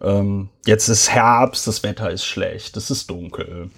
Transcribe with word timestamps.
ähm, 0.00 0.48
jetzt 0.64 0.88
ist 0.88 1.10
Herbst, 1.10 1.66
das 1.66 1.82
Wetter 1.82 2.10
ist 2.10 2.24
schlecht, 2.24 2.78
es 2.78 2.90
ist 2.90 3.10
dunkel. 3.10 3.68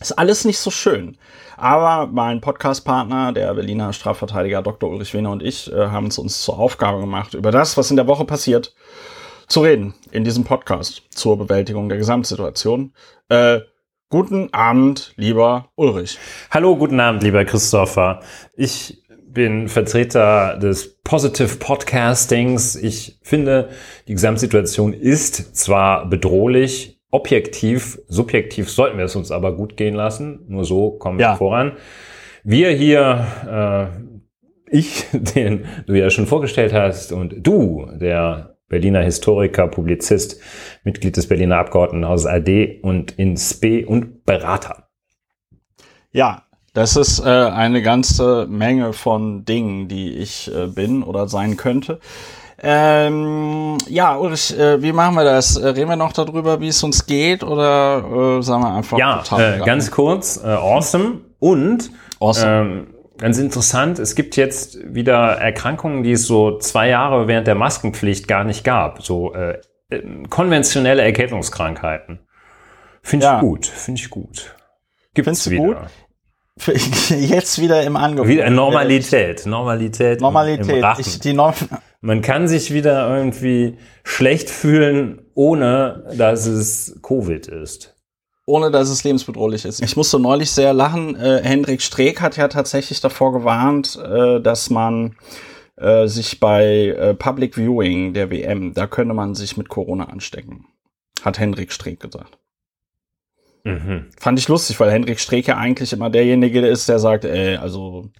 Ist 0.00 0.12
alles 0.12 0.44
nicht 0.44 0.58
so 0.58 0.70
schön. 0.70 1.16
Aber 1.56 2.06
mein 2.06 2.40
Podcast-Partner, 2.40 3.32
der 3.32 3.52
Berliner 3.54 3.92
Strafverteidiger 3.92 4.62
Dr. 4.62 4.88
Ulrich 4.88 5.12
Wehner 5.12 5.32
und 5.32 5.42
ich, 5.42 5.72
äh, 5.72 5.88
haben 5.88 6.06
es 6.06 6.18
uns 6.18 6.42
zur 6.42 6.58
Aufgabe 6.58 7.00
gemacht, 7.00 7.34
über 7.34 7.50
das, 7.50 7.76
was 7.76 7.90
in 7.90 7.96
der 7.96 8.06
Woche 8.06 8.24
passiert, 8.24 8.74
zu 9.48 9.60
reden 9.60 9.94
in 10.12 10.22
diesem 10.22 10.44
Podcast 10.44 11.02
zur 11.10 11.36
Bewältigung 11.36 11.88
der 11.88 11.98
Gesamtsituation. 11.98 12.92
Äh, 13.28 13.60
guten 14.08 14.52
Abend, 14.52 15.14
lieber 15.16 15.70
Ulrich. 15.74 16.18
Hallo, 16.52 16.76
guten 16.76 17.00
Abend, 17.00 17.24
lieber 17.24 17.44
Christopher. 17.44 18.20
Ich 18.54 19.02
bin 19.26 19.68
Vertreter 19.68 20.58
des 20.58 21.00
Positive 21.02 21.56
Podcastings. 21.56 22.76
Ich 22.76 23.18
finde, 23.22 23.70
die 24.06 24.12
Gesamtsituation 24.12 24.92
ist 24.92 25.56
zwar 25.56 26.06
bedrohlich, 26.08 26.97
objektiv, 27.10 27.98
subjektiv 28.08 28.70
sollten 28.70 28.98
wir 28.98 29.04
es 29.04 29.16
uns 29.16 29.30
aber 29.30 29.56
gut 29.56 29.76
gehen 29.76 29.94
lassen. 29.94 30.44
Nur 30.48 30.64
so 30.64 30.90
kommen 30.90 31.18
ja. 31.18 31.32
wir 31.32 31.36
voran. 31.36 31.72
Wir 32.44 32.70
hier, 32.70 33.90
äh, 34.70 34.76
ich, 34.76 35.06
den 35.12 35.66
du 35.86 35.94
ja 35.94 36.10
schon 36.10 36.26
vorgestellt 36.26 36.72
hast, 36.72 37.12
und 37.12 37.46
du, 37.46 37.88
der 37.94 38.56
Berliner 38.68 39.00
Historiker, 39.00 39.66
Publizist, 39.66 40.40
Mitglied 40.84 41.16
des 41.16 41.26
Berliner 41.26 41.56
Abgeordnetenhauses 41.56 42.26
AD 42.26 42.80
und 42.82 43.12
in 43.12 43.36
SP 43.40 43.84
und 43.84 44.24
Berater. 44.24 44.88
Ja, 46.12 46.42
das 46.74 46.96
ist 46.96 47.20
äh, 47.20 47.24
eine 47.24 47.82
ganze 47.82 48.46
Menge 48.46 48.92
von 48.92 49.44
Dingen, 49.44 49.88
die 49.88 50.14
ich 50.14 50.54
äh, 50.54 50.66
bin 50.66 51.02
oder 51.02 51.26
sein 51.28 51.56
könnte. 51.56 51.98
Ähm, 52.60 53.78
ja, 53.88 54.16
Ulrich, 54.16 54.58
äh, 54.58 54.82
wie 54.82 54.92
machen 54.92 55.14
wir 55.14 55.24
das? 55.24 55.56
Äh, 55.56 55.68
reden 55.68 55.90
wir 55.90 55.96
noch 55.96 56.12
darüber, 56.12 56.60
wie 56.60 56.68
es 56.68 56.82
uns 56.82 57.06
geht 57.06 57.44
oder 57.44 58.38
äh, 58.38 58.42
sagen 58.42 58.62
wir 58.62 58.74
einfach? 58.74 58.98
Ja, 58.98 59.22
äh, 59.36 59.64
ganz 59.64 59.92
kurz, 59.92 60.42
äh, 60.42 60.48
awesome 60.48 61.20
und 61.38 61.90
awesome. 62.18 62.50
Ähm, 62.50 62.94
ganz 63.16 63.38
interessant, 63.38 64.00
es 64.00 64.16
gibt 64.16 64.36
jetzt 64.36 64.78
wieder 64.92 65.36
Erkrankungen, 65.38 66.02
die 66.02 66.12
es 66.12 66.26
so 66.26 66.58
zwei 66.58 66.88
Jahre 66.88 67.28
während 67.28 67.46
der 67.46 67.54
Maskenpflicht 67.54 68.26
gar 68.26 68.42
nicht 68.42 68.64
gab. 68.64 69.02
So 69.02 69.34
äh, 69.34 69.60
äh 69.90 70.02
konventionelle 70.28 71.02
Erkältungskrankheiten. 71.02 72.18
Finde 73.02 73.26
ich 73.26 73.32
ja. 73.32 73.40
gut, 73.40 73.66
finde 73.66 74.00
ich 74.00 74.10
gut. 74.10 74.56
Gibt's 75.14 75.48
wieder. 75.48 75.62
gut? 75.62 75.76
jetzt 77.08 77.60
wieder 77.60 77.84
im 77.84 77.96
Angebot. 77.96 78.28
Wieder 78.28 78.50
Normalität, 78.50 79.46
Normalität. 79.46 80.20
Normalität. 80.20 80.68
Im, 80.68 80.82
im 80.82 80.94
ich, 80.98 81.20
die 81.20 81.32
Norm 81.32 81.54
Man 82.00 82.22
kann 82.22 82.46
sich 82.46 82.72
wieder 82.72 83.14
irgendwie 83.14 83.76
schlecht 84.04 84.50
fühlen, 84.50 85.22
ohne 85.34 86.04
dass 86.16 86.46
es 86.46 86.98
Covid 87.02 87.48
ist. 87.48 87.96
Ohne 88.46 88.70
dass 88.70 88.88
es 88.88 89.04
lebensbedrohlich 89.04 89.64
ist. 89.64 89.82
Ich 89.82 89.96
musste 89.96 90.18
neulich 90.18 90.50
sehr 90.50 90.72
lachen. 90.72 91.16
Äh, 91.16 91.42
Hendrik 91.42 91.82
Streeck 91.82 92.20
hat 92.20 92.36
ja 92.36 92.48
tatsächlich 92.48 93.00
davor 93.00 93.32
gewarnt, 93.32 93.96
äh, 93.96 94.40
dass 94.40 94.70
man 94.70 95.16
äh, 95.76 96.06
sich 96.06 96.40
bei 96.40 96.86
äh, 96.86 97.14
Public 97.14 97.56
Viewing 97.56 98.14
der 98.14 98.30
WM, 98.30 98.74
da 98.74 98.86
könne 98.86 99.12
man 99.12 99.34
sich 99.34 99.56
mit 99.56 99.68
Corona 99.68 100.04
anstecken. 100.04 100.66
Hat 101.22 101.38
Hendrik 101.38 101.72
Streeck 101.72 102.00
gesagt. 102.00 102.38
Mhm. 103.64 104.06
Fand 104.18 104.38
ich 104.38 104.48
lustig, 104.48 104.78
weil 104.80 104.90
Hendrik 104.90 105.20
Streke 105.20 105.56
eigentlich 105.56 105.92
immer 105.92 106.10
derjenige 106.10 106.66
ist, 106.66 106.88
der 106.88 106.98
sagt, 106.98 107.24
ey, 107.24 107.56
also 107.56 108.10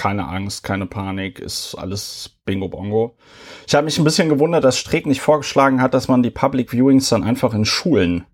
keine 0.00 0.28
Angst, 0.28 0.64
keine 0.64 0.86
Panik, 0.86 1.40
ist 1.40 1.74
alles 1.74 2.30
Bingo 2.46 2.68
Bongo. 2.68 3.18
Ich 3.66 3.74
habe 3.74 3.84
mich 3.84 3.98
ein 3.98 4.04
bisschen 4.04 4.30
gewundert, 4.30 4.64
dass 4.64 4.78
Streeck 4.78 5.04
nicht 5.04 5.20
vorgeschlagen 5.20 5.82
hat, 5.82 5.92
dass 5.92 6.08
man 6.08 6.22
die 6.22 6.30
Public 6.30 6.72
Viewings 6.72 7.10
dann 7.10 7.22
einfach 7.22 7.52
in 7.52 7.66
Schulen 7.66 8.24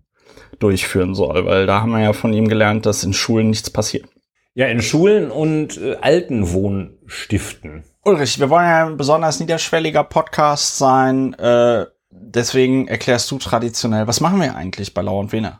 durchführen 0.59 1.13
soll, 1.13 1.45
weil 1.45 1.65
da 1.65 1.81
haben 1.81 1.91
wir 1.91 1.99
ja 1.99 2.13
von 2.13 2.31
ihm 2.31 2.47
gelernt, 2.47 2.85
dass 2.85 3.03
in 3.03 3.11
Schulen 3.11 3.49
nichts 3.49 3.69
passiert. 3.69 4.05
Ja, 4.53 4.67
in 4.67 4.81
Schulen 4.81 5.29
und 5.29 5.77
äh, 5.77 5.97
Altenwohnstiften. 5.99 7.83
Ulrich, 8.05 8.39
wir 8.39 8.49
wollen 8.49 8.65
ja 8.65 8.87
ein 8.87 8.95
besonders 8.95 9.41
niederschwelliger 9.41 10.05
Podcast 10.05 10.77
sein. 10.77 11.33
Äh, 11.33 11.85
deswegen 12.09 12.87
erklärst 12.87 13.29
du 13.29 13.39
traditionell, 13.39 14.07
was 14.07 14.21
machen 14.21 14.39
wir 14.39 14.55
eigentlich 14.55 14.93
bei 14.93 15.01
Lau 15.01 15.19
und 15.19 15.33
Wiener? 15.33 15.59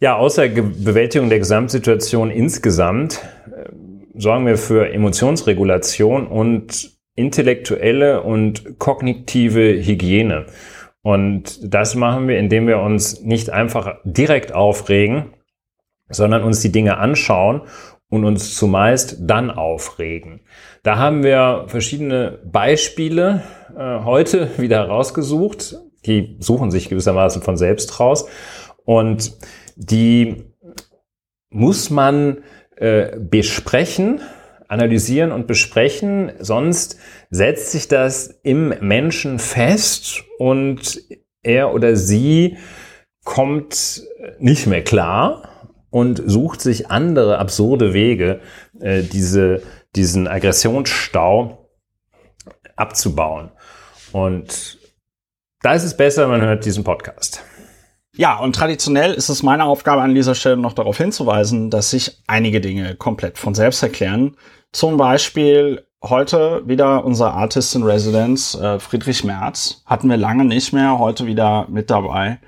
Ja, 0.00 0.16
außer 0.16 0.48
Ge 0.48 0.62
Bewältigung 0.62 1.28
der 1.28 1.40
Gesamtsituation 1.40 2.30
insgesamt 2.30 3.20
äh, 3.54 3.68
sorgen 4.14 4.46
wir 4.46 4.56
für 4.56 4.92
Emotionsregulation 4.92 6.26
und 6.26 6.90
intellektuelle 7.14 8.22
und 8.22 8.78
kognitive 8.78 9.84
Hygiene. 9.84 10.46
Und 11.02 11.74
das 11.74 11.94
machen 11.94 12.28
wir, 12.28 12.38
indem 12.38 12.66
wir 12.66 12.78
uns 12.78 13.22
nicht 13.22 13.50
einfach 13.50 13.96
direkt 14.04 14.54
aufregen, 14.54 15.34
sondern 16.08 16.44
uns 16.44 16.60
die 16.60 16.72
Dinge 16.72 16.98
anschauen 16.98 17.62
und 18.08 18.24
uns 18.24 18.54
zumeist 18.54 19.16
dann 19.20 19.50
aufregen. 19.50 20.42
Da 20.82 20.98
haben 20.98 21.22
wir 21.22 21.64
verschiedene 21.66 22.40
Beispiele 22.44 23.42
äh, 23.76 24.04
heute 24.04 24.50
wieder 24.58 24.86
rausgesucht. 24.86 25.76
Die 26.06 26.36
suchen 26.40 26.70
sich 26.70 26.88
gewissermaßen 26.88 27.42
von 27.42 27.56
selbst 27.56 27.98
raus. 27.98 28.28
Und 28.84 29.32
die 29.76 30.44
muss 31.50 31.90
man 31.90 32.38
äh, 32.82 33.16
besprechen, 33.16 34.20
analysieren 34.66 35.30
und 35.30 35.46
besprechen, 35.46 36.32
sonst 36.40 36.98
setzt 37.30 37.70
sich 37.70 37.86
das 37.86 38.40
im 38.42 38.74
Menschen 38.80 39.38
fest 39.38 40.24
und 40.38 41.00
er 41.44 41.72
oder 41.74 41.94
sie 41.94 42.56
kommt 43.22 44.02
nicht 44.40 44.66
mehr 44.66 44.82
klar 44.82 45.70
und 45.90 46.20
sucht 46.26 46.60
sich 46.60 46.90
andere 46.90 47.38
absurde 47.38 47.94
Wege, 47.94 48.40
äh, 48.80 49.02
diese, 49.02 49.62
diesen 49.94 50.26
Aggressionsstau 50.26 51.70
abzubauen. 52.74 53.52
Und 54.10 54.78
da 55.60 55.74
ist 55.74 55.84
es 55.84 55.96
besser, 55.96 56.26
man 56.26 56.40
hört 56.40 56.64
diesen 56.64 56.82
Podcast. 56.82 57.44
Ja, 58.14 58.38
und 58.38 58.54
traditionell 58.54 59.14
ist 59.14 59.30
es 59.30 59.42
meine 59.42 59.64
Aufgabe 59.64 60.02
an 60.02 60.14
dieser 60.14 60.34
Stelle 60.34 60.58
noch 60.58 60.74
darauf 60.74 60.98
hinzuweisen, 60.98 61.70
dass 61.70 61.90
sich 61.90 62.22
einige 62.26 62.60
Dinge 62.60 62.94
komplett 62.94 63.38
von 63.38 63.54
selbst 63.54 63.82
erklären. 63.82 64.36
Zum 64.70 64.98
Beispiel 64.98 65.86
heute 66.02 66.62
wieder 66.66 67.06
unser 67.06 67.32
Artist 67.32 67.74
in 67.74 67.84
Residence, 67.84 68.54
äh, 68.54 68.78
Friedrich 68.80 69.24
Merz. 69.24 69.82
Hatten 69.86 70.10
wir 70.10 70.18
lange 70.18 70.44
nicht 70.44 70.74
mehr, 70.74 70.98
heute 70.98 71.26
wieder 71.26 71.66
mit 71.70 71.88
dabei. 71.88 72.38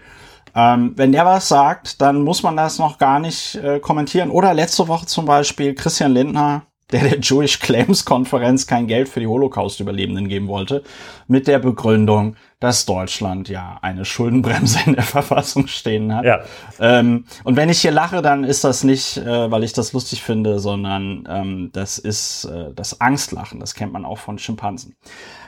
Ähm, 0.54 0.92
wenn 0.96 1.12
der 1.12 1.24
was 1.24 1.48
sagt, 1.48 2.02
dann 2.02 2.22
muss 2.22 2.42
man 2.42 2.58
das 2.58 2.78
noch 2.78 2.98
gar 2.98 3.18
nicht 3.18 3.54
äh, 3.54 3.80
kommentieren. 3.80 4.30
Oder 4.30 4.52
letzte 4.52 4.86
Woche 4.86 5.06
zum 5.06 5.24
Beispiel 5.24 5.74
Christian 5.74 6.12
Lindner, 6.12 6.66
der 6.92 7.08
der 7.08 7.20
Jewish 7.20 7.58
Claims 7.60 8.04
Konferenz 8.04 8.66
kein 8.66 8.86
Geld 8.86 9.08
für 9.08 9.20
die 9.20 9.26
Holocaust-Überlebenden 9.26 10.28
geben 10.28 10.48
wollte, 10.48 10.84
mit 11.26 11.46
der 11.46 11.58
Begründung, 11.58 12.36
dass 12.64 12.86
Deutschland 12.86 13.50
ja 13.50 13.78
eine 13.82 14.06
Schuldenbremse 14.06 14.78
in 14.86 14.94
der 14.94 15.02
Verfassung 15.04 15.66
stehen 15.66 16.14
hat. 16.14 16.24
Ja. 16.24 16.40
Ähm, 16.80 17.26
und 17.44 17.56
wenn 17.56 17.68
ich 17.68 17.82
hier 17.82 17.90
lache, 17.90 18.22
dann 18.22 18.42
ist 18.42 18.64
das 18.64 18.84
nicht, 18.84 19.18
äh, 19.18 19.50
weil 19.50 19.64
ich 19.64 19.74
das 19.74 19.92
lustig 19.92 20.22
finde, 20.22 20.58
sondern 20.60 21.28
ähm, 21.28 21.70
das 21.74 21.98
ist 21.98 22.46
äh, 22.46 22.72
das 22.74 23.02
Angstlachen. 23.02 23.60
Das 23.60 23.74
kennt 23.74 23.92
man 23.92 24.06
auch 24.06 24.16
von 24.16 24.38
Schimpansen. 24.38 24.96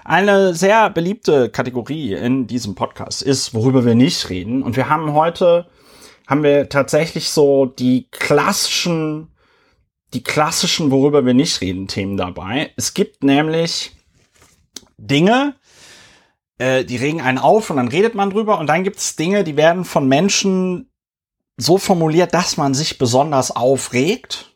Eine 0.04 0.52
sehr 0.52 0.90
beliebte 0.90 1.48
Kategorie 1.48 2.12
in 2.12 2.46
diesem 2.46 2.74
Podcast 2.74 3.22
ist, 3.22 3.54
worüber 3.54 3.86
wir 3.86 3.94
nicht 3.94 4.28
reden. 4.28 4.62
Und 4.62 4.76
wir 4.76 4.90
haben 4.90 5.14
heute, 5.14 5.68
haben 6.26 6.42
wir 6.42 6.68
tatsächlich 6.68 7.30
so 7.30 7.64
die 7.64 8.08
klassischen 8.10 9.28
die 10.14 10.22
klassischen, 10.22 10.90
worüber 10.90 11.26
wir 11.26 11.34
nicht 11.34 11.60
reden, 11.60 11.88
Themen 11.88 12.16
dabei. 12.16 12.72
Es 12.76 12.94
gibt 12.94 13.24
nämlich 13.24 13.92
Dinge, 14.98 15.56
äh, 16.58 16.84
die 16.84 16.96
regen 16.96 17.20
einen 17.20 17.38
auf 17.38 17.70
und 17.70 17.76
dann 17.76 17.88
redet 17.88 18.14
man 18.14 18.30
drüber 18.30 18.58
und 18.58 18.66
dann 18.66 18.84
gibt 18.84 18.98
es 18.98 19.16
Dinge, 19.16 19.44
die 19.44 19.56
werden 19.56 19.84
von 19.84 20.08
Menschen 20.08 20.90
so 21.56 21.78
formuliert, 21.78 22.34
dass 22.34 22.56
man 22.56 22.74
sich 22.74 22.98
besonders 22.98 23.50
aufregt. 23.50 24.52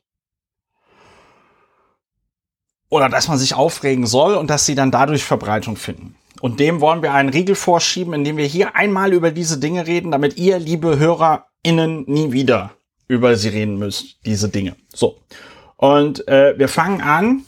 Oder 2.88 3.08
dass 3.08 3.28
man 3.28 3.38
sich 3.38 3.54
aufregen 3.54 4.06
soll 4.06 4.34
und 4.34 4.50
dass 4.50 4.66
sie 4.66 4.74
dann 4.74 4.90
dadurch 4.90 5.24
Verbreitung 5.24 5.76
finden. 5.76 6.16
Und 6.40 6.58
dem 6.58 6.80
wollen 6.80 7.02
wir 7.02 7.12
einen 7.12 7.28
Riegel 7.28 7.54
vorschieben, 7.54 8.14
indem 8.14 8.36
wir 8.36 8.46
hier 8.46 8.74
einmal 8.74 9.12
über 9.12 9.30
diese 9.30 9.58
Dinge 9.58 9.86
reden, 9.86 10.10
damit 10.10 10.36
ihr, 10.38 10.58
liebe 10.58 10.98
HörerInnen, 10.98 12.04
nie 12.06 12.32
wieder 12.32 12.72
über 13.06 13.36
sie 13.36 13.48
reden 13.48 13.78
müsst, 13.78 14.24
diese 14.24 14.48
Dinge. 14.48 14.76
So. 14.92 15.20
Und 15.76 16.26
äh, 16.28 16.58
wir 16.58 16.68
fangen 16.68 17.00
an 17.00 17.44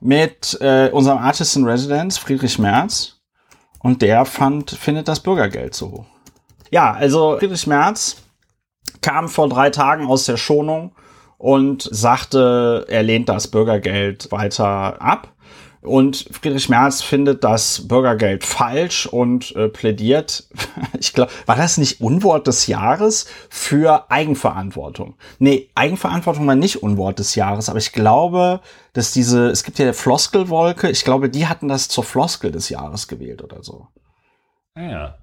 mit 0.00 0.58
äh, 0.60 0.90
unserem 0.90 1.18
Artist 1.18 1.56
in 1.56 1.64
Residence, 1.64 2.18
Friedrich 2.18 2.58
Merz. 2.58 3.17
Und 3.80 4.02
der 4.02 4.24
fand, 4.24 4.70
findet 4.70 5.08
das 5.08 5.20
Bürgergeld 5.20 5.74
so 5.74 5.90
hoch. 5.90 6.06
Ja, 6.70 6.92
also 6.92 7.38
Friedrich 7.38 7.66
Merz 7.66 8.22
kam 9.00 9.28
vor 9.28 9.48
drei 9.48 9.70
Tagen 9.70 10.06
aus 10.06 10.24
der 10.24 10.36
Schonung 10.36 10.92
und 11.38 11.88
sagte, 11.90 12.84
er 12.88 13.02
lehnt 13.02 13.28
das 13.28 13.48
Bürgergeld 13.48 14.30
weiter 14.32 15.00
ab. 15.00 15.32
Und 15.80 16.28
Friedrich 16.32 16.68
Merz 16.68 17.02
findet 17.02 17.44
das 17.44 17.86
Bürgergeld 17.86 18.44
falsch 18.44 19.06
und 19.06 19.54
äh, 19.54 19.68
plädiert, 19.68 20.48
ich 20.98 21.12
glaube, 21.12 21.30
war 21.46 21.54
das 21.54 21.78
nicht 21.78 22.00
Unwort 22.00 22.46
des 22.48 22.66
Jahres 22.66 23.26
für 23.48 24.10
Eigenverantwortung? 24.10 25.14
Nee, 25.38 25.70
Eigenverantwortung 25.76 26.46
war 26.46 26.56
nicht 26.56 26.82
Unwort 26.82 27.20
des 27.20 27.36
Jahres, 27.36 27.68
aber 27.68 27.78
ich 27.78 27.92
glaube, 27.92 28.60
dass 28.92 29.12
diese, 29.12 29.48
es 29.50 29.62
gibt 29.62 29.78
ja 29.78 29.92
Floskelwolke, 29.92 30.90
ich 30.90 31.04
glaube, 31.04 31.30
die 31.30 31.46
hatten 31.46 31.68
das 31.68 31.88
zur 31.88 32.02
Floskel 32.02 32.50
des 32.50 32.68
Jahres 32.68 33.06
gewählt 33.06 33.42
oder 33.42 33.62
so. 33.62 33.86
Ah 34.74 34.82
ja. 34.82 35.18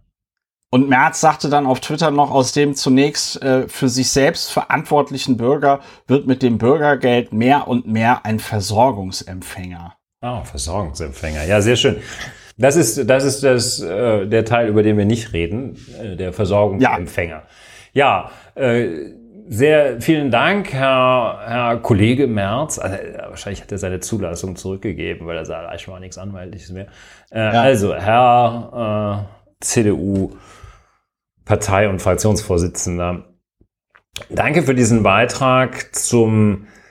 Und 0.71 0.89
Merz 0.89 1.21
sagte 1.21 1.49
dann 1.49 1.67
auf 1.67 1.79
Twitter 1.79 2.11
noch, 2.11 2.31
aus 2.31 2.51
dem 2.51 2.75
zunächst 2.75 3.41
äh, 3.41 3.67
für 3.67 3.87
sich 3.87 4.09
selbst 4.09 4.51
verantwortlichen 4.51 5.37
Bürger 5.37 5.79
wird 6.07 6.27
mit 6.27 6.41
dem 6.41 6.57
Bürgergeld 6.57 7.33
mehr 7.33 7.67
und 7.67 7.87
mehr 7.87 8.25
ein 8.25 8.39
Versorgungsempfänger. 8.39 9.95
Ah, 10.25 10.44
Versorgungsempfänger. 10.44 11.44
Ja, 11.44 11.62
sehr 11.62 11.75
schön. 11.75 11.98
Das 12.57 12.75
ist, 12.75 13.07
das 13.07 13.24
ist 13.24 13.44
das, 13.44 13.80
äh, 13.80 14.25
der 14.25 14.44
Teil, 14.44 14.69
über 14.69 14.81
den 14.81 14.98
wir 14.98 15.06
nicht 15.06 15.33
reden, 15.33 15.77
äh, 16.01 16.16
der 16.16 16.33
Versorgungsempfänger. 16.33 17.44
Ja, 17.94 18.31
ja 18.56 18.62
äh, 18.63 19.13
sehr 19.48 20.01
vielen 20.01 20.31
Dank, 20.31 20.74
Herr, 20.74 21.42
Herr 21.45 21.77
Kollege 21.77 22.25
Merz. 22.25 22.80
Also, 22.80 22.98
wahrscheinlich 23.30 23.62
hat 23.62 23.72
er 23.72 23.77
seine 23.77 24.00
Zulassung 24.00 24.56
zurückgegeben, 24.56 25.27
weil 25.27 25.38
er 25.38 25.45
sagt, 25.45 25.80
ich 25.80 25.88
war 25.88 26.00
nichts 26.00 26.18
Anwaltliches 26.18 26.72
mehr. 26.72 26.88
Äh, 27.30 27.42
ja. 27.42 27.62
Also, 27.62 27.94
Herr 27.94 29.27
äh, 29.30 29.63
CDU 29.63 30.31
Partei- 31.45 31.88
und 31.88 32.01
Fraktionsvorsitzender, 32.01 33.25
danke 34.31 34.63
für 34.63 34.74
diesen 34.74 35.04
Beitrag 35.04 35.94
zum 35.94 36.63
äh, 36.63 36.84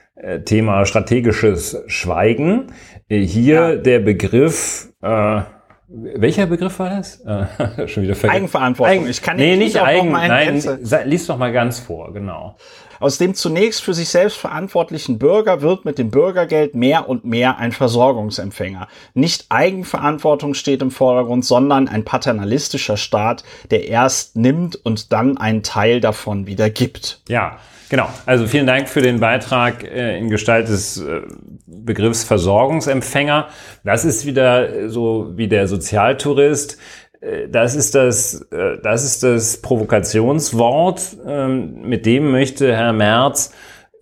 Thema 0.44 0.86
strategisches 0.86 1.82
Schweigen. 1.86 2.72
Äh, 3.08 3.20
hier 3.20 3.54
ja. 3.54 3.76
der 3.76 3.98
Begriff, 4.00 4.88
äh, 5.02 5.42
welcher 5.88 6.46
Begriff 6.46 6.78
war 6.78 6.90
das? 6.90 7.20
Äh, 7.20 7.88
schon 7.88 8.02
wieder 8.02 8.14
vergessen. 8.14 8.36
Eigenverantwortung. 8.36 8.94
Eigen, 8.94 9.08
ich 9.08 9.22
kann 9.22 9.36
nee, 9.36 9.56
nicht 9.56 9.80
eigen, 9.80 10.12
nein, 10.12 10.62
lies 11.04 11.26
doch 11.26 11.36
mal 11.36 11.52
ganz 11.52 11.78
vor, 11.78 12.12
genau. 12.12 12.56
Aus 13.00 13.18
dem 13.18 13.34
zunächst 13.34 13.82
für 13.82 13.92
sich 13.92 14.08
selbst 14.08 14.38
verantwortlichen 14.38 15.18
Bürger 15.18 15.60
wird 15.60 15.84
mit 15.84 15.98
dem 15.98 16.10
Bürgergeld 16.10 16.74
mehr 16.74 17.08
und 17.08 17.24
mehr 17.24 17.58
ein 17.58 17.72
Versorgungsempfänger. 17.72 18.88
Nicht 19.12 19.46
Eigenverantwortung 19.50 20.54
steht 20.54 20.80
im 20.80 20.90
Vordergrund, 20.90 21.44
sondern 21.44 21.88
ein 21.88 22.04
paternalistischer 22.04 22.96
Staat, 22.96 23.44
der 23.70 23.88
erst 23.88 24.36
nimmt 24.36 24.76
und 24.76 25.12
dann 25.12 25.36
einen 25.36 25.62
Teil 25.62 26.00
davon 26.00 26.46
wieder 26.46 26.70
gibt. 26.70 27.20
Ja, 27.28 27.58
Genau, 27.90 28.08
also 28.24 28.46
vielen 28.46 28.66
Dank 28.66 28.88
für 28.88 29.02
den 29.02 29.20
Beitrag 29.20 29.84
äh, 29.84 30.18
in 30.18 30.30
Gestalt 30.30 30.68
des 30.68 31.00
äh, 31.00 31.20
Begriffs 31.66 32.24
Versorgungsempfänger. 32.24 33.48
Das 33.84 34.04
ist 34.04 34.24
wieder 34.24 34.88
so 34.88 35.32
wie 35.36 35.48
der 35.48 35.68
Sozialtourist. 35.68 36.78
Äh, 37.24 37.48
das 37.48 37.74
ist 37.74 37.94
das, 37.94 38.42
äh, 38.52 38.78
das 38.82 39.04
ist 39.04 39.22
das 39.22 39.60
Provokationswort. 39.60 41.16
Ähm, 41.26 41.82
mit 41.82 42.06
dem 42.06 42.30
möchte 42.30 42.74
Herr 42.74 42.92
Merz 42.92 43.52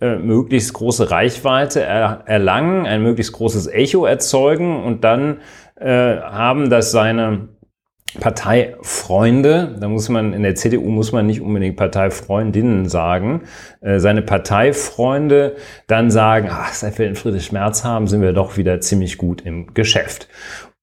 äh, 0.01 0.15
möglichst 0.15 0.73
große 0.73 1.11
Reichweite 1.11 1.81
erlangen, 1.81 2.85
ein 2.85 3.01
möglichst 3.01 3.33
großes 3.33 3.67
Echo 3.67 4.05
erzeugen 4.05 4.83
und 4.83 5.03
dann 5.03 5.37
haben 5.85 6.69
das 6.69 6.91
seine 6.91 7.49
Parteifreunde, 8.19 9.75
da 9.79 9.87
muss 9.87 10.09
man, 10.09 10.33
in 10.33 10.43
der 10.43 10.55
CDU 10.55 10.89
muss 10.89 11.11
man 11.11 11.25
nicht 11.25 11.41
unbedingt 11.41 11.77
Parteifreundinnen 11.77 12.87
sagen, 12.87 13.41
äh, 13.81 13.99
seine 13.99 14.21
Parteifreunde 14.21 15.55
dann 15.87 16.11
sagen, 16.11 16.49
ach, 16.51 16.73
seit 16.73 16.99
wir 16.99 17.07
den 17.07 17.15
Friedrich 17.15 17.51
Merz 17.51 17.83
haben, 17.83 18.07
sind 18.07 18.21
wir 18.21 18.33
doch 18.33 18.57
wieder 18.57 18.79
ziemlich 18.81 19.17
gut 19.17 19.41
im 19.41 19.73
Geschäft. 19.73 20.27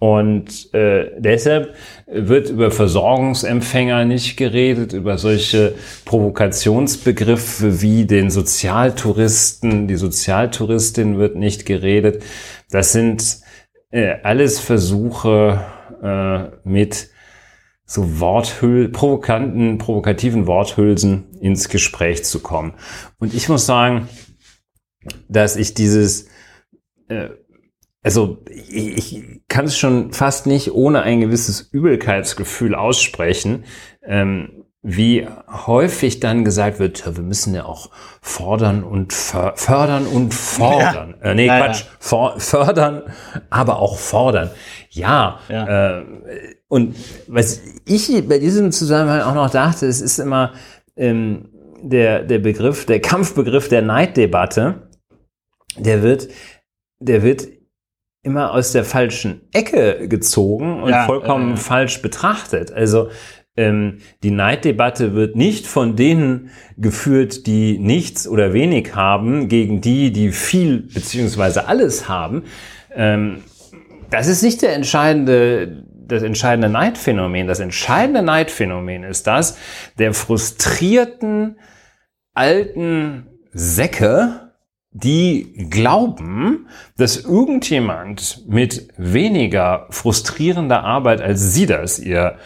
Und 0.00 0.72
äh, 0.72 1.10
deshalb 1.18 1.74
wird 2.06 2.48
über 2.48 2.70
Versorgungsempfänger 2.70 4.06
nicht 4.06 4.38
geredet, 4.38 4.94
über 4.94 5.18
solche 5.18 5.74
Provokationsbegriffe 6.06 7.82
wie 7.82 8.06
den 8.06 8.30
Sozialtouristen, 8.30 9.88
die 9.88 9.96
Sozialtouristin 9.96 11.18
wird 11.18 11.36
nicht 11.36 11.66
geredet. 11.66 12.24
Das 12.70 12.92
sind 12.92 13.40
äh, 13.90 14.14
alles 14.22 14.58
Versuche 14.58 15.60
äh, 16.02 16.44
mit 16.64 17.09
so 17.90 18.20
Worthül 18.20 18.88
provokanten, 18.88 19.78
provokativen 19.78 20.46
Worthülsen 20.46 21.24
ins 21.40 21.68
Gespräch 21.68 22.24
zu 22.24 22.38
kommen. 22.38 22.74
Und 23.18 23.34
ich 23.34 23.48
muss 23.48 23.66
sagen, 23.66 24.08
dass 25.28 25.56
ich 25.56 25.74
dieses, 25.74 26.28
äh, 27.08 27.30
also 28.00 28.44
ich, 28.48 28.96
ich 28.96 29.24
kann 29.48 29.64
es 29.64 29.76
schon 29.76 30.12
fast 30.12 30.46
nicht 30.46 30.70
ohne 30.70 31.02
ein 31.02 31.20
gewisses 31.20 31.62
Übelkeitsgefühl 31.62 32.76
aussprechen, 32.76 33.64
ähm, 34.04 34.60
wie 34.82 35.26
häufig 35.66 36.20
dann 36.20 36.44
gesagt 36.44 36.78
wird, 36.78 37.04
ja, 37.04 37.16
wir 37.16 37.24
müssen 37.24 37.54
ja 37.56 37.64
auch 37.64 37.90
fordern 38.22 38.84
und 38.84 39.12
fördern 39.12 40.06
und 40.06 40.32
fordern. 40.32 41.16
Ja. 41.22 41.30
Äh, 41.32 41.34
nee, 41.34 41.46
ja, 41.46 41.58
Quatsch, 41.58 41.84
ja. 42.12 42.38
fördern, 42.38 43.02
aber 43.50 43.80
auch 43.80 43.98
fordern. 43.98 44.50
Ja, 44.90 45.40
ja. 45.48 45.98
Äh, 46.00 46.04
und 46.68 46.96
was 47.28 47.60
ich 47.86 48.28
bei 48.28 48.38
diesem 48.38 48.72
Zusammenhang 48.72 49.22
auch 49.22 49.34
noch 49.34 49.50
dachte, 49.50 49.86
es 49.86 50.00
ist 50.00 50.18
immer 50.18 50.52
ähm, 50.96 51.48
der, 51.82 52.24
der 52.24 52.40
Begriff, 52.40 52.86
der 52.86 53.00
Kampfbegriff 53.00 53.68
der 53.68 53.82
Neiddebatte, 53.82 54.88
der 55.76 56.02
wird, 56.02 56.28
der 56.98 57.22
wird 57.22 57.46
immer 58.22 58.52
aus 58.52 58.72
der 58.72 58.84
falschen 58.84 59.42
Ecke 59.52 60.08
gezogen 60.08 60.82
und 60.82 60.90
ja, 60.90 61.06
vollkommen 61.06 61.54
äh, 61.54 61.56
falsch 61.56 62.02
betrachtet. 62.02 62.72
Also 62.72 63.10
ähm, 63.56 63.98
die 64.22 64.30
Neiddebatte 64.30 65.14
wird 65.14 65.36
nicht 65.36 65.66
von 65.66 65.96
denen 65.96 66.50
geführt, 66.76 67.46
die 67.46 67.78
nichts 67.78 68.28
oder 68.28 68.52
wenig 68.52 68.94
haben, 68.94 69.48
gegen 69.48 69.80
die, 69.80 70.12
die 70.12 70.32
viel 70.32 70.80
beziehungsweise 70.80 71.66
alles 71.66 72.08
haben. 72.08 72.44
Ähm, 72.94 73.42
das 74.10 74.26
ist 74.26 74.42
nicht 74.42 74.62
der 74.62 74.74
entscheidende, 74.74 75.84
das 76.06 76.22
entscheidende 76.22 76.68
Neidphänomen. 76.68 77.46
Das 77.46 77.60
entscheidende 77.60 78.22
Neidphänomen 78.22 79.04
ist 79.04 79.26
das 79.26 79.56
der 79.98 80.14
frustrierten 80.14 81.58
alten 82.34 83.26
Säcke, 83.52 84.52
die 84.92 85.68
glauben, 85.70 86.68
dass 86.96 87.24
irgendjemand 87.24 88.44
mit 88.48 88.88
weniger 88.96 89.86
frustrierender 89.90 90.82
Arbeit 90.82 91.20
als 91.20 91.54
sie 91.54 91.66
das 91.66 91.98
ihr 91.98 92.38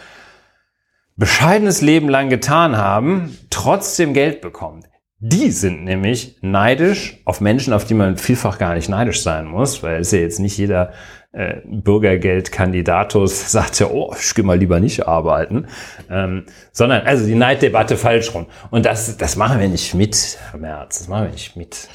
bescheidenes 1.16 1.80
Leben 1.80 2.08
lang 2.08 2.28
getan 2.28 2.76
haben, 2.76 3.38
trotzdem 3.48 4.14
Geld 4.14 4.40
bekommt. 4.40 4.86
Die 5.20 5.50
sind 5.52 5.84
nämlich 5.84 6.36
neidisch 6.42 7.22
auf 7.24 7.40
Menschen, 7.40 7.72
auf 7.72 7.86
die 7.86 7.94
man 7.94 8.18
vielfach 8.18 8.58
gar 8.58 8.74
nicht 8.74 8.90
neidisch 8.90 9.22
sein 9.22 9.46
muss, 9.46 9.82
weil 9.82 10.00
es 10.00 10.10
ja 10.10 10.18
jetzt 10.18 10.40
nicht 10.40 10.58
jeder 10.58 10.92
äh, 11.34 11.60
Bürgergeldkandidatus 11.64 13.50
sagt 13.52 13.80
ja, 13.80 13.88
oh, 13.88 14.14
ich 14.18 14.34
gehe 14.34 14.44
mal 14.44 14.58
lieber 14.58 14.80
nicht 14.80 15.06
arbeiten, 15.06 15.66
ähm, 16.10 16.46
sondern 16.72 17.06
also 17.06 17.26
die 17.26 17.34
Neiddebatte 17.34 17.96
falsch 17.96 18.32
rum. 18.34 18.46
Und 18.70 18.86
das, 18.86 19.16
das 19.16 19.36
machen 19.36 19.60
wir 19.60 19.68
nicht 19.68 19.94
mit, 19.94 20.38
Herr 20.50 20.60
Merz, 20.60 20.98
das 20.98 21.08
machen 21.08 21.24
wir 21.24 21.32
nicht 21.32 21.56
mit. 21.56 21.88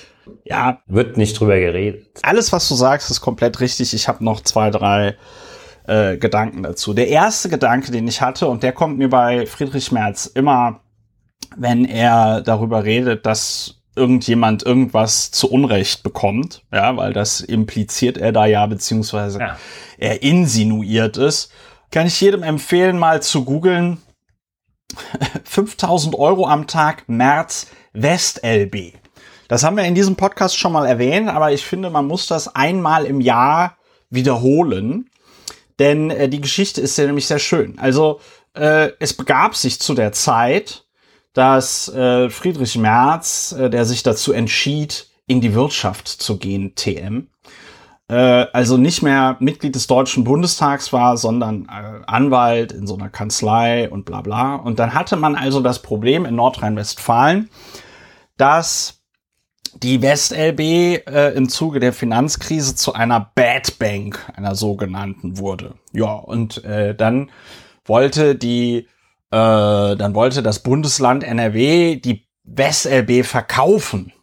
Ja. 0.43 0.81
Wird 0.87 1.17
nicht 1.17 1.39
drüber 1.39 1.57
geredet. 1.57 2.19
Alles, 2.21 2.51
was 2.51 2.67
du 2.67 2.75
sagst, 2.75 3.09
ist 3.09 3.21
komplett 3.21 3.59
richtig. 3.61 3.93
Ich 3.93 4.07
habe 4.07 4.23
noch 4.23 4.41
zwei, 4.41 4.69
drei 4.69 5.15
äh, 5.87 6.17
Gedanken 6.17 6.63
dazu. 6.63 6.93
Der 6.93 7.07
erste 7.07 7.49
Gedanke, 7.49 7.91
den 7.91 8.07
ich 8.07 8.21
hatte, 8.21 8.47
und 8.47 8.61
der 8.61 8.73
kommt 8.73 8.97
mir 8.97 9.09
bei 9.09 9.45
Friedrich 9.45 9.91
Merz 9.91 10.27
immer, 10.27 10.81
wenn 11.57 11.85
er 11.85 12.41
darüber 12.41 12.83
redet, 12.83 13.25
dass 13.25 13.78
irgendjemand 13.95 14.63
irgendwas 14.63 15.31
zu 15.31 15.51
Unrecht 15.51 16.03
bekommt, 16.03 16.63
ja, 16.71 16.95
weil 16.95 17.13
das 17.13 17.41
impliziert 17.41 18.17
er 18.17 18.31
da 18.31 18.45
ja, 18.45 18.65
beziehungsweise 18.65 19.39
ja. 19.39 19.57
er 19.97 20.23
insinuiert 20.23 21.17
es, 21.17 21.49
kann 21.91 22.07
ich 22.07 22.21
jedem 22.21 22.43
empfehlen, 22.43 22.97
mal 22.97 23.21
zu 23.21 23.43
googeln. 23.45 24.01
5000 25.43 26.15
Euro 26.15 26.47
am 26.47 26.67
Tag 26.67 27.07
März 27.07 27.67
WestLB. 27.93 28.93
Das 29.47 29.63
haben 29.63 29.77
wir 29.77 29.83
in 29.83 29.95
diesem 29.95 30.15
Podcast 30.15 30.57
schon 30.57 30.73
mal 30.73 30.85
erwähnt, 30.85 31.27
aber 31.27 31.51
ich 31.51 31.65
finde, 31.65 31.89
man 31.89 32.05
muss 32.05 32.27
das 32.27 32.55
einmal 32.55 33.05
im 33.05 33.19
Jahr 33.19 33.77
wiederholen, 34.09 35.09
denn 35.79 36.11
äh, 36.11 36.29
die 36.29 36.41
Geschichte 36.41 36.81
ist 36.81 36.97
ja 36.97 37.05
nämlich 37.05 37.27
sehr 37.27 37.39
schön. 37.39 37.77
Also 37.79 38.19
äh, 38.53 38.91
es 38.99 39.13
begab 39.13 39.55
sich 39.55 39.79
zu 39.79 39.93
der 39.93 40.11
Zeit, 40.11 40.85
dass 41.33 41.87
äh, 41.89 42.29
Friedrich 42.29 42.77
Merz, 42.77 43.51
äh, 43.51 43.69
der 43.69 43.85
sich 43.85 44.03
dazu 44.03 44.33
entschied, 44.33 45.07
in 45.27 45.41
die 45.41 45.53
Wirtschaft 45.53 46.07
zu 46.07 46.37
gehen, 46.37 46.73
TM. 46.75 47.27
Äh, 48.09 48.47
also 48.51 48.77
nicht 48.77 49.03
mehr 49.03 49.37
Mitglied 49.39 49.75
des 49.75 49.87
Deutschen 49.87 50.23
Bundestags 50.23 50.91
war, 50.91 51.17
sondern 51.17 51.65
äh, 51.65 52.03
Anwalt 52.07 52.71
in 52.71 52.87
so 52.87 52.95
einer 52.95 53.09
Kanzlei 53.09 53.89
und 53.89 54.05
bla 54.05 54.21
bla. 54.21 54.55
Und 54.55 54.79
dann 54.79 54.93
hatte 54.93 55.15
man 55.15 55.35
also 55.35 55.61
das 55.61 55.81
Problem 55.81 56.25
in 56.25 56.35
Nordrhein-Westfalen, 56.35 57.49
dass 58.37 58.99
die 59.75 60.01
WestLB 60.01 60.59
äh, 60.59 61.33
im 61.35 61.47
Zuge 61.47 61.79
der 61.79 61.93
Finanzkrise 61.93 62.75
zu 62.75 62.93
einer 62.93 63.31
Bad 63.35 63.77
Bank, 63.77 64.19
einer 64.35 64.55
sogenannten, 64.55 65.37
wurde. 65.37 65.75
Ja, 65.93 66.13
und 66.13 66.63
äh, 66.63 66.95
dann 66.95 67.29
wollte 67.85 68.35
die, 68.35 68.87
äh, 69.31 69.95
dann 69.95 70.15
wollte 70.15 70.41
das 70.41 70.63
Bundesland 70.63 71.23
NRW 71.23 71.97
die 71.97 72.27
WestLB 72.43 73.25
verkaufen. 73.25 74.13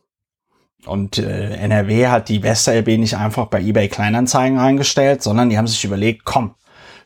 Und 0.84 1.18
äh, 1.18 1.56
NRW 1.56 2.08
hat 2.08 2.28
die 2.28 2.42
WestLB 2.42 2.98
nicht 2.98 3.16
einfach 3.16 3.46
bei 3.46 3.60
eBay 3.60 3.88
Kleinanzeigen 3.88 4.58
reingestellt, 4.58 5.22
sondern 5.22 5.50
die 5.50 5.58
haben 5.58 5.66
sich 5.66 5.84
überlegt, 5.84 6.24
komm, 6.24 6.54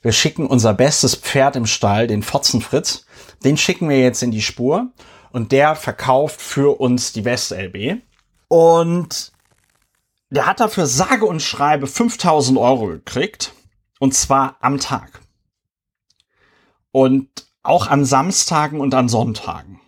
wir 0.03 0.13
schicken 0.13 0.47
unser 0.47 0.75
bestes 0.75 1.15
Pferd 1.15 1.57
im 1.57 1.67
Stall, 1.67 2.07
den 2.07 2.23
Fotzenfritz, 2.23 3.07
den 3.45 3.57
schicken 3.57 3.89
wir 3.89 4.01
jetzt 4.01 4.23
in 4.23 4.31
die 4.31 4.43
Spur 4.43 4.91
und 5.31 5.53
der 5.53 5.77
verkauft 5.77 6.41
für 6.41 6.81
uns 6.81 7.13
die 7.13 7.25
WestLB. 7.25 8.03
Und 8.49 9.33
der 10.31 10.47
hat 10.47 10.61
dafür 10.61 10.87
sage 10.87 11.25
und 11.25 11.41
schreibe 11.41 11.87
5000 11.87 12.59
Euro 12.59 12.87
gekriegt. 12.87 13.53
Und 13.99 14.15
zwar 14.15 14.57
am 14.61 14.79
Tag. 14.79 15.21
Und 16.91 17.50
auch 17.63 17.87
an 17.87 18.05
Samstagen 18.05 18.81
und 18.81 18.95
an 18.95 19.09
Sonntagen. 19.09 19.81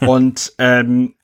und 0.00 0.52
ähm, 0.58 1.14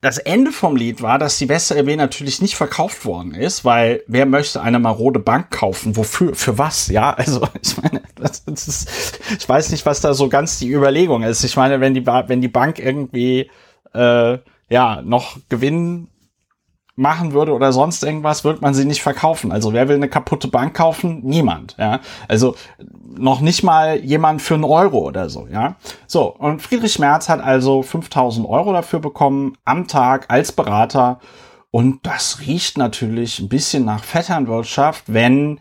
das 0.00 0.18
Ende 0.18 0.52
vom 0.52 0.76
Lied 0.76 1.02
war, 1.02 1.18
dass 1.18 1.38
die 1.38 1.48
WestLB 1.48 1.96
natürlich 1.96 2.40
nicht 2.40 2.54
verkauft 2.54 3.04
worden 3.04 3.34
ist, 3.34 3.64
weil 3.64 4.04
wer 4.06 4.26
möchte 4.26 4.60
eine 4.62 4.78
marode 4.78 5.18
Bank 5.18 5.50
kaufen? 5.50 5.96
Wofür? 5.96 6.36
Für 6.36 6.56
was? 6.56 6.86
Ja, 6.88 7.14
also 7.14 7.48
ich 7.62 7.76
meine, 7.82 8.02
das, 8.14 8.44
das 8.44 8.68
ist, 8.68 9.20
ich 9.36 9.48
weiß 9.48 9.70
nicht, 9.70 9.86
was 9.86 10.00
da 10.00 10.14
so 10.14 10.28
ganz 10.28 10.60
die 10.60 10.70
Überlegung 10.70 11.24
ist. 11.24 11.42
Ich 11.42 11.56
meine, 11.56 11.80
wenn 11.80 11.94
die, 11.94 12.06
wenn 12.06 12.40
die 12.40 12.48
Bank 12.48 12.78
irgendwie 12.78 13.50
äh, 13.92 14.38
ja 14.68 15.02
noch 15.02 15.38
Gewinn 15.48 16.08
machen 16.98 17.32
würde 17.32 17.52
oder 17.52 17.72
sonst 17.72 18.02
irgendwas, 18.02 18.44
wird 18.44 18.60
man 18.60 18.74
sie 18.74 18.84
nicht 18.84 19.02
verkaufen. 19.02 19.52
Also 19.52 19.72
wer 19.72 19.88
will 19.88 19.96
eine 19.96 20.08
kaputte 20.08 20.48
Bank 20.48 20.74
kaufen? 20.74 21.20
Niemand, 21.22 21.76
ja. 21.78 22.00
Also 22.26 22.56
noch 23.16 23.40
nicht 23.40 23.62
mal 23.62 23.98
jemand 24.04 24.42
für 24.42 24.54
einen 24.54 24.64
Euro 24.64 24.98
oder 24.98 25.30
so, 25.30 25.46
ja. 25.50 25.76
So, 26.06 26.34
und 26.34 26.60
Friedrich 26.60 26.98
Merz 26.98 27.28
hat 27.28 27.40
also 27.40 27.82
5000 27.82 28.48
Euro 28.48 28.72
dafür 28.72 28.98
bekommen 28.98 29.56
am 29.64 29.86
Tag 29.86 30.26
als 30.28 30.52
Berater. 30.52 31.20
Und 31.70 32.00
das 32.04 32.40
riecht 32.40 32.78
natürlich 32.78 33.38
ein 33.38 33.48
bisschen 33.48 33.84
nach 33.84 34.02
Vetternwirtschaft, 34.02 35.04
wenn 35.06 35.60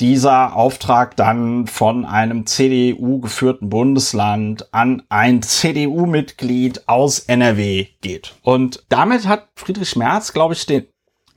dieser 0.00 0.56
Auftrag 0.56 1.16
dann 1.16 1.66
von 1.66 2.04
einem 2.04 2.46
CDU 2.46 3.20
geführten 3.20 3.68
Bundesland 3.68 4.72
an 4.72 5.02
ein 5.08 5.42
CDU-Mitglied 5.42 6.88
aus 6.88 7.20
NRW 7.20 7.86
geht. 8.00 8.34
Und 8.42 8.84
damit 8.88 9.26
hat 9.26 9.48
Friedrich 9.54 9.94
Merz, 9.96 10.32
glaube 10.32 10.54
ich, 10.54 10.66
den, 10.66 10.86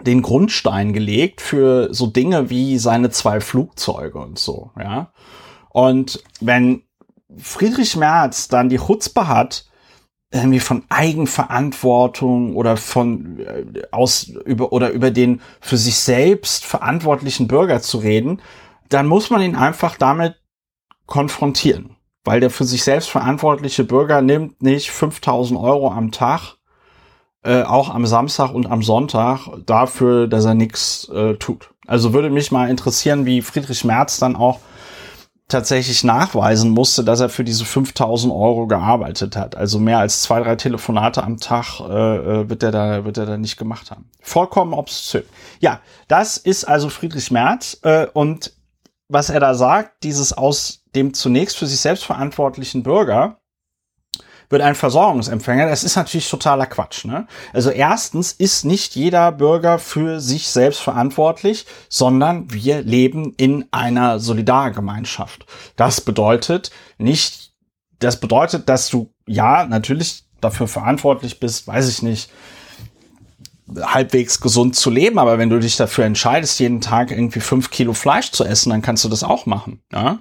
den 0.01 0.21
Grundstein 0.21 0.93
gelegt 0.93 1.41
für 1.41 1.93
so 1.93 2.07
Dinge 2.07 2.49
wie 2.49 2.77
seine 2.77 3.09
zwei 3.11 3.39
Flugzeuge 3.39 4.17
und 4.17 4.39
so, 4.39 4.71
ja. 4.79 5.11
Und 5.69 6.23
wenn 6.39 6.83
Friedrich 7.37 7.95
Merz 7.97 8.47
dann 8.47 8.69
die 8.69 8.77
Chutzpe 8.77 9.27
hat, 9.27 9.65
irgendwie 10.35 10.59
von 10.59 10.83
Eigenverantwortung 10.89 12.55
oder 12.55 12.77
von 12.77 13.39
äh, 13.39 13.83
aus 13.91 14.27
über 14.45 14.73
oder 14.73 14.91
über 14.91 15.09
den 15.09 15.41
für 15.61 15.77
sich 15.77 15.95
selbst 15.95 16.65
verantwortlichen 16.65 17.47
Bürger 17.47 17.81
zu 17.81 17.97
reden, 17.99 18.41
dann 18.89 19.07
muss 19.07 19.29
man 19.29 19.41
ihn 19.41 19.55
einfach 19.55 19.97
damit 19.97 20.35
konfrontieren, 21.05 21.95
weil 22.23 22.39
der 22.39 22.49
für 22.49 22.65
sich 22.65 22.83
selbst 22.83 23.09
verantwortliche 23.09 23.85
Bürger 23.85 24.21
nimmt 24.21 24.61
nicht 24.61 24.91
5000 24.91 25.59
Euro 25.59 25.89
am 25.91 26.11
Tag, 26.11 26.57
äh, 27.43 27.63
auch 27.63 27.93
am 27.93 28.05
Samstag 28.05 28.53
und 28.53 28.67
am 28.67 28.83
Sonntag 28.83 29.47
dafür, 29.65 30.27
dass 30.27 30.45
er 30.45 30.55
nichts 30.55 31.07
äh, 31.09 31.35
tut. 31.35 31.71
Also 31.87 32.13
würde 32.13 32.29
mich 32.29 32.51
mal 32.51 32.69
interessieren, 32.69 33.25
wie 33.25 33.41
Friedrich 33.41 33.85
Merz 33.85 34.17
dann 34.17 34.35
auch 34.35 34.59
tatsächlich 35.47 36.03
nachweisen 36.03 36.71
musste, 36.71 37.03
dass 37.03 37.19
er 37.19 37.29
für 37.29 37.43
diese 37.43 37.65
5000 37.65 38.33
Euro 38.33 38.67
gearbeitet 38.67 39.35
hat. 39.35 39.55
Also 39.55 39.79
mehr 39.79 39.99
als 39.99 40.21
zwei, 40.21 40.41
drei 40.41 40.55
Telefonate 40.55 41.23
am 41.23 41.37
Tag 41.37 41.79
äh, 41.81 41.83
äh, 41.83 42.49
wird 42.49 42.63
er 42.63 42.71
da 42.71 43.05
wird 43.05 43.17
er 43.17 43.25
da 43.25 43.37
nicht 43.37 43.57
gemacht 43.57 43.91
haben. 43.91 44.09
Vollkommen 44.21 44.73
obszön. 44.73 45.23
Ja, 45.59 45.81
das 46.07 46.37
ist 46.37 46.65
also 46.65 46.89
Friedrich 46.89 47.29
Merz 47.29 47.77
äh, 47.83 48.07
und 48.13 48.53
was 49.07 49.29
er 49.29 49.39
da 49.39 49.53
sagt, 49.53 50.03
dieses 50.03 50.33
aus 50.33 50.83
dem 50.95 51.13
zunächst 51.13 51.57
für 51.57 51.67
sich 51.67 51.79
selbst 51.79 52.05
verantwortlichen 52.05 52.81
Bürger 52.81 53.37
wird 54.49 54.61
ein 54.61 54.75
Versorgungsempfänger, 54.75 55.67
das 55.67 55.83
ist 55.83 55.95
natürlich 55.95 56.29
totaler 56.29 56.65
Quatsch. 56.65 57.05
Ne? 57.05 57.27
Also 57.53 57.69
erstens 57.69 58.31
ist 58.31 58.65
nicht 58.65 58.95
jeder 58.95 59.31
Bürger 59.31 59.79
für 59.79 60.19
sich 60.19 60.49
selbst 60.49 60.81
verantwortlich, 60.81 61.65
sondern 61.89 62.51
wir 62.51 62.81
leben 62.81 63.33
in 63.37 63.65
einer 63.71 64.19
Solidargemeinschaft. 64.19 65.45
Das 65.75 66.01
bedeutet 66.01 66.71
nicht, 66.97 67.53
das 67.99 68.19
bedeutet, 68.19 68.69
dass 68.69 68.89
du 68.89 69.11
ja 69.27 69.65
natürlich 69.65 70.23
dafür 70.41 70.67
verantwortlich 70.67 71.39
bist, 71.39 71.67
weiß 71.67 71.89
ich 71.89 72.01
nicht, 72.01 72.29
halbwegs 73.81 74.39
gesund 74.41 74.75
zu 74.75 74.89
leben, 74.89 75.17
aber 75.17 75.37
wenn 75.39 75.49
du 75.49 75.59
dich 75.59 75.75
dafür 75.75 76.05
entscheidest, 76.05 76.59
jeden 76.59 76.81
Tag 76.81 77.11
irgendwie 77.11 77.39
fünf 77.39 77.71
Kilo 77.71 77.93
Fleisch 77.93 78.31
zu 78.31 78.43
essen, 78.43 78.69
dann 78.69 78.81
kannst 78.81 79.03
du 79.03 79.09
das 79.09 79.23
auch 79.23 79.45
machen. 79.45 79.81
Ja? 79.91 80.19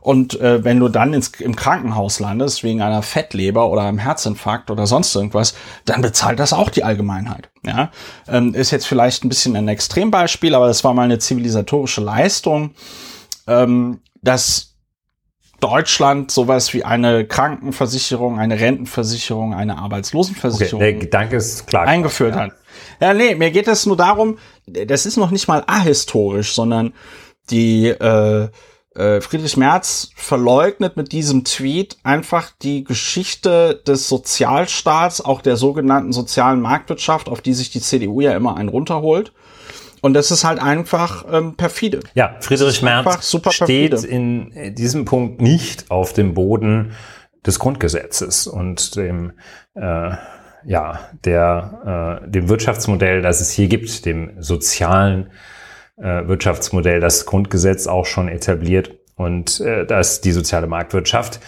Und 0.00 0.40
äh, 0.40 0.64
wenn 0.64 0.80
du 0.80 0.88
dann 0.88 1.12
ins, 1.12 1.28
im 1.40 1.56
Krankenhaus 1.56 2.20
landest, 2.20 2.64
wegen 2.64 2.80
einer 2.80 3.02
Fettleber 3.02 3.68
oder 3.68 3.82
einem 3.82 3.98
Herzinfarkt 3.98 4.70
oder 4.70 4.86
sonst 4.86 5.14
irgendwas, 5.14 5.54
dann 5.84 6.00
bezahlt 6.00 6.38
das 6.38 6.52
auch 6.52 6.70
die 6.70 6.84
Allgemeinheit. 6.84 7.50
Ja? 7.64 7.90
Ähm, 8.26 8.54
ist 8.54 8.70
jetzt 8.70 8.86
vielleicht 8.86 9.24
ein 9.24 9.28
bisschen 9.28 9.56
ein 9.56 9.68
Extrembeispiel, 9.68 10.54
aber 10.54 10.68
das 10.68 10.84
war 10.84 10.94
mal 10.94 11.02
eine 11.02 11.18
zivilisatorische 11.18 12.00
Leistung, 12.00 12.74
ähm, 13.46 14.00
dass 14.22 14.70
Deutschland 15.60 16.30
sowas 16.30 16.72
wie 16.72 16.84
eine 16.84 17.26
Krankenversicherung, 17.26 18.38
eine 18.38 18.58
Rentenversicherung, 18.58 19.54
eine 19.54 19.76
Arbeitslosenversicherung 19.76 20.80
okay, 20.80 20.92
der 20.92 21.00
Gedanke 21.00 21.36
ist 21.36 21.66
klar 21.66 21.86
eingeführt 21.86 22.34
ja. 22.34 22.42
hat. 22.42 22.52
Ja, 23.00 23.12
nee, 23.12 23.34
mir 23.34 23.50
geht 23.50 23.68
es 23.68 23.84
nur 23.84 23.96
darum, 23.96 24.38
das 24.66 25.04
ist 25.04 25.18
noch 25.18 25.30
nicht 25.30 25.48
mal 25.48 25.62
ahistorisch, 25.66 26.54
sondern 26.54 26.94
die 27.50 27.88
äh, 27.88 28.48
Friedrich 28.94 29.56
Merz 29.56 30.10
verleugnet 30.16 30.96
mit 30.96 31.12
diesem 31.12 31.44
Tweet 31.44 31.96
einfach 32.02 32.50
die 32.60 32.82
Geschichte 32.82 33.80
des 33.86 34.08
Sozialstaats, 34.08 35.24
auch 35.24 35.42
der 35.42 35.56
sogenannten 35.56 36.12
sozialen 36.12 36.60
Marktwirtschaft, 36.60 37.28
auf 37.28 37.40
die 37.40 37.54
sich 37.54 37.70
die 37.70 37.80
CDU 37.80 38.20
ja 38.20 38.32
immer 38.32 38.56
einen 38.56 38.68
runterholt. 38.68 39.32
Und 40.00 40.14
das 40.14 40.30
ist 40.30 40.44
halt 40.44 40.60
einfach 40.60 41.24
ähm, 41.30 41.54
perfide. 41.56 42.00
Ja, 42.14 42.36
Friedrich 42.40 42.82
Merz 42.82 43.36
steht 43.50 44.02
in 44.04 44.74
diesem 44.74 45.04
Punkt 45.04 45.40
nicht 45.40 45.90
auf 45.90 46.12
dem 46.12 46.34
Boden 46.34 46.92
des 47.46 47.58
Grundgesetzes 47.58 48.46
und 48.46 48.96
dem 48.96 49.32
äh, 49.74 50.12
ja 50.64 51.00
der 51.24 52.22
äh, 52.24 52.30
dem 52.30 52.48
Wirtschaftsmodell, 52.48 53.22
das 53.22 53.40
es 53.40 53.50
hier 53.50 53.68
gibt, 53.68 54.04
dem 54.04 54.32
sozialen 54.40 55.30
äh, 56.00 56.26
Wirtschaftsmodell, 56.26 57.00
das 57.00 57.26
Grundgesetz 57.26 57.86
auch 57.86 58.06
schon 58.06 58.28
etabliert 58.28 58.96
und 59.16 59.60
äh, 59.60 59.86
das 59.86 60.20
die 60.20 60.32
soziale 60.32 60.66
Marktwirtschaft 60.66 61.40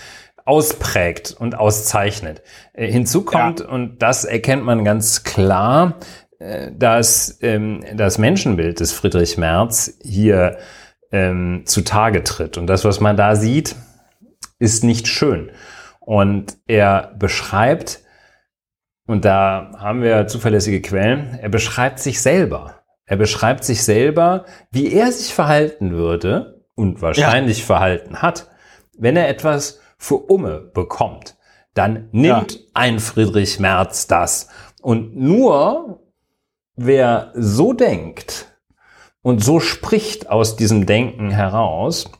ausprägt 0.44 1.34
und 1.38 1.54
auszeichnet. 1.54 2.42
Äh, 2.72 2.90
hinzu 2.90 3.24
kommt, 3.24 3.60
ja. 3.60 3.68
und 3.68 4.02
das 4.02 4.24
erkennt 4.24 4.64
man 4.64 4.84
ganz 4.84 5.24
klar, 5.24 5.98
äh, 6.38 6.70
dass 6.72 7.38
ähm, 7.42 7.84
das 7.94 8.18
Menschenbild 8.18 8.80
des 8.80 8.92
Friedrich 8.92 9.38
Merz 9.38 9.98
hier 10.02 10.58
ähm, 11.12 11.62
zutage 11.64 12.24
tritt. 12.24 12.58
Und 12.58 12.66
das, 12.66 12.84
was 12.84 13.00
man 13.00 13.16
da 13.16 13.36
sieht, 13.36 13.76
ist 14.58 14.84
nicht 14.84 15.06
schön. 15.06 15.50
Und 16.00 16.56
er 16.66 17.14
beschreibt, 17.18 18.00
und 19.06 19.24
da 19.24 19.72
haben 19.78 20.02
wir 20.02 20.26
zuverlässige 20.26 20.80
Quellen, 20.80 21.38
er 21.40 21.48
beschreibt 21.48 22.00
sich 22.00 22.20
selber. 22.20 22.81
Er 23.04 23.16
beschreibt 23.16 23.64
sich 23.64 23.82
selber, 23.82 24.44
wie 24.70 24.92
er 24.92 25.10
sich 25.12 25.34
verhalten 25.34 25.92
würde 25.92 26.64
und 26.74 27.02
wahrscheinlich 27.02 27.60
ja. 27.60 27.64
verhalten 27.66 28.22
hat, 28.22 28.50
wenn 28.96 29.16
er 29.16 29.28
etwas 29.28 29.80
für 29.98 30.16
Umme 30.16 30.70
bekommt. 30.72 31.36
Dann 31.74 32.08
nimmt 32.12 32.52
ja. 32.52 32.60
ein 32.74 33.00
Friedrich 33.00 33.58
Merz 33.58 34.06
das. 34.06 34.48
Und 34.80 35.16
nur 35.16 36.00
wer 36.76 37.32
so 37.34 37.72
denkt 37.72 38.52
und 39.22 39.42
so 39.42 39.60
spricht 39.60 40.28
aus 40.28 40.56
diesem 40.56 40.86
Denken 40.86 41.30
heraus, 41.30 42.10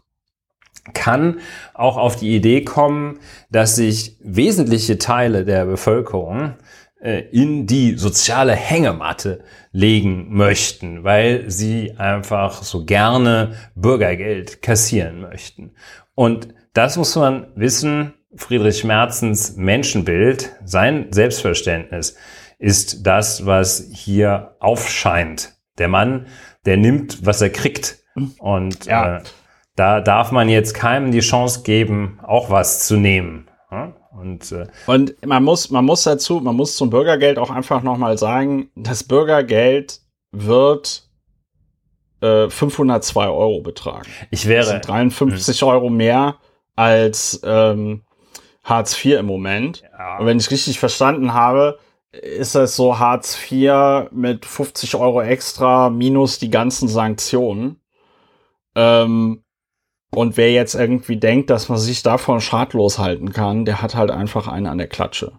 kann 0.94 1.40
auch 1.74 1.96
auf 1.96 2.16
die 2.16 2.34
Idee 2.34 2.64
kommen, 2.64 3.20
dass 3.50 3.76
sich 3.76 4.16
wesentliche 4.20 4.98
Teile 4.98 5.44
der 5.44 5.64
Bevölkerung 5.64 6.54
in 7.02 7.66
die 7.66 7.96
soziale 7.96 8.54
Hängematte 8.54 9.42
legen 9.72 10.28
möchten, 10.30 11.02
weil 11.02 11.50
sie 11.50 11.94
einfach 11.98 12.62
so 12.62 12.84
gerne 12.84 13.54
Bürgergeld 13.74 14.62
kassieren 14.62 15.20
möchten. 15.20 15.74
Und 16.14 16.48
das 16.74 16.96
muss 16.96 17.16
man 17.16 17.48
wissen, 17.56 18.14
Friedrich 18.36 18.84
Merzens 18.84 19.56
Menschenbild, 19.56 20.52
sein 20.64 21.08
Selbstverständnis 21.10 22.16
ist 22.58 23.06
das, 23.06 23.44
was 23.44 23.88
hier 23.92 24.56
aufscheint. 24.60 25.54
Der 25.78 25.88
Mann, 25.88 26.26
der 26.64 26.76
nimmt, 26.76 27.26
was 27.26 27.42
er 27.42 27.50
kriegt. 27.50 27.98
Und 28.38 28.86
ja. 28.86 29.18
äh, 29.18 29.22
da 29.74 30.00
darf 30.00 30.30
man 30.30 30.48
jetzt 30.48 30.74
keinem 30.74 31.10
die 31.10 31.20
Chance 31.20 31.62
geben, 31.62 32.20
auch 32.22 32.50
was 32.50 32.86
zu 32.86 32.96
nehmen. 32.96 33.48
Und, 34.14 34.52
äh, 34.52 34.66
und 34.86 35.26
man 35.26 35.42
muss, 35.42 35.70
man 35.70 35.84
muss 35.84 36.02
dazu, 36.02 36.40
man 36.40 36.54
muss 36.54 36.76
zum 36.76 36.90
Bürgergeld 36.90 37.38
auch 37.38 37.50
einfach 37.50 37.82
nochmal 37.82 38.18
sagen, 38.18 38.70
das 38.74 39.04
Bürgergeld 39.04 40.00
wird 40.32 41.08
äh, 42.20 42.48
502 42.48 43.28
Euro 43.28 43.60
betragen. 43.60 44.08
Ich 44.30 44.46
wäre. 44.46 44.60
Das 44.60 44.70
sind 44.70 44.88
53 44.88 45.62
Euro 45.64 45.88
mehr 45.88 46.36
als 46.76 47.40
ähm, 47.44 48.02
Hartz 48.64 49.04
IV 49.04 49.18
im 49.18 49.26
Moment. 49.26 49.82
Ja. 49.98 50.18
Und 50.18 50.26
wenn 50.26 50.38
ich 50.38 50.50
richtig 50.50 50.78
verstanden 50.78 51.34
habe, 51.34 51.78
ist 52.12 52.54
das 52.54 52.76
so 52.76 52.98
Hartz 52.98 53.38
IV 53.50 54.10
mit 54.10 54.44
50 54.44 54.94
Euro 54.96 55.22
extra 55.22 55.90
minus 55.90 56.38
die 56.38 56.50
ganzen 56.50 56.88
Sanktionen. 56.88 57.80
Ähm, 58.74 59.41
und 60.14 60.36
wer 60.36 60.52
jetzt 60.52 60.74
irgendwie 60.74 61.16
denkt, 61.16 61.50
dass 61.50 61.68
man 61.68 61.78
sich 61.78 62.02
davon 62.02 62.40
schadlos 62.40 62.98
halten 62.98 63.32
kann, 63.32 63.64
der 63.64 63.80
hat 63.80 63.94
halt 63.94 64.10
einfach 64.10 64.46
einen 64.46 64.66
an 64.66 64.78
der 64.78 64.88
Klatsche. 64.88 65.32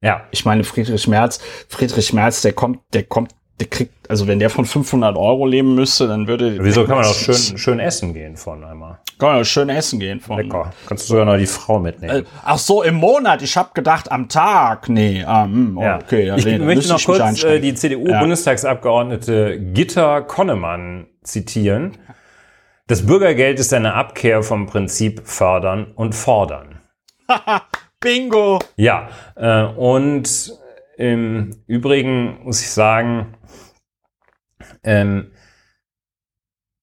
Ja. 0.00 0.22
Ich 0.30 0.44
meine, 0.44 0.64
Friedrich 0.64 1.08
Merz, 1.08 1.40
Friedrich 1.68 2.12
Merz, 2.12 2.42
der 2.42 2.52
kommt, 2.52 2.80
der 2.92 3.04
kommt, 3.04 3.32
der 3.60 3.68
kriegt, 3.68 3.92
also 4.10 4.26
wenn 4.26 4.38
der 4.38 4.50
von 4.50 4.64
500 4.64 5.16
Euro 5.16 5.46
leben 5.46 5.74
müsste, 5.74 6.08
dann 6.08 6.26
würde. 6.26 6.58
Wieso 6.60 6.84
kann 6.84 6.96
man 6.96 7.06
auch 7.06 7.14
schön, 7.14 7.58
schön 7.58 7.78
essen 7.80 8.12
gehen 8.12 8.36
von 8.36 8.64
einmal? 8.64 8.98
Kann 9.18 9.30
man 9.30 9.40
auch 9.42 9.44
schön 9.44 9.68
essen 9.68 10.00
gehen 10.00 10.20
von. 10.20 10.38
Lecker. 10.38 10.72
Kannst 10.86 11.04
du 11.04 11.08
sogar 11.08 11.24
noch 11.26 11.36
die 11.36 11.46
Frau 11.46 11.78
mitnehmen. 11.78 12.24
Äh, 12.24 12.24
ach 12.44 12.58
so, 12.58 12.82
im 12.82 12.96
Monat. 12.96 13.42
Ich 13.42 13.56
habe 13.56 13.70
gedacht, 13.74 14.10
am 14.10 14.28
Tag. 14.28 14.88
Nee, 14.88 15.22
ah, 15.24 15.46
mh, 15.46 15.82
ja. 15.82 15.98
okay. 15.98 16.26
Ja, 16.26 16.36
ich 16.36 16.44
nee, 16.44 16.58
möchte 16.58 16.88
noch 16.88 17.02
kurz 17.04 17.42
äh, 17.44 17.60
die 17.60 17.74
CDU-Bundestagsabgeordnete 17.74 19.60
Gitta 19.72 20.22
Konnemann 20.22 21.06
zitieren. 21.22 21.96
Das 22.86 23.06
Bürgergeld 23.06 23.58
ist 23.60 23.72
eine 23.72 23.94
Abkehr 23.94 24.42
vom 24.42 24.66
Prinzip 24.66 25.26
fördern 25.26 25.92
und 25.92 26.14
fordern. 26.14 26.80
Bingo! 28.00 28.58
Ja, 28.76 29.08
äh, 29.36 29.64
und 29.64 30.52
im 30.98 31.62
Übrigen 31.66 32.44
muss 32.44 32.60
ich 32.60 32.70
sagen, 32.70 33.38
ähm, 34.82 35.32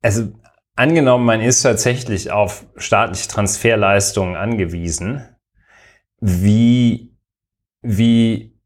also 0.01 0.33
angenommen, 0.75 1.23
man 1.23 1.39
ist 1.39 1.61
tatsächlich 1.61 2.31
auf 2.31 2.65
staatliche 2.77 3.27
Transferleistungen 3.27 4.35
angewiesen, 4.35 5.23
wie, 6.19 7.15
wie 7.83 8.59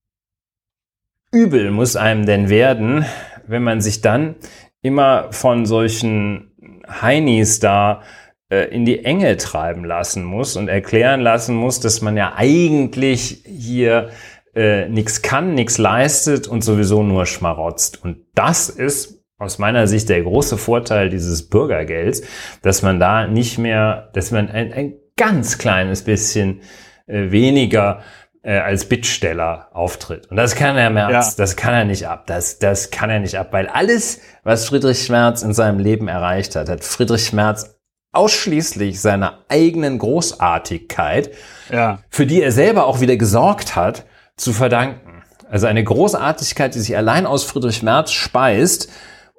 übel 1.33 1.69
muss 1.69 1.97
einem 1.97 2.25
denn 2.25 2.47
werden, 2.47 3.05
wenn 3.45 3.63
man 3.63 3.81
sich 3.81 3.99
dann 3.99 4.35
immer 4.81 5.33
von 5.33 5.65
solchen 5.65 6.54
Heinis 6.87 7.59
da 7.59 8.01
äh, 8.49 8.69
in 8.73 8.85
die 8.85 9.03
Enge 9.03 9.37
treiben 9.37 9.85
lassen 9.85 10.23
muss 10.23 10.55
und 10.55 10.67
erklären 10.67 11.21
lassen 11.21 11.55
muss, 11.55 11.79
dass 11.79 12.01
man 12.01 12.17
ja 12.17 12.33
eigentlich 12.35 13.43
hier 13.45 14.09
äh, 14.55 14.87
nichts 14.87 15.21
kann, 15.21 15.53
nichts 15.53 15.77
leistet 15.77 16.47
und 16.47 16.63
sowieso 16.63 17.03
nur 17.03 17.25
schmarotzt. 17.25 18.03
Und 18.03 18.17
das 18.35 18.69
ist 18.69 19.23
aus 19.37 19.59
meiner 19.59 19.87
Sicht 19.87 20.09
der 20.09 20.21
große 20.21 20.57
Vorteil 20.57 21.09
dieses 21.09 21.49
Bürgergelds, 21.49 22.21
dass 22.61 22.81
man 22.81 22.99
da 22.99 23.27
nicht 23.27 23.57
mehr, 23.57 24.09
dass 24.13 24.31
man 24.31 24.49
ein, 24.49 24.71
ein 24.71 24.93
ganz 25.17 25.57
kleines 25.57 26.03
bisschen 26.03 26.61
äh, 27.07 27.31
weniger 27.31 28.01
äh, 28.45 28.59
als 28.59 28.85
Bittsteller 28.85 29.69
auftritt. 29.73 30.27
Und 30.29 30.37
das 30.37 30.55
kann 30.55 30.77
er 30.77 30.91
Merz, 30.91 31.31
ja. 31.31 31.33
das 31.37 31.55
kann 31.55 31.73
er 31.73 31.83
nicht 31.83 32.07
ab. 32.07 32.27
Das, 32.27 32.59
das 32.59 32.91
kann 32.91 33.09
er 33.09 33.19
nicht 33.19 33.37
ab, 33.37 33.47
weil 33.51 33.67
alles, 33.67 34.21
was 34.43 34.67
Friedrich 34.67 35.09
Merz 35.09 35.41
in 35.41 35.53
seinem 35.53 35.79
Leben 35.79 36.07
erreicht 36.07 36.55
hat, 36.55 36.69
hat 36.69 36.83
Friedrich 36.83 37.33
Merz 37.33 37.75
ausschließlich 38.11 39.01
seiner 39.01 39.39
eigenen 39.49 39.97
Großartigkeit, 39.97 41.31
ja. 41.71 41.99
für 42.09 42.27
die 42.27 42.41
er 42.41 42.51
selber 42.51 42.85
auch 42.85 43.01
wieder 43.01 43.17
gesorgt 43.17 43.75
hat, 43.75 44.05
zu 44.37 44.53
verdanken. 44.53 45.23
Also 45.49 45.65
eine 45.65 45.83
Großartigkeit, 45.83 46.75
die 46.75 46.79
sich 46.79 46.95
allein 46.95 47.25
aus 47.25 47.43
Friedrich 47.43 47.81
Merz 47.81 48.11
speist, 48.11 48.89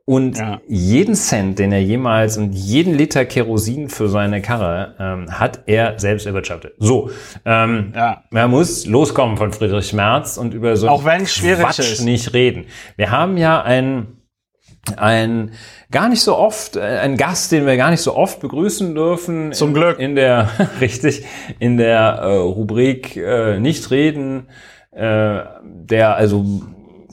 und 0.09 0.39
ja. 0.39 0.61
jeden 0.69 1.17
Cent, 1.17 1.59
den 1.59 1.73
er 1.73 1.83
jemals 1.83 2.39
und 2.39 2.53
jeden 2.53 2.95
Liter 2.95 3.25
Kerosin 3.25 3.89
für 3.89 4.09
seine 4.09 4.41
Karre 4.41 4.95
ähm, 5.01 5.33
hat 5.33 5.65
er 5.67 5.99
selbst 5.99 6.27
erwirtschaftet. 6.27 6.75
So, 6.79 7.11
ähm, 7.45 7.93
ja. 7.95 8.23
man 8.31 8.49
muss 8.51 8.87
loskommen 8.87 9.37
von 9.37 9.53
Friedrich 9.53 9.93
Merz 9.93 10.39
und 10.39 10.55
über 10.55 10.77
so 10.77 10.89
Auch 10.89 11.05
wenn 11.05 11.27
schwierig 11.27 11.65
Quatsch 11.65 11.81
ist. 11.81 12.03
nicht 12.03 12.33
reden. 12.33 12.67
Wir 12.97 13.11
haben 13.11 13.37
ja 13.37 13.61
ein 13.61 14.17
ein 14.97 15.51
gar 15.91 16.09
nicht 16.09 16.23
so 16.23 16.37
oft, 16.37 16.77
äh, 16.77 16.81
ein 16.81 17.17
Gast, 17.17 17.51
den 17.51 17.67
wir 17.67 17.77
gar 17.77 17.91
nicht 17.91 18.03
so 18.03 18.15
oft 18.15 18.39
begrüßen 18.39 18.95
dürfen. 18.95 19.53
Zum 19.53 19.75
Glück. 19.75 19.99
In 19.99 20.15
der, 20.15 20.49
richtig, 20.81 21.25
in 21.59 21.77
der 21.77 22.21
äh, 22.23 22.37
Rubrik 22.37 23.17
äh, 23.17 23.59
Nicht 23.59 23.91
reden, 23.91 24.47
äh, 24.93 25.41
der 25.65 26.15
also 26.15 26.63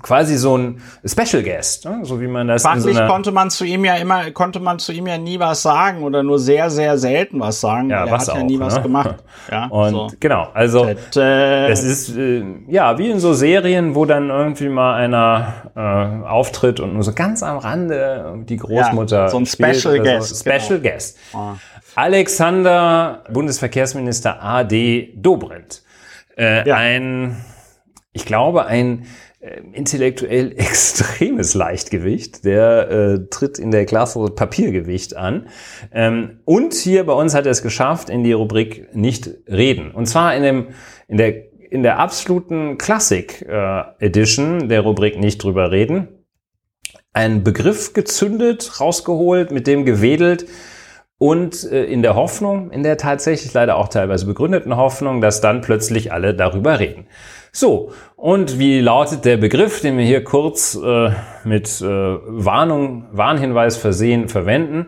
quasi 0.03 0.37
so 0.37 0.57
ein 0.57 0.81
Special 1.03 1.41
Guest, 1.41 1.85
ne? 1.85 2.01
so 2.03 2.21
wie 2.21 2.27
man 2.27 2.47
das 2.47 2.61
Fachlich 2.61 2.95
so 2.95 3.07
konnte 3.07 3.31
man 3.31 3.49
zu 3.49 3.65
ihm 3.65 3.83
ja 3.85 3.95
immer, 3.95 4.29
konnte 4.31 4.59
man 4.59 4.77
zu 4.77 4.91
ihm 4.91 5.07
ja 5.07 5.17
nie 5.17 5.39
was 5.39 5.63
sagen 5.63 6.03
oder 6.03 6.21
nur 6.21 6.37
sehr, 6.37 6.69
sehr 6.69 6.97
selten 6.99 7.39
was 7.39 7.59
sagen. 7.59 7.89
Ja, 7.89 8.05
er 8.05 8.11
was 8.11 8.27
hat 8.27 8.35
auch, 8.35 8.37
ja 8.37 8.43
nie 8.43 8.57
ne? 8.57 8.65
was 8.65 8.81
gemacht. 8.81 9.15
Ja, 9.51 9.65
und 9.65 9.91
so. 9.91 10.07
genau, 10.21 10.47
also 10.53 10.85
es 10.85 11.83
ist 11.83 12.15
äh, 12.15 12.43
ja 12.67 12.97
wie 12.97 13.09
in 13.09 13.19
so 13.19 13.33
Serien, 13.33 13.93
wo 13.93 14.05
dann 14.05 14.29
irgendwie 14.29 14.69
mal 14.69 14.95
einer 14.95 15.53
äh, 15.75 16.25
auftritt 16.25 16.79
und 16.79 16.93
nur 16.93 17.03
so 17.03 17.11
ganz 17.11 17.43
am 17.43 17.57
Rande 17.57 18.43
die 18.47 18.55
Großmutter. 18.57 19.23
Ja, 19.23 19.27
so 19.27 19.37
ein 19.37 19.45
Special 19.45 19.99
Guest. 19.99 20.35
So. 20.35 20.49
Special 20.49 20.79
genau. 20.79 20.93
Guest. 20.93 21.17
Oh. 21.33 21.53
Alexander, 21.95 23.23
Bundesverkehrsminister 23.31 24.41
AD 24.41 25.13
Dobrindt. 25.15 25.83
Äh, 26.37 26.67
ja. 26.67 26.75
Ein, 26.75 27.37
ich 28.13 28.25
glaube, 28.25 28.65
ein 28.65 29.03
äh, 29.03 29.05
intellektuell 29.73 30.51
extremes 30.57 31.53
Leichtgewicht. 31.53 32.45
Der 32.45 32.89
äh, 32.89 33.19
tritt 33.29 33.59
in 33.59 33.71
der 33.71 33.85
Klasse 33.85 34.19
Papiergewicht 34.29 35.15
an. 35.15 35.47
Ähm, 35.91 36.39
und 36.45 36.73
hier 36.73 37.05
bei 37.05 37.13
uns 37.13 37.35
hat 37.35 37.45
er 37.45 37.51
es 37.51 37.61
geschafft 37.61 38.09
in 38.09 38.23
die 38.23 38.33
Rubrik 38.33 38.95
Nicht 38.95 39.29
reden. 39.47 39.91
Und 39.91 40.05
zwar 40.05 40.35
in, 40.35 40.43
dem, 40.43 40.67
in, 41.07 41.17
der, 41.17 41.33
in 41.71 41.83
der 41.83 41.99
absoluten 41.99 42.77
Classic 42.77 43.41
äh, 43.47 43.81
Edition 43.99 44.69
der 44.69 44.81
Rubrik 44.81 45.19
Nicht 45.19 45.43
drüber 45.43 45.71
reden. 45.71 46.07
Ein 47.11 47.43
Begriff 47.43 47.93
gezündet, 47.93 48.79
rausgeholt, 48.79 49.51
mit 49.51 49.67
dem 49.67 49.85
gewedelt 49.85 50.47
und 51.19 51.63
äh, 51.71 51.85
in 51.85 52.01
der 52.01 52.15
Hoffnung, 52.15 52.71
in 52.71 52.83
der 52.83 52.97
tatsächlich 52.97 53.53
leider 53.53 53.77
auch 53.77 53.87
teilweise 53.87 54.25
begründeten 54.25 54.75
Hoffnung, 54.75 55.21
dass 55.21 55.41
dann 55.41 55.61
plötzlich 55.61 56.11
alle 56.11 56.33
darüber 56.33 56.79
reden. 56.79 57.07
So, 57.55 57.91
und 58.15 58.57
wie 58.57 58.79
lautet 58.79 59.25
der 59.25 59.37
Begriff, 59.37 59.79
den 59.79 59.95
wir 59.99 60.05
hier 60.05 60.23
kurz 60.23 60.73
äh, 60.75 61.11
mit 61.43 61.81
äh, 61.81 61.85
Warnung, 61.85 63.05
Warnhinweis 63.11 63.77
versehen 63.77 64.27
verwenden? 64.27 64.87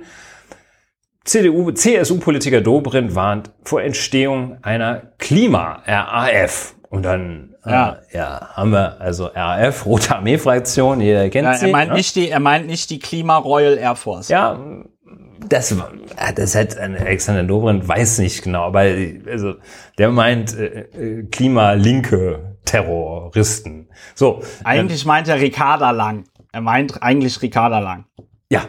CDU, 1.25 1.71
CSU-Politiker 1.71 2.61
Dobrindt 2.61 3.13
warnt 3.13 3.51
vor 3.63 3.83
Entstehung 3.83 4.57
einer 4.63 5.13
Klima-RAF. 5.19 6.73
Und 6.89 7.03
dann 7.03 7.55
äh, 7.65 7.71
ja. 7.71 7.97
Äh, 8.09 8.17
ja, 8.17 8.49
haben 8.53 8.71
wir 8.71 8.99
also 8.99 9.25
RAF, 9.25 9.85
Rote 9.85 10.15
Armee-Fraktion, 10.15 11.01
jeder 11.01 11.29
kennt 11.29 11.45
ja, 11.45 11.53
sie. 11.53 11.67
Er 11.67 11.71
meint, 11.71 11.89
ne? 11.91 11.97
nicht 11.97 12.15
die, 12.15 12.29
er 12.29 12.39
meint 12.39 12.65
nicht 12.65 12.89
die 12.89 12.97
Klima-Royal 12.97 13.77
Air 13.77 13.95
Force. 13.95 14.29
Ja, 14.29 14.59
das, 15.47 15.75
das 16.35 16.55
hat 16.55 16.77
Alexander 16.77 17.43
Dobrindt 17.43 17.87
weiß 17.87 18.19
nicht 18.19 18.43
genau, 18.43 18.63
aber 18.63 18.85
also 19.29 19.53
der 19.99 20.09
meint 20.09 20.57
äh, 20.57 20.87
äh 20.93 21.23
Klimalinke 21.23 22.54
Terroristen. 22.65 23.89
So. 24.15 24.41
Eigentlich 24.63 25.03
ähm, 25.03 25.07
meint 25.07 25.27
er 25.27 25.39
Ricarda 25.39 25.91
Lang. 25.91 26.25
Er 26.51 26.61
meint 26.61 27.01
eigentlich 27.01 27.41
Ricarda 27.41 27.79
Lang. 27.79 28.05
Ja. 28.49 28.63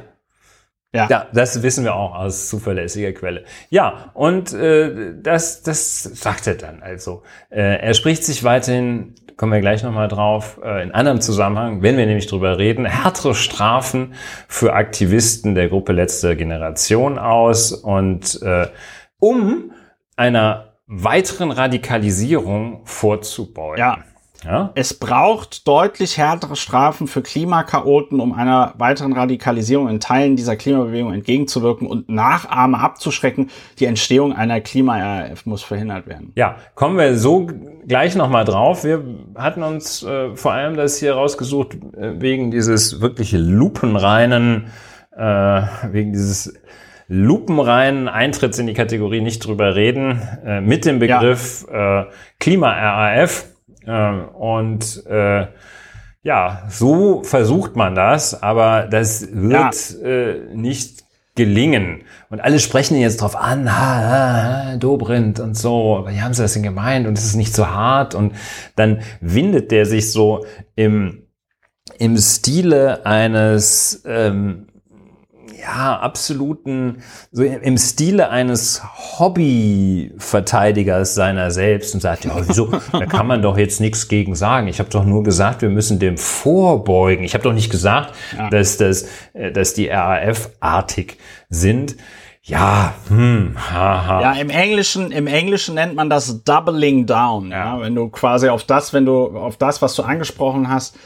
Ja. 0.95 1.09
ja, 1.11 1.27
das 1.33 1.63
wissen 1.63 1.85
wir 1.85 1.95
auch 1.95 2.15
aus 2.15 2.49
zuverlässiger 2.49 3.13
Quelle. 3.13 3.45
Ja, 3.69 4.13
und 4.15 4.55
äh, 4.55 5.13
das, 5.21 5.63
das 5.63 6.03
sagt 6.03 6.47
er 6.47 6.55
dann 6.55 6.83
also. 6.83 7.23
Äh, 7.51 7.81
er 7.81 7.93
spricht 7.93 8.25
sich 8.25 8.45
weiterhin, 8.45 9.15
kommen 9.37 9.53
wir 9.53 9.61
gleich 9.61 9.83
nochmal 9.83 10.09
drauf, 10.09 10.59
äh, 10.65 10.83
in 10.83 10.93
anderem 10.93 11.21
Zusammenhang, 11.21 11.83
wenn 11.83 11.99
wir 11.99 12.07
nämlich 12.07 12.29
drüber 12.29 12.57
reden, 12.57 12.87
härtere 12.87 13.35
Strafen 13.35 14.15
für 14.49 14.73
Aktivisten 14.73 15.55
der 15.55 15.69
Gruppe 15.69 15.93
Letzte 15.93 16.35
Generation 16.35 17.19
aus 17.19 17.73
und 17.73 18.41
äh, 18.43 18.69
um 19.19 19.73
einer 20.17 20.76
weiteren 20.87 21.51
Radikalisierung 21.51 22.81
vorzubeugen. 22.85 23.79
Ja. 23.79 23.99
Ja? 24.45 24.71
Es 24.75 24.95
braucht 24.95 25.67
deutlich 25.67 26.19
härtere 26.19 26.57
Strafen 26.57 27.09
für 27.09 27.23
Klimakaoten, 27.23 28.21
um 28.21 28.33
einer 28.33 28.75
weiteren 28.77 29.13
Radikalisierung 29.13 29.89
in 29.89 29.99
Teilen 29.99 30.37
dieser 30.37 30.57
Klimabewegung 30.57 31.13
entgegenzuwirken 31.13 31.89
und 31.89 32.09
Nachahmer 32.09 32.81
abzuschrecken. 32.81 33.51
Die 33.79 33.87
Entstehung 33.87 34.33
einer 34.33 34.61
Klima-RAF 34.61 35.47
muss 35.47 35.63
verhindert 35.63 36.07
werden. 36.07 36.33
Ja, 36.37 36.57
kommen 36.75 36.99
wir 36.99 37.17
so 37.17 37.49
gleich 37.89 38.15
nochmal 38.15 38.45
drauf. 38.45 38.85
Wir 38.85 39.03
hatten 39.35 39.63
uns 39.63 40.03
äh, 40.03 40.37
vor 40.37 40.53
allem 40.53 40.77
das 40.77 40.99
hier 40.99 41.15
rausgesucht 41.15 41.75
äh, 41.97 42.21
wegen 42.21 42.51
dieses 42.51 43.01
wirklich 43.01 43.33
lupenreinen, 43.33 44.67
äh, 45.17 45.63
wegen 45.91 46.13
dieses 46.13 46.55
lupenreinen 47.09 48.09
Eintritts 48.09 48.59
in 48.59 48.67
die 48.67 48.75
Kategorie 48.75 49.21
nicht 49.21 49.47
drüber 49.47 49.75
reden, 49.77 50.21
äh, 50.45 50.61
mit 50.61 50.85
dem 50.85 50.99
Begriff 50.99 51.67
ja. 51.71 52.03
äh, 52.03 52.07
Klima-RAF 52.41 53.47
ähm, 53.87 54.29
und 54.29 55.07
äh, 55.07 55.47
ja, 56.23 56.65
so 56.69 57.23
versucht 57.23 57.77
man 57.77 57.95
das, 57.95 58.43
aber 58.43 58.89
das 58.91 59.29
wird 59.31 60.01
ja. 60.03 60.09
äh, 60.09 60.41
nicht 60.55 61.05
gelingen. 61.37 62.03
Und 62.31 62.41
alle 62.41 62.59
sprechen 62.59 62.97
ihn 62.97 63.03
jetzt 63.03 63.21
drauf 63.21 63.37
an, 63.37 63.71
ha, 63.71 64.73
ha, 64.73 64.77
Dobrindt 64.77 65.39
und 65.39 65.57
so, 65.57 66.05
wie 66.09 66.21
haben 66.21 66.35
sie 66.35 66.43
das 66.43 66.55
denn 66.55 66.65
gemeint? 66.65 67.07
Und 67.07 67.17
es 67.17 67.27
ist 67.27 67.37
nicht 67.37 67.55
so 67.55 67.69
hart. 67.69 68.17
Und 68.17 68.35
dann 68.75 69.03
windet 69.21 69.71
der 69.71 69.87
sich 69.87 70.11
so 70.11 70.45
im, 70.75 71.29
im 71.99 72.17
Stile 72.17 73.07
eines 73.07 74.03
ähm, 74.07 74.67
ja, 75.67 75.99
absoluten, 75.99 77.03
so 77.33 77.43
im 77.43 77.77
Stile 77.77 78.31
eines 78.31 78.83
Hobbyverteidigers 79.19 81.15
seiner 81.15 81.51
selbst 81.51 81.93
und 81.95 82.01
sagt, 82.01 82.25
ja, 82.25 82.31
wieso, 82.47 82.71
da 82.93 83.07
kann 83.07 83.27
man 83.27 83.43
doch 83.43 83.59
jetzt 83.59 83.81
nichts 83.81 84.07
gegen 84.07 84.37
sagen. 84.37 84.69
Ich 84.69 84.79
habe 84.79 84.91
doch 84.91 85.05
nur 85.05 85.25
gesagt, 85.25 85.63
wir 85.63 85.69
müssen 85.69 85.99
dem 85.99 86.19
vorbeugen. 86.19 87.25
Ich 87.25 87.35
habe 87.35 87.43
doch 87.43 87.53
nicht 87.53 87.71
gesagt, 87.71 88.15
ja. 88.37 88.49
dass, 88.49 88.77
dass, 88.77 89.09
äh, 89.33 89.51
dass 89.51 89.75
die 89.75 89.89
RAF 89.89 90.51
artig 90.61 91.19
sind. 91.49 91.97
Ja, 92.43 92.95
hm, 93.09 93.57
haha. 93.57 94.21
Ja, 94.21 94.33
im 94.35 94.51
Englischen, 94.51 95.11
im 95.11 95.27
Englischen 95.27 95.75
nennt 95.75 95.97
man 95.97 96.09
das 96.09 96.45
Doubling 96.45 97.07
Down. 97.07 97.51
Ja, 97.51 97.81
wenn 97.81 97.97
du 97.97 98.09
quasi 98.09 98.49
auf 98.49 98.63
das, 98.63 98.93
wenn 98.93 99.05
du 99.05 99.37
auf 99.37 99.57
das, 99.57 99.83
was 99.83 99.97
du 99.97 100.05
angesprochen 100.05 100.69
hast, 100.69 100.97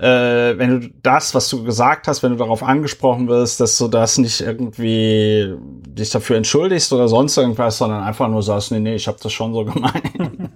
äh, 0.00 0.56
wenn 0.56 0.80
du 0.80 0.88
das, 1.02 1.34
was 1.34 1.50
du 1.50 1.62
gesagt 1.62 2.08
hast, 2.08 2.22
wenn 2.22 2.32
du 2.32 2.38
darauf 2.38 2.62
angesprochen 2.62 3.28
wirst, 3.28 3.60
dass 3.60 3.76
du 3.76 3.86
das 3.86 4.16
nicht 4.16 4.40
irgendwie 4.40 5.54
dich 5.60 6.08
dafür 6.08 6.38
entschuldigst 6.38 6.90
oder 6.94 7.06
sonst 7.06 7.36
irgendwas, 7.36 7.76
sondern 7.76 8.02
einfach 8.02 8.28
nur 8.28 8.42
sagst, 8.42 8.72
nee, 8.72 8.80
nee, 8.80 8.94
ich 8.94 9.08
habe 9.08 9.18
das 9.22 9.30
schon 9.30 9.52
so 9.52 9.64
gemeint. 9.66 10.50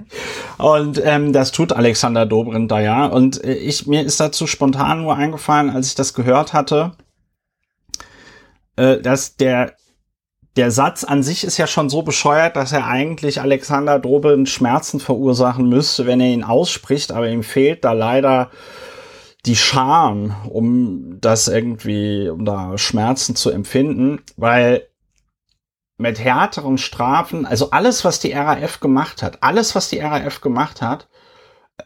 und 0.57 1.03
ähm, 1.05 1.35
das 1.35 1.53
tut 1.53 1.75
Alexander 1.75 2.25
Dobrindt 2.25 2.71
da 2.71 2.81
ja. 2.81 3.05
Und 3.05 3.45
äh, 3.45 3.53
ich 3.53 3.87
mir 3.87 4.03
ist 4.03 4.19
dazu 4.19 4.47
spontan 4.47 5.03
nur 5.03 5.15
eingefallen, 5.15 5.69
als 5.69 5.89
ich 5.89 5.95
das 5.95 6.15
gehört 6.15 6.55
hatte, 6.55 6.93
äh, 8.77 8.99
dass 8.99 9.37
der 9.37 9.75
der 10.57 10.71
Satz 10.71 11.05
an 11.05 11.23
sich 11.23 11.45
ist 11.45 11.59
ja 11.59 11.67
schon 11.67 11.91
so 11.91 12.03
bescheuert, 12.03 12.57
dass 12.57 12.73
er 12.73 12.87
eigentlich 12.87 13.41
Alexander 13.43 13.99
Dobrindt 13.99 14.49
Schmerzen 14.49 15.01
verursachen 15.01 15.69
müsste, 15.69 16.07
wenn 16.07 16.21
er 16.21 16.29
ihn 16.29 16.45
ausspricht, 16.45 17.13
aber 17.13 17.29
ihm 17.29 17.43
fehlt 17.43 17.85
da 17.85 17.93
leider 17.93 18.51
die 19.47 19.57
Scham, 19.57 20.35
um 20.49 21.21
das 21.21 21.49
irgendwie, 21.49 22.29
um 22.29 22.45
da 22.45 22.79
Schmerzen 22.79 23.37
zu 23.37 23.51
empfinden, 23.51 24.23
weil 24.37 24.87
mit 25.97 26.19
härteren 26.19 26.79
Strafen, 26.79 27.47
also 27.47 27.71
alles, 27.71 28.05
was 28.05 28.19
die 28.21 28.33
RAF 28.33 28.81
gemacht 28.81 29.23
hat, 29.23 29.43
alles, 29.43 29.75
was 29.75 29.91
die 29.91 30.01
RAF 30.01 30.41
gemacht 30.41 30.83
hat, 30.83 31.09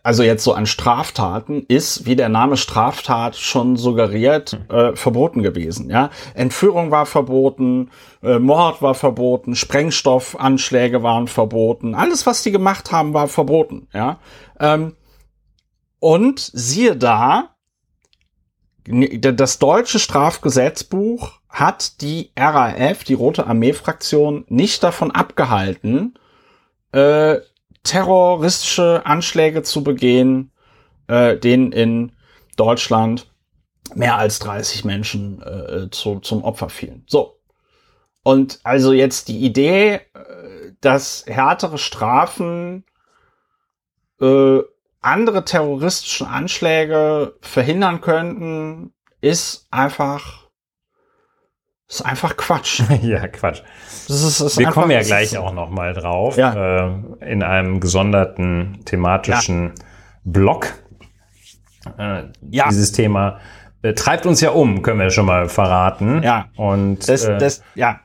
also 0.03 0.23
jetzt 0.23 0.45
so 0.45 0.53
an 0.53 0.67
Straftaten, 0.67 1.65
ist, 1.67 2.05
wie 2.07 2.15
der 2.15 2.29
Name 2.29 2.57
Straftat 2.57 3.37
schon 3.37 3.77
suggeriert, 3.77 4.59
hm. 4.69 4.77
äh, 4.77 4.97
verboten 4.97 5.43
gewesen. 5.43 5.91
Ja, 5.91 6.11
Entführung 6.35 6.91
war 6.91 7.07
verboten, 7.07 7.91
äh, 8.23 8.39
Mord 8.39 8.83
war 8.83 8.95
verboten, 8.95 9.57
Sprengstoffanschläge 9.57 11.03
waren 11.03 11.27
verboten, 11.27 11.95
alles, 11.95 12.27
was 12.27 12.43
die 12.43 12.53
gemacht 12.53 12.93
haben, 12.93 13.15
war 13.15 13.29
verboten. 13.29 13.89
Ja, 13.93 14.19
ähm, 14.61 14.95
und 16.01 16.41
siehe 16.41 16.97
da, 16.97 17.57
das 18.87 19.59
deutsche 19.59 19.99
Strafgesetzbuch 19.99 21.41
hat 21.49 22.01
die 22.01 22.31
RAF, 22.39 23.05
die 23.05 23.15
Rote 23.15 23.47
Armee-Fraktion, 23.47 24.45
nicht 24.49 24.83
davon 24.83 25.11
abgehalten, 25.11 26.15
äh, 26.93 27.39
terroristische 27.83 29.03
Anschläge 29.05 29.63
zu 29.63 29.85
begehen, 29.85 30.53
äh, 31.07 31.37
denen 31.37 31.73
in 31.73 32.13
Deutschland 32.57 33.31
mehr 33.95 34.17
als 34.17 34.39
30 34.41 34.85
Menschen 34.85 35.43
äh, 35.43 35.91
zu, 35.91 36.21
zum 36.21 36.45
Opfer 36.45 36.69
fielen. 36.69 37.05
So. 37.07 37.39
Und 38.23 38.61
also 38.63 38.93
jetzt 38.93 39.29
die 39.29 39.39
Idee, 39.39 39.95
äh, 39.95 40.73
dass 40.81 41.25
härtere 41.27 41.79
Strafen 41.79 42.85
äh, 44.21 44.61
andere 45.01 45.45
terroristischen 45.45 46.27
Anschläge 46.27 47.35
verhindern 47.41 48.01
könnten, 48.01 48.93
ist 49.21 49.67
einfach 49.71 50.49
ist 51.89 52.03
einfach 52.03 52.37
Quatsch. 52.37 52.83
ja, 53.03 53.27
Quatsch. 53.29 53.63
Das 54.09 54.23
ist, 54.23 54.41
das 54.41 54.59
Wir 54.59 54.69
kommen 54.69 54.91
ja 54.91 55.01
gleich 55.01 55.37
auch 55.39 55.53
noch 55.53 55.71
mal 55.71 55.95
drauf 55.95 56.37
ja. 56.37 56.87
äh, 56.87 56.93
in 57.21 57.43
einem 57.43 57.81
gesonderten 57.81 58.81
thematischen 58.85 59.69
ja. 59.69 59.85
Block. 60.25 60.75
Äh, 61.97 62.25
ja. 62.51 62.69
Dieses 62.69 62.93
Thema 62.93 63.41
äh, 63.81 63.95
treibt 63.95 64.27
uns 64.27 64.43
ja 64.43 64.51
um, 64.51 64.83
können 64.83 65.01
wir 65.01 65.11
schon 65.11 65.25
mal 65.25 65.49
verraten. 65.49 66.23
Ja. 66.23 66.49
Und 66.57 67.09
das, 67.09 67.25
äh, 67.25 67.39
das, 67.39 67.63
ja, 67.75 68.01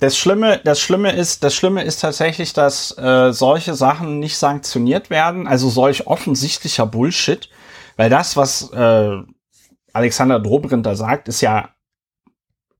das 0.00 0.16
Schlimme, 0.16 0.60
das 0.64 0.80
Schlimme 0.80 1.12
ist, 1.12 1.42
das 1.42 1.54
Schlimme 1.54 1.82
ist 1.82 2.00
tatsächlich, 2.00 2.52
dass 2.52 2.96
äh, 2.98 3.32
solche 3.32 3.74
Sachen 3.74 4.18
nicht 4.18 4.36
sanktioniert 4.36 5.10
werden, 5.10 5.46
also 5.46 5.68
solch 5.70 6.06
offensichtlicher 6.06 6.86
Bullshit, 6.86 7.48
weil 7.96 8.10
das, 8.10 8.36
was 8.36 8.70
äh, 8.72 9.16
Alexander 9.92 10.38
Dobrindt 10.38 10.86
da 10.86 10.94
sagt, 10.94 11.28
ist 11.28 11.40
ja 11.40 11.70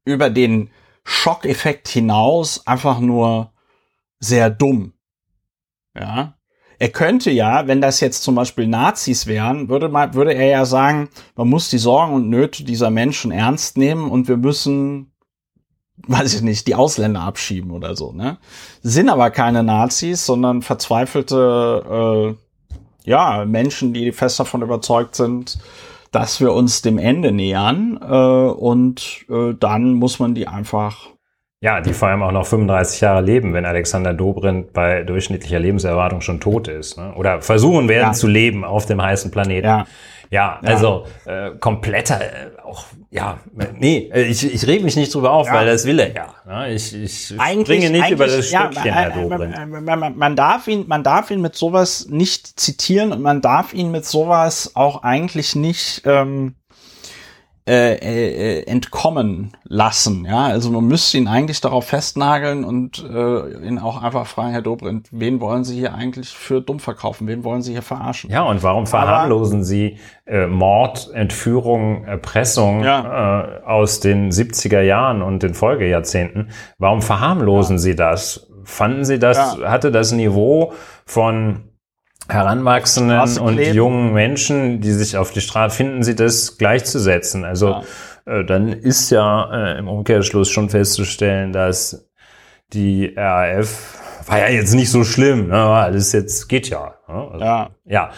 über 0.05 0.31
den 0.31 0.71
Schockeffekt 1.05 1.89
hinaus 1.89 2.67
einfach 2.67 3.01
nur 3.01 3.53
sehr 4.21 4.51
dumm. 4.51 4.93
Ja. 5.95 6.35
Er 6.79 6.91
könnte 6.91 7.31
ja, 7.33 7.67
wenn 7.67 7.81
das 7.81 7.99
jetzt 8.01 8.23
zum 8.23 8.37
Beispiel 8.37 8.69
Nazis 8.69 9.27
wären, 9.27 9.69
würde, 9.69 9.89
man, 9.89 10.15
würde 10.15 10.35
er 10.35 10.47
ja 10.47 10.65
sagen, 10.65 11.09
man 11.35 11.49
muss 11.49 11.71
die 11.71 11.79
Sorgen 11.79 12.13
und 12.15 12.29
Nöte 12.29 12.63
dieser 12.63 12.91
Menschen 12.91 13.33
ernst 13.33 13.77
nehmen 13.77 14.09
und 14.09 14.29
wir 14.29 14.37
müssen 14.37 15.13
weiß 16.07 16.35
ich 16.35 16.43
nicht, 16.43 16.67
die 16.67 16.75
Ausländer 16.75 17.21
abschieben 17.21 17.71
oder 17.71 17.97
so, 17.97 18.13
ne? 18.13 18.39
Sind 18.83 19.09
aber 19.09 19.31
keine 19.31 19.63
Nazis, 19.63 20.25
sondern 20.25 20.63
verzweifelte, 20.63 22.37
äh, 23.05 23.09
ja, 23.09 23.45
Menschen, 23.45 23.93
die 23.93 24.13
fest 24.13 24.39
davon 24.39 24.63
überzeugt 24.63 25.15
sind, 25.17 25.59
dass 26.11 26.41
wir 26.41 26.53
uns 26.53 26.83
dem 26.83 26.99
Ende 26.99 27.33
nähern, 27.33 27.99
äh, 28.03 28.15
und 28.15 29.27
äh, 29.29 29.55
dann 29.59 29.95
muss 29.95 30.19
man 30.19 30.35
die 30.35 30.49
einfach 30.49 31.09
ja, 31.61 31.81
die 31.81 31.93
vor 31.93 32.07
allem 32.07 32.23
auch 32.23 32.31
noch 32.31 32.47
35 32.47 33.01
Jahre 33.01 33.21
leben, 33.21 33.53
wenn 33.53 33.65
Alexander 33.65 34.15
Dobrindt 34.15 34.73
bei 34.73 35.03
durchschnittlicher 35.03 35.59
Lebenserwartung 35.59 36.21
schon 36.21 36.39
tot 36.39 36.69
ist. 36.69 36.97
Ne? 36.97 37.13
Oder 37.17 37.43
versuchen 37.43 37.89
werden 37.89 38.09
ja. 38.09 38.13
zu 38.13 38.29
leben 38.29 38.65
auf 38.65 38.87
dem 38.87 39.03
heißen 39.03 39.33
Planeten. 39.33 39.67
Ja. 39.67 39.87
Ja, 40.31 40.61
also 40.63 41.07
ja. 41.27 41.49
Äh, 41.49 41.57
kompletter, 41.59 42.21
äh, 42.21 42.61
auch, 42.63 42.85
ja, 43.11 43.39
nee, 43.79 44.11
äh, 44.13 44.25
ich, 44.25 44.45
ich 44.45 44.67
reg 44.67 44.83
mich 44.83 44.95
nicht 44.97 45.15
drüber 45.15 45.33
auf, 45.33 45.47
ja. 45.47 45.55
weil 45.55 45.67
das 45.67 45.87
will 45.87 45.99
er 45.99 46.15
ja. 46.15 46.35
Ne? 46.47 46.75
Ich, 46.75 46.95
ich 46.95 47.29
springe 47.29 47.91
nicht 47.91 48.11
über 48.11 48.27
das 48.27 48.49
Stückchen, 48.49 48.85
ja, 48.85 48.93
Herr 48.93 49.11
Dobrindt. 49.11 49.57
Man, 49.71 49.99
man, 49.99 50.17
man, 50.17 50.37
darf 50.37 50.69
ihn, 50.69 50.85
man 50.87 51.03
darf 51.03 51.31
ihn 51.31 51.41
mit 51.41 51.57
sowas 51.57 52.09
nicht 52.11 52.61
zitieren 52.61 53.13
und 53.13 53.23
man 53.23 53.41
darf 53.41 53.73
ihn 53.73 53.91
mit 53.91 54.05
sowas 54.05 54.73
auch 54.75 55.03
eigentlich 55.03 55.57
nicht 55.57 56.03
ähm, 56.05 56.57
äh, 57.69 57.97
äh, 57.97 58.63
entkommen 58.67 59.53
lassen. 59.65 60.25
Ja, 60.25 60.47
also 60.47 60.71
man 60.71 60.87
müsste 60.87 61.19
ihn 61.19 61.29
eigentlich 61.29 61.61
darauf 61.61 61.85
festnageln 61.85 62.65
und 62.65 63.05
äh, 63.05 63.67
ihn 63.67 63.79
auch 63.79 64.03
einfach 64.03 64.27
fragen, 64.27 64.53
Herr 64.53 64.63
Dobrindt, 64.63 65.09
wen 65.11 65.43
wollen 65.43 65.65
Sie 65.65 65.77
hier 65.77 65.93
eigentlich 65.93 66.31
für 66.31 66.63
dumm 66.63 66.81
verkaufen? 66.81 67.29
Wen 67.29 67.45
wollen 67.45 67.61
Sie 67.61 67.73
hier 67.73 67.83
verarschen? 67.83 68.31
Ja, 68.31 68.45
und 68.45 68.63
warum 68.63 68.87
verharmlosen 68.87 69.65
Sie 69.65 69.99
äh, 70.25 70.47
Mord, 70.47 71.11
Entführung, 71.13 72.05
Erpressung 72.05 72.83
ja. 72.83 73.61
äh, 73.61 73.63
aus 73.65 74.01
den 74.01 74.31
70er 74.31 74.81
Jahren 74.81 75.21
und 75.21 75.43
den 75.43 75.53
Folgejahrzehnten? 75.53 76.49
Warum 76.79 77.03
verharmlosen 77.03 77.77
ja. 77.77 77.83
Sie 77.83 77.97
das? 77.97 78.49
Fanden 78.65 79.05
Sie 79.05 79.19
das, 79.19 79.59
ja. 79.59 79.71
hatte 79.71 79.93
das 79.93 80.13
Niveau 80.13 80.73
von 81.05 81.65
heranwachsenden 82.29 83.39
und 83.39 83.59
jungen 83.59 84.13
Menschen, 84.13 84.81
die 84.81 84.93
sich 84.93 85.17
auf 85.17 85.33
die 85.33 85.41
Straße 85.41 85.77
finden, 85.77 86.03
sie 86.03 86.15
das 86.15 86.59
gleichzusetzen. 86.59 87.45
Also 87.45 87.69
ja. 88.27 88.41
äh, 88.41 88.45
dann 88.45 88.69
ist 88.73 89.11
ja 89.11 89.51
äh, 89.53 89.79
im 89.79 89.89
Umkehrschluss 89.89 90.51
schon 90.51 90.69
festzustellen, 90.69 91.53
dass 91.53 92.09
die 92.73 93.15
RAF 93.17 94.08
war 94.29 94.39
ja 94.39 94.49
jetzt 94.49 94.75
nicht 94.75 94.91
so 94.91 95.05
schlimm, 95.05 95.49
ne? 95.49 95.91
das 95.93 96.13
jetzt 96.13 96.49
geht 96.49 96.69
ja. 96.69 96.95
Ne? 97.09 97.15
Also, 97.15 97.45
Ja. 97.45 97.71
ja, 97.87 98.11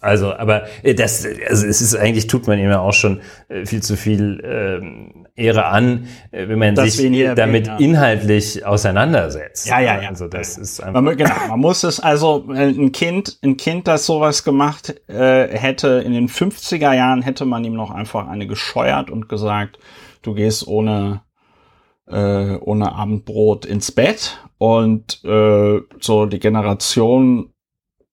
also, 0.00 0.34
aber 0.34 0.64
äh, 0.82 0.94
das, 0.94 1.26
also 1.48 1.66
es 1.66 1.80
ist 1.80 1.96
eigentlich 1.96 2.26
tut 2.26 2.46
man 2.46 2.58
ihm 2.58 2.68
ja 2.68 2.80
auch 2.80 2.92
schon 2.92 3.20
äh, 3.48 3.64
viel 3.64 3.82
zu 3.82 3.96
viel 3.96 4.42
ähm, 4.44 5.26
Ehre 5.34 5.66
an, 5.66 6.06
äh, 6.30 6.46
wenn 6.48 6.58
man 6.58 6.74
Dass 6.74 6.96
sich 6.96 7.10
damit 7.34 7.38
erwähnen, 7.38 7.64
ja. 7.64 7.76
inhaltlich 7.78 8.66
auseinandersetzt. 8.66 9.66
Ja, 9.66 9.80
ja, 9.80 10.02
ja. 10.02 10.08
Also 10.10 10.28
das 10.28 10.58
ist 10.58 10.80
einfach. 10.82 11.00
Man, 11.00 11.16
genau, 11.16 11.34
man 11.48 11.60
muss 11.60 11.84
es, 11.84 12.00
also 12.00 12.44
ein 12.48 12.92
Kind, 12.92 13.38
ein 13.42 13.56
Kind, 13.56 13.88
das 13.88 14.06
sowas 14.06 14.44
gemacht 14.44 14.94
äh, 15.08 15.48
hätte, 15.48 16.02
in 16.04 16.12
den 16.12 16.28
50er 16.28 16.92
Jahren 16.92 17.22
hätte 17.22 17.46
man 17.46 17.64
ihm 17.64 17.74
noch 17.74 17.90
einfach 17.90 18.28
eine 18.28 18.46
gescheuert 18.46 19.10
und 19.10 19.28
gesagt, 19.28 19.78
du 20.22 20.34
gehst 20.34 20.66
ohne, 20.66 21.22
äh, 22.06 22.56
ohne 22.56 22.92
Abendbrot 22.92 23.64
ins 23.64 23.90
Bett. 23.90 24.38
Und 24.64 25.22
äh, 25.24 25.80
so 26.00 26.26
die 26.26 26.38
Generation 26.38 27.50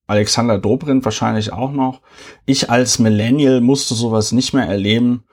Alexander 0.07 0.57
Dobrindt 0.57 1.05
wahrscheinlich 1.05 1.53
auch 1.53 1.71
noch. 1.71 2.01
Ich 2.45 2.69
als 2.69 2.99
Millennial 2.99 3.61
musste 3.61 3.93
sowas 3.93 4.31
nicht 4.33 4.53
mehr 4.53 4.65
erleben. 4.65 5.23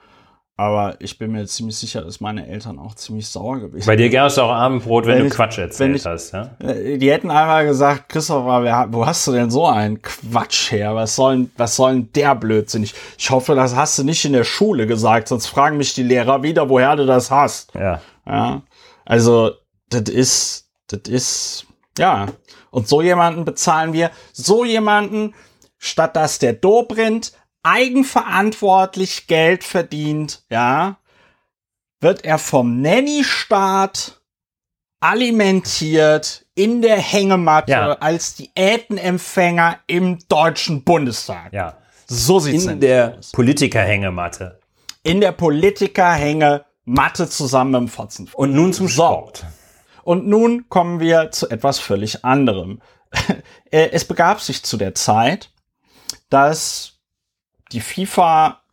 Aber 0.55 0.95
ich 0.99 1.17
bin 1.17 1.31
mir 1.31 1.45
ziemlich 1.45 1.77
sicher, 1.77 2.01
dass 2.01 2.19
meine 2.19 2.45
Eltern 2.47 2.79
auch 2.79 2.93
ziemlich 2.95 3.27
sauer 3.29 3.59
gewesen 3.59 3.87
Bei 3.87 3.95
dir 3.95 4.09
gab 4.09 4.27
es 4.27 4.37
auch 4.37 4.51
Abendbrot, 4.51 5.05
wenn, 5.05 5.13
Wenn 5.15 5.21
du 5.21 5.27
ich- 5.27 5.33
Quatsch 5.33 5.57
erzählt 5.57 5.95
ich- 5.95 6.05
hast, 6.05 6.33
ja? 6.33 6.51
Äh, 6.59 6.97
Die 6.97 7.09
hätten 7.11 7.31
einmal 7.31 7.65
gesagt, 7.65 8.09
Christopher, 8.09 8.63
wer, 8.63 8.87
wo 8.91 9.05
hast 9.05 9.25
du 9.27 9.31
denn 9.31 9.49
so 9.49 9.65
einen 9.67 10.01
Quatsch 10.01 10.71
her? 10.73 10.95
Was 10.95 11.15
soll, 11.15 11.35
denn- 11.37 11.51
was 11.57 11.75
soll 11.77 11.93
denn 11.93 12.09
der 12.13 12.35
Blödsinn? 12.35 12.83
Ich, 12.83 12.93
ich 13.17 13.29
hoffe, 13.31 13.55
das 13.55 13.73
hast 13.75 13.99
du 13.99 14.03
nicht 14.03 14.23
in 14.25 14.33
der 14.33 14.43
Schule 14.43 14.85
gesagt, 14.85 15.29
sonst 15.29 15.47
fragen 15.47 15.77
mich 15.77 15.93
die 15.93 16.03
Lehrer 16.03 16.43
wieder, 16.43 16.69
woher 16.69 16.95
du 16.97 17.05
das 17.05 17.31
hast. 17.31 17.73
Ja. 17.75 18.01
Ja, 18.27 18.61
also, 19.05 19.51
das 19.89 20.03
ist, 20.09 20.68
das 20.91 21.01
ist, 21.07 21.65
ja. 21.97 22.27
Und 22.71 22.87
so 22.87 23.01
jemanden 23.01 23.45
bezahlen 23.45 23.93
wir, 23.93 24.11
so 24.31 24.63
jemanden, 24.65 25.33
statt 25.77 26.15
dass 26.15 26.39
der 26.39 26.53
Dobrindt 26.53 27.33
eigenverantwortlich 27.63 29.27
Geld 29.27 29.63
verdient, 29.63 30.43
ja, 30.49 30.97
wird 32.01 32.23
er 32.25 32.37
vom 32.37 32.81
Nanny-Staat 32.81 34.21
alimentiert 35.01 36.45
in 36.55 36.81
der 36.81 36.97
Hängematte 36.97 37.71
Ja. 37.71 37.93
als 37.93 38.35
Diätenempfänger 38.35 39.79
im 39.87 40.19
Deutschen 40.27 40.83
Bundestag. 40.83 41.53
Ja. 41.53 41.77
So 42.07 42.39
sieht's 42.39 42.63
In 42.63 42.69
nämlich 42.71 42.89
der 42.89 43.15
aus. 43.17 43.31
Politikerhängematte. 43.31 44.59
In 45.03 45.21
der 45.21 45.31
Politikerhänge-Matte 45.31 47.29
zusammen 47.29 47.71
mit 47.71 47.79
dem 47.81 47.87
Fotzen. 47.87 48.29
Und 48.33 48.53
nun 48.53 48.73
zum 48.73 48.87
So. 48.87 49.31
Und 50.09 50.25
nun 50.25 50.67
kommen 50.69 50.99
wir 50.99 51.29
zu 51.29 51.51
etwas 51.51 51.77
völlig 51.77 52.25
anderem. 52.25 52.81
Äh, 53.71 53.91
es 53.91 54.05
begab 54.05 54.41
sich 54.41 54.63
zu 54.63 54.77
der 54.77 54.95
Zeit, 54.95 55.51
dass 56.31 56.97
die 57.71 57.81
FIFA, 57.81 58.63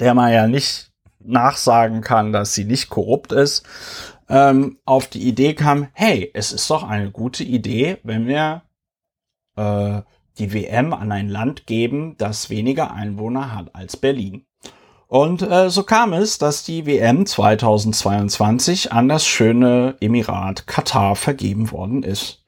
der 0.00 0.14
man 0.14 0.32
ja 0.32 0.46
nicht 0.46 0.90
nachsagen 1.18 2.00
kann, 2.00 2.32
dass 2.32 2.54
sie 2.54 2.64
nicht 2.64 2.88
korrupt 2.88 3.32
ist, 3.32 3.66
ähm, 4.30 4.78
auf 4.86 5.08
die 5.08 5.28
Idee 5.28 5.52
kam, 5.52 5.88
hey, 5.92 6.30
es 6.32 6.52
ist 6.52 6.70
doch 6.70 6.82
eine 6.82 7.10
gute 7.10 7.44
Idee, 7.44 7.98
wenn 8.02 8.26
wir 8.26 8.62
äh, 9.56 10.00
die 10.38 10.54
WM 10.54 10.94
an 10.94 11.12
ein 11.12 11.28
Land 11.28 11.66
geben, 11.66 12.16
das 12.16 12.48
weniger 12.48 12.94
Einwohner 12.94 13.54
hat 13.54 13.74
als 13.74 13.98
Berlin. 13.98 14.46
Und 15.14 15.42
äh, 15.42 15.70
so 15.70 15.84
kam 15.84 16.12
es, 16.12 16.38
dass 16.38 16.64
die 16.64 16.86
WM 16.86 17.24
2022 17.24 18.90
an 18.90 19.08
das 19.08 19.24
schöne 19.24 19.94
Emirat 20.00 20.66
Katar 20.66 21.14
vergeben 21.14 21.70
worden 21.70 22.02
ist. 22.02 22.42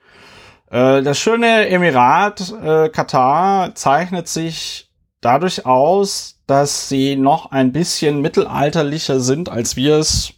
Äh, 0.73 1.01
das 1.05 1.17
schöne 1.17 1.69
Emirat 1.69 2.53
äh, 2.61 2.89
Katar 2.89 3.77
zeichnet 3.77 4.27
sich 4.27 4.91
dadurch 5.21 5.65
aus, 5.65 6.41
dass 6.49 6.89
sie 6.89 7.15
noch 7.15 7.53
ein 7.53 7.71
bisschen 7.71 8.21
mittelalterlicher 8.21 9.21
sind, 9.21 9.49
als 9.49 9.77
wir 9.77 9.99
es 9.99 10.33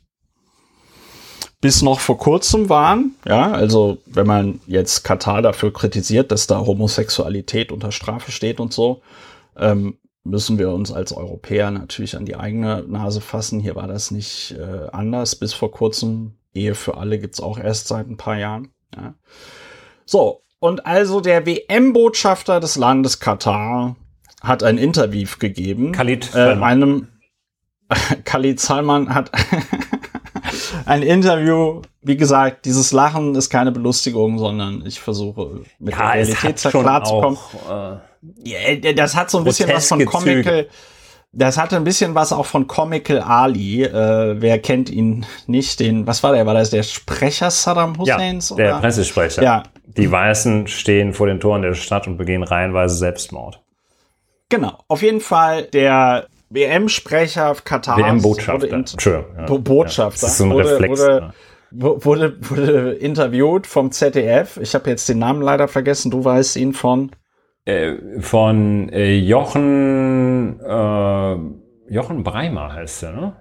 bis 1.62 1.80
noch 1.80 1.98
vor 1.98 2.18
kurzem 2.18 2.68
waren. 2.68 3.16
Ja, 3.26 3.52
also 3.52 4.02
wenn 4.04 4.26
man 4.26 4.60
jetzt 4.66 5.02
Katar 5.02 5.40
dafür 5.40 5.72
kritisiert, 5.72 6.30
dass 6.30 6.46
da 6.46 6.58
Homosexualität 6.58 7.72
unter 7.72 7.90
Strafe 7.90 8.32
steht 8.32 8.60
und 8.60 8.74
so, 8.74 9.00
ähm, 9.56 9.96
müssen 10.28 10.58
wir 10.58 10.70
uns 10.70 10.92
als 10.92 11.12
Europäer 11.12 11.70
natürlich 11.70 12.16
an 12.16 12.24
die 12.24 12.36
eigene 12.36 12.84
Nase 12.86 13.20
fassen. 13.20 13.60
Hier 13.60 13.74
war 13.76 13.88
das 13.88 14.10
nicht 14.10 14.54
äh, 14.58 14.88
anders. 14.92 15.36
Bis 15.36 15.52
vor 15.52 15.70
kurzem, 15.70 16.34
Ehe 16.54 16.74
für 16.74 16.96
alle 16.96 17.18
gibt's 17.18 17.40
auch 17.40 17.58
erst 17.58 17.88
seit 17.88 18.08
ein 18.08 18.16
paar 18.16 18.38
Jahren. 18.38 18.72
Ja. 18.94 19.14
So, 20.06 20.42
und 20.60 20.86
also 20.86 21.20
der 21.20 21.46
WM-Botschafter 21.46 22.60
des 22.60 22.76
Landes 22.76 23.20
Katar 23.20 23.96
hat 24.42 24.62
ein 24.62 24.78
Interview 24.78 25.26
gegeben. 25.38 25.92
Khalid 25.92 26.28
äh, 26.28 26.30
Salman. 26.30 26.62
einem 26.62 27.08
Khalid 28.24 28.60
Salman 28.60 29.14
hat 29.14 29.30
ein 30.86 31.02
Interview. 31.02 31.82
Wie 32.02 32.16
gesagt, 32.16 32.64
dieses 32.64 32.92
Lachen 32.92 33.34
ist 33.34 33.50
keine 33.50 33.72
Belustigung, 33.72 34.38
sondern 34.38 34.84
ich 34.86 35.00
versuche 35.00 35.60
mit 35.78 35.94
der 35.94 36.00
Realität 36.14 36.56
klarzukommen. 36.70 37.38
äh, 37.68 38.48
Ja, 38.48 38.92
das 38.94 39.14
hat 39.16 39.30
so 39.30 39.38
ein 39.38 39.44
bisschen 39.44 39.68
was 39.72 39.88
von 39.88 39.98
Züge. 39.98 40.10
Comical. 40.10 40.68
Das 41.32 41.58
hatte 41.58 41.76
ein 41.76 41.84
bisschen 41.84 42.14
was 42.14 42.32
auch 42.32 42.46
von 42.46 42.66
Comical 42.66 43.20
Ali. 43.20 43.82
Äh, 43.84 44.36
wer 44.40 44.58
kennt 44.60 44.88
ihn 44.88 45.26
nicht? 45.46 45.78
Den, 45.78 46.06
was 46.06 46.22
war 46.22 46.32
der? 46.32 46.46
War 46.46 46.54
das 46.54 46.70
der 46.70 46.82
Sprecher 46.82 47.50
Saddam 47.50 47.94
ja, 48.02 48.14
Husseins? 48.16 48.48
der 48.56 48.70
oder? 48.70 48.80
Pressesprecher. 48.80 49.42
Ja, 49.42 49.62
Die 49.86 50.10
Weißen 50.10 50.66
stehen 50.68 51.12
vor 51.12 51.26
den 51.26 51.38
Toren 51.38 51.60
der 51.60 51.74
Stadt 51.74 52.06
und 52.06 52.16
begehen 52.16 52.42
reihenweise 52.42 52.94
Selbstmord. 52.96 53.60
genau. 54.48 54.78
Auf 54.88 55.02
jeden 55.02 55.20
Fall 55.20 55.64
der 55.64 56.28
WM-Sprecher 56.50 57.54
Katars. 57.64 57.98
WM-Botschafter. 57.98 58.84
ja. 59.36 59.46
Bo- 59.46 59.58
Botschafter. 59.58 60.20
Das 60.22 60.32
ist 60.32 60.38
so 60.38 60.44
ein 60.44 60.50
wurde, 60.50 60.70
Reflex. 60.72 61.00
Wurde, 61.00 61.32
wo- 61.70 62.04
wurde, 62.04 62.36
wurde 62.50 62.92
interviewt 62.94 63.66
vom 63.66 63.90
ZDF. 63.92 64.56
Ich 64.62 64.74
habe 64.74 64.88
jetzt 64.90 65.08
den 65.08 65.18
Namen 65.18 65.42
leider 65.42 65.68
vergessen. 65.68 66.10
Du 66.10 66.24
weißt 66.24 66.56
ihn 66.56 66.72
von. 66.72 67.10
Äh, 67.66 67.96
von 68.20 68.88
äh, 68.90 69.14
Jochen, 69.16 70.58
äh, 70.60 71.36
Jochen 71.92 72.22
Breimer 72.22 72.72
heißt 72.72 73.02
er, 73.02 73.12
ne? 73.12 73.36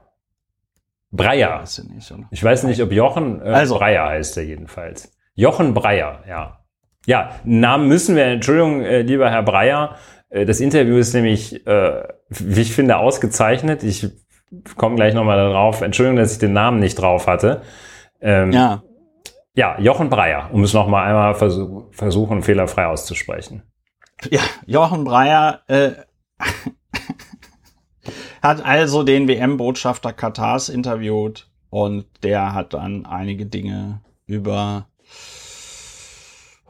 Breyer. 1.11 1.61
Weiß 1.61 1.79
ich 1.79 1.89
nicht, 1.89 2.11
oder? 2.11 2.27
Ich 2.31 2.43
weiß 2.43 2.63
nicht, 2.63 2.81
ob 2.81 2.91
Jochen 2.91 3.39
äh, 3.41 3.45
Also. 3.45 3.77
Breyer 3.77 4.07
heißt 4.09 4.35
er 4.37 4.43
jedenfalls. 4.43 5.13
Jochen 5.35 5.73
Breyer, 5.73 6.23
ja. 6.27 6.59
Ja, 7.05 7.29
Namen 7.45 7.87
müssen 7.87 8.17
wir, 8.17 8.25
Entschuldigung, 8.25 8.81
äh, 8.81 9.01
lieber 9.03 9.29
Herr 9.29 9.43
Breyer. 9.43 9.95
Äh, 10.29 10.45
das 10.45 10.59
Interview 10.59 10.97
ist 10.97 11.13
nämlich, 11.13 11.65
äh, 11.67 12.03
wie 12.29 12.61
ich 12.61 12.73
finde, 12.73 12.97
ausgezeichnet. 12.97 13.83
Ich 13.83 14.07
komme 14.75 14.95
gleich 14.95 15.13
nochmal 15.13 15.37
darauf. 15.37 15.81
Entschuldigung, 15.81 16.17
dass 16.17 16.33
ich 16.33 16.39
den 16.39 16.53
Namen 16.53 16.79
nicht 16.79 16.95
drauf 16.95 17.27
hatte. 17.27 17.61
Ähm, 18.21 18.51
Ja. 18.51 18.81
ja, 19.53 19.79
Jochen 19.79 20.09
Breyer, 20.09 20.49
um 20.51 20.63
es 20.63 20.73
nochmal 20.73 21.07
einmal 21.07 21.35
versuch, 21.35 21.85
versuchen, 21.91 22.41
fehlerfrei 22.41 22.87
auszusprechen. 22.87 23.63
Ja, 24.31 24.41
Jochen 24.65 25.03
Breyer 25.03 25.61
äh, 25.67 25.91
hat 28.41 28.65
also 28.65 29.03
den 29.03 29.27
WM-Botschafter 29.27 30.13
Katars 30.13 30.69
interviewt 30.69 31.49
und 31.69 32.05
der 32.23 32.53
hat 32.53 32.73
dann 32.73 33.05
einige 33.05 33.45
Dinge 33.45 34.01
über 34.25 34.87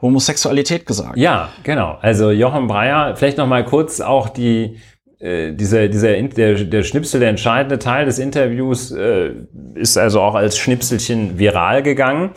Homosexualität 0.00 0.86
gesagt. 0.86 1.16
Ja, 1.16 1.50
genau. 1.64 1.98
Also 2.00 2.30
Jochen 2.30 2.66
Breyer, 2.68 3.16
vielleicht 3.16 3.38
noch 3.38 3.46
mal 3.46 3.64
kurz 3.64 4.00
auch 4.00 4.28
die 4.28 4.78
äh, 5.18 5.52
dieser 5.52 5.88
dieser 5.88 6.22
der, 6.22 6.54
der 6.54 6.82
Schnipsel, 6.84 7.20
der 7.20 7.30
entscheidende 7.30 7.78
Teil 7.78 8.06
des 8.06 8.18
Interviews 8.18 8.92
äh, 8.92 9.32
ist 9.74 9.98
also 9.98 10.20
auch 10.20 10.36
als 10.36 10.56
Schnipselchen 10.56 11.38
viral 11.38 11.82
gegangen. 11.82 12.30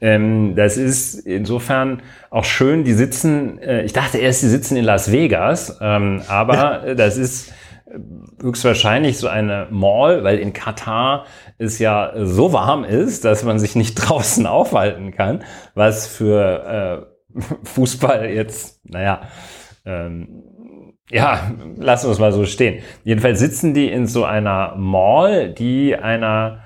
Ähm, 0.00 0.54
das 0.56 0.76
ist 0.76 1.14
insofern 1.14 2.02
auch 2.30 2.44
schön. 2.44 2.82
Die 2.82 2.92
sitzen, 2.92 3.58
äh, 3.60 3.84
ich 3.84 3.92
dachte 3.92 4.18
erst, 4.18 4.42
die 4.42 4.48
sitzen 4.48 4.76
in 4.76 4.84
Las 4.84 5.12
Vegas, 5.12 5.78
ähm, 5.80 6.22
aber 6.28 6.94
das 6.96 7.16
ist 7.16 7.52
höchstwahrscheinlich 8.42 9.18
so 9.18 9.28
eine 9.28 9.68
Mall, 9.70 10.24
weil 10.24 10.38
in 10.38 10.52
Katar 10.52 11.26
es 11.58 11.78
ja 11.78 12.12
so 12.16 12.52
warm 12.52 12.84
ist, 12.84 13.24
dass 13.24 13.44
man 13.44 13.58
sich 13.58 13.76
nicht 13.76 13.94
draußen 13.94 14.46
aufhalten 14.46 15.12
kann, 15.12 15.44
was 15.74 16.06
für 16.06 17.06
äh, 17.34 17.40
Fußball 17.64 18.26
jetzt, 18.30 18.80
naja, 18.84 19.22
ähm, 19.84 20.42
ja, 21.10 21.52
lassen 21.76 22.06
wir 22.08 22.12
es 22.12 22.18
mal 22.18 22.32
so 22.32 22.46
stehen. 22.46 22.82
Jedenfalls 23.04 23.38
sitzen 23.38 23.74
die 23.74 23.90
in 23.90 24.06
so 24.06 24.24
einer 24.24 24.74
Mall, 24.76 25.52
die 25.52 25.94
einer 25.94 26.64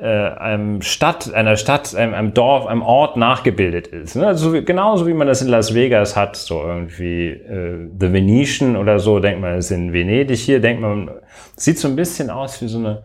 äh, 0.00 0.06
einem 0.06 0.82
Stadt, 0.82 1.32
einer 1.32 1.56
Stadt, 1.56 1.94
einem, 1.94 2.12
einem 2.12 2.34
Dorf, 2.34 2.66
einem 2.66 2.82
Ort 2.82 3.16
nachgebildet 3.16 3.86
ist. 3.86 4.16
Ne? 4.16 4.26
Also 4.26 4.52
genauso 4.62 5.06
wie 5.06 5.14
man 5.14 5.26
das 5.26 5.40
in 5.40 5.48
Las 5.48 5.74
Vegas 5.74 6.16
hat, 6.16 6.36
so 6.36 6.62
irgendwie 6.62 7.28
äh, 7.28 7.88
The 7.98 8.12
Venetian 8.12 8.76
oder 8.76 8.98
so, 8.98 9.20
denkt 9.20 9.40
man, 9.40 9.54
es 9.54 9.66
ist 9.66 9.70
in 9.70 9.92
Venedig. 9.92 10.38
Hier 10.38 10.60
denkt 10.60 10.82
man, 10.82 11.10
sieht 11.56 11.78
so 11.78 11.88
ein 11.88 11.96
bisschen 11.96 12.30
aus 12.30 12.60
wie 12.60 12.68
so 12.68 12.78
eine 12.78 13.04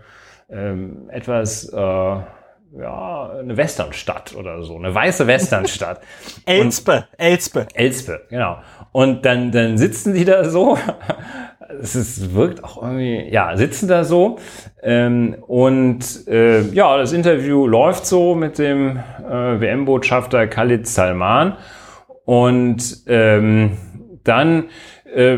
ähm, 0.52 1.10
etwas, 1.10 1.72
äh, 1.72 1.78
ja, 1.78 3.30
eine 3.40 3.58
Westernstadt 3.58 4.36
oder 4.36 4.64
so, 4.64 4.78
eine 4.78 4.94
weiße 4.94 5.28
Westernstadt. 5.28 6.02
Elspe, 6.46 7.06
Elspe. 7.18 7.68
Elspe, 7.74 8.22
genau. 8.30 8.58
Und 8.92 9.26
dann, 9.26 9.52
dann 9.52 9.78
sitzen 9.78 10.14
die 10.14 10.26
da 10.26 10.44
so. 10.46 10.78
Es 11.80 11.96
ist, 11.96 12.36
wirkt 12.36 12.66
auch 12.66 12.84
irgendwie, 12.84 13.30
ja, 13.32 13.56
sitzen 13.56 13.88
da 13.88 14.04
so. 14.04 14.40
Ähm, 14.84 15.38
und 15.48 16.28
äh, 16.28 16.64
ja, 16.64 16.98
das 16.98 17.14
Interview 17.14 17.66
läuft 17.66 18.06
so 18.06 18.36
mit 18.36 18.58
dem 18.60 18.98
äh, 18.98 19.62
WM-Botschafter 19.62 20.48
Khalid 20.48 20.86
Salman. 20.86 21.56
Und 22.26 23.04
ähm, 23.08 23.78
dann 24.26 24.66
äh, 25.16 25.38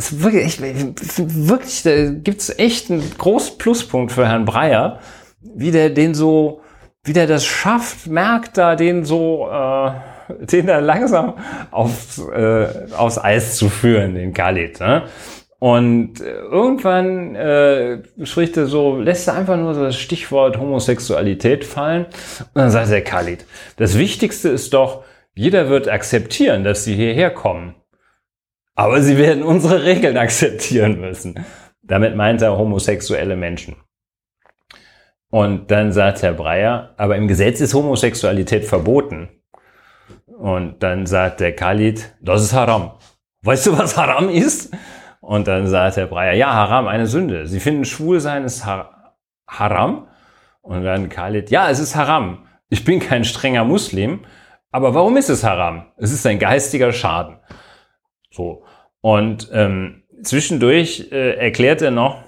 ist 0.00 0.22
wirklich, 0.22 0.60
wirklich, 0.60 1.82
da 1.82 2.10
gibt's 2.10 2.50
echt 2.58 2.90
einen 2.90 3.02
großen 3.18 3.58
Pluspunkt 3.58 4.12
für 4.12 4.26
Herrn 4.26 4.44
Breyer, 4.44 5.00
wie 5.42 5.70
der 5.70 5.90
den 5.90 6.14
so, 6.14 6.60
wie 7.04 7.12
der 7.12 7.26
das 7.26 7.44
schafft, 7.44 8.06
merkt 8.06 8.56
da 8.56 8.76
den 8.76 9.04
so, 9.04 9.48
äh, 9.50 9.90
den 10.46 10.66
da 10.66 10.78
langsam 10.78 11.34
aufs, 11.70 12.18
äh, 12.18 12.66
aufs 12.96 13.18
Eis 13.18 13.56
zu 13.56 13.68
führen, 13.68 14.14
den 14.14 14.32
Khalid. 14.32 14.80
Ne? 14.80 15.04
Und 15.58 16.20
irgendwann 16.20 17.34
äh, 17.34 17.98
spricht 18.24 18.56
er 18.56 18.66
so, 18.66 18.96
lässt 18.96 19.28
er 19.28 19.34
einfach 19.34 19.58
nur 19.58 19.74
das 19.74 19.96
Stichwort 19.96 20.56
Homosexualität 20.58 21.66
fallen. 21.66 22.06
Und 22.06 22.54
dann 22.54 22.70
sagt 22.70 22.90
der 22.90 23.04
Khalid, 23.04 23.44
das 23.76 23.98
Wichtigste 23.98 24.48
ist 24.48 24.72
doch, 24.72 25.04
jeder 25.34 25.68
wird 25.68 25.88
akzeptieren, 25.88 26.64
dass 26.64 26.84
sie 26.84 26.94
hierher 26.94 27.30
kommen. 27.30 27.74
Aber 28.80 29.02
sie 29.02 29.18
werden 29.18 29.42
unsere 29.42 29.84
Regeln 29.84 30.16
akzeptieren 30.16 31.02
müssen. 31.02 31.44
Damit 31.82 32.16
meint 32.16 32.40
er 32.40 32.56
homosexuelle 32.56 33.36
Menschen. 33.36 33.76
Und 35.30 35.70
dann 35.70 35.92
sagt 35.92 36.22
Herr 36.22 36.32
Breyer, 36.32 36.94
aber 36.96 37.16
im 37.16 37.28
Gesetz 37.28 37.60
ist 37.60 37.74
Homosexualität 37.74 38.64
verboten. 38.64 39.28
Und 40.26 40.82
dann 40.82 41.04
sagt 41.04 41.40
der 41.40 41.54
Khalid, 41.54 42.16
das 42.22 42.42
ist 42.42 42.54
Haram. 42.54 42.92
Weißt 43.42 43.66
du, 43.66 43.76
was 43.76 43.98
Haram 43.98 44.30
ist? 44.30 44.74
Und 45.20 45.46
dann 45.46 45.66
sagt 45.66 45.98
Herr 45.98 46.06
Breyer, 46.06 46.32
ja, 46.32 46.50
Haram, 46.50 46.88
eine 46.88 47.06
Sünde. 47.06 47.46
Sie 47.46 47.60
finden 47.60 47.84
Schwulsein 47.84 48.44
ist 48.44 48.64
har 48.64 49.18
Haram? 49.46 50.08
Und 50.62 50.84
dann 50.84 51.10
Khalid, 51.10 51.50
ja, 51.50 51.68
es 51.68 51.80
ist 51.80 51.96
Haram. 51.96 52.46
Ich 52.70 52.82
bin 52.82 52.98
kein 52.98 53.24
strenger 53.24 53.64
Muslim, 53.64 54.20
aber 54.70 54.94
warum 54.94 55.18
ist 55.18 55.28
es 55.28 55.44
Haram? 55.44 55.92
Es 55.98 56.12
ist 56.12 56.26
ein 56.26 56.38
geistiger 56.38 56.94
Schaden. 56.94 57.36
So. 58.30 58.62
Und 59.00 59.50
ähm, 59.52 60.02
zwischendurch 60.22 61.08
äh, 61.10 61.36
erklärt 61.36 61.82
er 61.82 61.90
noch, 61.90 62.22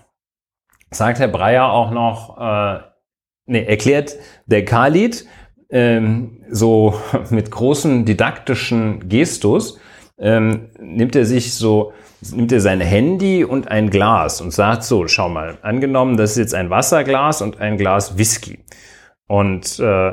sagt 0.91 1.19
Herr 1.19 1.29
Breyer 1.29 1.73
auch 1.73 1.91
noch, 1.91 2.39
äh, 2.39 2.81
nee, 3.47 3.65
erklärt 3.65 4.17
der 4.47 4.65
Khalid 4.65 5.27
ähm, 5.71 6.45
so 6.51 6.95
mit 7.31 7.51
großen 7.51 8.05
didaktischen 8.05 9.09
Gestus, 9.09 9.79
ähm, 10.19 10.71
nimmt 10.79 11.17
er 11.17 11.25
sich 11.25 11.55
so, 11.55 11.93
nimmt 12.33 12.53
er 12.53 12.61
sein 12.61 12.81
Handy 12.81 13.45
und 13.45 13.69
ein 13.69 13.91
Glas 13.91 14.41
und 14.41 14.53
sagt 14.53 14.85
so, 14.85 15.09
schau 15.09 15.29
mal, 15.29 15.59
angenommen, 15.63 16.17
das 16.17 16.33
ist 16.33 16.39
jetzt 16.39 16.55
ein 16.55 16.71
Wasserglas 16.71 17.43
und 17.43 17.61
ein 17.61 17.77
Glas 17.77 18.19
Whisky. 18.19 18.61
Und 19.27 19.79
äh, 19.81 20.13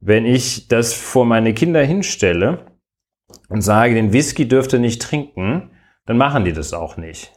wenn 0.00 0.26
ich 0.26 0.68
das 0.68 0.94
vor 0.94 1.24
meine 1.24 1.54
Kinder 1.54 1.82
hinstelle 1.82 2.66
und 3.48 3.62
sage, 3.62 3.94
den 3.94 4.12
Whisky 4.12 4.46
dürfte 4.46 4.78
nicht 4.78 5.02
trinken, 5.02 5.70
dann 6.06 6.16
machen 6.16 6.44
die 6.44 6.52
das 6.52 6.72
auch 6.72 6.96
nicht. 6.96 7.32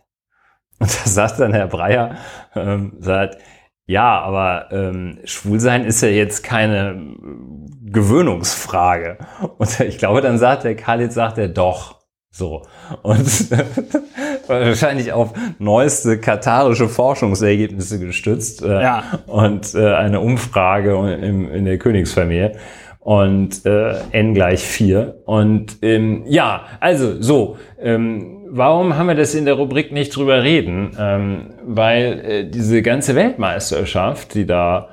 Und 0.79 0.89
da 0.89 1.09
sagt 1.09 1.39
dann 1.39 1.53
Herr 1.53 1.67
Breyer, 1.67 2.15
ähm, 2.55 2.93
sagt, 2.99 3.37
ja, 3.85 4.19
aber 4.21 4.71
ähm, 4.71 5.19
Schwulsein 5.25 5.85
ist 5.85 6.01
ja 6.01 6.07
jetzt 6.07 6.43
keine 6.43 6.91
äh, 6.91 7.91
Gewöhnungsfrage. 7.91 9.17
Und 9.57 9.79
ich 9.81 9.97
glaube, 9.97 10.21
dann 10.21 10.37
sagt 10.37 10.63
der 10.63 10.75
Khalid, 10.75 11.11
sagt 11.11 11.37
er 11.37 11.49
doch. 11.49 11.99
So. 12.33 12.63
Und 13.01 13.51
wahrscheinlich 14.47 15.11
auf 15.11 15.33
neueste 15.59 16.17
katarische 16.19 16.87
Forschungsergebnisse 16.87 17.99
gestützt. 17.99 18.61
Äh, 18.61 18.81
ja. 18.81 19.03
Und 19.27 19.75
äh, 19.75 19.93
eine 19.93 20.21
Umfrage 20.21 20.95
in, 21.15 21.49
in 21.51 21.65
der 21.65 21.77
Königsfamilie 21.77 22.57
und 23.01 23.65
äh, 23.65 23.95
n 24.11 24.33
gleich 24.33 24.61
4. 24.61 25.23
Und 25.25 25.77
ähm, 25.81 26.23
ja, 26.27 26.65
also 26.79 27.21
so, 27.21 27.57
ähm, 27.79 28.45
warum 28.49 28.95
haben 28.95 29.07
wir 29.07 29.15
das 29.15 29.35
in 29.35 29.45
der 29.45 29.55
Rubrik 29.55 29.91
nicht 29.91 30.15
drüber 30.15 30.43
reden? 30.43 30.95
Ähm, 30.97 31.53
weil 31.63 32.19
äh, 32.23 32.49
diese 32.49 32.81
ganze 32.81 33.15
Weltmeisterschaft, 33.15 34.35
die 34.35 34.45
da 34.45 34.89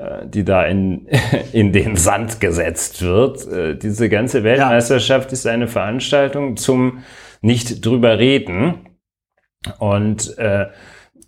äh, 0.00 0.26
die 0.26 0.44
da 0.44 0.64
in, 0.64 1.08
in 1.52 1.72
den 1.72 1.96
Sand 1.96 2.40
gesetzt 2.40 3.02
wird. 3.02 3.46
Äh, 3.48 3.76
diese 3.76 4.08
ganze 4.08 4.44
Weltmeisterschaft 4.44 5.30
ja. 5.30 5.32
ist 5.32 5.46
eine 5.46 5.66
Veranstaltung 5.66 6.56
zum 6.56 7.02
nicht 7.42 7.84
drüber 7.84 8.18
reden. 8.18 8.86
Und 9.78 10.38
äh, 10.38 10.68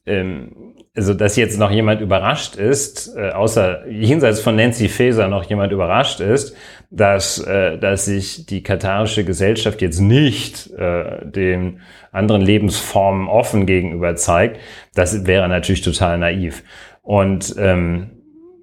ähm, 0.06 0.74
also 0.94 1.14
dass 1.14 1.36
jetzt 1.36 1.58
noch 1.58 1.70
jemand 1.70 2.00
überrascht 2.02 2.56
ist, 2.56 3.16
äh, 3.16 3.30
außer 3.30 3.88
jenseits 3.88 4.40
von 4.40 4.56
Nancy 4.56 4.88
Faeser 4.88 5.28
noch 5.28 5.44
jemand 5.44 5.72
überrascht 5.72 6.20
ist, 6.20 6.54
dass, 6.90 7.38
äh, 7.38 7.78
dass 7.78 8.04
sich 8.04 8.44
die 8.44 8.62
katarische 8.62 9.24
Gesellschaft 9.24 9.80
jetzt 9.80 10.00
nicht 10.00 10.70
äh, 10.72 11.24
den 11.24 11.80
anderen 12.12 12.42
Lebensformen 12.42 13.26
offen 13.26 13.64
gegenüber 13.64 14.16
zeigt, 14.16 14.60
das 14.94 15.26
wäre 15.26 15.48
natürlich 15.48 15.80
total 15.80 16.18
naiv. 16.18 16.62
Und 17.00 17.54
ähm, 17.58 18.10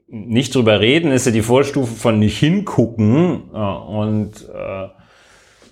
nicht 0.07 0.53
drüber 0.53 0.79
reden 0.79 1.11
ist 1.11 1.25
ja 1.25 1.31
die 1.31 1.41
Vorstufe 1.41 1.95
von 1.95 2.19
nicht 2.19 2.37
hingucken 2.37 3.49
äh, 3.53 3.57
und 3.57 4.47
äh, 4.53 4.98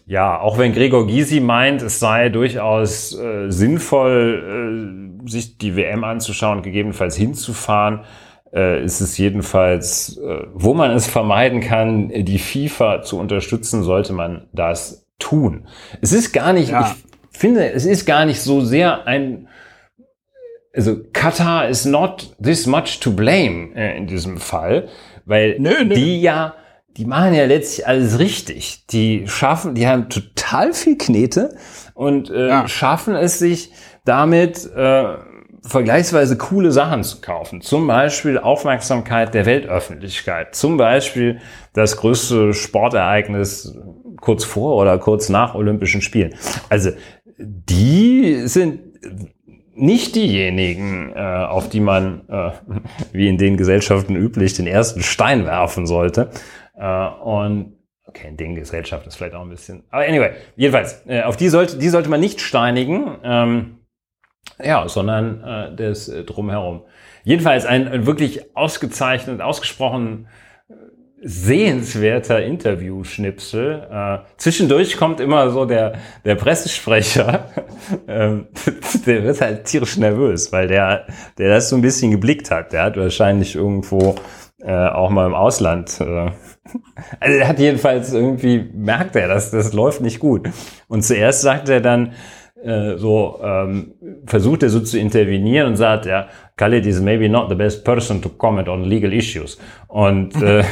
ja, 0.08 0.40
auch 0.40 0.58
wenn 0.58 0.72
Gregor 0.72 1.06
Gysi 1.06 1.42
meint, 1.42 1.82
es 1.82 2.00
sei 2.00 2.30
durchaus 2.30 3.14
äh, 3.14 3.52
sinnvoll, 3.52 5.20
äh, 5.26 5.30
sich 5.30 5.58
die 5.58 5.76
WM 5.76 6.06
anzuschauen, 6.06 6.62
gegebenenfalls 6.62 7.18
hinzufahren, 7.18 8.06
äh, 8.54 8.82
ist 8.82 9.02
es 9.02 9.18
jedenfalls, 9.18 10.18
äh, 10.18 10.48
wo 10.54 10.74
man 10.74 10.92
es 10.92 11.08
vermeiden 11.08 11.60
kann, 11.60 12.08
die 12.10 12.40
FIFA 12.40 13.02
zu 13.02 13.20
unterstützen, 13.20 13.84
sollte 13.84 14.14
man 14.14 14.48
das 14.54 15.06
tun. 15.20 15.68
Es 16.00 16.14
ist 16.14 16.32
gar 16.32 16.54
nicht, 16.54 16.70
ja. 16.70 16.96
ich 17.34 17.38
finde, 17.38 17.70
es 17.74 17.86
ist 17.86 18.06
gar 18.06 18.24
nicht 18.24 18.40
so 18.40 18.62
sehr 18.62 19.08
ein, 19.08 19.50
also 20.74 20.96
Katar 21.12 21.68
is 21.68 21.84
not 21.84 22.34
this 22.42 22.66
much 22.66 23.02
to 23.02 23.12
blame 23.12 23.76
äh, 23.76 23.98
in 23.98 24.08
diesem 24.08 24.38
Fall, 24.38 24.88
weil 25.26 25.60
nö, 25.60 25.84
nö. 25.84 25.96
die 25.96 26.22
ja 26.22 26.54
die 26.98 27.06
machen 27.06 27.34
ja 27.34 27.46
letztlich 27.46 27.88
alles 27.88 28.18
richtig. 28.20 28.86
Die 28.88 29.28
schaffen, 29.28 29.76
die 29.76 29.88
haben 29.88 30.10
total 30.10 30.74
viel 30.74 30.98
Knete 30.98 31.56
und 31.94 32.30
äh, 32.30 32.48
ja. 32.48 32.68
schaffen 32.68 33.16
es 33.16 33.40
sich 33.40 33.72
damit 34.04 34.66
äh, 34.76 35.16
vergleichsweise 35.62 36.38
coole 36.38 36.72
Sachen 36.72 37.04
zu 37.04 37.22
kaufen. 37.22 37.62
Zum 37.62 37.86
Beispiel 37.88 38.38
Aufmerksamkeit 38.38 39.34
der 39.34 39.46
Weltöffentlichkeit. 39.46 40.56
Zum 40.56 40.78
Beispiel 40.78 41.40
das 41.74 41.98
größte 41.98 42.54
Sportereignis 42.54 43.78
kurz 44.20 44.44
vor 44.44 44.78
oder 44.78 44.98
kurz 44.98 45.30
nach 45.30 45.54
Olympischen 45.54 46.02
Spielen. 46.02 46.34
Also 46.70 46.92
die 47.38 48.48
sind 48.48 48.80
nicht 49.76 50.16
diejenigen, 50.16 51.14
äh, 51.16 51.20
auf 51.20 51.70
die 51.70 51.80
man, 51.80 52.22
äh, 52.30 52.52
wie 53.12 53.28
in 53.28 53.38
den 53.38 53.58
Gesellschaften 53.58 54.16
üblich, 54.16 54.54
den 54.54 54.68
ersten 54.68 55.04
Stein 55.04 55.46
werfen 55.46 55.86
sollte. 55.86 56.32
Äh, 56.78 57.08
und 57.24 57.78
okay, 58.06 58.28
in 58.30 58.38
den 58.38 58.56
Gesellschaften 58.56 59.10
ist 59.10 59.16
vielleicht 59.16 59.36
auch 59.36 59.42
ein 59.42 59.50
bisschen. 59.50 59.84
Aber 59.90 60.04
anyway, 60.04 60.32
jedenfalls, 60.56 61.04
äh, 61.08 61.24
auf 61.24 61.38
die 61.38 61.50
sollte, 61.50 61.78
die 61.78 61.90
sollte 61.90 62.10
man 62.10 62.20
nicht 62.20 62.42
steinigen, 62.42 63.18
ähm, 63.24 63.78
ja, 64.64 64.88
sondern 64.88 65.44
äh, 65.44 65.76
das 65.76 66.08
äh, 66.08 66.24
drumherum. 66.24 66.84
Jedenfalls 67.24 67.66
ein, 67.66 67.88
ein 67.88 68.06
wirklich 68.06 68.56
ausgezeichnet, 68.56 69.42
ausgesprochen 69.42 70.28
sehenswerter 71.22 72.44
Interview-Schnipsel. 72.44 73.88
Äh, 73.92 74.18
zwischendurch 74.38 74.98
kommt 74.98 75.20
immer 75.20 75.50
so 75.50 75.66
der, 75.66 75.94
der 76.26 76.36
Pressesprecher, 76.36 77.46
ähm, 78.08 78.48
der 79.06 79.24
wird 79.24 79.42
halt 79.42 79.66
tierisch 79.66 79.98
nervös, 79.98 80.52
weil 80.52 80.68
der, 80.68 81.08
der 81.38 81.50
das 81.50 81.70
so 81.70 81.76
ein 81.76 81.82
bisschen 81.82 82.12
geblickt 82.12 82.52
hat. 82.52 82.72
Der 82.72 82.84
hat 82.84 82.98
wahrscheinlich 82.98 83.56
irgendwo 83.56 84.16
äh, 84.62 84.72
auch 84.72 85.10
mal 85.10 85.26
im 85.26 85.34
Ausland 85.34 86.00
äh, 86.00 86.32
also 87.20 87.38
er 87.38 87.48
hat 87.48 87.60
jedenfalls 87.60 88.14
irgendwie, 88.14 88.70
merkt 88.74 89.16
er, 89.16 89.28
dass 89.28 89.52
das 89.52 89.74
läuft 89.74 90.02
nicht 90.02 90.20
gut. 90.20 90.50
Und 90.88 91.04
zuerst 91.04 91.42
sagt 91.42 91.70
er 91.70 91.82
dann, 91.82 92.14
äh, 92.64 92.98
so 92.98 93.40
ähm, 93.44 93.94
versucht 94.26 94.64
er 94.64 94.70
so 94.70 94.80
zu 94.80 94.98
intervenieren 94.98 95.68
und 95.68 95.76
sagt, 95.76 96.06
ja, 96.06 96.28
Khalid 96.58 96.88
is 96.88 97.00
maybe 97.00 97.30
not 97.30 97.50
the 97.50 97.56
best 97.56 97.86
person 97.86 98.20
to 98.22 98.30
comment 98.30 98.68
on 98.68 98.84
legal 98.84 99.14
issues. 99.14 99.60
Und, 99.88 100.36
äh, 100.42 100.64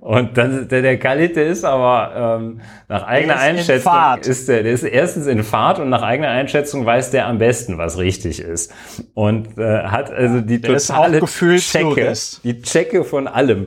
und 0.00 0.38
dann, 0.38 0.68
der, 0.68 0.82
der 0.82 0.98
Khalid, 0.98 1.34
der 1.34 1.46
ist 1.46 1.64
aber 1.64 2.38
ähm, 2.40 2.60
nach 2.88 3.02
eigener 3.02 3.34
ist 3.34 3.40
Einschätzung 3.40 3.92
ist 4.20 4.48
der, 4.48 4.62
der 4.62 4.72
ist 4.72 4.84
erstens 4.84 5.26
in 5.26 5.42
Fahrt 5.42 5.80
und 5.80 5.88
nach 5.88 6.02
eigener 6.02 6.28
Einschätzung 6.28 6.86
weiß 6.86 7.10
der 7.10 7.26
am 7.26 7.38
besten, 7.38 7.76
was 7.76 7.98
richtig 7.98 8.40
ist. 8.40 8.72
Und 9.14 9.58
äh, 9.58 9.82
hat 9.82 10.12
also 10.12 10.40
die 10.40 10.60
der 10.60 10.78
totale 10.78 11.20
Checke, 11.24 12.12
die 12.44 12.62
Checke 12.62 13.04
von 13.04 13.26
allem 13.26 13.66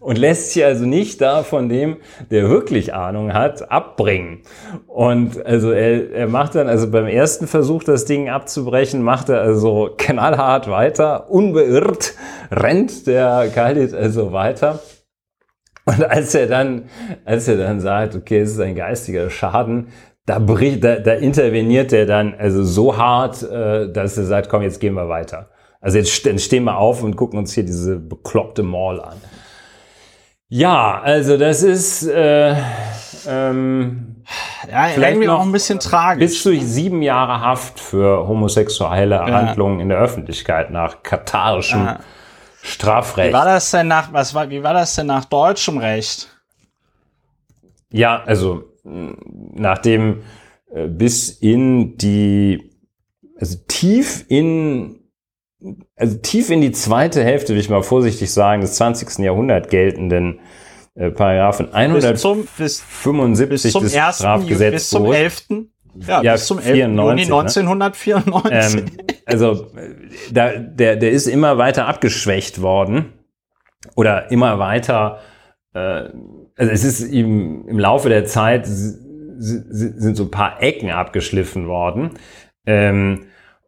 und 0.00 0.18
lässt 0.18 0.52
sich 0.52 0.64
also 0.64 0.84
nicht 0.84 1.20
da 1.20 1.42
von 1.42 1.68
dem, 1.68 1.96
der 2.30 2.48
wirklich 2.48 2.94
Ahnung 2.94 3.32
hat, 3.32 3.70
abbringen. 3.70 4.40
Und 4.86 5.44
also 5.44 5.70
er, 5.70 6.12
er 6.12 6.28
macht 6.28 6.54
dann, 6.54 6.68
also 6.68 6.90
beim 6.90 7.06
ersten 7.06 7.46
Versuch, 7.46 7.84
das 7.84 8.04
Ding 8.04 8.28
abzubrechen, 8.28 9.02
macht 9.02 9.28
er 9.28 9.40
also 9.40 9.90
knallhart 9.96 10.68
weiter, 10.68 10.97
unbeirrt, 11.06 12.14
rennt 12.50 13.06
der 13.06 13.50
Khalid 13.54 13.94
also 13.94 14.32
weiter. 14.32 14.80
Und 15.84 16.04
als 16.04 16.34
er 16.34 16.46
dann, 16.46 16.90
als 17.24 17.48
er 17.48 17.56
dann 17.56 17.80
sagt, 17.80 18.14
okay, 18.14 18.40
es 18.40 18.50
ist 18.50 18.60
ein 18.60 18.74
geistiger 18.74 19.30
Schaden, 19.30 19.88
da, 20.26 20.38
bricht, 20.38 20.84
da, 20.84 20.96
da 20.96 21.14
interveniert 21.14 21.92
er 21.92 22.04
dann 22.04 22.34
also 22.34 22.62
so 22.62 22.96
hart, 22.96 23.42
äh, 23.42 23.90
dass 23.90 24.18
er 24.18 24.24
sagt, 24.24 24.50
komm, 24.50 24.62
jetzt 24.62 24.80
gehen 24.80 24.94
wir 24.94 25.08
weiter. 25.08 25.48
Also 25.80 25.96
jetzt 25.98 26.10
stehen 26.10 26.64
wir 26.64 26.76
auf 26.76 27.02
und 27.02 27.16
gucken 27.16 27.38
uns 27.38 27.52
hier 27.52 27.64
diese 27.64 27.98
bekloppte 27.98 28.62
Mall 28.62 29.00
an. 29.00 29.16
Ja, 30.48 31.00
also 31.00 31.36
das 31.36 31.62
ist 31.62 32.06
äh, 32.06 32.54
ähm, 33.26 34.07
ja, 34.70 34.84
vielleicht 34.88 35.20
noch 35.20 35.40
auch 35.40 35.44
ein 35.44 35.52
bisschen 35.52 35.80
tragisch. 35.80 36.20
Bis 36.20 36.42
zu 36.42 36.58
sieben 36.60 37.02
Jahre 37.02 37.40
Haft 37.40 37.80
für 37.80 38.28
homosexuelle 38.28 39.16
ja. 39.16 39.26
Handlungen 39.26 39.80
in 39.80 39.88
der 39.88 39.98
Öffentlichkeit 39.98 40.70
nach 40.70 41.02
katarischem 41.02 41.84
ja. 41.84 42.00
Strafrecht. 42.62 43.30
Wie 43.30 43.32
war 43.32 43.44
das 43.44 43.70
denn 43.70 43.88
nach 43.88 44.12
was 44.12 44.34
war? 44.34 44.50
Wie 44.50 44.62
war 44.62 44.74
das 44.74 44.94
denn 44.94 45.06
nach 45.06 45.24
deutschem 45.24 45.78
Recht? 45.78 46.28
Ja, 47.90 48.22
also 48.24 48.64
nachdem 48.84 50.22
äh, 50.72 50.86
bis 50.86 51.30
in 51.30 51.96
die 51.96 52.70
also 53.38 53.56
tief 53.68 54.24
in 54.28 54.98
also 55.96 56.18
tief 56.18 56.50
in 56.50 56.60
die 56.60 56.72
zweite 56.72 57.24
Hälfte, 57.24 57.52
will 57.52 57.60
ich 57.60 57.70
mal 57.70 57.82
vorsichtig 57.82 58.32
sagen, 58.32 58.60
des 58.60 58.74
20. 58.74 59.18
Jahrhunderts 59.18 59.68
geltenden 59.68 60.40
äh, 60.98 61.10
Paragraphen 61.10 61.72
175 61.72 62.56
bis 62.58 62.82
zum, 63.02 63.26
bis 63.48 63.62
des 63.62 64.16
Strafgesetzbuches. 64.16 64.72
Bis 64.72 64.88
zum 64.88 65.12
11. 65.12 65.44
Ja, 66.06 66.22
ja 66.22 66.32
bis 66.32 66.46
zum 66.46 66.58
11. 66.58 66.72
94, 66.72 67.28
Juni 67.28 67.42
1994. 67.42 68.26
Ne? 68.26 68.50
Ähm, 68.50 69.14
also 69.24 69.66
da, 70.32 70.56
der, 70.56 70.96
der 70.96 71.10
ist 71.10 71.28
immer 71.28 71.56
weiter 71.56 71.86
abgeschwächt 71.86 72.62
worden 72.62 73.12
oder 73.94 74.32
immer 74.32 74.58
weiter, 74.58 75.20
äh, 75.72 75.78
also 76.56 76.72
es 76.72 76.82
ist 76.82 77.00
im, 77.00 77.68
im 77.68 77.78
Laufe 77.78 78.08
der 78.08 78.24
Zeit 78.24 78.66
sind 78.66 80.16
so 80.16 80.24
ein 80.24 80.30
paar 80.32 80.60
Ecken 80.60 80.90
abgeschliffen 80.90 81.68
worden. 81.68 82.10
Ähm, 82.66 83.26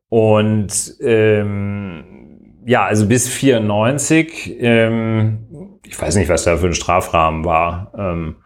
und 0.09 0.97
ähm, 1.01 2.20
ja, 2.65 2.85
also 2.85 3.07
bis 3.07 3.29
94, 3.29 4.57
ähm, 4.61 5.79
ich 5.85 6.01
weiß 6.01 6.17
nicht, 6.17 6.29
was 6.29 6.45
da 6.45 6.57
für 6.57 6.67
ein 6.67 6.75
Strafrahmen 6.75 7.45
war. 7.45 7.93
Ähm, 7.97 8.37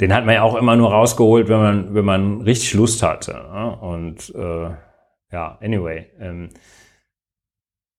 den 0.00 0.12
hat 0.12 0.26
man 0.26 0.34
ja 0.34 0.42
auch 0.42 0.56
immer 0.56 0.76
nur 0.76 0.90
rausgeholt, 0.90 1.48
wenn 1.48 1.58
man, 1.60 1.94
wenn 1.94 2.04
man 2.04 2.40
richtig 2.40 2.74
Lust 2.74 3.02
hatte. 3.02 3.32
Ne? 3.32 3.78
Und 3.80 4.34
äh, 4.34 4.70
ja, 5.32 5.58
anyway. 5.62 6.06
Ähm, 6.18 6.50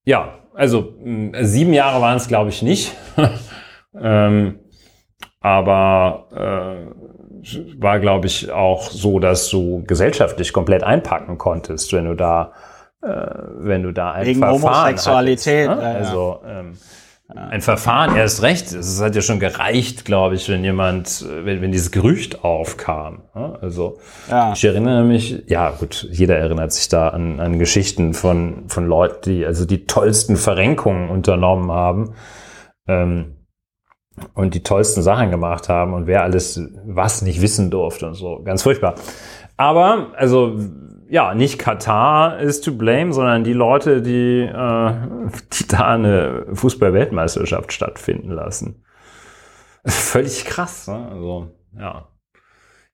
ja, 0.06 0.40
also 0.54 0.94
äh, 1.04 1.44
sieben 1.44 1.74
Jahre 1.74 2.02
waren 2.02 2.18
es, 2.18 2.28
glaube 2.28 2.50
ich, 2.50 2.62
nicht. 2.62 2.94
ähm, 4.00 4.60
aber 5.40 6.28
äh, 6.32 7.82
war, 7.82 8.00
glaube 8.00 8.28
ich, 8.28 8.52
auch 8.52 8.90
so, 8.90 9.20
dass 9.20 9.50
du 9.50 9.84
gesellschaftlich 9.86 10.54
komplett 10.54 10.84
einpacken 10.84 11.38
konntest, 11.38 11.94
wenn 11.94 12.06
du 12.06 12.16
da 12.16 12.54
wenn 13.06 13.84
du 13.84 13.92
da 13.92 14.14
ein 14.14 14.26
Wegen 14.26 14.40
Verfahren 14.40 14.62
Homosexualität. 14.64 15.70
Hattest, 15.70 15.84
ne? 15.84 15.96
Also 15.96 16.42
ähm, 16.46 16.78
ein 17.28 17.62
Verfahren 17.62 18.16
erst 18.16 18.44
recht. 18.44 18.72
Es 18.72 19.02
hat 19.02 19.16
ja 19.16 19.22
schon 19.22 19.40
gereicht, 19.40 20.06
glaube 20.06 20.36
ich, 20.36 20.48
wenn 20.48 20.64
jemand, 20.64 21.26
wenn, 21.28 21.62
wenn 21.62 21.72
dieses 21.72 21.92
Gerücht 21.92 22.44
aufkam. 22.44 23.24
Ne? 23.34 23.58
Also 23.62 23.98
ja. 24.30 24.54
ich 24.54 24.64
erinnere 24.64 25.04
mich, 25.04 25.44
ja 25.48 25.72
gut, 25.72 26.08
jeder 26.12 26.38
erinnert 26.38 26.72
sich 26.72 26.88
da 26.88 27.10
an, 27.10 27.40
an 27.40 27.58
Geschichten 27.58 28.14
von, 28.14 28.66
von 28.68 28.86
Leuten, 28.86 29.22
die 29.24 29.46
also 29.46 29.66
die 29.66 29.86
tollsten 29.86 30.38
Verrenkungen 30.38 31.10
unternommen 31.10 31.72
haben. 31.72 32.14
Ähm, 32.88 33.32
und 34.34 34.54
die 34.54 34.64
tollsten 34.64 35.02
Sachen 35.02 35.30
gemacht 35.30 35.68
haben 35.68 35.94
und 35.94 36.08
wer 36.08 36.24
alles 36.24 36.62
was 36.86 37.22
nicht 37.22 37.42
wissen 37.42 37.70
durfte 37.70 38.08
und 38.08 38.14
so. 38.14 38.42
Ganz 38.44 38.64
furchtbar. 38.64 38.96
Aber, 39.58 40.12
also 40.16 40.58
ja, 41.10 41.34
nicht 41.34 41.60
Katar 41.60 42.40
ist 42.40 42.64
to 42.64 42.74
blame, 42.74 43.14
sondern 43.14 43.44
die 43.44 43.54
Leute, 43.54 44.02
die, 44.02 44.42
äh, 44.42 44.94
die 45.54 45.68
da 45.68 45.88
eine 45.88 46.46
Fußball-Weltmeisterschaft 46.54 47.74
stattfinden 47.74 48.32
lassen. 48.32 48.84
Völlig 49.86 50.46
krass, 50.46 50.88
ne? 50.88 51.08
Also, 51.12 51.52
ja. 51.78 52.08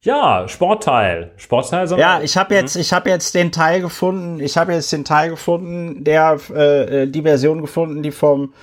Ja, 0.03 0.47
Sportteil. 0.47 1.32
Sportteil 1.38 1.88
soll 1.88 1.99
Ja, 1.99 2.22
ich 2.22 2.36
habe 2.36 2.55
jetzt, 2.55 2.76
ich 2.76 2.91
habe 2.91 3.09
jetzt 3.09 3.36
den 3.36 3.51
Teil 3.51 3.82
gefunden. 3.82 4.39
Ich 4.39 4.57
habe 4.57 4.74
jetzt 4.74 4.91
den 4.91 5.05
Teil 5.05 5.30
gefunden, 5.30 6.03
der 6.03 6.39
äh, 6.53 7.07
die 7.07 7.22
Version 7.22 7.62
gefunden, 7.62 8.01
die 8.01 8.12
vom 8.12 8.53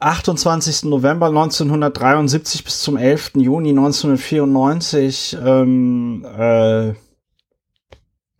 28. 0.00 0.84
November 0.84 1.28
1973 1.28 2.62
bis 2.62 2.82
zum 2.82 2.98
11. 2.98 3.32
Juni 3.36 3.70
1994 3.70 5.38
ähm, 5.44 6.26
äh, 6.38 6.92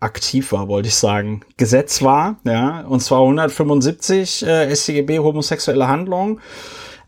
aktiv 0.00 0.52
war, 0.52 0.68
wollte 0.68 0.88
ich 0.88 0.94
sagen, 0.94 1.40
Gesetz 1.56 2.02
war, 2.02 2.36
ja, 2.44 2.82
und 2.82 3.00
zwar 3.00 3.20
175 3.22 4.46
äh, 4.46 4.74
StGB 4.74 5.18
homosexuelle 5.18 5.88
Handlung 5.88 6.40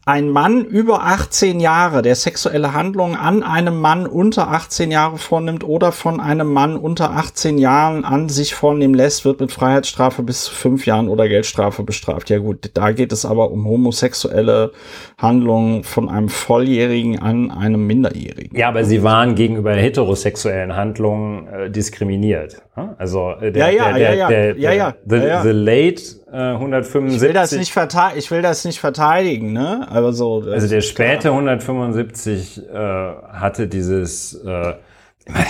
ein 0.07 0.30
Mann 0.30 0.64
über 0.64 1.03
18 1.03 1.61
Jahre, 1.61 2.01
der 2.01 2.14
sexuelle 2.14 2.72
Handlungen 2.72 3.16
an 3.16 3.42
einem 3.42 3.78
Mann 3.78 4.07
unter 4.07 4.48
18 4.48 4.90
Jahre 4.90 5.18
vornimmt 5.18 5.62
oder 5.62 5.92
von 5.92 6.20
einem 6.20 6.51
Mann 6.53 6.76
unter 6.76 7.11
18 7.11 7.59
Jahren 7.59 8.05
an 8.07 8.30
sich 8.30 8.55
vornehmen 8.55 8.94
lässt, 8.94 9.26
wird 9.26 9.40
mit 9.40 9.53
Freiheitsstrafe 9.53 10.22
bis 10.22 10.44
zu 10.44 10.55
fünf 10.55 10.86
Jahren 10.86 11.09
oder 11.09 11.28
Geldstrafe 11.28 11.82
bestraft. 11.82 12.30
Ja 12.30 12.38
gut, 12.38 12.70
da 12.74 12.92
geht 12.92 13.12
es 13.12 13.26
aber 13.26 13.51
um 13.51 13.66
homosexuelle 13.66 14.72
Handlungen 15.18 15.84
von 15.84 16.09
einem 16.09 16.30
Volljährigen 16.30 17.18
an 17.18 17.51
einem 17.51 17.86
Minderjährigen. 17.86 18.59
Ja, 18.59 18.68
aber 18.68 18.84
sie 18.84 19.03
waren 19.03 19.34
gegenüber 19.34 19.74
heterosexuellen 19.74 20.74
Handlungen 20.76 21.46
äh, 21.46 21.70
diskriminiert. 21.70 22.62
Also 22.96 23.32
äh, 23.40 23.53
der, 23.53 23.70
ja, 23.70 23.90
ja, 23.90 23.92
der, 23.92 24.14
ja, 24.14 24.28
der, 24.28 24.59
ja, 24.59 24.72
ja, 24.72 24.94
the, 25.07 25.16
ja, 25.16 25.24
ja. 25.24 25.42
the 25.42 25.51
late 25.51 26.19
175. 26.37 27.16
Ich 27.16 27.22
will 27.22 27.33
das 27.33 27.53
nicht 27.53 27.72
verteidigen, 27.72 28.18
ich 28.18 28.31
will 28.31 28.43
das 28.43 28.64
nicht 28.64 28.81
verteidigen, 28.81 29.53
ne? 29.53 29.87
Aber 29.91 30.12
so. 30.12 30.45
Also 30.51 30.68
der 30.68 30.81
späte 30.81 31.28
klar. 31.28 31.35
175 31.35 32.68
äh, 32.68 32.74
hatte 32.74 33.68
dieses, 33.68 34.35
äh, 34.35 34.74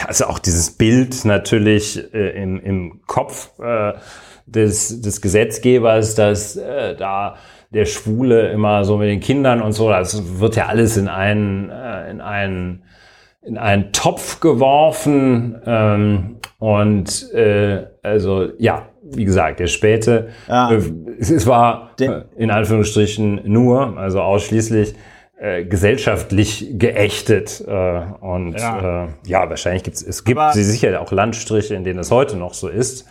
also 0.06 0.26
auch 0.26 0.38
dieses 0.38 0.72
Bild 0.72 1.24
natürlich 1.24 2.12
äh, 2.14 2.42
im, 2.42 2.60
im 2.60 3.00
Kopf 3.06 3.50
äh, 3.60 3.92
des, 4.46 5.00
des 5.00 5.20
Gesetzgebers, 5.20 6.14
dass 6.14 6.56
äh, 6.56 6.96
da 6.96 7.36
der 7.70 7.84
Schwule 7.84 8.50
immer 8.50 8.84
so 8.84 8.96
mit 8.96 9.08
den 9.08 9.20
Kindern 9.20 9.62
und 9.62 9.72
so, 9.72 9.88
das 9.90 10.40
wird 10.40 10.56
ja 10.56 10.66
alles 10.66 10.96
in 10.96 11.08
einen, 11.08 11.70
äh, 11.70 12.10
in 12.10 12.20
einen 12.20 12.82
in 13.42 13.56
einen 13.56 13.92
Topf 13.92 14.40
geworfen 14.40 15.60
ähm, 15.64 16.36
und 16.58 17.32
äh, 17.32 17.86
also 18.02 18.48
ja, 18.58 18.89
wie 19.12 19.24
gesagt, 19.24 19.60
der 19.60 19.66
späte, 19.66 20.28
ja. 20.48 20.72
äh, 20.72 20.82
es 21.18 21.46
war 21.46 21.92
äh, 22.00 22.22
in 22.36 22.50
Anführungsstrichen 22.50 23.40
nur, 23.44 23.98
also 23.98 24.20
ausschließlich 24.20 24.94
äh, 25.38 25.64
gesellschaftlich 25.64 26.68
geächtet 26.72 27.62
äh, 27.66 28.00
und 28.20 28.58
ja, 28.58 29.04
äh, 29.04 29.08
ja 29.26 29.48
wahrscheinlich 29.48 29.82
gibt 29.82 29.96
es, 29.96 30.02
es 30.02 30.24
gibt 30.24 30.38
Aber 30.38 30.52
sicher 30.52 31.00
auch 31.00 31.12
Landstriche, 31.12 31.74
in 31.74 31.84
denen 31.84 32.00
es 32.00 32.10
heute 32.10 32.36
noch 32.36 32.54
so 32.54 32.68
ist. 32.68 33.06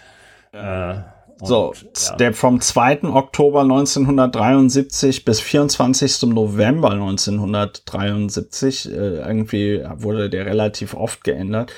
Äh, 0.52 0.96
so, 1.42 1.74
ja. 1.74 2.16
der 2.18 2.34
vom 2.34 2.60
2. 2.60 3.04
Oktober 3.04 3.62
1973 3.62 5.24
bis 5.24 5.40
24. 5.40 6.24
November 6.24 6.92
1973, 6.92 8.92
äh, 8.92 8.94
irgendwie 8.96 9.82
wurde 9.96 10.30
der 10.30 10.46
relativ 10.46 10.94
oft 10.94 11.24
geändert. 11.24 11.72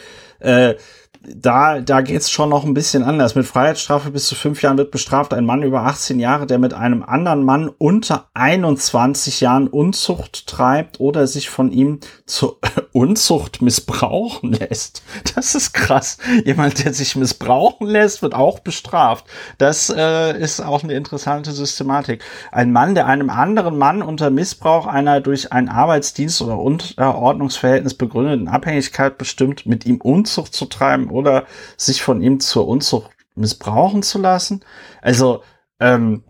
Da, 1.23 1.81
da 1.81 2.01
geht's 2.01 2.31
schon 2.31 2.49
noch 2.49 2.63
ein 2.63 2.73
bisschen 2.73 3.03
anders. 3.03 3.35
Mit 3.35 3.45
Freiheitsstrafe 3.45 4.09
bis 4.09 4.25
zu 4.25 4.33
fünf 4.33 4.63
Jahren 4.63 4.79
wird 4.79 4.89
bestraft 4.89 5.35
ein 5.35 5.45
Mann 5.45 5.61
über 5.61 5.81
18 5.83 6.19
Jahre, 6.19 6.47
der 6.47 6.57
mit 6.57 6.73
einem 6.73 7.03
anderen 7.03 7.43
Mann 7.43 7.69
unter 7.69 8.29
21 8.33 9.39
Jahren 9.39 9.67
Unzucht 9.67 10.47
treibt 10.47 10.99
oder 10.99 11.27
sich 11.27 11.51
von 11.51 11.71
ihm 11.71 11.99
zur 12.25 12.57
Unzucht 12.91 13.61
missbrauchen 13.61 14.53
lässt. 14.53 15.03
Das 15.35 15.53
ist 15.53 15.73
krass. 15.73 16.17
Jemand, 16.43 16.83
der 16.83 16.91
sich 16.91 17.15
missbrauchen 17.15 17.85
lässt, 17.85 18.23
wird 18.23 18.33
auch 18.33 18.57
bestraft. 18.57 19.25
Das 19.59 19.93
äh, 19.95 20.35
ist 20.39 20.59
auch 20.59 20.83
eine 20.83 20.93
interessante 20.93 21.51
Systematik. 21.51 22.23
Ein 22.51 22.71
Mann, 22.71 22.95
der 22.95 23.05
einem 23.05 23.29
anderen 23.29 23.77
Mann 23.77 24.01
unter 24.01 24.31
Missbrauch 24.31 24.87
einer 24.87 25.21
durch 25.21 25.51
einen 25.51 25.69
Arbeitsdienst 25.69 26.41
oder 26.41 26.57
Unterordnungsverhältnis 26.57 27.93
begründeten 27.93 28.47
Abhängigkeit 28.47 29.19
bestimmt, 29.19 29.67
mit 29.67 29.85
ihm 29.85 30.01
Unzucht 30.01 30.55
zu 30.55 30.65
treiben 30.65 31.10
oder 31.11 31.45
sich 31.77 32.01
von 32.01 32.21
ihm 32.21 32.39
zur 32.39 32.67
Unzucht 32.67 33.11
missbrauchen 33.35 34.03
zu 34.03 34.19
lassen. 34.19 34.63
Also, 35.01 35.43
ähm, 35.79 36.23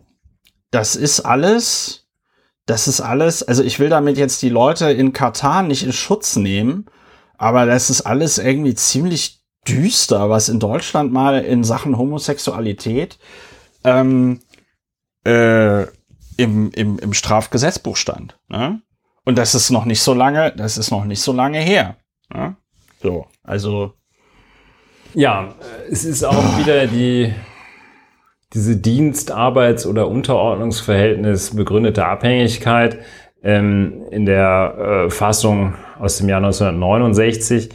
das 0.71 0.95
ist 0.95 1.21
alles, 1.21 2.07
das 2.65 2.87
ist 2.87 3.01
alles, 3.01 3.43
also 3.43 3.63
ich 3.63 3.79
will 3.79 3.89
damit 3.89 4.17
jetzt 4.17 4.41
die 4.41 4.49
Leute 4.49 4.91
in 4.91 5.13
Katar 5.13 5.63
nicht 5.63 5.83
in 5.83 5.93
Schutz 5.93 6.35
nehmen, 6.35 6.85
aber 7.37 7.65
das 7.65 7.89
ist 7.89 8.01
alles 8.01 8.37
irgendwie 8.37 8.75
ziemlich 8.75 9.43
düster, 9.67 10.29
was 10.29 10.49
in 10.49 10.59
Deutschland 10.59 11.11
mal 11.11 11.43
in 11.43 11.63
Sachen 11.63 11.97
Homosexualität 11.97 13.19
ähm, 13.83 14.39
äh, 15.25 15.83
im, 16.37 16.71
im, 16.71 16.99
im 16.99 17.13
Strafgesetzbuch 17.13 17.97
stand. 17.97 18.39
Ne? 18.47 18.81
Und 19.25 19.37
das 19.37 19.53
ist 19.53 19.69
noch 19.69 19.85
nicht 19.85 20.01
so 20.01 20.13
lange, 20.13 20.51
das 20.55 20.77
ist 20.77 20.91
noch 20.91 21.05
nicht 21.05 21.21
so 21.21 21.33
lange 21.33 21.59
her. 21.59 21.97
Ne? 22.33 22.55
So, 23.01 23.27
also 23.43 23.93
ja, 25.13 25.49
es 25.89 26.05
ist 26.05 26.23
auch 26.23 26.57
wieder 26.57 26.87
die, 26.87 27.33
diese 28.53 28.77
Dienst-, 28.77 29.31
Arbeits- 29.31 29.85
oder 29.85 30.07
Unterordnungsverhältnis 30.07 31.55
begründete 31.55 32.05
Abhängigkeit 32.05 32.99
ähm, 33.43 34.03
in 34.11 34.25
der 34.25 35.05
äh, 35.07 35.09
Fassung 35.09 35.75
aus 35.99 36.17
dem 36.17 36.29
Jahr 36.29 36.37
1969. 36.37 37.69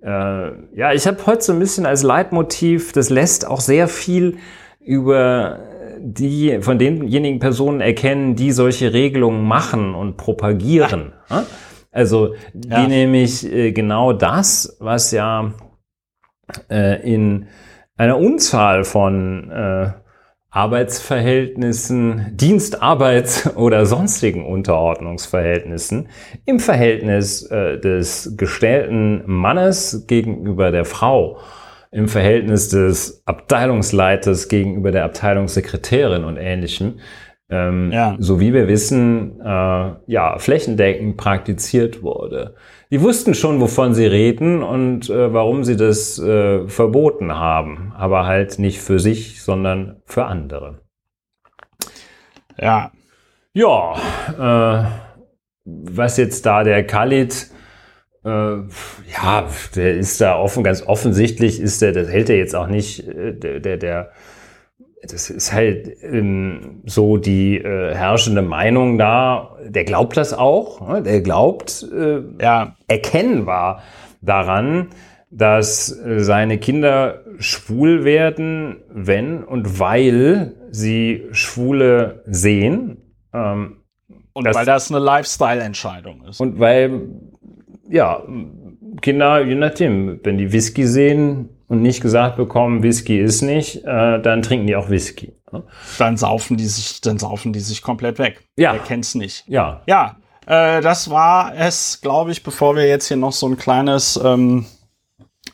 Äh, 0.00 0.08
ja, 0.08 0.92
ich 0.92 1.06
habe 1.06 1.18
heute 1.26 1.42
so 1.42 1.52
ein 1.52 1.58
bisschen 1.58 1.86
als 1.86 2.02
Leitmotiv, 2.02 2.92
das 2.92 3.10
lässt 3.10 3.46
auch 3.46 3.60
sehr 3.60 3.88
viel 3.88 4.38
über 4.80 5.58
die 6.00 6.58
von 6.60 6.78
denjenigen 6.78 7.40
Personen 7.40 7.80
erkennen, 7.80 8.36
die 8.36 8.52
solche 8.52 8.92
Regelungen 8.92 9.44
machen 9.44 9.94
und 9.94 10.16
propagieren. 10.16 11.12
Also 11.90 12.34
die 12.52 12.68
ja. 12.68 12.86
nämlich 12.86 13.44
äh, 13.50 13.72
genau 13.72 14.12
das, 14.12 14.76
was 14.78 15.10
ja 15.10 15.52
äh, 16.70 17.02
in 17.02 17.46
einer 17.96 18.18
Unzahl 18.18 18.84
von 18.84 19.50
äh, 19.50 19.90
Arbeitsverhältnissen, 20.50 22.36
Dienstarbeits- 22.36 23.54
oder 23.56 23.86
sonstigen 23.86 24.46
Unterordnungsverhältnissen 24.46 26.08
im 26.46 26.58
Verhältnis 26.58 27.42
äh, 27.42 27.78
des 27.78 28.34
gestellten 28.36 29.22
Mannes 29.26 30.06
gegenüber 30.06 30.70
der 30.70 30.84
Frau, 30.84 31.38
im 31.90 32.08
Verhältnis 32.08 32.68
des 32.68 33.22
Abteilungsleiters 33.26 34.48
gegenüber 34.48 34.90
der 34.90 35.04
Abteilungssekretärin 35.04 36.24
und 36.24 36.36
ähnlichem, 36.36 37.00
ähm, 37.50 37.90
ja. 37.92 38.16
so 38.18 38.40
wie 38.40 38.52
wir 38.52 38.68
wissen, 38.68 39.40
äh, 39.40 39.92
ja, 40.06 40.38
flächendeckend 40.38 41.16
praktiziert 41.16 42.02
wurde. 42.02 42.54
Die 42.90 43.00
wussten 43.00 43.34
schon, 43.34 43.60
wovon 43.60 43.94
sie 43.94 44.06
reden 44.06 44.62
und 44.62 45.08
äh, 45.08 45.32
warum 45.32 45.64
sie 45.64 45.76
das 45.76 46.18
äh, 46.18 46.66
verboten 46.68 47.34
haben, 47.34 47.92
aber 47.96 48.26
halt 48.26 48.58
nicht 48.58 48.80
für 48.80 48.98
sich, 48.98 49.42
sondern 49.42 50.02
für 50.04 50.26
andere. 50.26 50.80
Ja. 52.58 52.92
Ja, 53.54 53.94
äh, 54.38 54.84
was 55.64 56.16
jetzt 56.16 56.46
da 56.46 56.64
der 56.64 56.86
Khalid, 56.86 57.50
äh, 58.24 58.28
ja, 58.28 59.48
der 59.74 59.96
ist 59.96 60.20
da 60.20 60.38
offen, 60.38 60.64
ganz 60.64 60.82
offensichtlich 60.86 61.60
ist 61.60 61.82
der, 61.82 61.92
das 61.92 62.08
hält 62.08 62.30
er 62.30 62.36
jetzt 62.36 62.54
auch 62.54 62.68
nicht, 62.68 63.06
äh, 63.08 63.32
der, 63.32 63.60
der, 63.60 63.76
der 63.78 64.12
das 65.02 65.30
ist 65.30 65.52
halt 65.52 65.96
ähm, 66.02 66.82
so 66.84 67.16
die 67.16 67.58
äh, 67.58 67.94
herrschende 67.94 68.42
Meinung 68.42 68.98
da. 68.98 69.56
Der 69.64 69.84
glaubt 69.84 70.16
das 70.16 70.32
auch. 70.32 70.86
Ne? 70.86 71.02
Der 71.02 71.20
glaubt 71.20 71.86
äh, 71.92 72.20
ja. 72.40 72.76
erkennbar 72.88 73.82
daran, 74.20 74.88
dass 75.30 75.96
äh, 75.96 76.20
seine 76.20 76.58
Kinder 76.58 77.22
schwul 77.38 78.04
werden, 78.04 78.82
wenn 78.88 79.44
und 79.44 79.78
weil 79.78 80.54
sie 80.70 81.26
Schwule 81.32 82.22
sehen. 82.26 82.98
Ähm, 83.32 83.82
und 84.32 84.46
das, 84.46 84.56
weil 84.56 84.66
das 84.66 84.90
eine 84.90 85.00
Lifestyle-Entscheidung 85.00 86.24
ist. 86.24 86.40
Und 86.40 86.58
weil, 86.58 87.08
ja, 87.88 88.22
Kinder, 89.00 89.42
je 89.42 89.54
nachdem, 89.54 90.20
wenn 90.22 90.38
die 90.38 90.52
Whisky 90.52 90.86
sehen, 90.86 91.48
und 91.68 91.82
nicht 91.82 92.00
gesagt 92.00 92.36
bekommen, 92.36 92.82
Whisky 92.82 93.20
ist 93.20 93.42
nicht, 93.42 93.84
äh, 93.84 94.20
dann 94.20 94.42
trinken 94.42 94.66
die 94.66 94.76
auch 94.76 94.88
Whisky. 94.88 95.34
Ne? 95.52 95.62
Dann 95.98 96.16
saufen 96.16 96.56
die 96.56 96.66
sich, 96.66 97.00
dann 97.00 97.18
saufen 97.18 97.52
die 97.52 97.60
sich 97.60 97.82
komplett 97.82 98.18
weg. 98.18 98.42
Ja. 98.56 98.72
Wer 98.72 98.80
kennt's 98.80 99.14
nicht? 99.14 99.44
Ja. 99.46 99.82
Ja. 99.86 100.16
Äh, 100.46 100.80
das 100.80 101.10
war 101.10 101.54
es, 101.54 102.00
glaube 102.00 102.32
ich, 102.32 102.42
bevor 102.42 102.74
wir 102.74 102.86
jetzt 102.86 103.08
hier 103.08 103.18
noch 103.18 103.32
so 103.32 103.46
ein 103.46 103.58
kleines 103.58 104.18
ähm, 104.22 104.64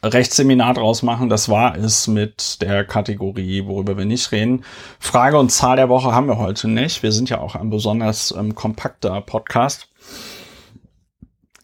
Rechtsseminar 0.05 0.75
draus 0.75 1.03
machen. 1.03 1.29
Das 1.29 1.49
war 1.49 1.77
es 1.77 2.07
mit 2.07 2.63
der 2.63 2.85
Kategorie, 2.85 3.67
worüber 3.67 3.99
wir 3.99 4.05
nicht 4.05 4.31
reden. 4.31 4.65
Frage 5.01 5.39
und 5.39 5.51
Zahl 5.51 5.77
der 5.77 5.89
Woche 5.89 6.13
haben 6.13 6.29
wir 6.29 6.39
heute 6.39 6.69
nicht. 6.69 7.03
Wir 7.03 7.11
sind 7.11 7.29
ja 7.29 7.41
auch 7.41 7.57
ein 7.57 7.71
besonders 7.71 8.33
ähm, 8.37 8.55
kompakter 8.55 9.21
Podcast. 9.21 9.89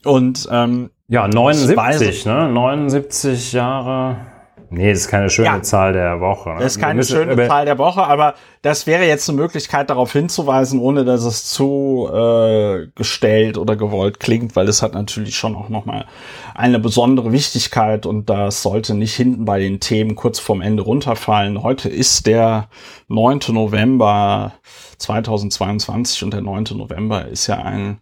Und 0.05 0.49
ähm, 0.51 0.91
ja, 1.07 1.29
79, 1.29 2.25
ne? 2.25 2.49
79 2.49 3.53
Jahre 3.53 4.27
Nee, 4.73 4.91
das 4.91 5.01
ist 5.01 5.09
keine 5.09 5.29
schöne 5.31 5.49
ja. 5.49 5.63
Zahl 5.63 5.93
der 5.93 6.21
Woche. 6.21 6.51
Ne? 6.51 6.61
Das 6.61 6.77
ist 6.77 6.81
keine 6.81 6.95
müssen, 6.95 7.17
schöne 7.17 7.49
Zahl 7.49 7.65
der 7.65 7.79
Woche, 7.79 8.05
aber 8.05 8.35
das 8.63 8.87
wäre 8.87 9.05
jetzt 9.05 9.29
eine 9.29 9.37
Möglichkeit, 9.37 9.91
darauf 9.91 10.13
hinzuweisen, 10.13 10.79
ohne 10.79 11.05
dass 11.05 11.25
es 11.25 11.45
zu 11.45 12.09
äh, 12.13 12.87
gestellt 12.95 13.59
oder 13.59 13.75
gewollt 13.75 14.21
klingt, 14.21 14.55
weil 14.55 14.69
es 14.69 14.81
hat 14.81 14.95
natürlich 14.95 15.35
schon 15.35 15.57
auch 15.57 15.71
nochmal 15.71 16.07
eine 16.55 16.79
besondere 16.79 17.33
Wichtigkeit 17.33 18.07
und 18.07 18.31
das 18.31 18.63
sollte 18.63 18.95
nicht 18.95 19.15
hinten 19.15 19.45
bei 19.45 19.59
den 19.59 19.81
Themen 19.81 20.15
kurz 20.15 20.39
vorm 20.39 20.61
Ende 20.61 20.85
runterfallen. 20.85 21.65
Heute 21.65 21.89
ist 21.89 22.29
der 22.29 22.69
9. 23.09 23.41
November 23.49 24.53
2022 24.99 26.23
und 26.23 26.33
der 26.33 26.43
9. 26.43 26.67
November 26.77 27.27
ist 27.27 27.49
ja 27.49 27.57
ein 27.57 27.99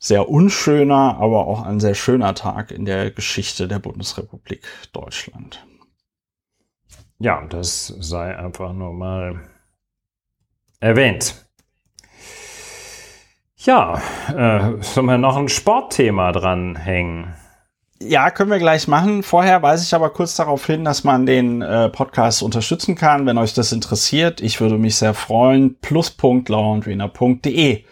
sehr 0.00 0.28
unschöner, 0.28 1.18
aber 1.20 1.46
auch 1.46 1.62
ein 1.62 1.78
sehr 1.78 1.94
schöner 1.94 2.34
Tag 2.34 2.72
in 2.72 2.84
der 2.84 3.12
Geschichte 3.12 3.68
der 3.68 3.78
Bundesrepublik 3.78 4.66
Deutschland. 4.92 5.64
Ja, 7.20 7.44
das 7.48 7.94
sei 8.00 8.36
einfach 8.36 8.72
nur 8.72 8.92
mal 8.94 9.40
erwähnt. 10.80 11.46
Ja, 13.58 14.00
äh, 14.28 14.82
sollen 14.82 15.06
wir 15.06 15.18
noch 15.18 15.36
ein 15.36 15.50
Sportthema 15.50 16.32
dranhängen? 16.32 17.34
Ja, 18.02 18.30
können 18.30 18.50
wir 18.50 18.58
gleich 18.58 18.88
machen. 18.88 19.22
Vorher 19.22 19.62
weise 19.62 19.84
ich 19.84 19.94
aber 19.94 20.08
kurz 20.08 20.34
darauf 20.34 20.64
hin, 20.64 20.82
dass 20.82 21.04
man 21.04 21.26
den 21.26 21.60
äh, 21.60 21.90
Podcast 21.90 22.42
unterstützen 22.42 22.94
kann, 22.94 23.26
wenn 23.26 23.36
euch 23.36 23.52
das 23.52 23.72
interessiert. 23.72 24.40
Ich 24.40 24.62
würde 24.62 24.78
mich 24.78 24.96
sehr 24.96 25.12
freuen. 25.12 25.76
plus.laurentwiener.de 25.82 27.84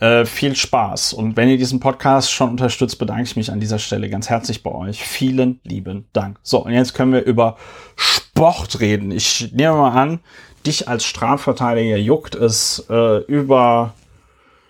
äh, 0.00 0.24
viel 0.24 0.56
Spaß. 0.56 1.12
Und 1.12 1.36
wenn 1.36 1.48
ihr 1.48 1.58
diesen 1.58 1.78
Podcast 1.78 2.32
schon 2.32 2.50
unterstützt, 2.50 2.98
bedanke 2.98 3.24
ich 3.24 3.36
mich 3.36 3.52
an 3.52 3.60
dieser 3.60 3.78
Stelle 3.78 4.08
ganz 4.08 4.30
herzlich 4.30 4.62
bei 4.62 4.72
euch. 4.72 5.02
Vielen 5.02 5.60
lieben 5.62 6.06
Dank. 6.12 6.38
So, 6.42 6.64
und 6.64 6.72
jetzt 6.72 6.94
können 6.94 7.12
wir 7.12 7.22
über 7.22 7.56
Sport 7.96 8.80
reden. 8.80 9.10
Ich 9.10 9.52
nehme 9.52 9.76
mal 9.76 9.90
an, 9.90 10.20
dich 10.66 10.88
als 10.88 11.04
Strafverteidiger 11.04 11.96
juckt 11.96 12.34
es 12.34 12.86
äh, 12.88 13.18
über 13.24 13.92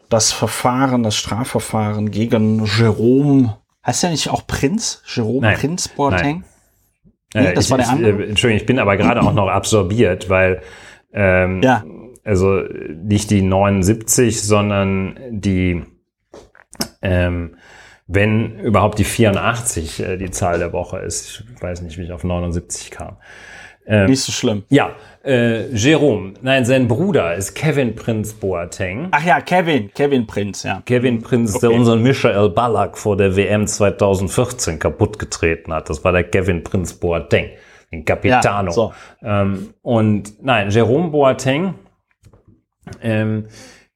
das 0.09 0.33
Verfahren, 0.33 1.05
das 1.05 1.17
Strafverfahren 1.17 2.11
gegen 2.11 2.65
Jerome. 2.65 3.57
Heißt 3.87 4.03
der 4.03 4.11
nicht 4.11 4.29
auch 4.31 4.47
Prinz? 4.47 5.03
Jerome 5.07 5.47
Nein. 5.47 5.59
Prinz 5.59 5.89
Boateng? 5.89 6.45
Nee, 7.35 7.47
äh, 7.47 7.55
das 7.55 7.67
ich, 7.67 7.71
war 7.71 7.79
der 7.79 7.89
andere. 7.89 8.23
Ich, 8.25 8.31
Entschuldigung, 8.31 8.61
ich 8.61 8.67
bin 8.67 8.81
aber 8.81 8.97
gerade 8.97 9.23
auch 9.23 9.33
noch 9.33 9.49
absorbiert, 9.49 10.29
weil 10.29 10.61
ähm, 11.13 11.63
ja 11.63 11.85
also 12.25 12.63
nicht 13.03 13.31
die 13.31 13.43
79, 13.43 14.43
sondern 14.43 15.19
die, 15.31 15.83
ähm, 17.03 17.57
wenn 18.07 18.59
überhaupt 18.59 18.99
die 18.99 19.05
84 19.05 20.01
äh, 20.01 20.17
die 20.17 20.31
Zahl 20.31 20.59
der 20.59 20.73
Woche 20.73 20.99
ist. 20.99 21.45
Ich 21.55 21.63
weiß 21.63 21.83
nicht, 21.83 21.99
wie 21.99 22.03
ich 22.03 22.13
auf 22.13 22.25
79 22.25 22.91
kam. 22.91 23.17
Ähm, 23.87 24.07
nicht 24.07 24.23
so 24.23 24.33
schlimm. 24.33 24.65
Ja, 24.69 24.95
Äh, 25.23 25.75
Jerome, 25.75 26.33
nein, 26.41 26.65
sein 26.65 26.89
Bruder 26.89 27.35
ist 27.35 27.55
Kevin 27.55 27.95
Prinz 27.95 28.33
Boateng. 28.33 29.09
Ach 29.11 29.23
ja, 29.23 29.43
Kevin, 29.43 29.93
Kevin 29.93 30.27
Prinz, 30.27 30.63
ja. 30.63 30.83
Kevin 30.87 31.21
Prinz, 31.21 31.57
okay. 31.57 31.69
der 31.69 31.77
unseren 31.77 32.03
Michael 32.03 32.49
Ballack 32.49 32.97
vor 32.97 33.19
der 33.19 33.37
WM 33.37 33.67
2014 33.67 34.79
kaputt 34.79 35.19
getreten 35.19 35.75
hat. 35.75 35.91
Das 35.91 36.03
war 36.05 36.13
der 36.13 36.25
Kevin 36.25 36.65
Prinz 36.65 36.95
Boateng, 36.95 37.51
den 37.93 38.07
Capitano. 38.07 38.69
Ja, 38.69 38.73
so. 38.73 38.93
ähm, 39.23 39.75
und 39.83 40.43
nein, 40.43 40.71
Jerome 40.71 41.11
Boateng 41.11 41.75
ähm, 43.03 43.47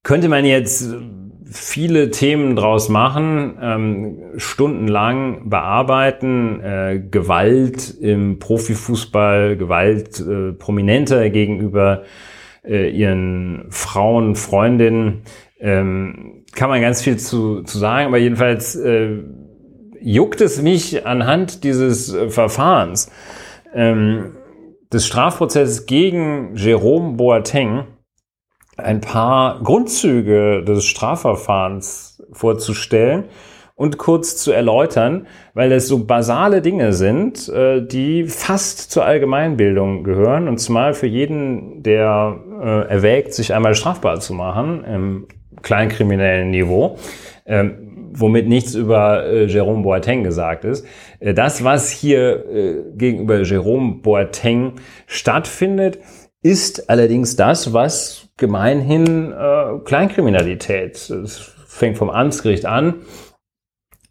könnte 0.02 0.28
man 0.28 0.44
jetzt 0.44 0.94
viele 1.50 2.10
Themen 2.10 2.56
draus 2.56 2.88
machen, 2.88 3.58
ähm, 3.60 4.18
stundenlang 4.36 5.48
bearbeiten, 5.48 6.60
äh, 6.60 7.00
Gewalt 7.10 7.94
im 8.00 8.38
Profifußball, 8.38 9.56
Gewalt 9.56 10.20
äh, 10.20 10.52
prominenter 10.52 11.30
gegenüber 11.30 12.02
äh, 12.64 12.90
ihren 12.90 13.66
Frauen, 13.70 14.34
Freundinnen, 14.34 15.22
ähm, 15.60 16.44
kann 16.54 16.70
man 16.70 16.80
ganz 16.80 17.02
viel 17.02 17.18
zu, 17.18 17.62
zu 17.62 17.78
sagen, 17.78 18.08
aber 18.08 18.18
jedenfalls 18.18 18.74
äh, 18.76 19.18
juckt 20.00 20.40
es 20.40 20.60
mich 20.60 21.06
anhand 21.06 21.64
dieses 21.64 22.12
äh, 22.12 22.30
Verfahrens 22.30 23.10
ähm, 23.74 24.32
des 24.92 25.06
Strafprozesses 25.06 25.86
gegen 25.86 26.56
Jerome 26.56 27.16
Boateng, 27.16 27.84
ein 28.76 29.00
paar 29.00 29.60
Grundzüge 29.62 30.64
des 30.64 30.84
Strafverfahrens 30.84 32.22
vorzustellen 32.32 33.24
und 33.76 33.98
kurz 33.98 34.36
zu 34.36 34.52
erläutern, 34.52 35.26
weil 35.52 35.72
es 35.72 35.88
so 35.88 36.04
basale 36.04 36.62
Dinge 36.62 36.92
sind, 36.92 37.48
äh, 37.48 37.84
die 37.84 38.24
fast 38.24 38.90
zur 38.90 39.04
Allgemeinbildung 39.04 40.04
gehören 40.04 40.46
und 40.48 40.58
zumal 40.58 40.94
für 40.94 41.08
jeden, 41.08 41.82
der 41.82 42.38
äh, 42.62 42.88
erwägt, 42.88 43.34
sich 43.34 43.52
einmal 43.52 43.74
strafbar 43.74 44.20
zu 44.20 44.32
machen 44.32 44.84
im 44.84 45.26
kleinkriminellen 45.62 46.50
Niveau, 46.50 46.98
ähm, 47.46 48.10
womit 48.12 48.48
nichts 48.48 48.74
über 48.74 49.26
äh, 49.26 49.46
Jerome 49.46 49.82
Boateng 49.82 50.22
gesagt 50.22 50.64
ist. 50.64 50.86
Das, 51.20 51.64
was 51.64 51.90
hier 51.90 52.84
gegenüber 52.96 53.40
Jerome 53.40 53.94
Boateng 54.02 54.74
stattfindet, 55.06 55.98
ist 56.44 56.90
allerdings 56.90 57.36
das, 57.36 57.72
was 57.72 58.28
gemeinhin 58.36 59.32
äh, 59.32 59.78
Kleinkriminalität. 59.84 60.96
Es 61.08 61.38
fängt 61.66 61.96
vom 61.96 62.10
Amtsgericht 62.10 62.66
an 62.66 63.00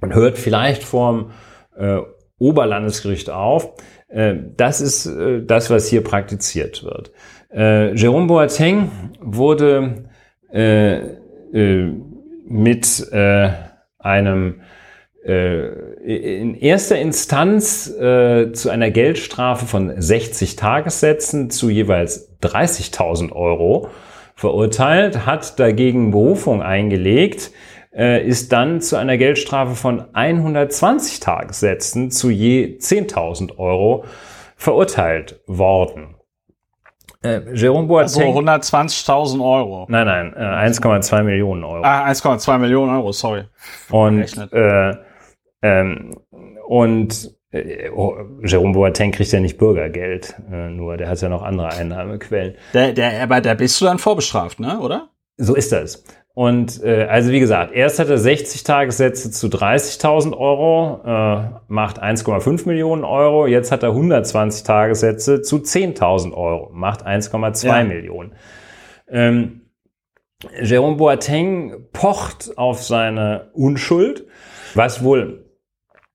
und 0.01 0.15
hört 0.15 0.39
vielleicht 0.39 0.83
vom 0.83 1.31
äh, 1.77 1.99
Oberlandesgericht 2.39 3.29
auf. 3.29 3.75
Äh, 4.07 4.33
das 4.57 4.81
ist 4.81 5.05
äh, 5.05 5.45
das, 5.45 5.69
was 5.69 5.87
hier 5.87 6.03
praktiziert 6.03 6.83
wird. 6.83 7.11
Äh, 7.51 7.93
Jérôme 7.93 8.25
Boateng 8.25 8.89
wurde 9.21 10.09
äh, 10.51 10.95
äh, 11.53 11.93
mit 12.47 13.11
äh, 13.11 13.51
einem 13.99 14.61
äh, 15.23 15.67
in 16.03 16.55
erster 16.55 16.99
Instanz 16.99 17.87
äh, 17.87 18.51
zu 18.51 18.69
einer 18.69 18.91
Geldstrafe 18.91 19.65
von 19.65 19.93
60 19.95 20.57
Tagessätzen 20.57 21.49
zu 21.49 21.69
jeweils 21.69 22.37
30.000 22.41 23.31
Euro 23.31 23.89
verurteilt, 24.35 25.25
hat 25.25 25.59
dagegen 25.59 26.11
Berufung 26.11 26.61
eingelegt, 26.61 27.51
äh, 27.95 28.25
ist 28.25 28.51
dann 28.51 28.81
zu 28.81 28.97
einer 28.97 29.17
Geldstrafe 29.17 29.75
von 29.75 30.03
120 30.13 31.21
Tagessätzen 31.21 32.11
zu 32.11 32.29
je 32.29 32.77
10.000 32.79 33.57
Euro 33.57 34.03
verurteilt 34.57 35.39
worden. 35.47 36.15
Äh, 37.23 37.41
Jerome 37.53 37.87
Boateng. 37.87 38.03
Also 38.03 38.21
120.000 38.21 39.41
Euro. 39.41 39.85
Nein, 39.87 40.05
nein, 40.05 40.33
äh, 40.35 40.69
1,2 40.69 41.23
Millionen 41.23 41.63
Euro. 41.63 41.83
Ah, 41.83 42.05
1,2 42.07 42.57
Millionen 42.57 42.93
Euro, 42.97 43.13
sorry. 43.13 43.43
Und, 43.89 44.51
äh, 44.51 44.95
ähm, 45.63 46.15
und 46.67 47.35
äh, 47.51 47.89
oh, 47.89 48.15
Jerome 48.43 48.73
Boateng 48.73 49.11
kriegt 49.11 49.31
ja 49.31 49.39
nicht 49.39 49.57
Bürgergeld, 49.57 50.35
äh, 50.51 50.69
nur 50.69 50.97
der 50.97 51.09
hat 51.09 51.21
ja 51.21 51.29
noch 51.29 51.41
andere 51.41 51.69
Einnahmequellen. 51.69 52.55
Der, 52.73 52.93
der, 52.93 53.23
aber 53.23 53.41
da 53.41 53.53
bist 53.53 53.79
du 53.79 53.85
dann 53.85 53.97
vorbestraft, 53.97 54.59
ne, 54.59 54.79
oder? 54.79 55.09
So 55.37 55.55
ist 55.55 55.71
das. 55.71 56.03
Und 56.35 56.83
äh, 56.83 57.05
also 57.05 57.31
wie 57.31 57.39
gesagt, 57.39 57.73
erst 57.73 57.99
hat 57.99 58.09
er 58.09 58.17
60 58.17 58.63
Tagessätze 58.63 59.29
zu 59.29 59.47
30.000 59.47 60.35
Euro, 60.35 61.01
äh, 61.05 61.49
macht 61.67 62.01
1,5 62.01 62.67
Millionen 62.67 63.03
Euro. 63.03 63.45
Jetzt 63.45 63.71
hat 63.71 63.83
er 63.83 63.89
120 63.89 64.63
Tagessätze 64.63 65.43
zu 65.43 65.57
10.000 65.57 66.33
Euro, 66.33 66.71
macht 66.73 67.05
1,2 67.05 67.67
ja. 67.67 67.83
Millionen. 67.83 68.33
Ähm, 69.07 69.61
Jerome 70.59 70.97
Boateng 70.97 71.87
pocht 71.93 72.57
auf 72.57 72.83
seine 72.83 73.51
Unschuld, 73.53 74.25
was 74.73 75.03
wohl 75.03 75.42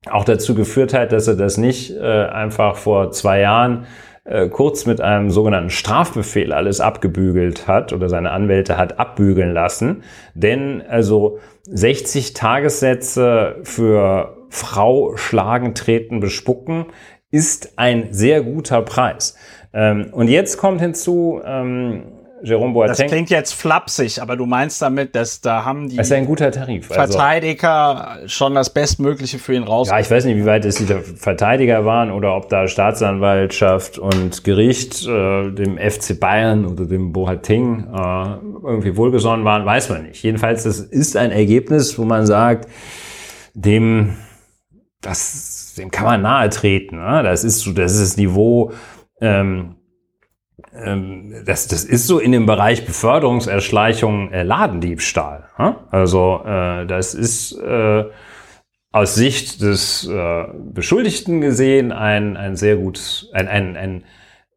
auch 0.07 0.25
dazu 0.25 0.55
geführt 0.55 0.95
hat, 0.95 1.13
dass 1.13 1.29
er 1.29 1.37
das 1.37 1.59
nicht 1.59 1.97
äh, 1.97 2.27
einfach 2.27 2.77
vor 2.77 3.11
zwei 3.11 3.41
Jahren 3.41 3.87
äh, 4.25 4.49
kurz 4.49 4.87
mit 4.87 5.01
einem 5.01 5.31
sogenannten 5.31 5.71
Strafbefehl 5.71 6.53
alles 6.53 6.81
abgebügelt 6.81 7.67
hat 7.67 7.93
oder 7.93 8.09
seine 8.09 8.31
Anwälte 8.31 8.77
hat 8.77 8.99
abbügeln 8.99 9.53
lassen. 9.53 10.03
Denn 10.35 10.83
also 10.89 11.39
60 11.65 12.35
Tagessätze 12.35 13.57
für 13.63 14.37
Frau 14.51 15.17
schlagen, 15.17 15.75
treten, 15.75 16.21
bespucken 16.21 16.87
ist 17.31 17.79
ein 17.79 18.13
sehr 18.13 18.43
guter 18.43 18.83
Preis. 18.83 19.37
Ähm, 19.73 20.09
und 20.13 20.29
jetzt 20.29 20.59
kommt 20.59 20.81
hinzu, 20.81 21.41
ähm, 21.45 22.05
Jerome 22.43 22.73
Boateng. 22.73 22.97
Das 22.97 23.07
klingt 23.07 23.31
jetzt 23.31 23.53
flapsig, 23.53 24.21
aber 24.21 24.37
du 24.37 24.47
meinst 24.47 24.81
damit, 24.81 25.15
dass 25.15 25.41
da 25.41 25.65
haben 25.65 25.89
die 25.89 25.97
das 25.97 26.07
ist 26.07 26.13
ein 26.13 26.27
guter 26.27 26.51
Tarif. 26.51 26.91
Also 26.91 27.13
Verteidiger 27.13 28.09
also, 28.11 28.29
schon 28.29 28.55
das 28.55 28.73
Bestmögliche 28.73 29.39
für 29.39 29.55
ihn 29.55 29.65
raus. 29.65 29.89
Ja, 29.89 29.99
ich 29.99 30.11
weiß 30.11 30.25
nicht, 30.25 30.37
wie 30.37 30.47
weit 30.47 30.65
es 30.65 30.77
die 30.77 30.87
Verteidiger 30.87 31.85
waren 31.85 32.11
oder 32.11 32.37
ob 32.37 32.49
da 32.49 32.69
Staatsanwaltschaft 32.69 33.99
und 33.99 34.45
Gericht 34.45 35.07
äh, 35.07 35.51
dem 35.51 35.79
FC 35.79 36.19
Bayern 36.19 36.67
oder 36.67 36.87
dem 36.87 37.13
Boateng 37.13 37.87
äh, 37.93 38.67
irgendwie 38.67 38.97
wohlgesonnen 38.97 39.45
waren, 39.45 39.65
weiß 39.65 39.91
man 39.91 40.05
nicht. 40.05 40.23
Jedenfalls, 40.23 40.65
das 40.65 40.81
ist 40.81 41.17
ein 41.17 41.31
Ergebnis, 41.31 41.99
wo 41.99 42.05
man 42.05 42.27
sagt, 42.27 42.69
dem, 43.55 44.17
das, 45.01 45.75
dem 45.77 45.91
kann 45.91 46.05
man 46.05 46.23
nahe 46.23 46.49
treten. 46.51 46.97
Ne? 46.97 47.23
Das 47.23 47.45
ist 47.45 47.61
so, 47.61 47.73
das 47.73 47.95
ist 47.95 48.03
das 48.03 48.17
Niveau, 48.17 48.73
ähm, 49.21 49.78
ähm, 50.85 51.35
das, 51.45 51.69
das 51.69 51.85
ist 51.85 52.07
so 52.07 52.19
in 52.19 52.33
dem 52.33 52.47
Bereich 52.47 52.85
Beförderungserschleichung 52.87 54.33
äh, 54.33 54.43
Ladendiebstahl. 54.43 55.49
Hm? 55.57 55.75
Also 55.91 56.43
äh, 56.45 56.87
das 56.87 57.15
ist 57.15 57.53
äh, 57.59 58.05
aus 58.93 59.15
Sicht 59.15 59.63
des 59.63 60.09
äh, 60.09 60.45
Beschuldigten 60.73 61.41
gesehen 61.41 61.93
ein, 61.93 62.37
ein 62.37 62.57
sehr 62.57 62.77
gutes, 62.77 63.29
ein, 63.33 63.49
ein, 63.49 63.77
ein, 63.77 64.05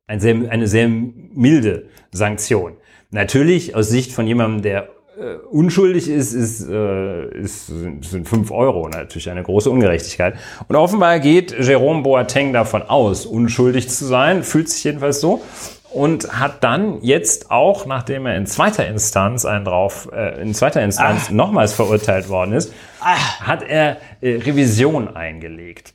ein 0.07 0.19
sehr, 0.19 0.36
eine 0.49 0.67
sehr 0.67 0.88
milde 0.88 1.89
Sanktion. 2.11 2.74
Natürlich 3.11 3.76
aus 3.76 3.89
Sicht 3.89 4.13
von 4.13 4.26
jemandem, 4.26 4.61
der 4.61 4.89
äh, 5.19 5.36
unschuldig 5.49 6.07
ist, 6.07 6.34
ist, 6.34 6.67
äh, 6.67 7.26
ist, 7.38 7.67
sind 7.67 8.28
fünf 8.28 8.51
Euro 8.51 8.88
natürlich 8.88 9.30
eine 9.30 9.43
große 9.43 9.69
Ungerechtigkeit. 9.69 10.36
Und 10.67 10.76
offenbar 10.78 11.19
geht 11.19 11.51
Jerome 11.51 12.01
Boateng 12.01 12.53
davon 12.53 12.84
aus, 12.84 13.26
unschuldig 13.26 13.89
zu 13.89 14.05
sein, 14.05 14.43
fühlt 14.43 14.69
sich 14.69 14.84
jedenfalls 14.86 15.19
so 15.19 15.41
und 15.93 16.39
hat 16.39 16.63
dann 16.63 17.01
jetzt 17.01 17.51
auch, 17.51 17.85
nachdem 17.85 18.25
er 18.25 18.35
in 18.35 18.45
zweiter 18.45 18.87
Instanz 18.87 19.45
einen 19.45 19.65
drauf, 19.65 20.09
äh, 20.13 20.41
in 20.41 20.53
zweiter 20.53 20.81
Instanz 20.81 21.27
ah. 21.29 21.33
nochmals 21.33 21.73
verurteilt 21.73 22.29
worden 22.29 22.53
ist, 22.53 22.73
ah. 23.01 23.15
hat 23.41 23.63
er 23.63 23.97
äh, 24.21 24.35
Revision 24.37 25.15
eingelegt. 25.15 25.93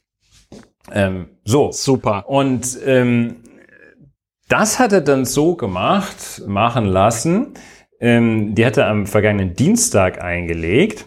Ähm, 0.93 1.31
so. 1.45 1.73
Super. 1.73 2.29
Und 2.29 2.79
ähm, 2.85 3.37
das 4.49 4.79
hat 4.79 4.93
er 4.93 5.01
dann 5.01 5.25
so 5.25 5.57
gemacht, 5.57 6.43
machen 6.47 6.85
lassen. 6.85 7.55
Ähm, 7.99 8.55
die 8.55 8.65
hat 8.65 8.77
er 8.77 8.89
am 8.89 9.07
vergangenen 9.07 9.55
Dienstag 9.55 10.23
eingelegt. 10.23 11.07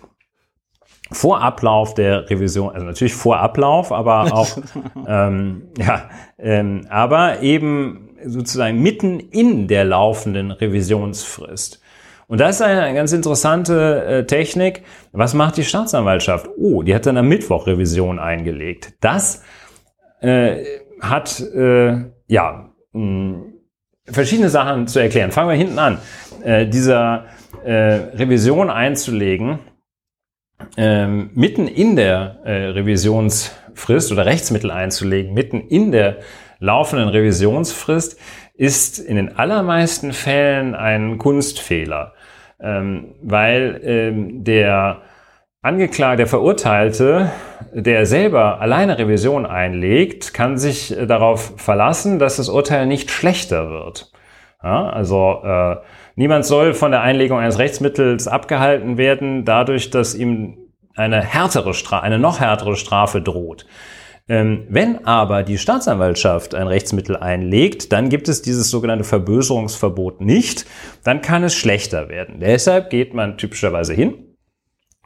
Vor 1.11 1.41
Ablauf 1.41 1.95
der 1.95 2.29
Revision, 2.29 2.71
also 2.71 2.85
natürlich 2.85 3.15
vor 3.15 3.39
Ablauf, 3.39 3.91
aber 3.91 4.31
auch, 4.31 4.57
ähm, 5.07 5.69
ja, 5.77 6.09
ähm, 6.37 6.85
aber 6.89 7.41
eben 7.41 8.08
sozusagen 8.25 8.81
mitten 8.81 9.19
in 9.19 9.67
der 9.67 9.85
laufenden 9.85 10.51
Revisionsfrist. 10.51 11.81
Und 12.27 12.39
das 12.39 12.57
ist 12.57 12.61
eine 12.61 12.93
ganz 12.93 13.11
interessante 13.11 14.05
äh, 14.05 14.25
Technik. 14.25 14.83
Was 15.11 15.33
macht 15.33 15.57
die 15.57 15.63
Staatsanwaltschaft? 15.63 16.47
Oh, 16.57 16.83
die 16.83 16.93
hat 16.93 17.07
dann 17.07 17.17
am 17.17 17.27
Mittwoch 17.27 17.65
Revision 17.65 18.19
eingelegt. 18.19 18.93
Das 19.01 19.43
äh, 20.21 20.63
hat 21.01 21.39
äh, 21.39 21.95
ja 22.27 22.69
mh, 22.93 23.45
verschiedene 24.05 24.49
Sachen 24.49 24.87
zu 24.87 24.99
erklären. 24.99 25.31
Fangen 25.31 25.49
wir 25.49 25.55
hinten 25.55 25.79
an. 25.79 25.97
Äh, 26.43 26.67
dieser 26.67 27.25
äh, 27.63 27.73
Revision 27.73 28.69
einzulegen, 28.69 29.59
äh, 30.77 31.07
mitten 31.07 31.67
in 31.67 31.95
der 31.95 32.41
äh, 32.43 32.51
Revisionsfrist 32.67 34.11
oder 34.11 34.27
Rechtsmittel 34.27 34.69
einzulegen, 34.69 35.33
mitten 35.33 35.61
in 35.61 35.91
der 35.91 36.17
laufenden 36.59 37.09
Revisionsfrist 37.09 38.19
ist 38.53 38.99
in 38.99 39.15
den 39.15 39.37
allermeisten 39.37 40.13
Fällen 40.13 40.75
ein 40.75 41.17
Kunstfehler, 41.17 42.13
ähm, 42.59 43.15
weil 43.21 43.79
ähm, 43.83 44.43
der 44.43 45.01
Angeklagte, 45.61 46.17
der 46.17 46.27
Verurteilte, 46.27 47.31
der 47.73 48.05
selber 48.05 48.61
alleine 48.61 48.97
Revision 48.97 49.45
einlegt, 49.45 50.33
kann 50.33 50.57
sich 50.57 50.97
äh, 50.97 51.05
darauf 51.05 51.53
verlassen, 51.57 52.19
dass 52.19 52.37
das 52.37 52.49
Urteil 52.49 52.85
nicht 52.85 53.11
schlechter 53.11 53.69
wird. 53.69 54.11
Ja, 54.63 54.89
also 54.89 55.41
äh, 55.43 55.77
niemand 56.15 56.45
soll 56.45 56.73
von 56.73 56.91
der 56.91 57.01
Einlegung 57.01 57.39
eines 57.39 57.59
Rechtsmittels 57.59 58.27
abgehalten 58.27 58.97
werden, 58.97 59.45
dadurch, 59.45 59.89
dass 59.89 60.15
ihm 60.15 60.57
eine 60.95 61.21
härtere 61.21 61.73
Strafe, 61.73 62.03
eine 62.03 62.19
noch 62.19 62.41
härtere 62.41 62.75
Strafe 62.75 63.21
droht. 63.21 63.65
Ähm, 64.29 64.67
wenn 64.69 65.05
aber 65.05 65.41
die 65.41 65.57
Staatsanwaltschaft 65.57 66.53
ein 66.53 66.67
Rechtsmittel 66.67 67.17
einlegt, 67.17 67.91
dann 67.91 68.09
gibt 68.09 68.29
es 68.29 68.43
dieses 68.43 68.69
sogenannte 68.69 69.03
Verböserungsverbot 69.03 70.21
nicht, 70.21 70.67
dann 71.03 71.23
kann 71.23 71.43
es 71.43 71.55
schlechter 71.55 72.09
werden. 72.09 72.39
Deshalb 72.39 72.91
geht 72.91 73.15
man 73.15 73.39
typischerweise 73.39 73.95
hin 73.95 74.35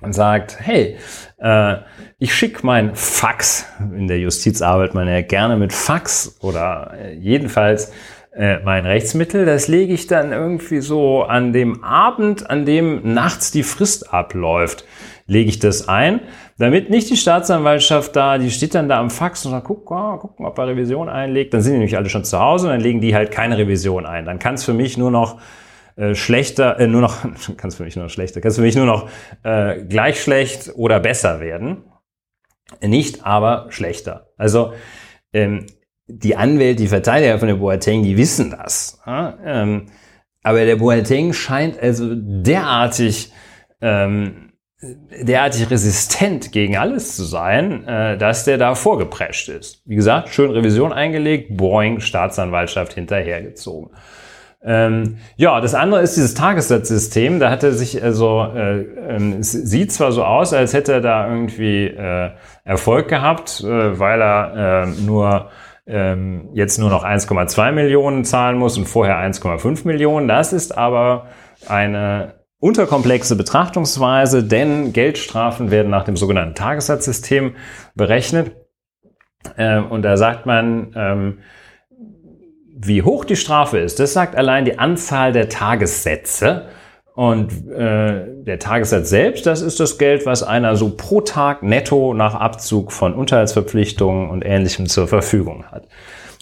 und 0.01 0.11
sagt, 0.11 0.57
hey, 0.59 0.97
äh, 1.37 1.75
ich 2.19 2.35
schicke 2.35 2.65
mein 2.65 2.95
Fax, 2.95 3.65
in 3.79 4.07
der 4.07 4.19
Justiz 4.19 4.61
arbeitet 4.61 4.93
man 4.93 5.07
ja 5.07 5.21
gerne 5.21 5.55
mit 5.55 5.71
Fax 5.71 6.37
oder 6.41 6.93
äh, 6.93 7.13
jedenfalls 7.13 7.93
äh, 8.35 8.59
mein 8.59 8.85
Rechtsmittel, 8.85 9.45
das 9.45 9.67
lege 9.67 9.93
ich 9.93 10.07
dann 10.07 10.31
irgendwie 10.31 10.81
so 10.81 11.23
an 11.23 11.53
dem 11.53 11.83
Abend, 11.83 12.49
an 12.49 12.65
dem 12.65 13.13
nachts 13.13 13.51
die 13.51 13.63
Frist 13.63 14.11
abläuft, 14.11 14.85
lege 15.25 15.49
ich 15.49 15.59
das 15.59 15.87
ein, 15.87 16.21
damit 16.57 16.89
nicht 16.89 17.09
die 17.09 17.17
Staatsanwaltschaft 17.17 18.15
da, 18.15 18.37
die 18.37 18.51
steht 18.51 18.75
dann 18.75 18.89
da 18.89 18.99
am 18.99 19.09
Fax 19.09 19.45
und 19.45 19.51
sagt, 19.51 19.67
guck, 19.67 19.89
oh, 19.91 20.17
gucken, 20.17 20.45
ob 20.45 20.57
er 20.57 20.67
Revision 20.67 21.09
einlegt, 21.09 21.53
dann 21.53 21.61
sind 21.61 21.73
die 21.73 21.79
nämlich 21.79 21.97
alle 21.97 22.09
schon 22.09 22.25
zu 22.25 22.39
Hause 22.39 22.67
und 22.67 22.73
dann 22.73 22.81
legen 22.81 23.01
die 23.01 23.15
halt 23.15 23.31
keine 23.31 23.57
Revision 23.57 24.05
ein. 24.05 24.25
Dann 24.25 24.39
kann 24.39 24.55
es 24.55 24.63
für 24.63 24.73
mich 24.73 24.97
nur 24.97 25.11
noch 25.11 25.39
äh, 25.95 26.15
schlechter, 26.15 26.79
äh, 26.79 26.87
nur 26.87 27.01
noch, 27.01 27.21
kann 27.57 27.69
es 27.69 27.75
für 27.75 27.83
mich 27.83 27.95
nur 27.95 28.05
noch 28.05 28.11
schlechter, 28.11 28.41
kann 28.41 28.49
es 28.49 28.55
für 28.55 28.61
mich 28.61 28.75
nur 28.75 28.85
noch 28.85 29.09
äh, 29.43 29.83
gleich 29.83 30.21
schlecht 30.21 30.71
oder 30.75 30.99
besser 30.99 31.39
werden. 31.39 31.83
Nicht 32.81 33.25
aber 33.25 33.67
schlechter. 33.69 34.31
Also 34.37 34.73
ähm, 35.33 35.67
die 36.07 36.35
Anwälte, 36.35 36.81
die 36.81 36.87
Verteidiger 36.87 37.39
von 37.39 37.47
der 37.47 37.55
Boateng, 37.55 38.03
die 38.03 38.17
wissen 38.17 38.51
das. 38.51 39.01
Ja? 39.05 39.37
Ähm, 39.43 39.87
aber 40.41 40.65
der 40.65 40.75
Boateng 40.75 41.33
scheint 41.33 41.79
also 41.79 42.13
derartig 42.13 43.31
ähm, 43.81 44.52
derartig 45.21 45.69
resistent 45.69 46.51
gegen 46.51 46.77
alles 46.77 47.15
zu 47.15 47.23
sein, 47.23 47.87
äh, 47.87 48.17
dass 48.17 48.45
der 48.45 48.57
da 48.57 48.75
vorgeprescht 48.75 49.49
ist. 49.49 49.81
Wie 49.85 49.95
gesagt, 49.95 50.29
schön 50.29 50.51
Revision 50.51 50.91
eingelegt, 50.91 51.55
Boeing, 51.55 51.99
Staatsanwaltschaft 51.99 52.93
hinterhergezogen. 52.93 53.91
Ähm, 54.65 55.17
ja, 55.35 55.59
das 55.59 55.75
andere 55.75 56.01
ist 56.01 56.15
dieses 56.15 56.35
Tagessatzsystem. 56.35 57.39
Da 57.39 57.49
hat 57.49 57.63
er 57.63 57.73
sich 57.73 58.01
also, 58.01 58.47
äh, 58.55 58.81
äh, 58.81 59.41
sieht 59.41 59.91
zwar 59.91 60.11
so 60.11 60.23
aus, 60.23 60.53
als 60.53 60.73
hätte 60.73 60.93
er 60.93 61.01
da 61.01 61.29
irgendwie 61.29 61.87
äh, 61.87 62.31
Erfolg 62.63 63.09
gehabt, 63.09 63.61
äh, 63.61 63.99
weil 63.99 64.21
er 64.21 64.85
äh, 64.85 65.01
nur 65.01 65.49
ähm, 65.85 66.49
jetzt 66.53 66.77
nur 66.77 66.89
noch 66.89 67.03
1,2 67.03 67.73
Millionen 67.73 68.23
zahlen 68.23 68.57
muss 68.57 68.77
und 68.77 68.85
vorher 68.85 69.17
1,5 69.17 69.85
Millionen. 69.85 70.29
Das 70.29 70.53
ist 70.53 70.77
aber 70.77 71.27
eine 71.67 72.42
unterkomplexe 72.63 73.35
Betrachtungsweise, 73.35 74.41
denn 74.41 74.93
Geldstrafen 74.93 75.69
werden 75.69 75.89
nach 75.89 76.05
dem 76.05 76.15
sogenannten 76.15 76.55
Tagessatzsystem 76.55 77.55
berechnet. 77.93 78.55
Ähm, 79.57 79.91
und 79.91 80.01
da 80.03 80.15
sagt 80.15 80.45
man, 80.45 80.93
ähm, 80.95 81.39
wie 82.75 83.03
hoch 83.03 83.25
die 83.25 83.35
Strafe 83.35 83.79
ist, 83.79 83.99
das 83.99 84.13
sagt 84.13 84.37
allein 84.37 84.63
die 84.63 84.79
Anzahl 84.79 85.33
der 85.33 85.49
Tagessätze. 85.49 86.67
Und 87.15 87.69
äh, 87.69 88.43
der 88.43 88.57
Tagessatz 88.59 89.09
selbst, 89.09 89.45
das 89.45 89.61
ist 89.61 89.79
das 89.79 89.97
Geld, 89.97 90.25
was 90.25 90.41
einer 90.41 90.75
so 90.77 90.95
pro 90.95 91.21
Tag 91.21 91.61
netto 91.61 92.13
nach 92.15 92.33
Abzug 92.33 92.91
von 92.91 93.13
Unterhaltsverpflichtungen 93.13 94.29
und 94.29 94.43
Ähnlichem 94.43 94.87
zur 94.87 95.07
Verfügung 95.07 95.65
hat. 95.65 95.87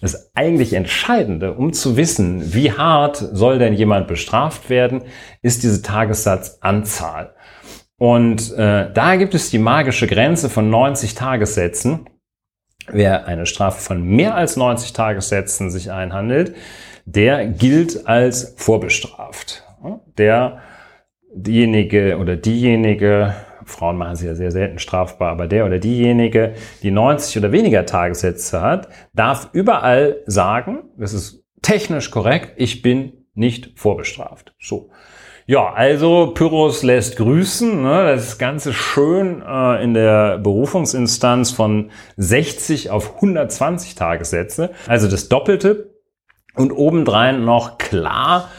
Das 0.01 0.31
eigentlich 0.33 0.73
Entscheidende, 0.73 1.53
um 1.53 1.73
zu 1.73 1.95
wissen, 1.95 2.53
wie 2.53 2.71
hart 2.71 3.17
soll 3.17 3.59
denn 3.59 3.73
jemand 3.73 4.07
bestraft 4.07 4.69
werden, 4.69 5.03
ist 5.43 5.61
diese 5.61 5.83
Tagessatzanzahl. 5.83 7.35
Und 7.97 8.51
äh, 8.53 8.91
da 8.91 9.15
gibt 9.15 9.35
es 9.35 9.51
die 9.51 9.59
magische 9.59 10.07
Grenze 10.07 10.49
von 10.49 10.71
90 10.71 11.13
Tagessätzen. 11.13 12.09
Wer 12.87 13.27
eine 13.27 13.45
Strafe 13.45 13.79
von 13.79 14.01
mehr 14.01 14.33
als 14.33 14.57
90 14.57 14.93
Tagessätzen 14.93 15.69
sich 15.69 15.91
einhandelt, 15.91 16.55
der 17.05 17.45
gilt 17.45 18.07
als 18.07 18.55
vorbestraft. 18.57 19.63
Der, 20.17 20.61
diejenige 21.31 22.17
oder 22.17 22.37
diejenige, 22.37 23.35
Frauen 23.71 23.97
machen 23.97 24.15
sie 24.15 24.27
ja 24.27 24.35
sehr 24.35 24.51
selten 24.51 24.79
strafbar, 24.79 25.31
aber 25.31 25.47
der 25.47 25.65
oder 25.65 25.79
diejenige, 25.79 26.53
die 26.83 26.91
90 26.91 27.37
oder 27.37 27.51
weniger 27.51 27.85
Tagessätze 27.85 28.61
hat, 28.61 28.89
darf 29.13 29.49
überall 29.53 30.17
sagen, 30.25 30.79
das 30.97 31.13
ist 31.13 31.43
technisch 31.61 32.11
korrekt, 32.11 32.53
ich 32.57 32.81
bin 32.81 33.13
nicht 33.33 33.79
vorbestraft. 33.79 34.53
So. 34.59 34.89
Ja, 35.47 35.73
also 35.73 36.31
Pyrrhus 36.33 36.83
lässt 36.83 37.17
grüßen. 37.17 37.81
Ne? 37.81 38.15
Das 38.15 38.37
Ganze 38.37 38.73
schön 38.73 39.41
äh, 39.41 39.83
in 39.83 39.93
der 39.93 40.37
Berufungsinstanz 40.37 41.51
von 41.51 41.91
60 42.17 42.89
auf 42.89 43.15
120 43.15 43.95
Tagessätze. 43.95 44.69
Also 44.87 45.09
das 45.09 45.29
Doppelte. 45.29 45.91
Und 46.55 46.73
obendrein 46.73 47.45
noch 47.45 47.77
klar 47.77 48.49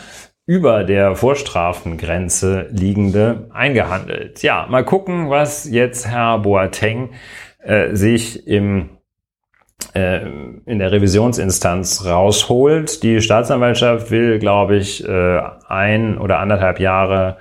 über 0.47 0.85
der 0.85 1.15
Vorstrafengrenze 1.15 2.67
liegende 2.71 3.49
eingehandelt. 3.53 4.43
Ja, 4.43 4.67
mal 4.69 4.85
gucken, 4.85 5.31
was 5.31 5.71
jetzt 5.71 6.09
Herr 6.09 6.41
Boateng 6.41 7.11
äh, 7.63 7.95
sich 7.95 8.47
im 8.47 8.91
äh, 9.95 10.21
in 10.65 10.79
der 10.79 10.91
Revisionsinstanz 10.91 12.05
rausholt. 12.05 13.03
Die 13.03 13.21
Staatsanwaltschaft 13.21 14.11
will, 14.11 14.39
glaube 14.39 14.77
ich, 14.77 15.07
äh, 15.07 15.41
ein 15.69 16.19
oder 16.19 16.39
anderthalb 16.39 16.81
Jahre 16.81 17.37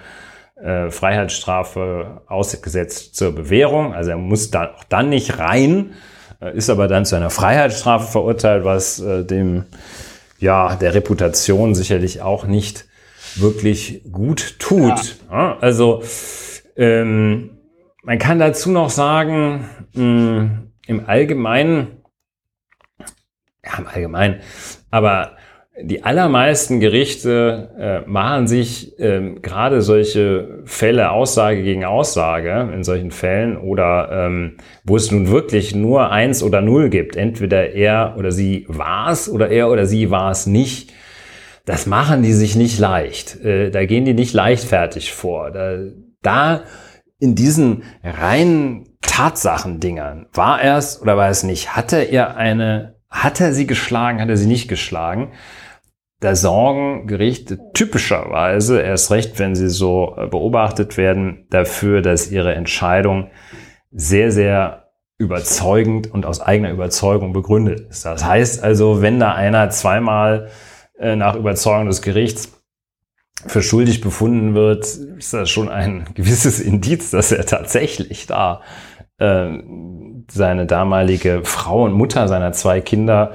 äh, 0.55 0.89
Freiheitsstrafe 0.89 2.21
ausgesetzt 2.27 3.15
zur 3.15 3.33
Bewährung. 3.33 3.93
Also 3.93 4.11
er 4.11 4.17
muss 4.17 4.51
da 4.51 4.73
auch 4.75 4.83
dann 4.83 5.09
nicht 5.09 5.39
rein, 5.39 5.93
ist 6.53 6.71
aber 6.71 6.87
dann 6.87 7.05
zu 7.05 7.15
einer 7.15 7.29
Freiheitsstrafe 7.29 8.11
verurteilt, 8.11 8.65
was 8.65 8.95
dem 9.05 9.65
ja 10.39 10.75
der 10.75 10.95
Reputation 10.95 11.75
sicherlich 11.75 12.23
auch 12.23 12.45
nicht 12.45 12.87
wirklich 13.37 14.03
gut 14.11 14.59
tut. 14.59 15.17
Ja. 15.29 15.57
Also 15.59 16.03
ähm, 16.75 17.57
man 18.03 18.17
kann 18.17 18.39
dazu 18.39 18.71
noch 18.71 18.89
sagen, 18.89 19.69
mh, 19.93 20.63
im 20.87 21.05
Allgemeinen 21.07 22.01
ja, 23.63 23.79
im 23.79 23.87
Allgemeinen. 23.87 24.41
Aber 24.89 25.37
die 25.81 26.03
allermeisten 26.03 26.79
Gerichte 26.79 28.03
äh, 28.05 28.09
machen 28.09 28.47
sich 28.47 28.99
ähm, 28.99 29.41
gerade 29.41 29.81
solche 29.81 30.59
Fälle 30.65 31.11
Aussage 31.11 31.63
gegen 31.63 31.85
Aussage 31.85 32.69
in 32.73 32.83
solchen 32.83 33.11
Fällen 33.11 33.57
oder 33.57 34.09
ähm, 34.11 34.57
wo 34.83 34.97
es 34.97 35.11
nun 35.11 35.29
wirklich 35.29 35.73
nur 35.73 36.11
eins 36.11 36.43
oder 36.43 36.61
null 36.61 36.89
gibt. 36.89 37.15
Entweder 37.15 37.71
er 37.71 38.15
oder 38.17 38.31
sie 38.31 38.65
war 38.67 39.11
es 39.11 39.29
oder 39.29 39.49
er 39.49 39.69
oder 39.69 39.85
sie 39.85 40.11
war 40.11 40.31
es 40.31 40.45
nicht. 40.45 40.93
Das 41.65 41.85
machen 41.85 42.23
die 42.23 42.33
sich 42.33 42.55
nicht 42.55 42.79
leicht. 42.79 43.39
Äh, 43.43 43.69
da 43.71 43.85
gehen 43.85 44.05
die 44.05 44.13
nicht 44.13 44.33
leichtfertig 44.33 45.13
vor. 45.13 45.51
Da, 45.51 45.77
da 46.21 46.63
in 47.19 47.35
diesen 47.35 47.83
reinen 48.03 48.97
Tatsachendingern 49.01 50.27
war 50.33 50.61
er 50.61 50.77
es 50.77 51.01
oder 51.01 51.17
war 51.17 51.29
es 51.29 51.43
nicht? 51.43 51.75
Hatte 51.75 51.97
er 51.97 52.37
eine 52.37 52.95
hat 53.11 53.41
er 53.41 53.53
sie 53.53 53.67
geschlagen, 53.67 54.21
hat 54.21 54.29
er 54.29 54.37
sie 54.37 54.47
nicht 54.47 54.69
geschlagen? 54.69 55.33
Da 56.21 56.35
sorgen 56.35 57.07
Gerichte 57.07 57.59
typischerweise, 57.73 58.79
erst 58.79 59.11
recht, 59.11 59.37
wenn 59.37 59.53
sie 59.53 59.69
so 59.69 60.15
äh, 60.17 60.27
beobachtet 60.27 60.95
werden, 60.95 61.47
dafür, 61.49 62.01
dass 62.01 62.31
ihre 62.31 62.55
Entscheidung 62.55 63.29
sehr, 63.91 64.31
sehr 64.31 64.91
überzeugend 65.17 66.11
und 66.11 66.25
aus 66.25 66.39
eigener 66.39 66.71
Überzeugung 66.71 67.33
begründet 67.33 67.81
ist. 67.81 68.05
Das 68.05 68.23
heißt 68.23 68.63
also, 68.63 69.01
wenn 69.01 69.19
da 69.19 69.33
einer 69.33 69.69
zweimal 69.69 70.49
nach 71.15 71.35
Überzeugung 71.35 71.87
des 71.87 72.01
Gerichts 72.01 72.51
für 73.47 73.61
schuldig 73.61 74.01
befunden 74.01 74.53
wird, 74.53 74.85
ist 74.85 75.33
das 75.33 75.49
schon 75.49 75.69
ein 75.69 76.05
gewisses 76.13 76.59
Indiz, 76.59 77.11
dass 77.11 77.31
er 77.31 77.45
tatsächlich 77.45 78.27
da 78.27 78.61
äh, 79.17 79.49
seine 80.29 80.65
damalige 80.65 81.43
Frau 81.43 81.83
und 81.83 81.93
Mutter 81.93 82.27
seiner 82.27 82.53
zwei 82.53 82.81
Kinder 82.81 83.33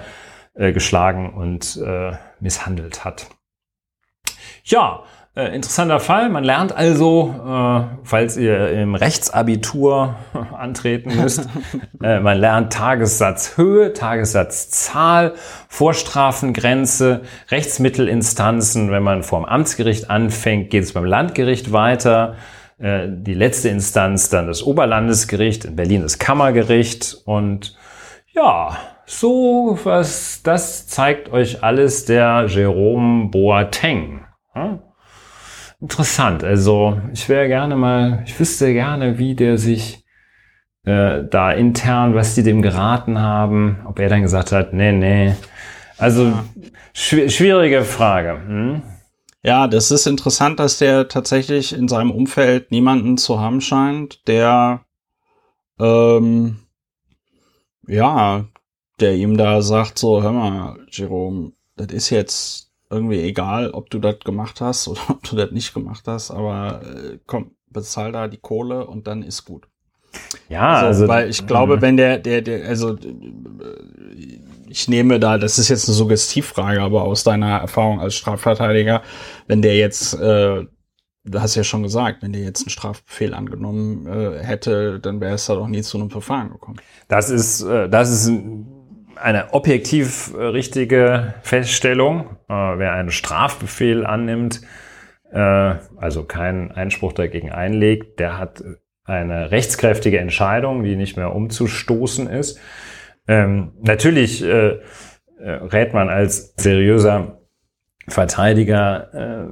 äh, 0.54 0.72
geschlagen 0.72 1.34
und 1.34 1.80
äh, 1.84 2.12
misshandelt 2.40 3.04
hat. 3.04 3.26
Ja, 4.64 5.04
äh, 5.36 5.54
interessanter 5.54 6.00
Fall. 6.00 6.30
Man 6.30 6.42
lernt 6.42 6.74
also, 6.74 7.34
äh, 7.46 7.96
falls 8.02 8.36
ihr 8.36 8.70
im 8.70 8.94
Rechtsabitur 8.94 10.16
antreten 10.56 11.14
müsst, 11.14 11.48
äh, 12.02 12.20
man 12.20 12.38
lernt 12.38 12.72
Tagessatzhöhe, 12.72 13.92
Tagessatzzahl, 13.92 15.34
Vorstrafengrenze, 15.68 17.20
Rechtsmittelinstanzen. 17.50 18.90
Wenn 18.90 19.02
man 19.02 19.22
vorm 19.22 19.44
Amtsgericht 19.44 20.10
anfängt, 20.10 20.70
geht 20.70 20.84
es 20.84 20.94
beim 20.94 21.04
Landgericht 21.04 21.70
weiter. 21.70 22.36
Äh, 22.78 23.06
die 23.08 23.34
letzte 23.34 23.68
Instanz 23.68 24.30
dann 24.30 24.46
das 24.46 24.62
Oberlandesgericht, 24.62 25.66
in 25.66 25.76
Berlin 25.76 26.02
das 26.02 26.18
Kammergericht 26.18 27.18
und 27.24 27.76
ja, 28.32 28.76
so 29.06 29.78
was, 29.84 30.42
das 30.42 30.86
zeigt 30.88 31.30
euch 31.30 31.62
alles 31.62 32.06
der 32.06 32.46
Jerome 32.48 33.28
Boateng. 33.30 34.26
Hm? 34.52 34.80
Interessant. 35.80 36.44
Also 36.44 37.00
ich 37.12 37.28
wäre 37.28 37.48
gerne 37.48 37.76
mal, 37.76 38.22
ich 38.26 38.38
wüsste 38.38 38.72
gerne, 38.72 39.18
wie 39.18 39.34
der 39.34 39.58
sich 39.58 40.04
äh, 40.84 41.24
da 41.28 41.52
intern, 41.52 42.14
was 42.14 42.34
die 42.34 42.42
dem 42.42 42.62
geraten 42.62 43.18
haben, 43.18 43.80
ob 43.86 43.98
er 43.98 44.08
dann 44.08 44.22
gesagt 44.22 44.52
hat, 44.52 44.72
nee, 44.72 44.92
nee. 44.92 45.34
Also 45.98 46.32
schw 46.92 47.28
schwierige 47.28 47.82
Frage. 47.84 48.40
Hm? 48.46 48.82
Ja, 49.42 49.68
das 49.68 49.90
ist 49.90 50.06
interessant, 50.06 50.58
dass 50.58 50.78
der 50.78 51.08
tatsächlich 51.08 51.72
in 51.72 51.88
seinem 51.88 52.10
Umfeld 52.10 52.70
niemanden 52.70 53.16
zu 53.16 53.40
haben 53.40 53.60
scheint, 53.60 54.26
der 54.26 54.84
ähm, 55.78 56.58
ja, 57.86 58.46
der 59.00 59.14
ihm 59.14 59.36
da 59.36 59.62
sagt, 59.62 59.98
so, 59.98 60.22
hör 60.22 60.32
mal, 60.32 60.78
Jerome, 60.90 61.52
das 61.76 61.88
ist 61.88 62.10
jetzt 62.10 62.65
irgendwie 62.90 63.20
egal, 63.20 63.70
ob 63.70 63.90
du 63.90 63.98
das 63.98 64.20
gemacht 64.20 64.60
hast 64.60 64.88
oder 64.88 65.00
ob 65.08 65.22
du 65.22 65.36
das 65.36 65.50
nicht 65.50 65.74
gemacht 65.74 66.04
hast, 66.06 66.30
aber 66.30 66.82
äh, 66.82 67.18
komm, 67.26 67.52
bezahl 67.68 68.12
da 68.12 68.28
die 68.28 68.38
Kohle 68.38 68.86
und 68.86 69.06
dann 69.06 69.22
ist 69.22 69.44
gut. 69.44 69.68
Ja, 70.48 70.80
so, 70.80 70.86
also, 70.86 71.08
weil 71.08 71.28
ich 71.28 71.46
glaube, 71.46 71.76
mhm. 71.76 71.82
wenn 71.82 71.96
der, 71.96 72.18
der, 72.18 72.40
der, 72.40 72.66
also 72.66 72.96
ich 74.68 74.88
nehme 74.88 75.20
da, 75.20 75.36
das 75.36 75.58
ist 75.58 75.68
jetzt 75.68 75.88
eine 75.88 75.94
Suggestivfrage, 75.94 76.80
aber 76.80 77.02
aus 77.02 77.22
deiner 77.22 77.58
Erfahrung 77.58 78.00
als 78.00 78.14
Strafverteidiger, 78.14 79.02
wenn 79.46 79.62
der 79.62 79.76
jetzt, 79.76 80.14
äh, 80.14 80.64
du 81.24 81.40
hast 81.40 81.54
ja 81.54 81.64
schon 81.64 81.82
gesagt, 81.82 82.22
wenn 82.22 82.32
der 82.32 82.42
jetzt 82.42 82.62
einen 82.62 82.70
Strafbefehl 82.70 83.34
angenommen 83.34 84.06
äh, 84.06 84.42
hätte, 84.42 85.00
dann 85.00 85.20
wäre 85.20 85.34
es 85.34 85.46
da 85.46 85.54
doch 85.54 85.68
nie 85.68 85.82
zu 85.82 85.98
einem 85.98 86.10
Verfahren 86.10 86.50
gekommen. 86.50 86.78
Das 87.08 87.28
ist, 87.28 87.62
äh, 87.62 87.88
das 87.88 88.10
ist 88.10 88.28
ein 88.28 88.75
eine 89.16 89.52
objektiv 89.54 90.34
äh, 90.34 90.42
richtige 90.42 91.34
Feststellung. 91.42 92.36
Äh, 92.48 92.54
wer 92.54 92.92
einen 92.92 93.10
Strafbefehl 93.10 94.06
annimmt, 94.06 94.60
äh, 95.32 95.38
also 95.96 96.24
keinen 96.24 96.72
Einspruch 96.72 97.12
dagegen 97.12 97.50
einlegt, 97.50 98.20
der 98.20 98.38
hat 98.38 98.62
eine 99.04 99.50
rechtskräftige 99.50 100.18
Entscheidung, 100.18 100.82
die 100.82 100.96
nicht 100.96 101.16
mehr 101.16 101.34
umzustoßen 101.34 102.28
ist. 102.28 102.58
Ähm, 103.28 103.72
natürlich 103.80 104.44
äh, 104.44 104.68
äh 104.68 104.80
rät 105.40 105.94
man 105.94 106.08
als 106.08 106.54
seriöser 106.56 107.40
Verteidiger 108.08 109.14
äh, 109.14 109.46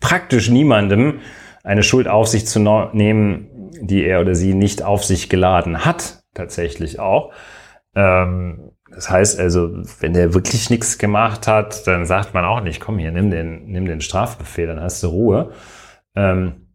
praktisch 0.00 0.50
niemandem 0.50 1.20
eine 1.64 1.82
Schuld 1.82 2.08
auf 2.08 2.26
sich 2.28 2.46
zu 2.46 2.58
nehmen, 2.92 3.70
die 3.80 4.04
er 4.04 4.20
oder 4.20 4.34
sie 4.34 4.54
nicht 4.54 4.82
auf 4.82 5.04
sich 5.04 5.28
geladen 5.28 5.84
hat, 5.84 6.24
tatsächlich 6.34 6.98
auch. 6.98 7.32
Ähm, 7.94 8.72
das 8.90 9.10
heißt 9.10 9.40
also, 9.40 9.70
wenn 10.00 10.12
der 10.12 10.34
wirklich 10.34 10.70
nichts 10.70 10.98
gemacht 10.98 11.46
hat, 11.46 11.86
dann 11.86 12.04
sagt 12.04 12.34
man 12.34 12.44
auch 12.44 12.60
nicht, 12.60 12.80
komm 12.80 12.98
hier, 12.98 13.10
nimm 13.10 13.30
den, 13.30 13.66
nimm 13.66 13.86
den 13.86 14.00
Strafbefehl, 14.00 14.66
dann 14.66 14.80
hast 14.80 15.02
du 15.02 15.08
Ruhe. 15.08 15.52
Ähm, 16.14 16.68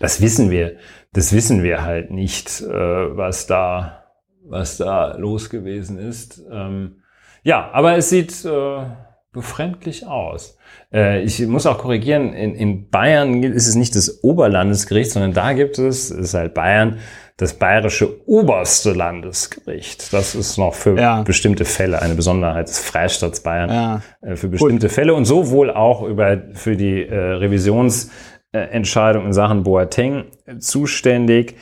das 0.00 0.20
wissen 0.20 0.50
wir, 0.50 0.76
das 1.12 1.32
wissen 1.32 1.62
wir 1.62 1.82
halt 1.82 2.10
nicht, 2.10 2.60
äh, 2.60 3.16
was 3.16 3.46
da, 3.46 4.04
was 4.44 4.76
da 4.76 5.16
los 5.16 5.50
gewesen 5.50 5.98
ist. 5.98 6.42
Ähm, 6.50 7.02
ja, 7.42 7.70
aber 7.72 7.96
es 7.96 8.10
sieht 8.10 8.44
äh, 8.44 8.86
befremdlich 9.32 10.06
aus. 10.06 10.56
Äh, 10.92 11.22
ich 11.22 11.44
muss 11.46 11.66
auch 11.66 11.78
korrigieren, 11.78 12.32
in, 12.32 12.54
in 12.54 12.90
Bayern 12.90 13.42
ist 13.42 13.66
es 13.66 13.74
nicht 13.74 13.96
das 13.96 14.22
Oberlandesgericht, 14.22 15.10
sondern 15.10 15.32
da 15.32 15.52
gibt 15.52 15.78
es, 15.78 16.10
ist 16.10 16.34
halt 16.34 16.54
Bayern, 16.54 16.98
das 17.38 17.54
bayerische 17.54 18.28
oberste 18.28 18.92
Landesgericht. 18.92 20.12
Das 20.12 20.34
ist 20.34 20.58
noch 20.58 20.74
für 20.74 20.98
ja. 20.98 21.22
bestimmte 21.22 21.64
Fälle 21.64 22.02
eine 22.02 22.16
Besonderheit 22.16 22.68
des 22.68 22.80
Freistaats 22.80 23.40
Bayern 23.40 23.70
ja. 23.70 24.02
Äh, 24.20 24.36
für 24.36 24.48
bestimmte 24.48 24.88
Gut. 24.88 24.94
Fälle 24.94 25.14
und 25.14 25.24
so 25.24 25.48
wohl 25.50 25.70
auch 25.70 26.02
über 26.02 26.36
für 26.54 26.76
die 26.76 27.06
äh, 27.06 27.16
Revisionsentscheidung 27.16 29.26
in 29.26 29.32
Sachen 29.32 29.62
Boateng 29.62 30.24
zuständig. 30.58 31.54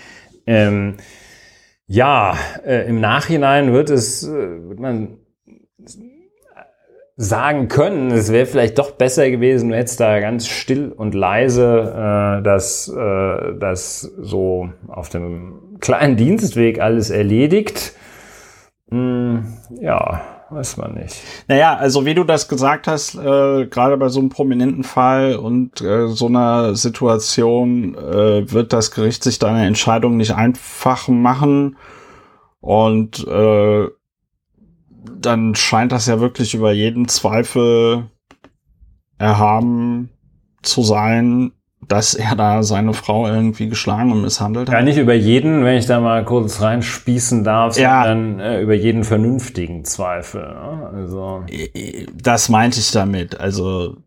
Ähm, 0.46 0.94
ja, 1.86 2.38
äh, 2.64 2.88
im 2.88 2.98
Nachhinein 2.98 3.74
wird 3.74 3.90
es, 3.90 4.26
äh, 4.26 4.30
wird 4.30 4.80
man 4.80 5.18
sagen 7.16 7.68
können, 7.68 8.10
es 8.10 8.30
wäre 8.30 8.44
vielleicht 8.44 8.78
doch 8.78 8.90
besser 8.92 9.30
gewesen, 9.30 9.70
du 9.70 9.76
hättest 9.76 10.00
da 10.00 10.20
ganz 10.20 10.46
still 10.46 10.92
und 10.92 11.14
leise 11.14 12.40
äh, 12.40 12.42
das, 12.42 12.88
äh, 12.88 13.58
das 13.58 14.02
so 14.18 14.68
auf 14.86 15.08
dem 15.08 15.78
kleinen 15.80 16.16
Dienstweg 16.16 16.78
alles 16.78 17.08
erledigt. 17.08 17.94
Hm, 18.90 19.46
ja, 19.80 20.20
weiß 20.50 20.76
man 20.76 20.94
nicht. 20.94 21.16
Naja, 21.48 21.74
also 21.74 22.04
wie 22.04 22.14
du 22.14 22.22
das 22.22 22.48
gesagt 22.48 22.86
hast, 22.86 23.14
äh, 23.14 23.66
gerade 23.66 23.96
bei 23.96 24.08
so 24.08 24.20
einem 24.20 24.28
prominenten 24.28 24.84
Fall 24.84 25.36
und 25.36 25.80
äh, 25.80 26.08
so 26.08 26.26
einer 26.26 26.74
Situation 26.74 27.94
äh, 27.94 28.52
wird 28.52 28.74
das 28.74 28.90
Gericht 28.90 29.24
sich 29.24 29.38
da 29.38 29.48
eine 29.48 29.66
Entscheidung 29.66 30.18
nicht 30.18 30.34
einfach 30.34 31.08
machen. 31.08 31.78
Und 32.60 33.26
äh, 33.26 33.86
dann 35.20 35.54
scheint 35.54 35.92
das 35.92 36.06
ja 36.06 36.20
wirklich 36.20 36.54
über 36.54 36.72
jeden 36.72 37.08
Zweifel 37.08 38.04
erhaben 39.18 40.10
zu 40.62 40.82
sein, 40.82 41.52
dass 41.88 42.14
er 42.14 42.34
da 42.34 42.62
seine 42.62 42.94
Frau 42.94 43.28
irgendwie 43.28 43.68
geschlagen 43.68 44.10
und 44.10 44.22
misshandelt 44.22 44.68
hat. 44.68 44.74
Ja, 44.74 44.82
nicht 44.82 44.98
über 44.98 45.14
jeden, 45.14 45.64
wenn 45.64 45.76
ich 45.76 45.86
da 45.86 46.00
mal 46.00 46.24
kurz 46.24 46.60
reinspießen 46.60 47.44
darf, 47.44 47.78
ja. 47.78 48.04
sondern 48.04 48.40
äh, 48.40 48.60
über 48.60 48.74
jeden 48.74 49.04
vernünftigen 49.04 49.84
Zweifel. 49.84 50.42
Ne? 50.42 50.90
Also. 50.92 51.44
Das 52.20 52.48
meinte 52.48 52.80
ich 52.80 52.90
damit. 52.90 53.38
Also 53.38 53.98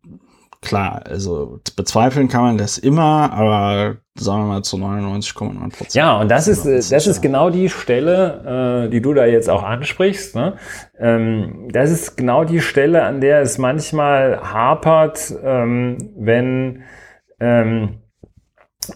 klar, 0.61 1.03
also 1.05 1.61
bezweifeln 1.75 2.27
kann 2.27 2.41
man 2.41 2.57
das 2.57 2.77
immer, 2.77 3.31
aber 3.31 3.97
sagen 4.15 4.43
wir 4.43 4.47
mal 4.47 4.61
zu 4.63 4.77
99,9 4.77 5.59
Prozent. 5.69 5.93
Ja, 5.93 6.19
und 6.19 6.29
das 6.29 6.47
ist, 6.47 6.65
äh, 6.65 6.75
das 6.77 7.07
ist 7.07 7.21
genau 7.21 7.49
die 7.49 7.69
Stelle, 7.69 8.85
äh, 8.85 8.89
die 8.89 9.01
du 9.01 9.13
da 9.13 9.25
jetzt 9.25 9.49
auch 9.49 9.63
ansprichst. 9.63 10.35
Ne? 10.35 10.57
Ähm, 10.99 11.69
das 11.71 11.91
ist 11.91 12.17
genau 12.17 12.43
die 12.43 12.59
Stelle, 12.59 13.03
an 13.03 13.21
der 13.21 13.41
es 13.41 13.57
manchmal 13.57 14.41
hapert, 14.41 15.33
ähm, 15.43 15.97
wenn, 16.17 16.83
ähm, 17.39 17.99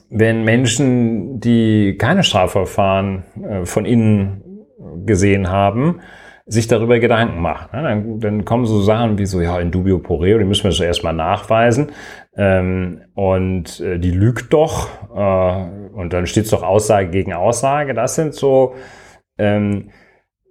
wenn 0.10 0.44
Menschen, 0.44 1.40
die 1.40 1.98
keine 1.98 2.24
Strafverfahren 2.24 3.24
äh, 3.42 3.66
von 3.66 3.86
innen 3.86 4.66
gesehen 5.06 5.50
haben, 5.50 6.02
sich 6.46 6.68
darüber 6.68 7.00
Gedanken 7.00 7.42
machen. 7.42 7.70
Dann, 7.72 8.20
dann 8.20 8.46
kommen 8.46 8.66
so 8.66 8.82
Sachen 8.82 9.18
wie 9.18 9.26
so, 9.26 9.40
ja, 9.40 9.60
in 9.60 9.72
dubio 9.72 10.00
pro 10.00 10.18
reo, 10.18 10.38
die 10.38 10.44
müssen 10.44 10.66
wir 10.66 10.72
zuerst 10.72 11.04
mal 11.04 11.14
nachweisen. 11.14 11.92
Ähm, 12.36 13.02
und 13.14 13.80
äh, 13.80 14.00
die 14.00 14.12
lügt 14.12 14.52
doch. 14.52 14.90
Äh, 15.16 15.94
und 15.94 16.12
dann 16.12 16.28
steht 16.28 16.46
es 16.46 16.52
doch 16.52 16.64
Aussage 16.64 17.10
gegen 17.10 17.34
Aussage. 17.34 17.94
Das 17.94 18.16
sind 18.16 18.34
so 18.34 18.76
ähm, 19.38 19.92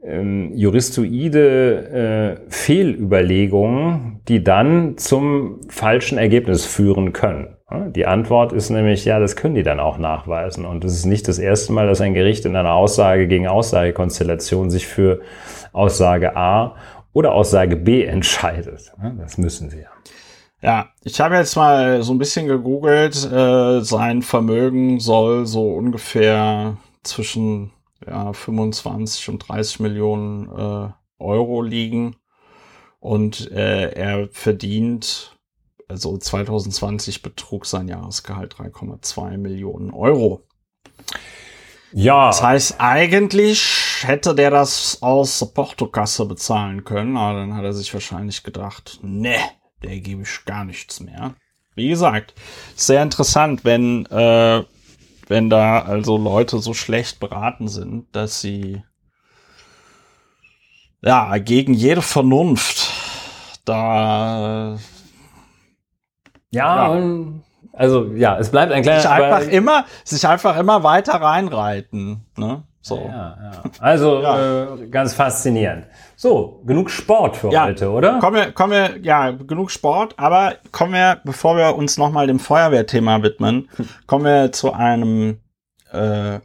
ähm, 0.04 0.52
juristoide 0.54 2.38
äh, 2.48 2.50
Fehlüberlegungen, 2.50 4.20
die 4.28 4.42
dann 4.42 4.96
zum 4.96 5.60
falschen 5.68 6.18
Ergebnis 6.18 6.64
führen 6.64 7.12
können. 7.12 7.56
Die 7.94 8.06
Antwort 8.06 8.52
ist 8.52 8.68
nämlich, 8.68 9.04
ja, 9.04 9.18
das 9.18 9.36
können 9.36 9.54
die 9.54 9.62
dann 9.62 9.80
auch 9.80 9.96
nachweisen. 9.96 10.66
Und 10.66 10.84
es 10.84 10.94
ist 10.94 11.06
nicht 11.06 11.26
das 11.26 11.38
erste 11.38 11.72
Mal, 11.72 11.86
dass 11.86 12.00
ein 12.00 12.12
Gericht 12.12 12.44
in 12.44 12.56
einer 12.56 12.74
Aussage 12.74 13.26
gegen 13.28 13.46
Aussagekonstellation 13.46 14.68
sich 14.68 14.86
für 14.86 15.20
Aussage 15.72 16.36
A 16.36 16.76
oder 17.12 17.32
Aussage 17.32 17.76
B 17.76 18.04
entscheidet. 18.04 18.92
Das 19.18 19.38
müssen 19.38 19.70
sie 19.70 19.80
ja. 19.80 19.88
Ja, 20.62 20.90
ich 21.02 21.20
habe 21.20 21.34
jetzt 21.36 21.56
mal 21.56 22.02
so 22.04 22.12
ein 22.12 22.18
bisschen 22.18 22.46
gegoogelt. 22.46 23.16
Äh, 23.30 23.80
sein 23.80 24.22
Vermögen 24.22 25.00
soll 25.00 25.44
so 25.44 25.74
ungefähr 25.74 26.76
zwischen 27.02 27.72
ja, 28.06 28.32
25 28.32 29.28
und 29.28 29.48
30 29.48 29.80
Millionen 29.80 30.48
äh, 30.48 30.92
Euro 31.18 31.62
liegen. 31.62 32.14
Und 33.00 33.50
äh, 33.50 33.90
er 33.90 34.28
verdient, 34.28 35.36
also 35.88 36.16
2020 36.16 37.22
betrug 37.22 37.66
sein 37.66 37.88
Jahresgehalt 37.88 38.54
3,2 38.54 39.38
Millionen 39.38 39.90
Euro. 39.90 40.44
Ja. 41.92 42.28
Das 42.28 42.42
heißt, 42.42 42.76
eigentlich 42.78 44.02
hätte 44.02 44.34
der 44.34 44.50
das 44.50 45.02
aus 45.02 45.38
der 45.38 45.46
Portokasse 45.46 46.24
bezahlen 46.26 46.84
können, 46.84 47.16
aber 47.16 47.40
dann 47.40 47.54
hat 47.54 47.64
er 47.64 47.72
sich 47.72 47.92
wahrscheinlich 47.92 48.42
gedacht, 48.42 48.98
ne, 49.02 49.36
der 49.82 50.00
gebe 50.00 50.22
ich 50.22 50.44
gar 50.44 50.64
nichts 50.64 51.00
mehr. 51.00 51.34
wie 51.74 51.88
gesagt, 51.88 52.34
sehr 52.76 53.02
interessant, 53.02 53.64
wenn, 53.64 54.06
äh, 54.06 54.64
wenn 55.28 55.48
da 55.50 55.80
also 55.80 56.18
Leute 56.18 56.58
so 56.58 56.74
schlecht 56.74 57.20
beraten 57.20 57.68
sind, 57.68 58.14
dass 58.14 58.40
sie 58.40 58.82
ja 61.02 61.38
gegen 61.38 61.74
jede 61.74 62.02
Vernunft 62.02 62.90
da 63.64 64.78
ja, 66.50 66.94
ja. 66.94 67.22
Also 67.72 68.12
ja, 68.14 68.38
es 68.38 68.50
bleibt 68.50 68.72
ein 68.72 68.82
kleiner 68.82 69.00
sich 69.00 69.10
einfach 69.10 69.48
immer 69.48 69.84
sich 70.04 70.26
einfach 70.26 70.58
immer 70.58 70.82
weiter 70.82 71.14
reinreiten, 71.14 72.26
ne? 72.36 72.64
So. 72.82 72.96
Ja, 72.96 73.38
ja. 73.40 73.62
Also 73.78 74.20
ja. 74.22 74.74
Äh, 74.74 74.88
ganz 74.88 75.14
faszinierend. 75.14 75.86
So, 76.16 76.62
genug 76.66 76.90
Sport 76.90 77.36
für 77.36 77.50
heute, 77.50 77.90
oder? 77.90 78.18
Kommen 78.18 78.36
wir, 78.36 78.52
kommen 78.52 78.72
wir, 78.72 78.98
ja, 79.02 79.30
genug 79.30 79.70
Sport, 79.70 80.14
aber 80.18 80.56
kommen 80.72 80.92
wir, 80.92 81.20
bevor 81.24 81.56
wir 81.56 81.76
uns 81.76 81.96
nochmal 81.96 82.26
dem 82.26 82.40
Feuerwehrthema 82.40 83.22
widmen, 83.22 83.68
kommen 84.06 84.24
wir 84.24 84.52
zu 84.52 84.72
einem, 84.72 85.38
äh, 85.92 86.40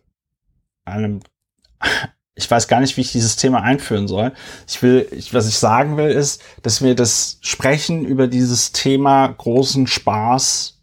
einem, 0.85 1.21
ich 2.35 2.49
weiß 2.49 2.67
gar 2.67 2.81
nicht, 2.81 2.95
wie 2.97 3.01
ich 3.01 3.11
dieses 3.11 3.35
Thema 3.35 3.63
einführen 3.63 4.07
soll. 4.07 4.31
Ich 4.67 4.81
will, 4.83 5.07
ich, 5.11 5.33
was 5.33 5.47
ich 5.47 5.57
sagen 5.57 5.97
will, 5.97 6.11
ist, 6.11 6.43
dass 6.61 6.83
wir 6.83 6.93
das 6.93 7.39
Sprechen 7.41 8.05
über 8.05 8.27
dieses 8.27 8.73
Thema 8.73 9.27
großen 9.27 9.87
Spaß 9.87 10.76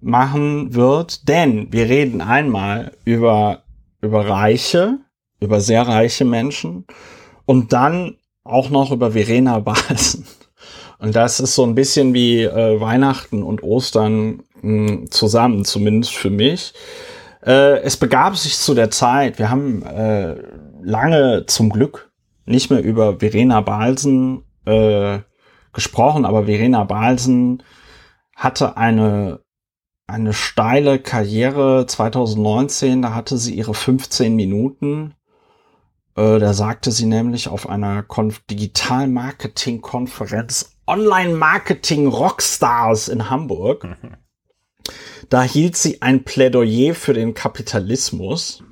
machen 0.00 0.74
wird, 0.74 1.28
denn 1.28 1.72
wir 1.72 1.88
reden 1.88 2.20
einmal 2.20 2.92
über 3.04 3.62
über 4.00 4.26
Reiche, 4.26 4.98
über 5.40 5.60
sehr 5.60 5.86
reiche 5.86 6.24
Menschen 6.24 6.86
und 7.44 7.72
dann 7.72 8.16
auch 8.44 8.70
noch 8.70 8.90
über 8.92 9.12
Verena 9.12 9.58
Balsen. 9.60 10.26
Und 10.98 11.16
das 11.16 11.40
ist 11.40 11.54
so 11.54 11.64
ein 11.64 11.74
bisschen 11.74 12.12
wie 12.12 12.42
äh, 12.42 12.80
Weihnachten 12.80 13.42
und 13.42 13.62
Ostern 13.62 14.42
mh, 14.60 14.88
hm, 14.88 15.10
zusammen, 15.10 15.64
zumindest 15.64 16.14
für 16.14 16.30
mich. 16.30 16.74
Äh, 17.44 17.80
es 17.80 17.96
begab 17.96 18.36
sich 18.36 18.58
zu 18.58 18.74
der 18.74 18.90
Zeit, 18.90 19.38
wir 19.38 19.50
haben 19.50 19.82
äh, 19.82 20.36
lange 20.82 21.46
zum 21.46 21.70
Glück 21.70 22.10
nicht 22.44 22.70
mehr 22.70 22.82
über 22.82 23.18
Verena 23.18 23.62
Balsen 23.62 24.44
äh, 24.66 25.20
gesprochen, 25.72 26.26
aber 26.26 26.44
Verena 26.44 26.84
Balsen 26.84 27.62
hatte 28.36 28.76
eine 28.76 29.40
eine 30.10 30.32
steile 30.32 30.98
Karriere 30.98 31.86
2019, 31.86 33.02
da 33.02 33.14
hatte 33.14 33.38
sie 33.38 33.54
ihre 33.54 33.74
15 33.74 34.34
Minuten. 34.34 35.14
Äh, 36.16 36.38
da 36.38 36.52
sagte 36.52 36.90
sie 36.90 37.06
nämlich 37.06 37.48
auf 37.48 37.68
einer 37.68 38.02
Konf 38.02 38.40
Digital 38.50 39.08
Marketing 39.08 39.80
Konferenz 39.80 40.76
Online 40.86 41.34
Marketing 41.34 42.06
Rockstars 42.06 43.08
in 43.08 43.30
Hamburg. 43.30 43.86
Da 45.28 45.44
hielt 45.44 45.76
sie 45.76 46.02
ein 46.02 46.24
Plädoyer 46.24 46.96
für 46.96 47.14
den 47.14 47.34
Kapitalismus. 47.34 48.64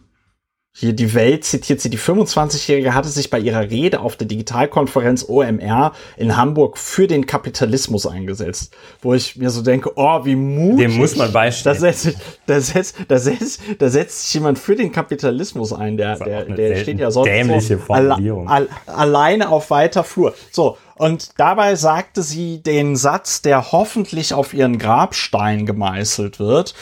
Hier 0.81 0.93
die 0.93 1.13
Welt 1.13 1.45
zitiert 1.45 1.81
sie, 1.81 1.91
die 1.91 1.99
25-Jährige 1.99 2.95
hatte 2.95 3.09
sich 3.09 3.31
bei 3.31 3.41
ihrer 3.41 3.63
Rede 3.63 3.99
auf 3.99 4.15
der 4.15 4.29
Digitalkonferenz 4.29 5.29
OMR 5.29 5.93
in 6.17 6.37
Hamburg 6.37 6.79
für 6.79 7.09
den 7.09 7.27
Kapitalismus 7.27 8.07
eingesetzt. 8.07 8.77
Wo 9.03 9.13
ich 9.13 9.35
mir 9.35 9.51
so 9.51 9.63
denke, 9.63 9.91
oh, 9.97 10.25
wie 10.25 10.37
mutig. 10.37 10.87
Dem 10.87 10.97
muss 10.97 11.17
man 11.17 11.33
beistehen. 11.33 11.75
Da 11.75 11.81
setzt, 11.81 12.17
da 12.47 12.61
setzt, 12.61 12.97
da 13.09 13.19
setzt, 13.19 13.61
da 13.81 13.89
setzt 13.89 14.27
sich 14.27 14.35
jemand 14.35 14.61
für 14.61 14.77
den 14.77 14.93
Kapitalismus 14.93 15.73
ein. 15.73 15.97
Der, 15.97 16.17
der, 16.17 16.45
der 16.45 16.77
steht 16.77 17.01
ja 17.01 17.11
sonst 17.11 17.27
dämliche 17.27 17.81
so 17.85 17.93
alle, 17.93 18.15
alle, 18.47 18.69
alleine 18.87 19.49
auf 19.49 19.71
weiter 19.71 20.05
Flur. 20.05 20.33
So. 20.53 20.79
Und 20.95 21.31
dabei 21.39 21.77
sagte 21.77 22.23
sie 22.23 22.63
den 22.63 22.95
Satz, 22.95 23.43
der 23.43 23.73
hoffentlich 23.73 24.35
auf 24.35 24.55
ihren 24.55 24.79
Grabstein 24.79 25.67
gemeißelt 25.67 26.39
wird 26.39 26.75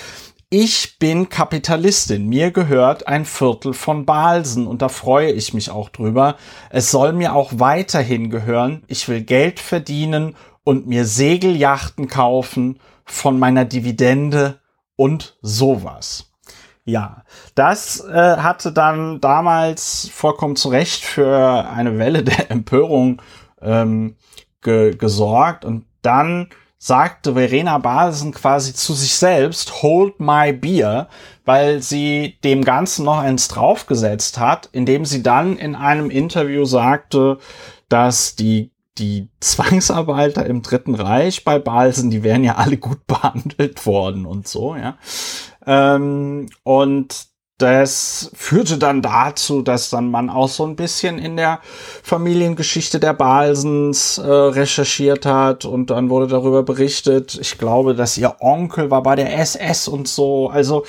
ich 0.51 0.99
bin 0.99 1.29
Kapitalistin. 1.29 2.29
Mir 2.29 2.53
gehört 2.53 3.09
ein 3.09 3.25
Viertel 3.25 3.75
von 3.75 4.07
Balsen 4.07 4.67
und 4.67 4.81
da 4.81 4.89
freue 4.89 5.33
ich 5.33 5.55
mich 5.55 5.71
auch 5.71 5.89
drüber. 5.89 6.37
Es 6.71 6.91
soll 6.91 7.13
mir 7.13 7.35
auch 7.35 7.53
weiterhin 7.57 8.31
gehören. 8.31 8.85
Ich 8.87 9.09
will 9.09 9.23
Geld 9.23 9.59
verdienen 9.59 10.37
und 10.63 10.87
mir 10.87 11.05
Segeljachten 11.05 12.07
kaufen 12.09 12.79
von 13.05 13.39
meiner 13.39 13.65
Dividende 13.65 14.61
und 14.95 15.37
sowas. 15.43 16.33
Ja, 16.85 17.25
das 17.57 18.01
äh, 18.05 18.37
hatte 18.37 18.73
dann 18.73 19.21
damals 19.21 20.09
vollkommen 20.13 20.55
zu 20.55 20.69
Recht 20.69 21.05
für 21.05 21.69
eine 21.69 21.99
Welle 21.99 22.23
der 22.23 22.51
Empörung 22.53 23.21
ähm, 23.61 24.17
ge 24.63 24.95
gesorgt 24.97 25.65
und 25.65 25.87
dann 26.03 26.49
sagte 26.79 27.35
Verena 27.35 27.79
Balsen 27.79 28.33
quasi 28.33 28.75
zu 28.75 28.93
sich 28.93 29.15
selbst, 29.15 29.83
hold 29.83 30.21
my 30.21 30.53
beer, 30.53 31.09
weil 31.45 31.83
sie 31.83 32.39
dem 32.45 32.65
Ganzen 32.65 33.05
noch 33.05 33.19
eins 33.19 33.49
draufgesetzt 33.49 34.39
hat, 34.39 34.69
indem 34.73 35.05
sie 35.05 35.23
dann 35.23 35.57
in 35.57 35.75
einem 35.75 36.11
Interview 36.11 36.65
sagte, 36.65 37.39
dass 37.89 38.37
die 38.37 38.71
die 38.99 39.29
Zwangsarbeiter 39.41 40.47
im 40.47 40.63
Dritten 40.63 40.95
Reich 40.95 41.45
bei 41.45 41.59
Balsen, 41.59 42.11
die 42.11 42.23
wären 42.23 42.45
ja 42.45 42.55
alle 42.55 42.79
gut 42.79 43.07
behandelt 43.07 43.85
worden 43.87 44.27
und 44.27 44.49
so, 44.49 44.75
ja. 44.75 44.97
Ähm, 45.67 46.49
und 46.63 47.27
das 47.59 48.31
führte 48.35 48.77
dann 48.77 49.01
dazu, 49.01 49.63
dass 49.63 49.89
dann 49.89 50.11
man 50.11 50.29
auch 50.29 50.49
so 50.49 50.67
ein 50.67 50.77
bisschen 50.77 51.19
in 51.19 51.39
der 51.39 51.61
Familiengeschichte 52.03 53.01
der 53.01 53.15
Balsens 53.15 54.19
äh, 54.19 54.31
recherchiert 54.31 55.25
hat 55.25 55.65
und 55.65 55.89
dann 55.89 56.11
wurde 56.11 56.27
darüber 56.27 56.63
berichtet. 56.65 57.39
Ich 57.41 57.57
glaube, 57.57 57.95
dass 57.95 58.19
ihr 58.19 58.37
Onkel 58.41 58.91
war 58.91 59.03
bei 59.03 59.17
der 59.17 59.39
SS 59.39 59.89
und 59.89 60.07
so. 60.07 60.51
Also 60.51 60.85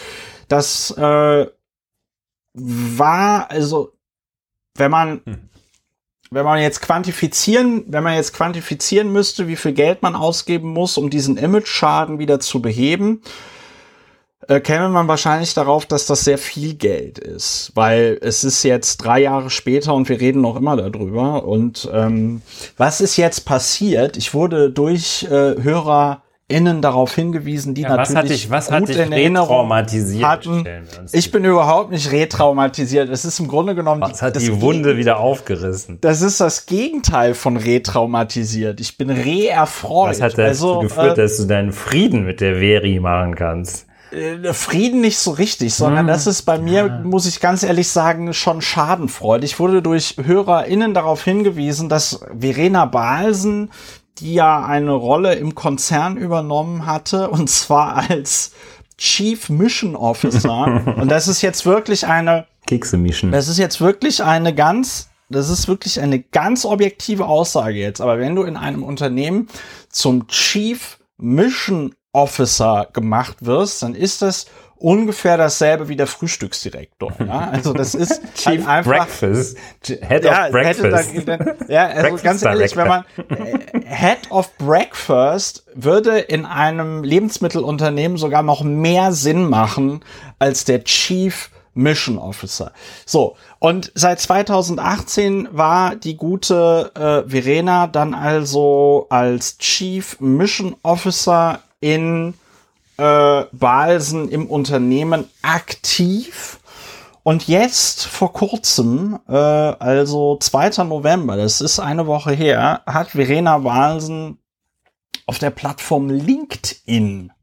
das 0.49 0.91
äh, 0.97 1.47
war 2.53 3.49
also, 3.49 3.93
wenn 4.75 4.91
man 4.91 5.21
hm. 5.23 5.49
wenn 6.31 6.43
man 6.43 6.59
jetzt 6.59 6.81
quantifizieren, 6.81 7.85
wenn 7.87 8.03
man 8.03 8.15
jetzt 8.15 8.33
quantifizieren 8.33 9.13
müsste, 9.13 9.47
wie 9.47 9.55
viel 9.55 9.71
Geld 9.71 10.01
man 10.01 10.17
ausgeben 10.17 10.73
muss, 10.73 10.97
um 10.97 11.09
diesen 11.09 11.37
Image-Schaden 11.37 12.19
wieder 12.19 12.41
zu 12.41 12.61
beheben, 12.61 13.21
äh, 14.47 14.59
käme 14.59 14.89
man 14.89 15.07
wahrscheinlich 15.07 15.53
darauf, 15.53 15.85
dass 15.85 16.05
das 16.05 16.23
sehr 16.23 16.37
viel 16.37 16.75
Geld 16.75 17.19
ist, 17.19 17.71
weil 17.75 18.17
es 18.21 18.43
ist 18.43 18.63
jetzt 18.63 18.97
drei 18.97 19.21
Jahre 19.21 19.49
später 19.49 19.93
und 19.93 20.09
wir 20.09 20.19
reden 20.19 20.41
noch 20.41 20.55
immer 20.55 20.75
darüber. 20.75 21.45
Und 21.45 21.89
ähm, 21.93 22.41
was 22.77 23.01
ist 23.01 23.17
jetzt 23.17 23.45
passiert? 23.45 24.17
Ich 24.17 24.33
wurde 24.33 24.71
durch 24.71 25.27
äh, 25.29 25.61
Hörer 25.61 26.23
innen 26.49 26.81
darauf 26.81 27.13
hingewiesen, 27.13 27.73
die 27.73 27.81
ja, 27.81 27.89
natürlich 27.89 28.09
was 28.09 28.15
hat 28.15 28.29
dich, 28.29 28.49
was 28.49 28.67
gut 28.67 28.97
hat 28.97 29.05
in 29.07 29.11
Erinnerung 29.11 29.73
hatten. 29.73 30.65
Ich 31.11 31.31
bin 31.31 31.43
überhaupt 31.43 31.91
nicht 31.91 32.11
retraumatisiert. 32.11 33.09
Es 33.09 33.25
ist 33.25 33.39
im 33.39 33.49
Grunde 33.49 33.75
genommen 33.75 34.01
was 34.01 34.21
hat 34.21 34.39
die 34.39 34.61
Wunde 34.61 34.95
wieder 34.95 35.19
aufgerissen. 35.19 35.97
Das 35.99 36.21
ist 36.21 36.39
das 36.39 36.65
Gegenteil 36.65 37.33
von 37.33 37.57
retraumatisiert. 37.57 38.79
Ich 38.79 38.97
bin 38.97 39.09
re-erfreut. 39.09 40.11
Was 40.11 40.21
hat 40.21 40.37
dazu 40.37 40.75
also, 40.75 40.79
geführt, 40.79 41.17
äh, 41.17 41.21
dass 41.23 41.35
du 41.35 41.47
deinen 41.47 41.73
Frieden 41.73 42.25
mit 42.25 42.39
der 42.39 42.55
Veri 42.55 43.01
machen 43.01 43.35
kannst? 43.35 43.87
Äh, 44.11 44.53
Frieden 44.53 45.01
nicht 45.01 45.17
so 45.17 45.31
richtig, 45.31 45.73
sondern 45.73 46.01
hm. 46.01 46.07
das 46.07 46.27
ist 46.27 46.43
bei 46.43 46.57
mir, 46.57 46.87
ja. 46.87 46.99
muss 46.99 47.25
ich 47.25 47.39
ganz 47.39 47.63
ehrlich 47.63 47.89
sagen, 47.89 48.33
schon 48.33 48.61
Schadenfreude. 48.61 49.45
Ich 49.45 49.59
wurde 49.59 49.81
durch 49.81 50.15
HörerInnen 50.21 50.93
darauf 50.93 51.23
hingewiesen, 51.23 51.89
dass 51.89 52.21
Verena 52.37 52.85
Balsen, 52.85 53.71
die 54.19 54.33
ja 54.33 54.65
eine 54.65 54.93
Rolle 54.93 55.35
im 55.35 55.55
Konzern 55.55 56.17
übernommen 56.17 56.85
hatte, 56.85 57.29
und 57.31 57.49
zwar 57.49 58.09
als 58.09 58.53
Chief 58.97 59.49
Mission 59.49 59.95
Officer. 59.95 60.95
und 60.97 61.09
das 61.09 61.27
ist 61.27 61.41
jetzt 61.41 61.65
wirklich 61.65 62.07
eine 62.07 62.47
Kekse 62.65 62.97
Mission. 62.97 63.31
Das 63.31 63.47
ist 63.47 63.57
jetzt 63.57 63.81
wirklich 63.81 64.23
eine 64.23 64.53
ganz 64.53 65.09
das 65.29 65.49
ist 65.49 65.67
wirklich 65.67 65.99
eine 65.99 66.19
ganz 66.21 66.63
objektive 66.63 67.25
Aussage 67.25 67.77
jetzt. 67.77 67.99
Aber 67.99 68.17
wenn 68.17 68.35
du 68.35 68.43
in 68.43 68.55
einem 68.55 68.83
Unternehmen 68.83 69.49
zum 69.89 70.27
Chief 70.27 70.99
Mission 71.17 71.93
Officer 72.13 72.87
gemacht 72.93 73.37
wirst, 73.41 73.83
dann 73.83 73.95
ist 73.95 74.21
das 74.21 74.47
ungefähr 74.79 75.37
dasselbe 75.37 75.87
wie 75.87 75.95
der 75.95 76.07
Frühstücksdirektor. 76.07 77.13
Ja? 77.19 77.49
Also 77.51 77.73
das 77.73 77.95
ist 77.95 78.21
Chief 78.35 78.65
halt 78.65 78.87
einfach, 78.87 79.07
Breakfast, 79.07 79.57
Head 79.83 80.25
ja, 80.25 80.45
of 80.45 80.51
Breakfast. 80.51 81.27
Dann, 81.27 81.55
ja, 81.67 81.87
also 81.87 82.01
Breakfast 82.01 82.23
ganz 82.23 82.43
ehrlich, 82.43 82.73
Director. 82.73 83.03
wenn 83.17 83.37
man 83.37 83.81
äh, 83.81 83.85
Head 83.85 84.31
of 84.31 84.55
Breakfast 84.57 85.65
würde 85.73 86.19
in 86.19 86.45
einem 86.45 87.03
Lebensmittelunternehmen 87.03 88.17
sogar 88.17 88.43
noch 88.43 88.63
mehr 88.63 89.11
Sinn 89.13 89.49
machen 89.49 90.01
als 90.39 90.65
der 90.65 90.83
Chief 90.83 91.49
Mission 91.73 92.17
Officer. 92.17 92.71
So, 93.05 93.35
und 93.59 93.91
seit 93.93 94.19
2018 94.19 95.49
war 95.51 95.95
die 95.95 96.17
gute 96.17 96.91
äh, 96.95 97.29
Verena 97.29 97.85
dann 97.85 98.15
also 98.15 99.05
als 99.09 99.59
Chief 99.59 100.19
Mission 100.19 100.75
Officer 100.81 101.59
in 101.79 102.33
äh, 102.97 103.43
Balsen 103.51 104.29
im 104.29 104.47
Unternehmen 104.47 105.29
aktiv. 105.41 106.59
Und 107.23 107.47
jetzt 107.47 108.05
vor 108.05 108.31
kurzem, 108.31 109.19
äh, 109.27 109.33
also 109.33 110.37
2. 110.37 110.83
November, 110.85 111.35
das 111.35 111.61
ist 111.61 111.79
eine 111.79 112.07
Woche 112.07 112.31
her, 112.31 112.83
hat 112.85 113.09
Verena 113.09 113.57
Balsen 113.57 114.39
auf 115.25 115.37
der 115.39 115.49
Plattform 115.49 116.09
LinkedIn 116.09 117.33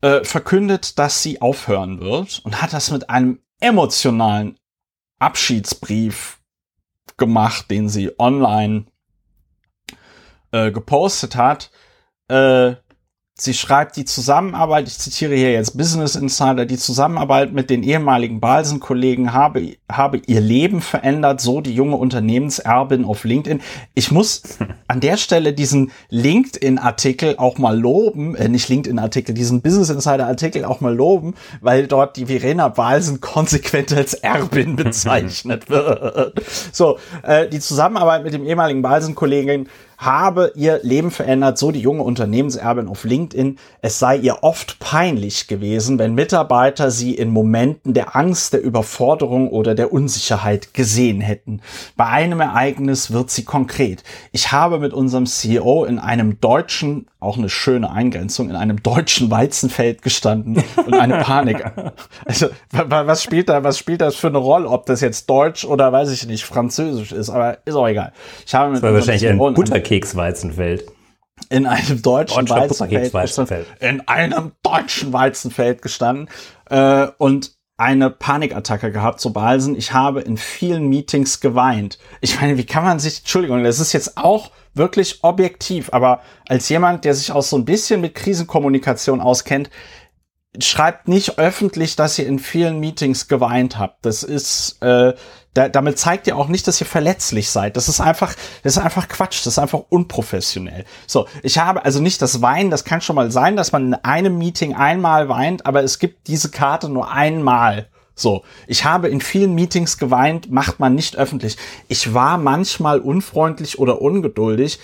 äh, 0.00 0.24
verkündet, 0.24 0.98
dass 0.98 1.22
sie 1.22 1.42
aufhören 1.42 2.00
wird 2.00 2.40
und 2.44 2.62
hat 2.62 2.72
das 2.72 2.90
mit 2.90 3.10
einem 3.10 3.40
emotionalen 3.60 4.58
Abschiedsbrief 5.18 6.40
gemacht, 7.16 7.70
den 7.70 7.88
sie 7.88 8.18
online 8.18 8.86
äh, 10.52 10.70
gepostet 10.70 11.36
hat. 11.36 11.70
Äh, 12.28 12.76
Sie 13.38 13.52
schreibt 13.52 13.96
die 13.96 14.06
Zusammenarbeit, 14.06 14.88
ich 14.88 14.98
zitiere 14.98 15.34
hier 15.34 15.52
jetzt 15.52 15.76
Business 15.76 16.16
Insider, 16.16 16.64
die 16.64 16.78
Zusammenarbeit 16.78 17.52
mit 17.52 17.68
den 17.68 17.82
ehemaligen 17.82 18.40
Balsen-Kollegen 18.40 19.34
habe, 19.34 19.76
habe 19.92 20.22
ihr 20.26 20.40
Leben 20.40 20.80
verändert, 20.80 21.42
so 21.42 21.60
die 21.60 21.74
junge 21.74 21.96
Unternehmenserbin 21.96 23.04
auf 23.04 23.24
LinkedIn. 23.24 23.60
Ich 23.94 24.10
muss 24.10 24.42
an 24.88 25.00
der 25.00 25.18
Stelle 25.18 25.52
diesen 25.52 25.92
LinkedIn-Artikel 26.08 27.34
auch 27.36 27.58
mal 27.58 27.78
loben, 27.78 28.36
äh, 28.36 28.48
nicht 28.48 28.70
LinkedIn-Artikel, 28.70 29.34
diesen 29.34 29.60
Business 29.60 29.90
Insider-Artikel 29.90 30.64
auch 30.64 30.80
mal 30.80 30.94
loben, 30.96 31.34
weil 31.60 31.86
dort 31.88 32.16
die 32.16 32.24
Verena 32.24 32.68
Balsen 32.68 33.20
konsequent 33.20 33.92
als 33.92 34.14
Erbin 34.14 34.76
bezeichnet 34.76 35.68
wird. 35.68 36.40
So, 36.72 36.98
äh, 37.22 37.46
die 37.50 37.60
Zusammenarbeit 37.60 38.24
mit 38.24 38.32
dem 38.32 38.46
ehemaligen 38.46 38.80
Balsen-Kollegen 38.80 39.68
habe 39.98 40.52
ihr 40.54 40.80
Leben 40.82 41.10
verändert, 41.10 41.58
so 41.58 41.70
die 41.70 41.80
junge 41.80 42.02
Unternehmenserbin 42.02 42.88
auf 42.88 43.04
LinkedIn. 43.04 43.58
Es 43.82 43.98
sei 43.98 44.16
ihr 44.16 44.42
oft 44.42 44.78
peinlich 44.78 45.46
gewesen, 45.46 45.98
wenn 45.98 46.14
Mitarbeiter 46.14 46.90
sie 46.90 47.14
in 47.14 47.30
Momenten 47.30 47.94
der 47.94 48.16
Angst, 48.16 48.52
der 48.52 48.62
Überforderung 48.62 49.48
oder 49.48 49.74
der 49.74 49.92
Unsicherheit 49.92 50.74
gesehen 50.74 51.20
hätten. 51.20 51.60
Bei 51.96 52.06
einem 52.06 52.40
Ereignis 52.40 53.10
wird 53.10 53.30
sie 53.30 53.44
konkret. 53.44 54.02
Ich 54.32 54.52
habe 54.52 54.78
mit 54.78 54.92
unserem 54.92 55.26
CEO 55.26 55.84
in 55.84 55.98
einem 55.98 56.40
deutschen, 56.40 57.06
auch 57.26 57.36
eine 57.36 57.48
schöne 57.48 57.90
Eingrenzung, 57.90 58.48
in 58.48 58.56
einem 58.56 58.82
deutschen 58.82 59.30
Weizenfeld 59.30 60.02
gestanden 60.02 60.62
und 60.86 60.94
eine 60.94 61.18
Panik. 61.18 61.64
Also, 62.24 62.48
was 62.72 63.22
spielt 63.22 63.48
da, 63.48 63.62
was 63.62 63.78
spielt 63.78 64.00
das 64.00 64.16
für 64.16 64.28
eine 64.28 64.38
Rolle, 64.38 64.68
ob 64.68 64.86
das 64.86 65.00
jetzt 65.00 65.28
Deutsch 65.28 65.64
oder 65.64 65.92
weiß 65.92 66.10
ich 66.10 66.26
nicht, 66.26 66.44
Französisch 66.44 67.12
ist, 67.12 67.30
aber 67.30 67.58
ist 67.64 67.74
auch 67.74 67.86
egal. 67.86 68.12
Ich 68.44 68.54
habe 68.54 68.70
mit 68.70 68.76
das 68.76 68.82
war 68.82 68.94
wahrscheinlich 68.94 69.28
ein 69.28 69.38
Butter 69.38 69.54
Butterkeks-Weizenfeld. 69.54 70.86
In 71.50 71.66
einem 71.66 72.02
deutschen 72.02 72.48
Weizenfeld, 72.48 73.14
Weizenfeld. 73.14 73.66
In 73.80 74.06
einem 74.08 74.52
deutschen 74.62 75.12
Weizenfeld 75.12 75.82
gestanden 75.82 76.28
äh, 76.70 77.08
und 77.18 77.55
eine 77.76 78.10
Panikattacke 78.10 78.90
gehabt 78.90 79.20
zu 79.20 79.32
Balsen. 79.32 79.76
Ich 79.76 79.92
habe 79.92 80.22
in 80.22 80.36
vielen 80.36 80.88
Meetings 80.88 81.40
geweint. 81.40 81.98
Ich 82.20 82.40
meine, 82.40 82.56
wie 82.56 82.64
kann 82.64 82.84
man 82.84 82.98
sich, 82.98 83.18
Entschuldigung, 83.18 83.62
das 83.64 83.80
ist 83.80 83.92
jetzt 83.92 84.16
auch 84.16 84.50
wirklich 84.74 85.20
objektiv, 85.22 85.92
aber 85.92 86.20
als 86.48 86.68
jemand, 86.68 87.04
der 87.04 87.14
sich 87.14 87.32
auch 87.32 87.42
so 87.42 87.56
ein 87.56 87.64
bisschen 87.64 88.00
mit 88.00 88.14
Krisenkommunikation 88.14 89.20
auskennt, 89.20 89.70
schreibt 90.58 91.08
nicht 91.08 91.38
öffentlich, 91.38 91.96
dass 91.96 92.18
ihr 92.18 92.26
in 92.26 92.38
vielen 92.38 92.80
Meetings 92.80 93.28
geweint 93.28 93.78
habt. 93.78 94.06
Das 94.06 94.22
ist, 94.22 94.82
äh, 94.82 95.14
da, 95.56 95.70
damit 95.70 95.98
zeigt 95.98 96.26
ihr 96.26 96.36
auch 96.36 96.48
nicht, 96.48 96.68
dass 96.68 96.80
ihr 96.80 96.86
verletzlich 96.86 97.50
seid. 97.50 97.76
Das 97.76 97.88
ist 97.88 98.00
einfach, 98.00 98.34
das 98.62 98.76
ist 98.76 98.82
einfach 98.82 99.08
Quatsch. 99.08 99.40
Das 99.40 99.54
ist 99.54 99.58
einfach 99.58 99.80
unprofessionell. 99.88 100.84
So, 101.06 101.26
ich 101.42 101.58
habe 101.58 101.84
also 101.84 102.00
nicht 102.00 102.20
das 102.20 102.42
Weinen. 102.42 102.70
Das 102.70 102.84
kann 102.84 103.00
schon 103.00 103.16
mal 103.16 103.30
sein, 103.30 103.56
dass 103.56 103.72
man 103.72 103.86
in 103.86 103.94
einem 103.94 104.36
Meeting 104.36 104.74
einmal 104.74 105.30
weint, 105.30 105.64
aber 105.64 105.82
es 105.82 105.98
gibt 105.98 106.28
diese 106.28 106.50
Karte 106.50 106.90
nur 106.90 107.10
einmal. 107.10 107.88
So, 108.18 108.44
ich 108.66 108.86
habe 108.86 109.08
in 109.08 109.20
vielen 109.20 109.54
Meetings 109.54 109.98
geweint, 109.98 110.50
macht 110.50 110.80
man 110.80 110.94
nicht 110.94 111.16
öffentlich. 111.16 111.58
Ich 111.86 112.14
war 112.14 112.38
manchmal 112.38 112.98
unfreundlich 112.98 113.78
oder 113.78 114.00
ungeduldig. 114.00 114.80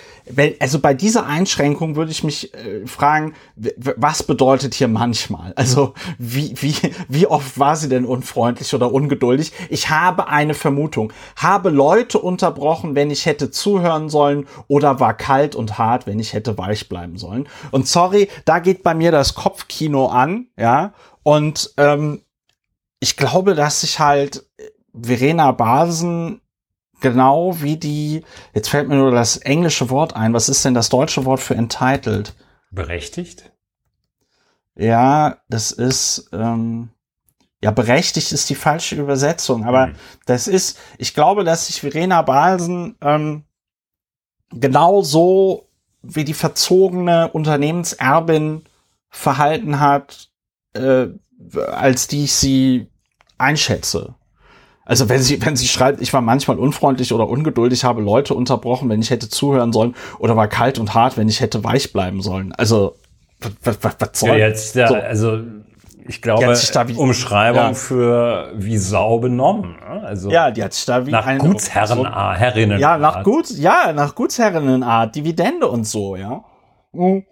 Also 0.59 0.77
bei 0.77 0.93
dieser 0.93 1.25
Einschränkung 1.25 1.95
würde 1.95 2.11
ich 2.11 2.23
mich 2.23 2.53
äh, 2.53 2.85
fragen, 2.85 3.33
was 3.55 4.21
bedeutet 4.21 4.75
hier 4.75 4.87
manchmal? 4.87 5.51
Also 5.55 5.95
wie, 6.19 6.53
wie, 6.61 6.75
wie 7.07 7.25
oft 7.25 7.57
war 7.57 7.75
sie 7.75 7.89
denn 7.89 8.05
unfreundlich 8.05 8.71
oder 8.75 8.93
ungeduldig? 8.93 9.51
Ich 9.69 9.89
habe 9.89 10.27
eine 10.27 10.53
Vermutung. 10.53 11.11
Habe 11.35 11.71
Leute 11.71 12.19
unterbrochen, 12.19 12.93
wenn 12.93 13.09
ich 13.09 13.25
hätte 13.25 13.49
zuhören 13.49 14.09
sollen 14.09 14.45
oder 14.67 14.99
war 14.99 15.17
kalt 15.17 15.55
und 15.55 15.79
hart, 15.79 16.05
wenn 16.05 16.19
ich 16.19 16.33
hätte 16.33 16.59
weich 16.59 16.87
bleiben 16.87 17.17
sollen. 17.17 17.49
Und 17.71 17.87
sorry, 17.87 18.29
da 18.45 18.59
geht 18.59 18.83
bei 18.83 18.93
mir 18.93 19.11
das 19.11 19.33
Kopfkino 19.33 20.05
an, 20.05 20.49
ja. 20.55 20.93
Und 21.23 21.73
ähm, 21.77 22.21
ich 23.03 23.17
glaube, 23.17 23.53
dass 23.53 23.81
sich 23.81 23.99
halt 23.99 24.45
Verena 24.93 25.51
Basen 25.51 26.39
genau 27.01 27.61
wie 27.61 27.75
die, 27.75 28.23
jetzt 28.53 28.69
fällt 28.69 28.87
mir 28.87 28.95
nur 28.95 29.11
das 29.11 29.35
englische 29.35 29.89
Wort 29.89 30.15
ein, 30.15 30.33
was 30.33 30.47
ist 30.47 30.63
denn 30.63 30.73
das 30.73 30.87
deutsche 30.87 31.25
Wort 31.25 31.41
für 31.41 31.53
entitled? 31.53 32.33
Berechtigt? 32.71 33.51
Ja, 34.75 35.35
das 35.49 35.73
ist, 35.73 36.29
ähm, 36.31 36.91
ja, 37.61 37.71
berechtigt 37.71 38.31
ist 38.31 38.49
die 38.49 38.55
falsche 38.55 38.95
Übersetzung, 38.95 39.65
aber 39.65 39.87
mhm. 39.87 39.95
das 40.25 40.47
ist, 40.47 40.79
ich 40.97 41.13
glaube, 41.13 41.43
dass 41.43 41.67
sich 41.67 41.81
Verena 41.81 42.21
Balsen 42.21 42.95
ähm, 43.01 43.43
genau 44.49 45.01
so 45.01 45.67
wie 46.03 46.23
die 46.23 46.33
verzogene 46.33 47.29
Unternehmenserbin 47.33 48.63
verhalten 49.09 49.81
hat, 49.81 50.29
äh, 50.71 51.07
als 51.67 52.07
die 52.07 52.23
ich 52.23 52.33
sie 52.33 52.92
einschätze. 53.43 54.15
Also 54.85 55.07
wenn 55.07 55.21
sie, 55.21 55.43
wenn 55.45 55.55
sie 55.55 55.67
schreibt, 55.67 56.01
ich 56.01 56.11
war 56.13 56.21
manchmal 56.21 56.59
unfreundlich 56.59 57.13
oder 57.13 57.29
ungeduldig, 57.29 57.83
habe 57.85 58.01
Leute 58.01 58.33
unterbrochen, 58.33 58.89
wenn 58.89 59.01
ich 59.01 59.11
hätte 59.11 59.29
zuhören 59.29 59.71
sollen, 59.71 59.95
oder 60.19 60.35
war 60.35 60.47
kalt 60.47 60.77
und 60.77 60.93
hart, 60.93 61.17
wenn 61.17 61.29
ich 61.29 61.39
hätte 61.39 61.63
weich 61.63 61.93
bleiben 61.93 62.21
sollen. 62.21 62.51
Also 62.53 62.95
was, 63.63 63.77
was, 63.81 63.95
was 63.99 64.19
soll? 64.19 64.29
Ja, 64.29 64.47
jetzt, 64.47 64.75
ja, 64.75 64.87
so. 64.87 64.95
also 64.95 65.39
ich 66.05 66.21
glaube, 66.21 66.41
wie, 66.87 66.93
Umschreibung 66.95 67.61
ja. 67.61 67.73
für 67.73 68.51
wie 68.55 68.77
sau 68.77 69.19
benommen. 69.19 69.77
Ne? 69.79 70.03
Also 70.03 70.29
ja, 70.29 70.51
die 70.51 70.61
hat 70.61 70.73
sich 70.73 70.85
da 70.85 71.05
wie 71.05 71.11
nach 71.11 71.37
Gutsherrenart, 71.37 72.35
so, 72.35 72.39
Herrinnen. 72.41 72.79
Ja, 72.79 72.97
nach 72.97 73.23
Gut, 73.23 73.49
ja, 73.51 73.93
nach 73.93 74.13
Gutsherrinnenart, 74.13 75.15
Dividende 75.15 75.67
und 75.67 75.85
so, 75.87 76.17
ja. 76.17 76.43
Mhm. 76.91 77.23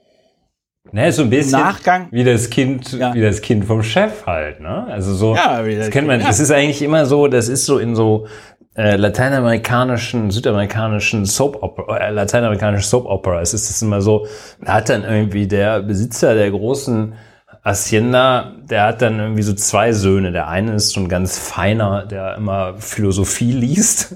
Ne, 0.92 1.12
so 1.14 1.22
ein 1.22 1.30
bisschen 1.30 1.60
Nachgang, 1.60 2.08
wie 2.12 2.24
das 2.24 2.50
Kind, 2.50 2.92
ja. 2.94 3.14
wie 3.14 3.22
das 3.22 3.42
Kind 3.42 3.66
vom 3.66 3.84
Chef 3.84 4.26
halt, 4.26 4.60
ne? 4.60 4.88
Also 4.90 5.14
so, 5.14 5.36
ja, 5.36 5.64
wie 5.66 5.76
das, 5.76 5.86
das 5.86 5.94
kennt 5.94 6.08
man. 6.08 6.20
Ja. 6.20 6.28
Das 6.28 6.40
ist 6.40 6.52
eigentlich 6.52 6.82
immer 6.82 7.06
so, 7.06 7.28
das 7.28 7.50
ist 7.50 7.66
so 7.66 7.78
in 7.78 7.96
so 7.96 8.28
äh, 8.76 8.96
lateinamerikanischen, 8.96 10.32
südamerikanischen 10.32 11.26
Soap 11.26 11.62
Opera, 11.62 11.98
äh, 11.98 12.12
lateinamerikanischen 12.12 12.90
Soap 12.90 13.06
Opera. 13.06 13.42
Es 13.42 13.54
ist 13.54 13.70
das 13.70 13.82
immer 13.82 14.02
so, 14.02 14.26
da 14.60 14.74
hat 14.74 14.90
dann 14.90 15.04
irgendwie 15.04 15.48
der 15.48 15.82
Besitzer 15.82 16.34
der 16.34 16.50
großen 16.50 17.14
Hacienda, 17.64 18.54
der 18.64 18.84
hat 18.84 19.04
dann 19.04 19.20
irgendwie 19.20 19.44
so 19.44 19.54
zwei 19.54 19.92
Söhne. 19.92 20.32
Der 20.32 20.48
eine 20.48 20.74
ist 20.74 20.90
so 20.90 21.00
ein 21.00 21.10
ganz 21.10 21.38
feiner, 21.38 22.06
der 22.06 22.36
immer 22.38 22.74
Philosophie 22.80 23.52
liest. 23.52 24.16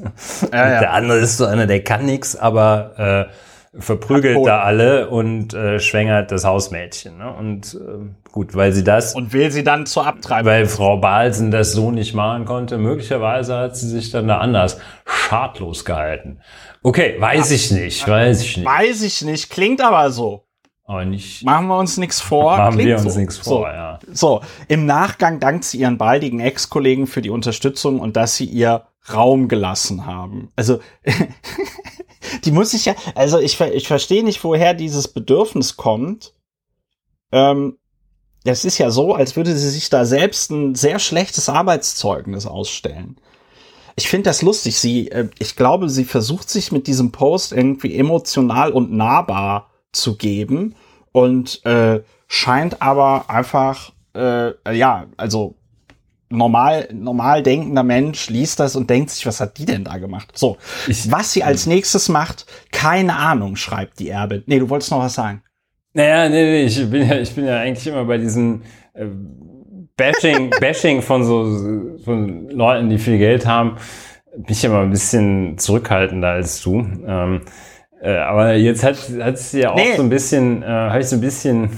Ja, 0.51 0.70
ja. 0.70 0.80
Der 0.80 0.93
andere 0.93 1.20
ist 1.20 1.38
so 1.38 1.45
einer, 1.45 1.68
der 1.68 1.84
kann 1.84 2.05
nix, 2.05 2.36
aber 2.36 3.28
äh, 3.30 3.32
verprügelt 3.78 4.45
da 4.45 4.61
alle 4.61 5.09
und 5.09 5.53
äh, 5.53 5.80
schwängert 5.80 6.32
das 6.32 6.45
Hausmädchen. 6.45 7.17
Ne? 7.17 7.34
Und 7.34 7.76
äh, 7.76 8.32
gut, 8.32 8.55
weil 8.55 8.71
sie 8.71 8.84
das. 8.84 9.15
Und 9.15 9.34
will 9.34 9.51
sie 9.51 9.63
dann 9.63 9.86
zur 9.86 10.07
Abtreibung. 10.07 10.51
Weil 10.51 10.65
Frau 10.65 10.97
Balsen 10.97 11.51
das 11.51 11.73
so 11.73 11.91
nicht 11.91 12.13
machen 12.13 12.45
konnte. 12.45 12.78
Möglicherweise 12.78 13.57
hat 13.57 13.76
sie 13.76 13.89
sich 13.89 14.11
dann 14.11 14.28
da 14.28 14.38
anders 14.38 14.80
schadlos 15.05 15.86
gehalten. 15.86 16.39
Okay, 16.84 17.15
weiß 17.19 17.51
ich 17.51 17.71
nicht, 17.71 18.07
weiß 18.07 18.41
ich 18.41 18.57
nicht. 18.57 18.65
Weiß 18.65 19.01
ich 19.01 19.21
nicht, 19.23 19.49
klingt 19.49 19.82
aber 19.82 20.11
so. 20.11 20.43
Aber 20.88 21.03
nicht. 21.03 21.43
Machen 21.43 21.67
wir 21.67 21.80
uns 21.80 21.97
nichts 21.97 22.21
vor. 22.21 22.57
Machen 22.57 22.78
wir 22.78 22.99
uns 22.99 23.13
so. 23.13 23.19
nichts 23.19 23.38
vor, 23.38 23.61
so. 23.61 23.65
ja. 23.65 23.99
So, 24.11 24.41
im 24.67 24.86
Nachgang 24.86 25.39
dankt 25.39 25.63
sie 25.63 25.80
ihren 25.80 25.97
baldigen 25.97 26.39
Ex-Kollegen 26.39 27.07
für 27.07 27.23
die 27.23 27.32
Unterstützung 27.32 27.99
und 27.99 28.15
dass 28.15 28.36
sie 28.36 28.45
ihr 28.45 28.84
Raum 29.11 29.47
gelassen 29.47 30.05
haben. 30.05 30.51
Also 30.55 30.80
die 32.43 32.51
muss 32.51 32.73
ich 32.73 32.86
ja, 32.86 32.95
also 33.15 33.39
ich, 33.39 33.59
ich 33.59 33.88
verstehe 33.88 34.23
nicht, 34.23 34.43
woher 34.43 34.73
dieses 34.73 35.07
Bedürfnis 35.07 35.78
kommt. 35.78 36.34
Ähm, 37.32 37.78
das 38.43 38.63
ist 38.63 38.78
ja 38.78 38.91
so, 38.91 39.13
als 39.13 39.36
würde 39.36 39.55
sie 39.57 39.69
sich 39.69 39.89
da 39.89 40.05
selbst 40.05 40.51
ein 40.51 40.76
sehr 40.76 40.99
schlechtes 40.99 41.49
Arbeitszeugnis 41.49 42.45
ausstellen. 42.45 43.17
Ich 43.95 44.07
finde 44.07 44.30
das 44.30 44.41
lustig. 44.41 44.78
Sie, 44.78 45.09
äh, 45.09 45.30
ich 45.39 45.55
glaube, 45.55 45.89
sie 45.89 46.05
versucht 46.05 46.49
sich 46.49 46.71
mit 46.71 46.88
diesem 46.88 47.11
Post 47.11 47.53
irgendwie 47.53 47.95
emotional 47.97 48.71
und 48.71 48.91
nahbar 48.91 49.71
zu 49.91 50.15
geben 50.15 50.76
und 51.11 51.65
äh, 51.65 52.01
scheint 52.28 52.82
aber 52.82 53.30
einfach, 53.30 53.93
äh, 54.13 54.51
ja, 54.76 55.07
also 55.17 55.55
normal, 56.29 56.87
normal 56.93 57.43
denkender 57.43 57.83
Mensch 57.83 58.29
liest 58.29 58.59
das 58.59 58.75
und 58.75 58.89
denkt 58.89 59.11
sich, 59.11 59.25
was 59.25 59.39
hat 59.39 59.57
die 59.57 59.65
denn 59.65 59.83
da 59.83 59.97
gemacht? 59.97 60.31
So, 60.35 60.57
ich, 60.87 61.11
was 61.11 61.33
sie 61.33 61.43
als 61.43 61.65
nächstes 61.67 62.09
macht, 62.09 62.45
keine 62.71 63.15
Ahnung, 63.15 63.55
schreibt 63.55 63.99
die 63.99 64.09
Erbe. 64.09 64.43
Nee, 64.45 64.59
du 64.59 64.69
wolltest 64.69 64.91
noch 64.91 64.99
was 64.99 65.13
sagen. 65.13 65.41
Naja, 65.93 66.27
nee, 66.29 66.43
nee, 66.43 66.63
ich 66.65 66.89
bin 66.89 67.07
ja, 67.07 67.15
ich 67.17 67.33
bin 67.33 67.45
ja 67.45 67.57
eigentlich 67.59 67.87
immer 67.87 68.03
bei 68.05 68.17
diesen 68.17 68.63
äh, 68.93 69.05
Bashing, 69.97 70.49
Bashing 70.59 71.01
von 71.01 71.23
so 71.23 71.97
von 72.03 72.49
Leuten, 72.49 72.89
die 72.89 72.97
viel 72.97 73.17
Geld 73.17 73.45
haben, 73.45 73.77
bin 74.35 74.45
ich 74.49 74.63
immer 74.65 74.81
ein 74.81 74.89
bisschen 74.91 75.57
zurückhaltender 75.57 76.29
als 76.29 76.61
du. 76.61 76.79
Ähm, 77.07 77.41
Äh, 78.01 78.17
aber 78.17 78.53
jetzt 78.55 78.83
hat 78.83 78.97
es 79.09 79.53
ja 79.53 79.71
auch 79.71 79.77
Nee. 79.77 79.95
so 79.95 80.03
ein 80.03 80.09
bisschen, 80.09 80.61
äh, 80.61 80.65
habe 80.67 80.99
ich 80.99 81.07
so 81.07 81.15
ein 81.15 81.21
bisschen 81.21 81.69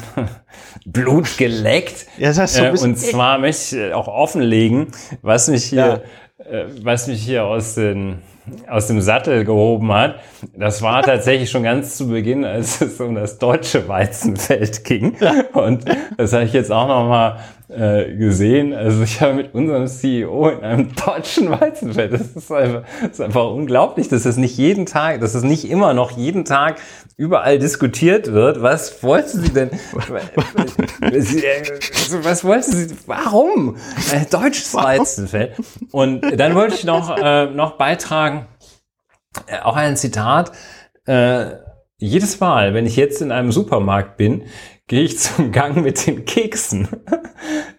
Blut 0.89 1.37
geleckt. 1.37 2.07
Ja, 2.17 2.31
das 2.31 2.53
so 2.53 2.63
äh, 2.63 2.71
und 2.71 2.97
zwar 2.97 3.39
möchte 3.39 3.87
ich 3.87 3.93
auch 3.93 4.07
offenlegen, 4.07 4.87
was 5.21 5.49
mich 5.49 5.65
hier, 5.65 6.03
äh, 6.39 6.63
was 6.81 7.07
mich 7.07 7.21
hier 7.21 7.43
aus 7.43 7.75
den 7.75 8.19
aus 8.69 8.87
dem 8.87 9.01
Sattel 9.01 9.43
gehoben 9.43 9.91
hat. 9.91 10.15
Das 10.55 10.81
war 10.81 11.03
tatsächlich 11.03 11.51
schon 11.51 11.63
ganz 11.63 11.97
zu 11.97 12.07
Beginn, 12.07 12.45
als 12.45 12.79
es 12.79 13.01
um 13.01 13.15
das 13.15 13.37
deutsche 13.37 13.89
Weizenfeld 13.89 14.85
ging. 14.85 15.17
Und 15.51 15.83
das 16.15 16.31
habe 16.31 16.45
ich 16.45 16.53
jetzt 16.53 16.71
auch 16.71 16.87
noch 16.87 17.09
mal 17.09 17.39
äh, 17.69 18.15
gesehen. 18.15 18.73
Also 18.73 19.03
ich 19.03 19.19
habe 19.21 19.33
mit 19.33 19.53
unserem 19.53 19.87
CEO 19.87 20.49
in 20.49 20.63
einem 20.63 20.95
deutschen 21.05 21.49
Weizenfeld. 21.49 22.13
Das 22.13 22.21
ist 22.35 22.51
einfach, 22.51 22.83
das 23.01 23.11
ist 23.11 23.21
einfach 23.21 23.51
unglaublich, 23.51 24.07
dass 24.07 24.25
es 24.25 24.37
nicht 24.37 24.57
jeden 24.57 24.85
Tag, 24.85 25.19
dass 25.19 25.35
es 25.35 25.43
nicht 25.43 25.69
immer 25.69 25.93
noch 25.93 26.11
jeden 26.11 26.45
Tag 26.45 26.79
überall 27.17 27.59
diskutiert 27.59 28.31
wird. 28.31 28.61
Was 28.61 29.03
wollten 29.03 29.41
Sie 29.41 29.53
denn? 29.53 29.71
Sie, 31.19 31.43
äh, 31.43 31.63
Was 32.23 32.43
wollten 32.45 32.71
Sie? 32.71 32.95
Warum? 33.05 33.75
Äh, 34.13 34.25
deutsches 34.29 34.73
Weizenfeld. 34.73 35.55
Und 35.91 36.21
dann 36.39 36.55
wollte 36.55 36.75
ich 36.75 36.85
noch, 36.85 37.17
äh, 37.17 37.47
noch 37.47 37.77
beitragen, 37.77 38.47
äh, 39.47 39.59
auch 39.59 39.75
ein 39.75 39.97
Zitat. 39.97 40.51
Äh, 41.05 41.47
jedes 41.97 42.39
Mal, 42.39 42.73
wenn 42.73 42.85
ich 42.85 42.95
jetzt 42.95 43.21
in 43.21 43.31
einem 43.31 43.51
Supermarkt 43.51 44.17
bin, 44.17 44.43
gehe 44.87 45.03
ich 45.03 45.19
zum 45.19 45.51
Gang 45.51 45.77
mit 45.83 46.07
den 46.07 46.25
Keksen. 46.25 46.87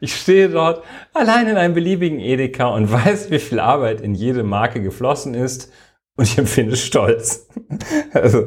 Ich 0.01 0.15
stehe 0.15 0.49
dort 0.49 0.85
allein 1.15 1.49
in 1.49 1.57
einem 1.57 1.75
beliebigen 1.75 2.21
Edeka 2.21 2.69
und 2.69 2.91
weiß, 2.93 3.31
wie 3.31 3.39
viel 3.39 3.59
Arbeit 3.61 4.01
in 4.01 4.15
jede 4.15 4.45
Marke 4.45 4.83
geflossen 4.83 5.35
ist 5.35 5.73
und 6.17 6.25
ich 6.25 6.39
empfinde 6.39 6.77
Stolz. 6.77 7.49
Also, 8.13 8.47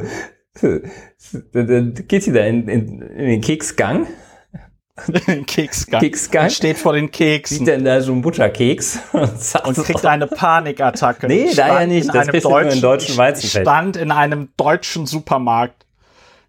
dann 1.53 1.93
geht 2.07 2.23
sie 2.23 2.31
da 2.33 2.45
in, 2.45 2.67
in, 2.67 3.01
in 3.01 3.25
den 3.27 3.41
Keksgang, 3.41 4.07
Keksgang. 5.47 6.01
Keksgang, 6.01 6.49
Steht 6.49 6.77
vor 6.77 6.93
den 6.93 7.05
sieht 7.05 7.13
Keksen 7.13 7.65
dann 7.65 7.85
da 7.85 8.01
so 8.01 8.11
einen 8.11 8.21
Butterkeks 8.21 8.99
und, 9.13 9.65
und 9.65 9.85
kriegt 9.85 10.05
eine 10.05 10.27
Panikattacke. 10.27 11.27
Nee, 11.27 11.53
da 11.55 11.67
ja 11.67 11.73
Stand 11.75 11.87
nicht. 11.87 12.01
in 12.01 12.07
Das 12.07 12.15
einem 12.15 12.29
kriegst 12.31 12.45
du 12.45 12.49
nur 12.49 12.61
in 12.61 12.81
deutschen 12.81 13.17
Weizenfeld. 13.17 13.65
Stand 13.65 13.97
in 13.97 14.11
einem 14.11 14.49
deutschen 14.57 15.05
Supermarkt. 15.05 15.85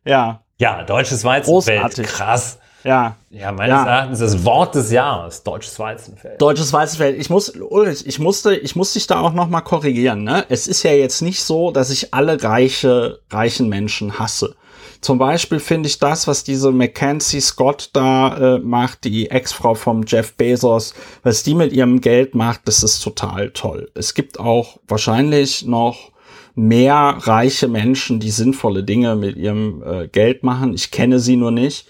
Ja, 0.04 0.41
ja, 0.62 0.82
deutsches 0.84 1.24
Weizenfeld, 1.24 1.80
Großartig. 1.82 2.06
krass. 2.06 2.58
ja. 2.84 3.16
Ja, 3.30 3.50
meines 3.50 3.70
Ja. 3.74 3.84
Erachtens 3.86 4.18
das 4.20 4.44
Wort 4.44 4.74
des 4.74 4.90
Jahres, 4.92 5.42
deutsches 5.42 5.78
Weizenfeld. 5.78 6.40
Deutsches 6.40 6.72
Weizenfeld. 6.72 7.18
Ich 7.18 7.30
muss, 7.30 7.48
Ulrich, 7.50 8.06
ich 8.06 8.18
musste, 8.18 8.54
ich 8.54 8.76
muss 8.76 8.92
dich 8.92 9.06
da 9.06 9.20
auch 9.20 9.32
noch 9.32 9.48
mal 9.48 9.62
korrigieren. 9.62 10.22
Ne? 10.22 10.44
Es 10.48 10.66
ist 10.66 10.82
ja 10.82 10.92
jetzt 10.92 11.22
nicht 11.22 11.42
so, 11.42 11.70
dass 11.70 11.90
ich 11.90 12.12
alle 12.14 12.42
reiche, 12.42 13.20
reichen 13.30 13.68
Menschen 13.68 14.18
hasse. 14.18 14.54
Zum 15.00 15.18
Beispiel 15.18 15.58
finde 15.58 15.88
ich 15.88 15.98
das, 15.98 16.28
was 16.28 16.44
diese 16.44 16.70
Mackenzie 16.70 17.40
Scott 17.40 17.90
da 17.92 18.56
äh, 18.56 18.58
macht, 18.60 19.02
die 19.02 19.30
Ex-Frau 19.30 19.74
vom 19.74 20.04
Jeff 20.06 20.34
Bezos, 20.36 20.94
was 21.24 21.42
die 21.42 21.54
mit 21.54 21.72
ihrem 21.72 22.00
Geld 22.00 22.36
macht, 22.36 22.60
das 22.68 22.84
ist 22.84 23.00
total 23.02 23.50
toll. 23.50 23.90
Es 23.94 24.14
gibt 24.14 24.38
auch 24.38 24.78
wahrscheinlich 24.86 25.64
noch 25.66 26.11
mehr 26.54 27.16
reiche 27.20 27.68
Menschen, 27.68 28.20
die 28.20 28.30
sinnvolle 28.30 28.84
Dinge 28.84 29.16
mit 29.16 29.36
ihrem 29.36 29.82
äh, 29.82 30.08
Geld 30.08 30.42
machen. 30.42 30.74
Ich 30.74 30.90
kenne 30.90 31.18
sie 31.18 31.36
nur 31.36 31.50
nicht. 31.50 31.88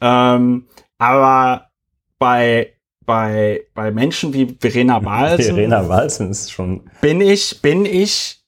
Ähm, 0.00 0.66
aber 0.98 1.70
bei, 2.18 2.74
bei, 3.06 3.62
bei 3.74 3.90
Menschen 3.90 4.34
wie 4.34 4.56
Verena 4.60 4.98
Balsen 5.00 5.54
Verena 5.54 5.88
Walzen 5.88 6.30
ist 6.30 6.50
schon. 6.50 6.90
bin 7.00 7.20
ich, 7.20 7.60
bin 7.62 7.84
ich, 7.84 8.42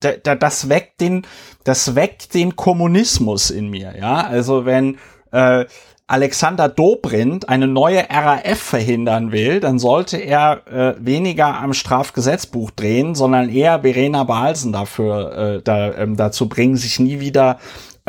da, 0.00 0.12
da, 0.12 0.34
das 0.34 0.68
weckt 0.68 1.00
den, 1.00 1.26
das 1.64 1.94
weckt 1.94 2.34
den 2.34 2.56
Kommunismus 2.56 3.50
in 3.50 3.68
mir, 3.68 3.94
ja. 3.98 4.26
Also 4.26 4.64
wenn 4.64 4.98
äh, 5.32 5.66
Alexander 6.10 6.68
Dobrindt 6.68 7.48
eine 7.48 7.68
neue 7.68 8.04
RAF 8.10 8.58
verhindern 8.58 9.30
will, 9.30 9.60
dann 9.60 9.78
sollte 9.78 10.16
er 10.16 10.62
äh, 10.66 10.94
weniger 10.98 11.60
am 11.60 11.72
Strafgesetzbuch 11.72 12.72
drehen, 12.72 13.14
sondern 13.14 13.48
eher 13.48 13.82
Verena 13.82 14.24
Balsen 14.24 14.72
dafür 14.72 15.36
äh, 15.58 15.62
da, 15.62 15.94
ähm, 15.94 16.16
dazu 16.16 16.48
bringen, 16.48 16.74
sich 16.74 16.98
nie 16.98 17.20
wieder 17.20 17.60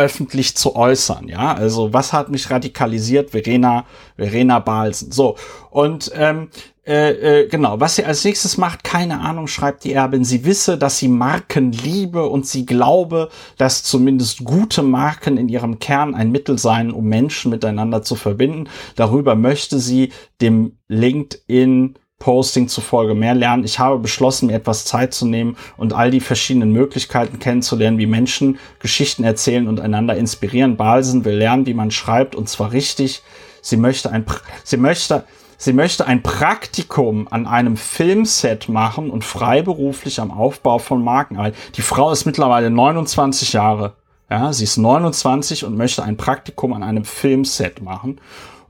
öffentlich 0.01 0.55
zu 0.55 0.75
äußern, 0.75 1.27
ja. 1.27 1.53
Also 1.53 1.93
was 1.93 2.13
hat 2.13 2.29
mich 2.29 2.49
radikalisiert? 2.49 3.31
Verena, 3.31 3.85
Verena 4.17 4.59
Balsen. 4.59 5.11
So 5.11 5.35
und 5.69 6.11
ähm, 6.15 6.49
äh, 6.83 7.43
äh, 7.43 7.47
genau, 7.47 7.79
was 7.79 7.95
sie 7.95 8.05
als 8.05 8.23
nächstes 8.23 8.57
macht, 8.57 8.83
keine 8.83 9.19
Ahnung, 9.19 9.45
schreibt 9.45 9.83
die 9.83 9.93
Erbin. 9.93 10.25
Sie 10.25 10.45
wisse, 10.45 10.79
dass 10.79 10.97
sie 10.97 11.09
Marken 11.09 11.71
liebe 11.71 12.27
und 12.27 12.47
sie 12.47 12.65
glaube, 12.65 13.29
dass 13.57 13.83
zumindest 13.83 14.43
gute 14.43 14.81
Marken 14.81 15.37
in 15.37 15.47
ihrem 15.47 15.77
Kern 15.77 16.15
ein 16.15 16.31
Mittel 16.31 16.57
seien, 16.57 16.91
um 16.91 17.05
Menschen 17.05 17.51
miteinander 17.51 18.01
zu 18.01 18.15
verbinden. 18.15 18.67
Darüber 18.95 19.35
möchte 19.35 19.77
sie 19.77 20.11
dem 20.41 20.79
LinkedIn 20.87 21.97
Posting 22.21 22.69
zufolge 22.69 23.15
mehr 23.15 23.33
lernen. 23.33 23.65
Ich 23.65 23.79
habe 23.79 23.97
beschlossen, 23.97 24.47
mir 24.47 24.53
etwas 24.53 24.85
Zeit 24.85 25.13
zu 25.13 25.25
nehmen 25.25 25.57
und 25.75 25.91
all 25.91 26.11
die 26.11 26.21
verschiedenen 26.21 26.71
Möglichkeiten 26.71 27.39
kennenzulernen, 27.39 27.97
wie 27.97 28.05
Menschen 28.05 28.59
Geschichten 28.79 29.23
erzählen 29.25 29.67
und 29.67 29.81
einander 29.81 30.15
inspirieren. 30.15 30.77
Balsen 30.77 31.25
will 31.25 31.35
lernen, 31.35 31.65
wie 31.65 31.73
man 31.73 31.91
schreibt 31.91 32.35
und 32.35 32.47
zwar 32.47 32.71
richtig. 32.71 33.23
Sie 33.61 33.75
möchte 33.75 34.11
ein, 34.11 34.23
sie 34.63 34.77
möchte, 34.77 35.23
sie 35.57 35.73
möchte 35.73 36.05
ein 36.05 36.21
Praktikum 36.21 37.27
an 37.31 37.47
einem 37.47 37.75
Filmset 37.75 38.69
machen 38.69 39.09
und 39.09 39.25
freiberuflich 39.25 40.21
am 40.21 40.31
Aufbau 40.31 40.77
von 40.77 41.03
Marken. 41.03 41.39
Die 41.75 41.81
Frau 41.81 42.11
ist 42.11 42.25
mittlerweile 42.25 42.69
29 42.69 43.53
Jahre. 43.53 43.93
Ja, 44.29 44.53
sie 44.53 44.63
ist 44.63 44.77
29 44.77 45.65
und 45.65 45.75
möchte 45.75 46.03
ein 46.03 46.17
Praktikum 46.17 46.71
an 46.71 46.83
einem 46.83 47.03
Filmset 47.03 47.81
machen 47.81 48.21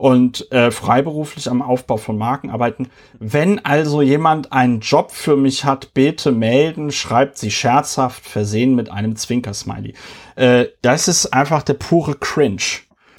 und 0.02 0.52
äh, 0.52 0.72
freiberuflich 0.72 1.48
am 1.48 1.62
Aufbau 1.62 1.98
von 1.98 2.18
Marken 2.18 2.50
arbeiten. 2.50 2.90
Wenn 3.20 3.64
also 3.64 4.02
jemand 4.02 4.52
einen 4.52 4.80
Job 4.80 5.12
für 5.12 5.36
mich 5.38 5.64
hat, 5.64 5.94
bitte 5.94 6.32
melden, 6.32 6.92
schreibt 6.92 7.38
sie 7.38 7.52
scherzhaft, 7.52 8.26
versehen 8.26 8.74
mit 8.74 8.92
einem 8.92 9.16
Zwinkersmiley. 9.16 9.94
Äh, 10.36 10.66
das 10.82 11.08
ist 11.08 11.28
einfach 11.28 11.62
der 11.62 11.76
pure 11.76 12.16
Cringe. 12.16 12.64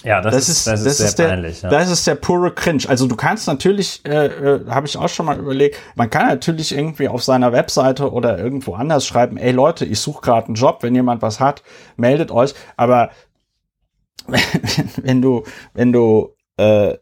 Ja, 0.03 0.21
das, 0.21 0.35
Das 0.35 0.49
ist, 0.49 0.67
das 0.67 0.81
ist 0.81 0.99
das 0.99 1.09
ist 1.11 1.19
der, 1.21 1.29
peinlich. 1.29 1.63
Ja. 1.63 1.71
das 1.71 1.89
ist 1.89 2.05
der 2.05 2.17
pure 2.17 2.51
Cringe. 2.51 2.83
Also 2.89 3.07
du 3.07 3.15
kannst 3.15 3.47
natürlich, 3.47 4.05
äh, 4.05 4.27
äh, 4.27 4.67
habe 4.69 4.89
ich 4.89 4.97
auch 4.97 5.09
schon 5.09 5.27
mal 5.27 5.39
überlegt, 5.39 5.77
man 5.95 6.11
kann 6.11 6.27
natürlich 6.27 6.77
irgendwie 6.77 7.07
auf 7.07 7.23
seiner 7.23 7.53
Webseite 7.53 8.11
oder 8.11 8.41
irgendwo 8.41 8.75
anders 8.75 9.07
schreiben, 9.07 9.37
ey 9.37 9.53
Leute, 9.53 9.85
ich 9.85 10.01
suche 10.01 10.23
gerade 10.23 10.49
einen 10.49 10.57
Job, 10.57 10.79
wenn 10.81 10.97
jemand 10.97 11.23
was 11.23 11.39
hat, 11.39 11.63
meldet 11.97 12.33
euch. 12.33 12.55
Aber 12.77 13.11
wenn 14.97 15.23
du, 15.23 15.45
wenn 15.75 15.93
du 15.93 16.32
äh, 16.57 16.95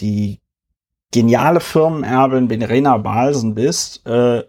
die 0.00 0.40
geniale 1.12 1.60
Firmenerbin 1.60 2.48
Verena 2.48 2.96
Balsen 2.96 3.54
bist, 3.54 4.06
äh, 4.06 4.42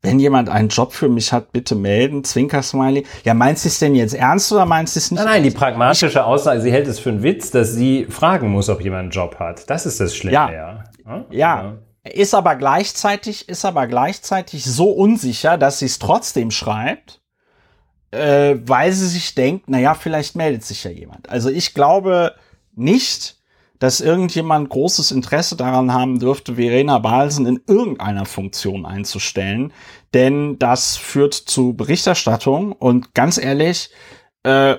wenn 0.00 0.20
jemand 0.20 0.48
einen 0.48 0.68
Job 0.68 0.92
für 0.92 1.08
mich 1.08 1.32
hat, 1.32 1.50
bitte 1.52 1.74
melden, 1.74 2.22
Zwinkersmiley. 2.22 3.04
Ja, 3.24 3.34
meinst 3.34 3.64
du 3.64 3.68
es 3.68 3.78
denn 3.80 3.94
jetzt 3.96 4.14
ernst 4.14 4.52
oder 4.52 4.64
meinst 4.64 4.94
du 4.94 4.98
es 4.98 5.10
nicht? 5.10 5.18
Nein, 5.18 5.26
nein, 5.28 5.42
die 5.42 5.50
pragmatische 5.50 6.24
Aussage, 6.24 6.60
sie 6.60 6.70
hält 6.70 6.86
es 6.86 7.00
für 7.00 7.10
einen 7.10 7.22
Witz, 7.22 7.50
dass 7.50 7.72
sie 7.72 8.04
fragen 8.06 8.48
muss, 8.50 8.68
ob 8.68 8.80
jemand 8.80 9.02
einen 9.02 9.10
Job 9.10 9.36
hat. 9.40 9.68
Das 9.68 9.86
ist 9.86 9.98
das 10.00 10.14
Schlimme, 10.14 10.34
Ja. 10.34 10.50
ja. 10.52 10.84
Ja. 11.04 11.24
Ja, 11.30 11.78
ist 12.04 12.34
aber 12.34 12.54
gleichzeitig, 12.56 13.48
ist 13.48 13.64
aber 13.64 13.86
gleichzeitig 13.86 14.64
so 14.64 14.90
unsicher, 14.90 15.58
dass 15.58 15.80
sie 15.80 15.86
es 15.86 15.98
trotzdem 15.98 16.50
schreibt, 16.50 17.20
äh, 18.10 18.56
weil 18.64 18.92
sie 18.92 19.08
sich 19.08 19.34
denkt, 19.34 19.68
naja, 19.68 19.94
vielleicht 19.94 20.36
meldet 20.36 20.64
sich 20.64 20.84
ja 20.84 20.90
jemand. 20.90 21.28
Also 21.28 21.48
ich 21.48 21.74
glaube 21.74 22.34
nicht, 22.74 23.37
dass 23.78 24.00
irgendjemand 24.00 24.70
großes 24.70 25.12
Interesse 25.12 25.56
daran 25.56 25.92
haben 25.92 26.18
dürfte, 26.18 26.56
Verena 26.56 26.98
Balsen 26.98 27.46
in 27.46 27.60
irgendeiner 27.66 28.26
Funktion 28.26 28.86
einzustellen, 28.86 29.72
denn 30.14 30.58
das 30.58 30.96
führt 30.96 31.34
zu 31.34 31.74
Berichterstattung. 31.74 32.72
Und 32.72 33.14
ganz 33.14 33.38
ehrlich, 33.38 33.90
äh, 34.42 34.76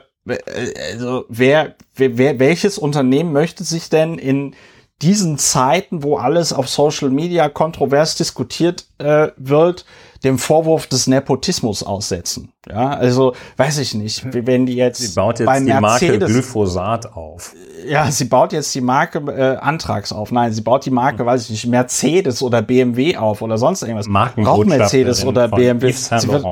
also 0.92 1.26
wer, 1.30 1.76
wer, 1.96 2.40
welches 2.40 2.78
Unternehmen 2.78 3.32
möchte 3.32 3.64
sich 3.64 3.90
denn 3.90 4.18
in 4.18 4.56
diesen 5.02 5.38
Zeiten, 5.38 6.04
wo 6.04 6.18
alles 6.18 6.52
auf 6.52 6.68
Social 6.68 7.10
Media 7.10 7.48
kontrovers 7.48 8.16
diskutiert 8.16 8.86
äh, 8.98 9.30
wird, 9.38 9.86
dem 10.24 10.38
Vorwurf 10.38 10.88
des 10.88 11.08
Nepotismus 11.08 11.82
aussetzen. 11.84 12.52
Ja, 12.70 12.90
also 12.90 13.34
weiß 13.58 13.78
ich 13.80 13.94
nicht, 13.94 14.34
wie- 14.34 14.46
wenn 14.46 14.66
die 14.66 14.76
jetzt 14.76 15.00
Sie 15.00 15.16
baut 15.16 15.40
jetzt 15.40 15.46
bei 15.48 15.60
die 15.60 15.66
Marke 15.68 15.82
Mercedes, 15.82 16.30
Glyphosat 16.32 17.14
auf. 17.14 17.54
ja, 17.88 18.12
sie 18.12 18.26
baut 18.26 18.52
jetzt 18.54 18.74
die 18.76 18.82
Marke 18.82 19.20
äh, 19.32 19.56
Antrags 19.58 20.12
auf. 20.12 20.32
Nein, 20.32 20.52
sie 20.52 20.62
baut 20.62 20.86
die 20.86 20.90
Hm. 20.90 20.96
Marke, 20.96 21.26
weiß 21.26 21.44
ich 21.46 21.50
nicht, 21.52 21.68
Mercedes 21.68 22.42
oder 22.44 22.62
BMW 22.62 23.16
auf 23.18 23.42
oder 23.42 23.58
sonst 23.58 23.82
irgendwas. 23.82 24.06
Braucht 24.08 24.14
Markenbotschafterin 24.38 24.68
Mercedes 24.78 25.26
oder 25.26 25.48
BMW. 25.48 25.92
Sie 25.92 26.28
wird, 26.28 26.46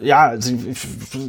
ja, 0.00 0.34
sie, 0.40 0.74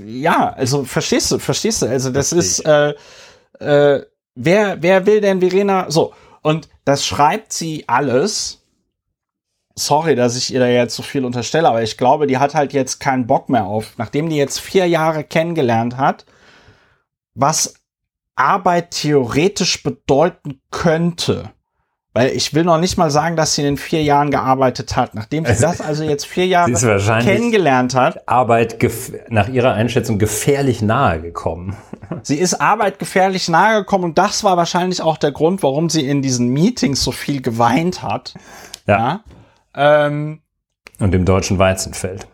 ja, 0.06 0.52
also 0.54 0.84
verstehst 0.84 1.32
du, 1.32 1.40
verstehst 1.40 1.82
du? 1.82 1.86
Also 1.88 2.10
das 2.10 2.30
Versteh 2.30 2.40
ist, 2.64 2.66
äh, 2.66 3.96
äh, 3.96 4.06
wer, 4.36 4.82
wer 4.82 5.06
will 5.06 5.22
denn 5.22 5.40
Verena? 5.40 5.86
So 5.90 6.14
und 6.42 6.68
das 6.84 7.06
schreibt 7.06 7.54
sie 7.54 7.86
alles 7.88 8.62
sorry, 9.76 10.16
dass 10.16 10.38
ich 10.38 10.54
ihr 10.54 10.60
da 10.60 10.68
jetzt 10.68 10.96
so 10.96 11.04
viel 11.04 11.26
unterstelle, 11.26 11.68
aber 11.68 11.84
ich 11.84 11.98
glaube, 11.98 12.28
die 12.28 12.38
hat 12.38 12.56
halt 12.56 12.74
jetzt 12.74 13.00
keinen 13.00 13.28
Bock 13.28 13.50
mehr 13.50 13.66
auf, 13.66 13.94
nachdem 13.98 14.30
die 14.30 14.38
jetzt 14.38 14.60
vier 14.60 14.88
Jahre 14.88 15.24
kennengelernt 15.24 15.98
hat, 15.98 16.26
was 17.34 17.76
Arbeit 18.36 18.92
theoretisch 18.92 19.84
bedeuten 19.84 20.62
könnte. 20.72 21.52
Weil 22.14 22.30
ich 22.30 22.54
will 22.54 22.64
noch 22.64 22.78
nicht 22.78 22.98
mal 22.98 23.12
sagen, 23.12 23.36
dass 23.36 23.56
sie 23.56 23.62
in 23.62 23.66
den 23.66 23.78
vier 23.78 24.02
Jahren 24.02 24.32
gearbeitet 24.32 24.96
hat. 24.96 25.16
Nachdem 25.16 25.46
sie 25.46 25.54
das 25.62 25.82
also 25.82 26.06
jetzt 26.06 26.26
vier 26.26 26.48
Jahre 26.48 26.72
kennengelernt 27.22 27.94
hat. 27.94 28.26
Arbeit 28.26 28.78
nach 29.28 29.50
ihrer 29.50 29.74
Einschätzung 29.74 30.18
gefährlich 30.18 30.82
nahe 30.82 31.22
gekommen. 31.22 31.76
Sie 32.24 32.38
ist 32.38 32.54
Arbeit 32.62 33.00
gefährlich 33.00 33.50
nahe 33.50 33.80
gekommen 33.80 34.06
und 34.06 34.18
das 34.18 34.46
war 34.46 34.56
wahrscheinlich 34.56 35.02
auch 35.02 35.18
der 35.18 35.32
Grund, 35.32 35.62
warum 35.64 35.90
sie 35.90 36.08
in 36.08 36.22
diesen 36.22 36.50
Meetings 36.50 37.04
so 37.04 37.12
viel 37.12 37.42
geweint 37.42 38.02
hat. 38.02 38.34
Ja. 38.88 38.98
ja? 38.98 39.24
Ähm, 39.76 40.42
und 41.00 41.14
im 41.14 41.26
deutschen 41.26 41.60
Weizenfeld. 41.60 42.28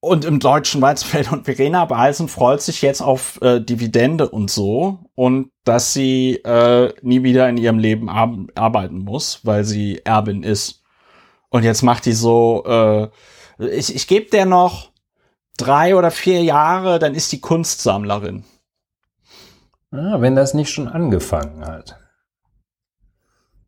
Und 0.00 0.24
im 0.24 0.40
deutschen 0.40 0.82
Weizenfeld 0.82 1.30
und 1.30 1.44
Verena 1.44 1.84
Beisen 1.84 2.26
freut 2.28 2.60
sich 2.60 2.82
jetzt 2.82 3.00
auf 3.00 3.40
äh, 3.40 3.60
Dividende 3.60 4.28
und 4.28 4.50
so 4.50 4.98
und 5.14 5.52
dass 5.64 5.92
sie 5.92 6.36
äh, 6.44 6.92
nie 7.02 7.22
wieder 7.22 7.48
in 7.48 7.56
ihrem 7.56 7.78
Leben 7.78 8.08
ar 8.08 8.36
arbeiten 8.56 8.98
muss, 8.98 9.40
weil 9.44 9.64
sie 9.64 10.00
Erbin 10.04 10.42
ist. 10.42 10.82
Und 11.50 11.62
jetzt 11.62 11.82
macht 11.82 12.06
die 12.06 12.14
so, 12.14 12.64
äh, 12.66 13.08
ich, 13.64 13.94
ich 13.94 14.08
gebe 14.08 14.28
der 14.30 14.44
noch 14.44 14.90
drei 15.56 15.94
oder 15.94 16.10
vier 16.10 16.42
Jahre, 16.42 16.98
dann 16.98 17.14
ist 17.14 17.30
die 17.30 17.40
Kunstsammlerin. 17.40 18.42
Ja, 19.92 20.20
wenn 20.20 20.34
das 20.34 20.54
nicht 20.54 20.70
schon 20.70 20.88
angefangen 20.88 21.64
hat. 21.64 22.01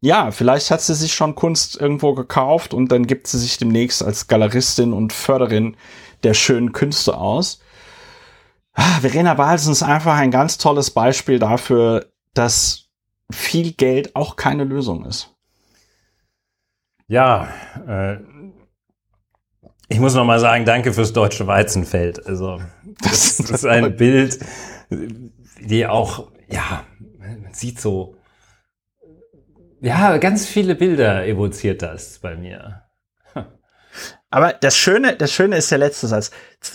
Ja, 0.05 0.33
vielleicht 0.33 0.71
hat 0.71 0.83
sie 0.83 0.95
sich 0.95 1.15
schon 1.15 1.35
Kunst 1.35 1.81
irgendwo 1.81 2.13
gekauft 2.13 2.75
und 2.75 2.93
dann 2.93 3.07
gibt 3.07 3.27
sie 3.27 3.39
sich 3.39 3.57
demnächst 3.57 4.03
als 4.03 4.27
Galeristin 4.29 4.93
und 4.93 5.15
Förderin 5.15 5.79
der 6.25 6.35
schönen 6.35 6.73
Künste 6.73 7.17
aus. 7.17 7.63
Ah, 8.75 9.01
Verena 9.01 9.33
Balsen 9.33 9.73
ist 9.73 9.83
einfach 9.83 10.17
ein 10.17 10.31
ganz 10.31 10.59
tolles 10.59 10.91
Beispiel 10.91 11.39
dafür, 11.39 12.05
dass 12.35 12.91
viel 13.31 13.73
Geld 13.73 14.15
auch 14.15 14.37
keine 14.37 14.65
Lösung 14.65 15.07
ist. 15.07 15.35
Ja, 17.07 17.49
äh, 17.89 18.19
ich 19.89 20.01
muss 20.01 20.15
noch 20.15 20.27
mal 20.27 20.39
sagen, 20.39 20.67
danke 20.67 20.93
fürs 20.93 21.15
deutsche 21.15 21.47
Weizenfeld. 21.47 22.27
Also 22.27 22.61
das, 23.01 23.39
das 23.39 23.51
ist 23.51 23.65
ein 23.65 23.97
Bild, 23.97 24.39
die 24.91 25.87
auch, 25.87 26.31
ja, 26.51 26.85
man 27.19 27.55
sieht 27.55 27.81
so, 27.81 28.17
ja, 29.85 30.17
ganz 30.17 30.47
viele 30.47 30.75
Bilder 30.75 31.27
evoziert 31.27 31.83
das 31.83 32.19
bei 32.19 32.37
mir. 32.37 32.83
Aber 34.31 34.53
das 34.53 34.77
Schöne, 34.77 35.15
das 35.15 35.31
Schöne 35.31 35.57
ist 35.57 35.71
der 35.71 35.79
letzte 35.79 36.09
Satz. 36.09 36.31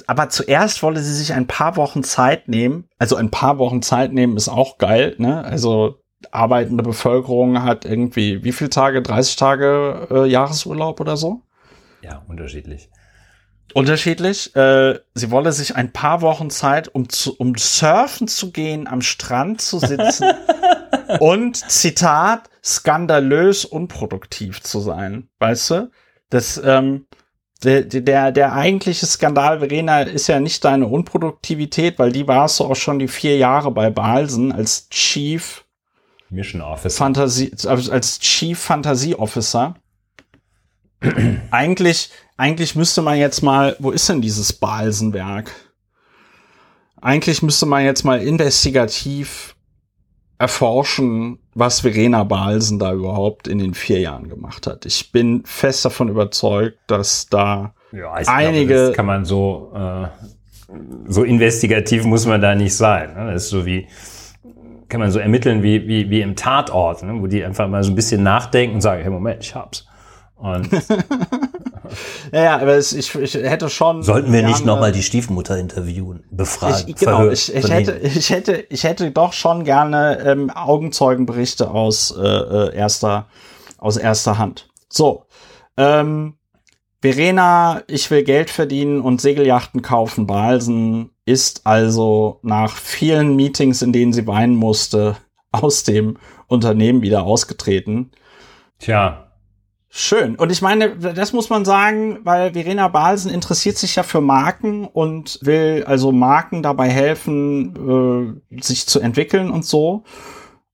Aber 0.07 0.29
zuerst 0.29 0.81
wolle 0.83 1.01
sie 1.01 1.13
sich 1.13 1.33
ein 1.33 1.47
paar 1.47 1.75
Wochen 1.75 2.03
Zeit 2.03 2.47
nehmen. 2.47 2.87
Also 2.99 3.15
ein 3.17 3.31
paar 3.31 3.57
Wochen 3.57 3.81
Zeit 3.81 4.13
nehmen 4.13 4.37
ist 4.37 4.47
auch 4.47 4.77
geil, 4.77 5.15
ne? 5.17 5.43
Also 5.43 5.99
arbeitende 6.31 6.83
Bevölkerung 6.83 7.63
hat 7.63 7.83
irgendwie 7.83 8.43
wie 8.43 8.51
viele 8.51 8.69
Tage? 8.69 9.01
30 9.01 9.35
Tage 9.35 10.07
äh, 10.09 10.25
Jahresurlaub 10.29 11.01
oder 11.01 11.17
so? 11.17 11.41
Ja, 12.01 12.23
unterschiedlich. 12.27 12.89
Unterschiedlich. 13.73 14.55
Äh, 14.55 14.99
sie 15.13 15.31
wolle 15.31 15.51
sich 15.51 15.75
ein 15.75 15.91
paar 15.91 16.21
Wochen 16.21 16.49
Zeit, 16.49 16.87
um 16.93 17.09
zu, 17.09 17.35
um 17.37 17.55
surfen 17.57 18.27
zu 18.27 18.51
gehen, 18.51 18.87
am 18.87 19.01
Strand 19.01 19.61
zu 19.61 19.79
sitzen 19.79 20.27
und 21.19 21.57
Zitat 21.57 22.49
skandalös 22.63 23.65
unproduktiv 23.65 24.61
zu 24.61 24.79
sein. 24.79 25.29
Weißt 25.39 25.69
du? 25.71 25.91
Das 26.29 26.61
ähm, 26.63 27.07
der, 27.63 27.83
der, 27.83 28.31
der 28.31 28.53
eigentliche 28.53 29.05
Skandal, 29.05 29.59
Verena, 29.59 30.01
ist 30.01 30.27
ja 30.27 30.39
nicht 30.39 30.63
deine 30.63 30.87
Unproduktivität, 30.87 31.99
weil 31.99 32.11
die 32.11 32.27
warst 32.27 32.59
du 32.59 32.65
auch 32.65 32.75
schon 32.75 32.99
die 32.99 33.09
vier 33.09 33.37
Jahre 33.37 33.71
bei 33.71 33.89
Balsen 33.89 34.51
als 34.51 34.87
Chief 34.89 35.65
Mission 36.29 36.61
Officer. 36.61 36.97
Fantasie, 36.97 37.51
als 37.65 38.19
Chief 38.19 38.57
Fantasie 38.57 39.15
Officer. 39.15 39.75
eigentlich, 41.51 42.11
eigentlich 42.37 42.75
müsste 42.75 43.01
man 43.01 43.17
jetzt 43.17 43.41
mal, 43.41 43.75
wo 43.79 43.91
ist 43.91 44.07
denn 44.07 44.21
dieses 44.21 44.53
Balsenwerk? 44.53 45.51
Eigentlich 47.01 47.41
müsste 47.41 47.65
man 47.65 47.83
jetzt 47.83 48.03
mal 48.03 48.21
investigativ 48.21 49.55
erforschen, 50.39 51.37
was 51.53 51.81
Verena 51.81 52.23
Balsen 52.23 52.79
da 52.79 52.93
überhaupt 52.93 53.47
in 53.47 53.59
den 53.59 53.73
vier 53.73 53.99
Jahren 53.99 54.29
gemacht 54.29 54.65
hat. 54.65 54.85
Ich 54.85 55.11
bin 55.11 55.43
fest 55.45 55.83
davon 55.83 56.07
überzeugt, 56.07 56.79
dass 56.87 57.27
da 57.27 57.73
ja, 57.91 58.13
einige. 58.13 58.67
Glaube, 58.67 58.87
das 58.87 58.95
kann 58.95 59.05
man 59.05 59.25
so, 59.25 59.73
äh, 59.75 60.07
so 61.07 61.23
investigativ 61.23 62.05
muss 62.05 62.25
man 62.25 62.39
da 62.39 62.55
nicht 62.55 62.73
sein. 62.73 63.13
Ne? 63.13 63.33
Das 63.33 63.43
ist 63.43 63.49
so 63.49 63.65
wie, 63.65 63.87
kann 64.87 65.01
man 65.01 65.11
so 65.11 65.19
ermitteln 65.19 65.61
wie, 65.61 65.85
wie, 65.87 66.09
wie 66.09 66.21
im 66.21 66.37
Tatort, 66.37 67.03
ne? 67.03 67.21
wo 67.21 67.27
die 67.27 67.43
einfach 67.43 67.67
mal 67.67 67.83
so 67.83 67.91
ein 67.91 67.95
bisschen 67.95 68.23
nachdenken 68.23 68.75
und 68.75 68.81
sagen, 68.81 69.01
hey 69.01 69.11
Moment, 69.11 69.43
ich 69.43 69.53
hab's. 69.53 69.87
Und 70.37 70.69
ja, 72.31 72.43
ja, 72.43 72.57
aber 72.57 72.75
es, 72.75 72.93
ich, 72.93 73.13
ich 73.15 73.33
hätte 73.33 73.69
schon. 73.69 74.03
Sollten 74.03 74.31
wir 74.31 74.43
nicht 74.43 74.65
nochmal 74.65 74.91
die 74.91 75.03
Stiefmutter 75.03 75.57
interviewen, 75.57 76.23
befragen? 76.31 76.85
Ich, 76.87 76.95
genau, 76.95 77.29
ich, 77.29 77.53
ich 77.53 77.69
hätte, 77.69 77.97
ich 77.97 78.29
hätte, 78.29 78.65
ich 78.69 78.83
hätte 78.83 79.11
doch 79.11 79.33
schon 79.33 79.63
gerne 79.63 80.19
ähm, 80.25 80.49
Augenzeugenberichte 80.49 81.69
aus 81.71 82.15
äh, 82.17 82.21
äh, 82.21 82.75
erster, 82.75 83.27
aus 83.77 83.97
erster 83.97 84.37
Hand. 84.37 84.69
So, 84.89 85.25
ähm, 85.77 86.35
Verena, 87.01 87.83
ich 87.87 88.11
will 88.11 88.23
Geld 88.23 88.49
verdienen 88.49 88.99
und 88.99 89.21
Segelyachten 89.21 89.81
kaufen, 89.81 90.27
Balsen 90.27 91.11
ist 91.25 91.65
also 91.65 92.39
nach 92.41 92.75
vielen 92.75 93.35
Meetings, 93.35 93.81
in 93.81 93.93
denen 93.93 94.11
sie 94.11 94.27
weinen 94.27 94.55
musste, 94.55 95.15
aus 95.51 95.83
dem 95.83 96.17
Unternehmen 96.47 97.01
wieder 97.01 97.23
ausgetreten. 97.23 98.11
Tja, 98.79 99.28
Schön. 99.91 100.35
Und 100.35 100.51
ich 100.51 100.61
meine, 100.61 100.95
das 100.97 101.33
muss 101.33 101.49
man 101.49 101.65
sagen, 101.65 102.19
weil 102.23 102.53
Verena 102.53 102.87
Balsen 102.89 103.31
interessiert 103.31 103.77
sich 103.77 103.95
ja 103.95 104.03
für 104.03 104.21
Marken 104.21 104.85
und 104.85 105.39
will 105.41 105.83
also 105.87 106.11
Marken 106.11 106.61
dabei 106.61 106.89
helfen, 106.89 108.41
äh, 108.51 108.61
sich 108.61 108.85
zu 108.85 108.99
entwickeln 108.99 109.49
und 109.49 109.65
so. 109.65 110.03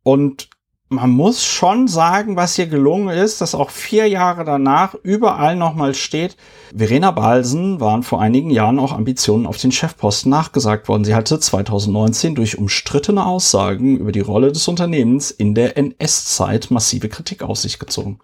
Und 0.04 0.50
man 0.90 1.10
muss 1.10 1.44
schon 1.46 1.88
sagen, 1.88 2.36
was 2.36 2.56
hier 2.56 2.68
gelungen 2.68 3.10
ist, 3.10 3.42
dass 3.42 3.56
auch 3.56 3.70
vier 3.70 4.08
Jahre 4.08 4.44
danach 4.44 4.94
überall 5.02 5.56
nochmal 5.56 5.96
steht, 5.96 6.36
Verena 6.76 7.12
Balsen 7.12 7.80
waren 7.80 8.04
vor 8.04 8.22
einigen 8.22 8.52
Jahren 8.52 8.80
auch 8.80 8.92
Ambitionen 8.92 9.48
auf 9.48 9.58
den 9.58 9.72
Chefposten 9.72 10.30
nachgesagt 10.30 10.88
worden. 10.88 11.06
Sie 11.06 11.16
hatte 11.16 11.40
2019 11.40 12.36
durch 12.36 12.58
umstrittene 12.58 13.26
Aussagen 13.26 13.98
über 13.98 14.12
die 14.12 14.20
Rolle 14.20 14.52
des 14.52 14.68
Unternehmens 14.68 15.32
in 15.32 15.56
der 15.56 15.78
NS-Zeit 15.78 16.70
massive 16.70 17.10
Kritik 17.10 17.44
auf 17.44 17.58
sich 17.58 17.80
gezogen. 17.80 18.20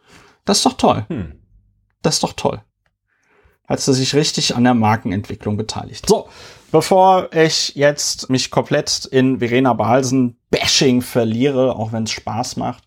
Das 0.45 0.57
ist 0.57 0.65
doch 0.65 0.73
toll. 0.73 1.05
Hm. 1.09 1.39
Das 2.01 2.15
ist 2.15 2.23
doch 2.23 2.33
toll. 2.33 2.61
Hat 3.67 3.79
sie 3.79 3.93
sich 3.93 4.15
richtig 4.15 4.55
an 4.55 4.63
der 4.63 4.73
Markenentwicklung 4.73 5.55
beteiligt. 5.55 6.07
So, 6.07 6.29
bevor 6.71 7.29
ich 7.33 7.75
jetzt 7.75 8.29
mich 8.29 8.51
komplett 8.51 9.05
in 9.05 9.39
Verena 9.39 9.73
Balsen 9.73 10.37
Bashing 10.49 11.01
verliere, 11.01 11.75
auch 11.77 11.93
wenn 11.93 12.03
es 12.03 12.11
Spaß 12.11 12.57
macht, 12.57 12.83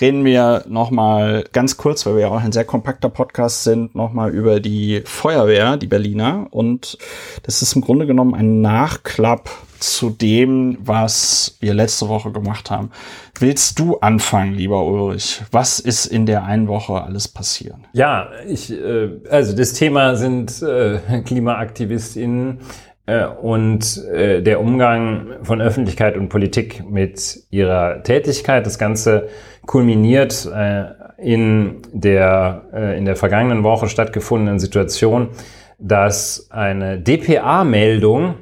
reden 0.00 0.24
wir 0.24 0.64
noch 0.66 0.90
mal 0.90 1.44
ganz 1.52 1.76
kurz, 1.76 2.06
weil 2.06 2.14
wir 2.14 2.22
ja 2.22 2.28
auch 2.28 2.42
ein 2.42 2.52
sehr 2.52 2.64
kompakter 2.64 3.10
Podcast 3.10 3.64
sind, 3.64 3.94
noch 3.94 4.12
mal 4.12 4.30
über 4.30 4.58
die 4.58 5.02
Feuerwehr, 5.04 5.76
die 5.76 5.86
Berliner. 5.86 6.46
Und 6.50 6.96
das 7.42 7.60
ist 7.60 7.76
im 7.76 7.82
Grunde 7.82 8.06
genommen 8.06 8.34
ein 8.34 8.62
Nachklapp 8.62 9.50
zu 9.80 10.08
dem, 10.08 10.78
was 10.80 11.58
wir 11.60 11.74
letzte 11.74 12.08
Woche 12.08 12.32
gemacht 12.32 12.70
haben. 12.70 12.90
Willst 13.38 13.78
du 13.78 13.98
anfangen, 13.98 14.54
lieber 14.54 14.82
Ulrich? 14.84 15.42
Was 15.50 15.78
ist 15.78 16.06
in 16.06 16.24
der 16.24 16.44
einen 16.44 16.68
Woche 16.68 17.02
alles 17.02 17.28
passiert? 17.28 17.76
Ja, 17.92 18.30
ich, 18.48 18.72
äh, 18.72 19.10
also 19.28 19.54
das 19.54 19.74
Thema 19.74 20.16
sind 20.16 20.62
äh, 20.62 21.00
KlimaaktivistInnen 21.22 22.60
und 23.06 24.02
äh, 24.06 24.42
der 24.42 24.60
Umgang 24.60 25.34
von 25.42 25.60
Öffentlichkeit 25.60 26.16
und 26.16 26.30
Politik 26.30 26.88
mit 26.88 27.44
ihrer 27.50 28.02
Tätigkeit. 28.02 28.64
Das 28.64 28.78
Ganze 28.78 29.28
kulminiert 29.66 30.48
äh, 30.54 30.84
in 31.18 31.82
der 31.92 32.62
äh, 32.72 32.98
in 32.98 33.04
der 33.04 33.16
vergangenen 33.16 33.62
Woche 33.62 33.88
stattgefundenen 33.88 34.58
Situation, 34.58 35.28
dass 35.78 36.48
eine 36.50 36.98
DPA-Meldung 36.98 38.36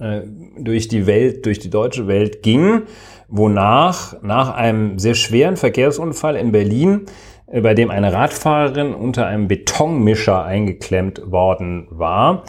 äh, 0.00 0.22
durch 0.58 0.88
die 0.88 1.06
Welt, 1.06 1.46
durch 1.46 1.60
die 1.60 1.70
deutsche 1.70 2.08
Welt 2.08 2.42
ging, 2.42 2.82
wonach 3.28 4.20
nach 4.22 4.54
einem 4.54 4.98
sehr 4.98 5.14
schweren 5.14 5.56
Verkehrsunfall 5.56 6.36
in 6.36 6.50
Berlin, 6.50 7.06
äh, 7.46 7.60
bei 7.60 7.74
dem 7.74 7.90
eine 7.90 8.12
Radfahrerin 8.12 8.92
unter 8.92 9.26
einem 9.26 9.46
Betonmischer 9.46 10.44
eingeklemmt 10.44 11.30
worden 11.30 11.86
war, 11.90 12.42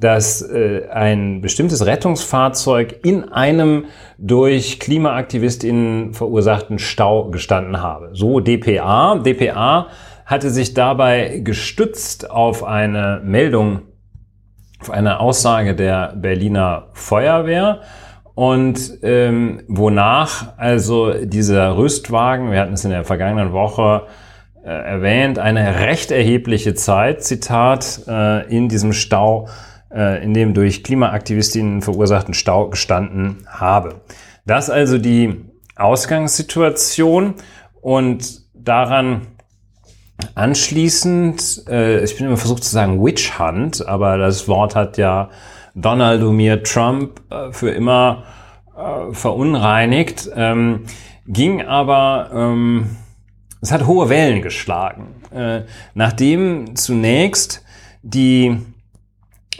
dass 0.00 0.42
äh, 0.42 0.88
ein 0.90 1.40
bestimmtes 1.40 1.86
Rettungsfahrzeug 1.86 3.00
in 3.04 3.24
einem 3.32 3.86
durch 4.16 4.78
KlimaaktivistInnen 4.80 6.14
verursachten 6.14 6.78
Stau 6.78 7.30
gestanden 7.30 7.82
habe. 7.82 8.10
So 8.12 8.40
DPA. 8.40 9.18
DPA 9.18 9.88
hatte 10.24 10.50
sich 10.50 10.74
dabei 10.74 11.40
gestützt 11.42 12.30
auf 12.30 12.62
eine 12.62 13.20
Meldung, 13.24 13.82
auf 14.80 14.90
eine 14.90 15.20
Aussage 15.20 15.74
der 15.74 16.14
Berliner 16.16 16.88
Feuerwehr 16.92 17.80
und 18.38 18.98
ähm, 19.02 19.62
wonach 19.66 20.56
also 20.58 21.12
dieser 21.24 21.76
Rüstwagen, 21.76 22.52
wir 22.52 22.60
hatten 22.60 22.74
es 22.74 22.84
in 22.84 22.92
der 22.92 23.02
vergangenen 23.02 23.52
Woche 23.52 24.02
äh, 24.62 24.68
erwähnt, 24.68 25.40
eine 25.40 25.80
recht 25.80 26.12
erhebliche 26.12 26.74
Zeit, 26.74 27.24
Zitat, 27.24 28.02
äh, 28.06 28.46
in 28.48 28.68
diesem 28.68 28.92
Stau, 28.92 29.48
in 29.90 30.34
dem 30.34 30.52
durch 30.52 30.84
Klimaaktivistinnen 30.84 31.80
verursachten 31.80 32.34
Stau 32.34 32.68
gestanden 32.68 33.46
habe. 33.48 34.02
Das 34.44 34.68
also 34.68 34.98
die 34.98 35.44
Ausgangssituation 35.76 37.34
und 37.80 38.42
daran 38.54 39.28
anschließend, 40.34 41.64
äh, 41.68 42.02
ich 42.02 42.16
bin 42.16 42.26
immer 42.26 42.36
versucht 42.36 42.64
zu 42.64 42.70
sagen 42.70 43.04
Witch 43.04 43.38
Hunt, 43.38 43.86
aber 43.86 44.18
das 44.18 44.48
Wort 44.48 44.74
hat 44.74 44.98
ja 44.98 45.30
Donaldomir 45.74 46.62
Trump 46.62 47.20
äh, 47.30 47.52
für 47.52 47.70
immer 47.70 48.24
äh, 48.76 49.12
verunreinigt, 49.12 50.28
ähm, 50.34 50.84
ging 51.26 51.62
aber, 51.62 52.30
ähm, 52.32 52.96
es 53.60 53.72
hat 53.72 53.86
hohe 53.86 54.08
Wellen 54.08 54.42
geschlagen, 54.42 55.22
äh, 55.32 55.62
nachdem 55.94 56.74
zunächst 56.74 57.64
die 58.02 58.58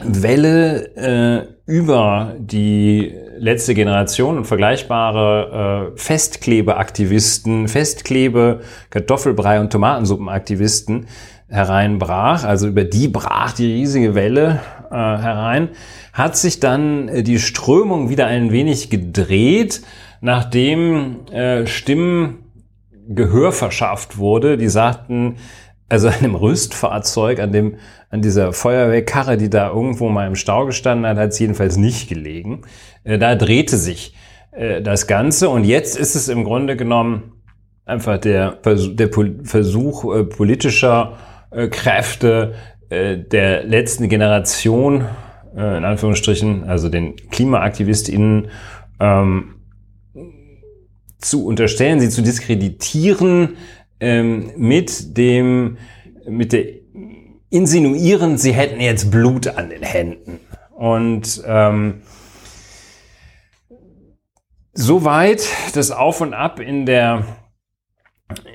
Welle 0.01 0.95
äh, 0.95 1.71
über 1.71 2.35
die 2.39 3.13
letzte 3.37 3.73
Generation 3.73 4.37
und 4.37 4.45
vergleichbare 4.45 5.91
äh, 5.93 5.97
Festklebeaktivisten, 5.97 7.67
Festklebe, 7.67 8.61
Kartoffelbrei 8.89 9.59
und 9.59 9.71
Tomatensuppenaktivisten 9.71 11.07
hereinbrach, 11.47 12.43
also 12.43 12.67
über 12.67 12.83
die 12.83 13.07
brach 13.07 13.53
die 13.53 13.71
riesige 13.71 14.15
Welle 14.15 14.61
äh, 14.89 14.95
herein, 14.95 15.69
hat 16.13 16.37
sich 16.37 16.59
dann 16.59 17.07
äh, 17.09 17.23
die 17.23 17.39
Strömung 17.39 18.09
wieder 18.09 18.27
ein 18.27 18.51
wenig 18.51 18.89
gedreht, 18.89 19.81
nachdem 20.21 21.27
äh, 21.31 21.65
Stimmen 21.65 22.45
Gehör 23.11 23.51
verschafft 23.51 24.19
wurde, 24.19 24.55
die 24.55 24.69
sagten, 24.69 25.37
also 25.89 26.07
einem 26.07 26.35
Rüstfahrzeug, 26.35 27.39
an 27.39 27.51
dem, 27.51 27.75
an 28.09 28.21
dieser 28.21 28.53
Feuerwehrkarre, 28.53 29.37
die 29.37 29.49
da 29.49 29.69
irgendwo 29.69 30.09
mal 30.09 30.27
im 30.27 30.35
Stau 30.35 30.65
gestanden 30.65 31.05
hat, 31.05 31.17
hat 31.17 31.29
es 31.31 31.39
jedenfalls 31.39 31.77
nicht 31.77 32.07
gelegen. 32.07 32.61
Äh, 33.03 33.17
da 33.17 33.35
drehte 33.35 33.77
sich 33.77 34.13
äh, 34.51 34.81
das 34.81 35.07
Ganze 35.07 35.49
und 35.49 35.63
jetzt 35.63 35.97
ist 35.97 36.15
es 36.15 36.29
im 36.29 36.43
Grunde 36.43 36.75
genommen 36.77 37.33
einfach 37.85 38.19
der, 38.19 38.59
der 38.63 39.09
Versuch 39.43 40.15
äh, 40.15 40.23
politischer 40.23 41.17
Kräfte 41.71 42.53
der 42.91 43.63
letzten 43.63 44.07
Generation, 44.07 45.05
in 45.55 45.83
Anführungsstrichen, 45.83 46.65
also 46.65 46.89
den 46.89 47.15
KlimaaktivistInnen, 47.15 48.49
ähm, 48.99 49.55
zu 51.19 51.45
unterstellen, 51.45 51.99
sie 51.99 52.09
zu 52.09 52.21
diskreditieren, 52.21 53.57
ähm, 53.99 54.51
mit 54.55 55.17
dem, 55.17 55.77
mit 56.27 56.53
der 56.53 56.65
insinuieren, 57.49 58.37
sie 58.37 58.51
hätten 58.51 58.79
jetzt 58.79 59.09
Blut 59.09 59.47
an 59.47 59.69
den 59.69 59.83
Händen. 59.83 60.39
Und 60.75 61.41
ähm, 61.45 62.01
soweit 64.73 65.47
das 65.73 65.91
Auf 65.91 66.21
und 66.21 66.33
Ab 66.33 66.59
in 66.59 66.85
der 66.85 67.25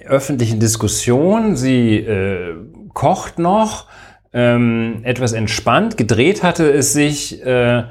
öffentlichen 0.07 0.61
Diskussion. 0.61 1.57
Sie 1.57 1.97
äh, 1.97 2.55
kocht 2.93 3.39
noch, 3.39 3.89
ähm, 4.33 5.01
etwas 5.05 5.33
entspannt. 5.33 5.97
Gedreht 5.97 6.43
hatte 6.43 6.71
es 6.71 6.93
sich 6.93 7.45
äh, 7.45 7.85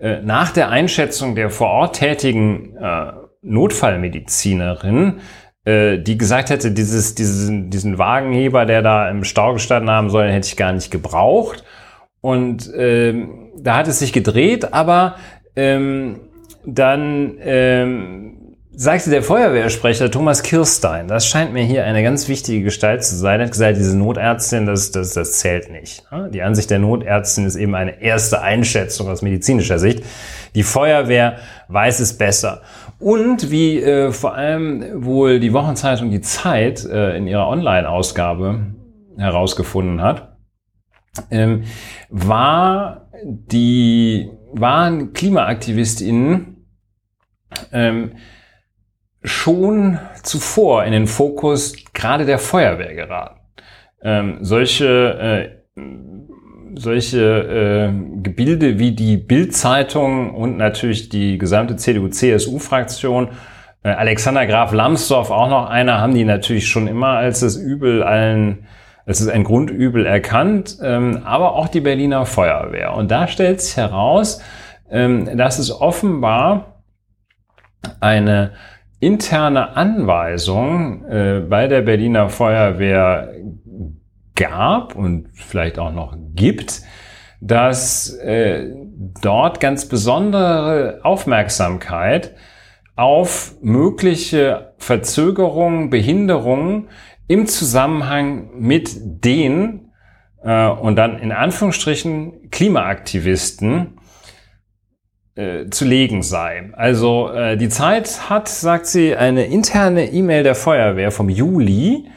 äh, 0.00 0.22
nach 0.22 0.50
der 0.50 0.70
Einschätzung 0.70 1.34
der 1.34 1.50
vor 1.50 1.68
Ort 1.68 1.96
tätigen 1.96 2.76
äh, 2.76 3.12
Notfallmedizinerin 3.42 5.20
äh, 5.66 5.98
die 5.98 6.16
gesagt 6.16 6.50
hätte, 6.50 6.70
dieses, 6.70 7.14
diesen, 7.14 7.70
diesen 7.70 7.98
Wagenheber, 7.98 8.64
der 8.64 8.82
da 8.82 9.10
im 9.10 9.24
Stau 9.24 9.52
gestanden 9.52 9.90
haben 9.90 10.10
soll, 10.10 10.30
hätte 10.30 10.46
ich 10.46 10.56
gar 10.56 10.72
nicht 10.72 10.90
gebraucht. 10.90 11.64
Und 12.20 12.70
ähm, 12.76 13.50
da 13.58 13.76
hat 13.76 13.88
es 13.88 13.98
sich 13.98 14.12
gedreht, 14.12 14.72
aber 14.72 15.16
ähm, 15.56 16.20
dann 16.64 17.36
ähm, 17.40 18.45
sagte 18.78 19.08
der 19.08 19.22
Feuerwehrsprecher 19.22 20.10
Thomas 20.10 20.42
Kirstein, 20.42 21.08
das 21.08 21.26
scheint 21.26 21.54
mir 21.54 21.64
hier 21.64 21.86
eine 21.86 22.02
ganz 22.02 22.28
wichtige 22.28 22.62
Gestalt 22.62 23.02
zu 23.02 23.16
sein, 23.16 23.40
hat 23.40 23.50
gesagt, 23.50 23.78
diese 23.78 23.96
Notärztin, 23.96 24.66
das, 24.66 24.90
das, 24.90 25.14
das 25.14 25.32
zählt 25.38 25.70
nicht. 25.70 26.04
Die 26.30 26.42
Ansicht 26.42 26.70
der 26.70 26.78
Notärztin 26.78 27.46
ist 27.46 27.56
eben 27.56 27.74
eine 27.74 28.02
erste 28.02 28.42
Einschätzung 28.42 29.08
aus 29.08 29.22
medizinischer 29.22 29.78
Sicht. 29.78 30.04
Die 30.54 30.62
Feuerwehr 30.62 31.38
weiß 31.68 32.00
es 32.00 32.18
besser. 32.18 32.60
Und 32.98 33.50
wie 33.50 33.80
äh, 33.80 34.12
vor 34.12 34.34
allem 34.34 35.04
wohl 35.04 35.40
die 35.40 35.54
Wochenzeitung 35.54 36.10
Die 36.10 36.20
Zeit 36.20 36.84
äh, 36.84 37.16
in 37.16 37.26
ihrer 37.26 37.48
Online-Ausgabe 37.48 38.74
herausgefunden 39.16 40.02
hat, 40.02 40.36
ähm, 41.30 41.64
war 42.10 43.08
die, 43.24 44.30
waren 44.52 45.14
KlimaaktivistInnen 45.14 46.66
ähm, 47.72 48.12
schon 49.26 49.98
zuvor 50.22 50.84
in 50.84 50.92
den 50.92 51.06
Fokus 51.06 51.74
gerade 51.92 52.24
der 52.24 52.38
Feuerwehr 52.38 52.94
geraten. 52.94 53.40
Ähm, 54.02 54.38
solche 54.40 55.52
äh, 55.76 55.82
solche 56.78 57.20
äh, 57.20 58.20
Gebilde 58.22 58.78
wie 58.78 58.92
die 58.92 59.16
Bild-Zeitung 59.16 60.34
und 60.34 60.56
natürlich 60.56 61.08
die 61.08 61.38
gesamte 61.38 61.76
CDU-CSU-Fraktion, 61.76 63.28
äh, 63.82 63.88
Alexander 63.88 64.46
Graf 64.46 64.72
Lambsdorff 64.72 65.30
auch 65.30 65.48
noch 65.48 65.70
einer, 65.70 66.00
haben 66.00 66.14
die 66.14 66.24
natürlich 66.24 66.68
schon 66.68 66.86
immer 66.86 67.08
als 67.08 67.40
das 67.40 67.56
Übel 67.56 68.02
allen, 68.02 68.66
als 69.06 69.20
es 69.20 69.28
ein 69.28 69.44
Grundübel 69.44 70.04
erkannt, 70.04 70.78
ähm, 70.82 71.22
aber 71.24 71.54
auch 71.54 71.68
die 71.68 71.80
Berliner 71.80 72.26
Feuerwehr. 72.26 72.94
Und 72.94 73.10
da 73.10 73.26
stellt 73.26 73.62
sich 73.62 73.76
heraus, 73.76 74.42
ähm, 74.90 75.36
dass 75.36 75.58
es 75.58 75.72
offenbar 75.72 76.82
eine 78.00 78.52
interne 79.00 79.76
Anweisung 79.76 81.04
äh, 81.04 81.40
bei 81.40 81.68
der 81.68 81.82
Berliner 81.82 82.28
Feuerwehr 82.28 83.34
gab 84.34 84.94
und 84.94 85.28
vielleicht 85.32 85.78
auch 85.78 85.92
noch 85.92 86.16
gibt, 86.34 86.82
dass 87.40 88.14
äh, 88.14 88.70
dort 89.20 89.60
ganz 89.60 89.86
besondere 89.86 91.00
Aufmerksamkeit 91.02 92.34
auf 92.96 93.54
mögliche 93.60 94.72
Verzögerungen, 94.78 95.90
Behinderungen 95.90 96.88
im 97.28 97.46
Zusammenhang 97.46 98.50
mit 98.58 98.90
den 99.24 99.90
äh, 100.42 100.68
und 100.68 100.96
dann 100.96 101.18
in 101.18 101.32
Anführungsstrichen 101.32 102.50
Klimaaktivisten 102.50 103.95
äh, 105.36 105.70
zu 105.70 105.84
legen 105.84 106.22
sei. 106.22 106.70
Also 106.72 107.30
äh, 107.30 107.56
die 107.56 107.68
Zeit 107.68 108.28
hat, 108.28 108.48
sagt 108.48 108.86
sie, 108.86 109.14
eine 109.14 109.44
interne 109.44 110.10
E-Mail 110.12 110.42
der 110.42 110.54
Feuerwehr 110.54 111.12
vom 111.12 111.28
Juli 111.28 112.08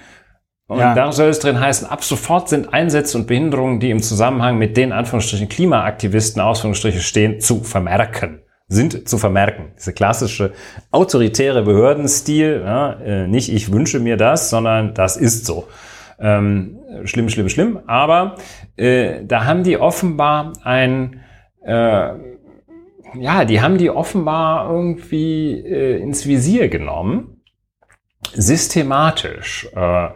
und 0.69 0.77
ja. 0.77 0.93
da 0.93 1.11
soll 1.11 1.29
es 1.29 1.39
drin 1.39 1.59
heißen, 1.59 1.87
ab 1.87 2.03
sofort 2.03 2.47
sind 2.47 2.71
Einsätze 2.75 3.17
und 3.17 3.25
Behinderungen, 3.25 3.79
die 3.79 3.89
im 3.89 4.03
Zusammenhang 4.03 4.59
mit 4.59 4.77
den 4.77 4.91
Anführungsstrichen 4.91 5.49
Klimaaktivisten 5.49 6.39
Ausführungsstriche 6.39 6.99
stehen, 6.99 7.39
zu 7.39 7.63
vermerken. 7.63 8.41
Sind 8.67 9.09
zu 9.09 9.17
vermerken. 9.17 9.71
Diese 9.75 9.93
klassische 9.93 10.53
autoritäre 10.91 11.63
Behördenstil, 11.63 12.61
ja, 12.63 12.93
äh, 12.99 13.27
nicht 13.27 13.51
ich 13.51 13.71
wünsche 13.71 13.99
mir 13.99 14.15
das, 14.15 14.51
sondern 14.51 14.93
das 14.93 15.17
ist 15.17 15.47
so. 15.47 15.67
Ähm, 16.19 16.77
schlimm, 17.05 17.29
schlimm, 17.29 17.49
schlimm. 17.49 17.79
Aber 17.87 18.35
äh, 18.77 19.25
da 19.25 19.45
haben 19.45 19.63
die 19.63 19.79
offenbar 19.79 20.53
ein, 20.63 21.21
äh, 21.65 22.09
ja, 23.15 23.45
die 23.45 23.61
haben 23.61 23.77
die 23.77 23.89
offenbar 23.89 24.69
irgendwie 24.69 25.53
äh, 25.53 26.01
ins 26.01 26.25
Visier 26.25 26.69
genommen. 26.69 27.41
Systematisch. 28.33 29.67
Äh, 29.75 30.09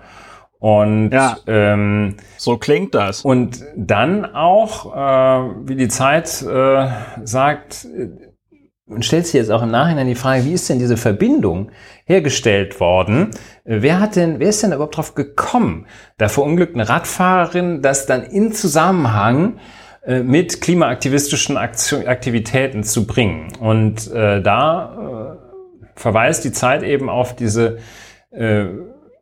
und 0.59 1.11
ja, 1.11 1.37
ähm, 1.45 2.15
so 2.37 2.57
klingt 2.57 2.95
das. 2.95 3.25
Und 3.25 3.63
dann 3.75 4.25
auch, 4.25 4.95
äh, 4.95 5.67
wie 5.67 5.75
die 5.75 5.89
Zeit 5.89 6.41
äh, 6.41 6.87
sagt, 7.23 7.85
äh, 7.85 9.01
stellt 9.01 9.25
sich 9.25 9.33
jetzt 9.33 9.51
auch 9.51 9.63
im 9.63 9.71
Nachhinein 9.71 10.07
die 10.07 10.15
Frage, 10.15 10.45
wie 10.45 10.53
ist 10.53 10.69
denn 10.69 10.79
diese 10.79 10.95
Verbindung 10.95 11.71
hergestellt 12.05 12.79
worden? 12.79 13.31
Wer 13.65 13.99
hat 13.99 14.15
denn, 14.15 14.39
wer 14.39 14.49
ist 14.49 14.63
denn 14.63 14.71
überhaupt 14.71 14.95
drauf 14.95 15.15
gekommen, 15.15 15.87
der 16.19 16.29
verunglückten 16.29 16.81
Radfahrerin, 16.81 17.81
das 17.81 18.05
dann 18.05 18.23
in 18.23 18.53
Zusammenhang 18.53 19.57
äh, 19.57 19.59
mit 20.05 20.61
klimaaktivistischen 20.61 21.57
Aktion, 21.57 22.07
Aktivitäten 22.07 22.83
zu 22.83 23.07
bringen? 23.07 23.53
Und 23.59 24.11
äh, 24.11 24.41
da 24.41 25.37
äh, 25.37 25.99
verweist 25.99 26.43
die 26.43 26.51
Zeit 26.51 26.83
eben 26.83 27.09
auf 27.09 27.35
diese 27.35 27.77
äh, 28.31 28.65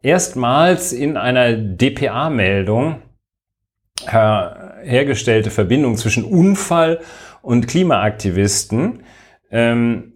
erstmals 0.01 0.93
in 0.93 1.17
einer 1.17 1.53
DPA-Meldung 1.53 3.01
hergestellte 4.03 5.51
Verbindung 5.51 5.95
zwischen 5.95 6.23
Unfall 6.23 7.01
und 7.41 7.67
Klimaaktivisten, 7.67 9.03
ähm, 9.51 10.13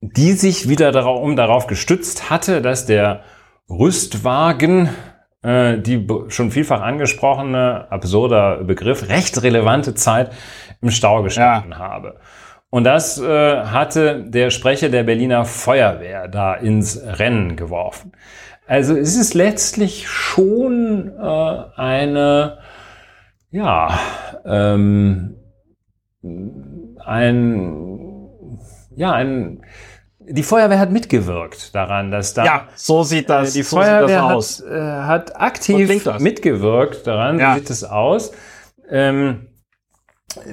die 0.00 0.32
sich 0.32 0.68
wieder 0.68 0.92
darauf, 0.92 1.22
um 1.22 1.36
darauf 1.36 1.66
gestützt 1.66 2.28
hatte, 2.30 2.60
dass 2.60 2.86
der 2.86 3.22
Rüstwagen, 3.68 4.90
äh, 5.44 5.78
die 5.78 6.06
schon 6.28 6.50
vielfach 6.50 6.80
angesprochene, 6.80 7.86
absurder 7.90 8.64
Begriff, 8.64 9.08
recht 9.08 9.42
relevante 9.42 9.94
Zeit 9.94 10.32
im 10.80 10.90
Stau 10.90 11.22
gestanden 11.22 11.72
ja. 11.72 11.78
habe. 11.78 12.16
Und 12.70 12.84
das 12.84 13.20
äh, 13.20 13.62
hatte 13.64 14.24
der 14.26 14.50
Sprecher 14.50 14.88
der 14.88 15.04
Berliner 15.04 15.44
Feuerwehr 15.44 16.26
da 16.26 16.54
ins 16.54 17.00
Rennen 17.04 17.54
geworfen. 17.54 18.12
Also 18.66 18.96
es 18.96 19.16
ist 19.16 19.34
letztlich 19.34 20.08
schon 20.08 21.12
äh, 21.16 21.64
eine, 21.76 22.58
ja, 23.50 23.98
ähm, 24.44 25.36
ein, 27.04 28.58
ja, 28.96 29.12
ein, 29.12 29.60
die 30.28 30.42
Feuerwehr 30.42 30.78
hat 30.78 30.90
mitgewirkt 30.90 31.74
daran, 31.74 32.10
dass 32.10 32.34
da. 32.34 32.44
Ja, 32.44 32.68
so 32.74 33.02
sieht 33.02 33.28
das, 33.28 33.50
äh, 33.50 33.58
die 33.58 33.62
so 33.62 33.76
Feuerwehr 33.76 34.22
das 34.22 34.32
aus. 34.32 34.64
Hat, 34.64 34.72
äh, 34.72 34.80
hat 34.80 35.40
aktiv 35.40 36.18
mitgewirkt 36.18 37.06
daran, 37.06 37.38
ja. 37.38 37.52
so 37.52 37.58
sieht 37.60 37.70
es 37.70 37.84
aus, 37.84 38.32
ähm, 38.88 39.48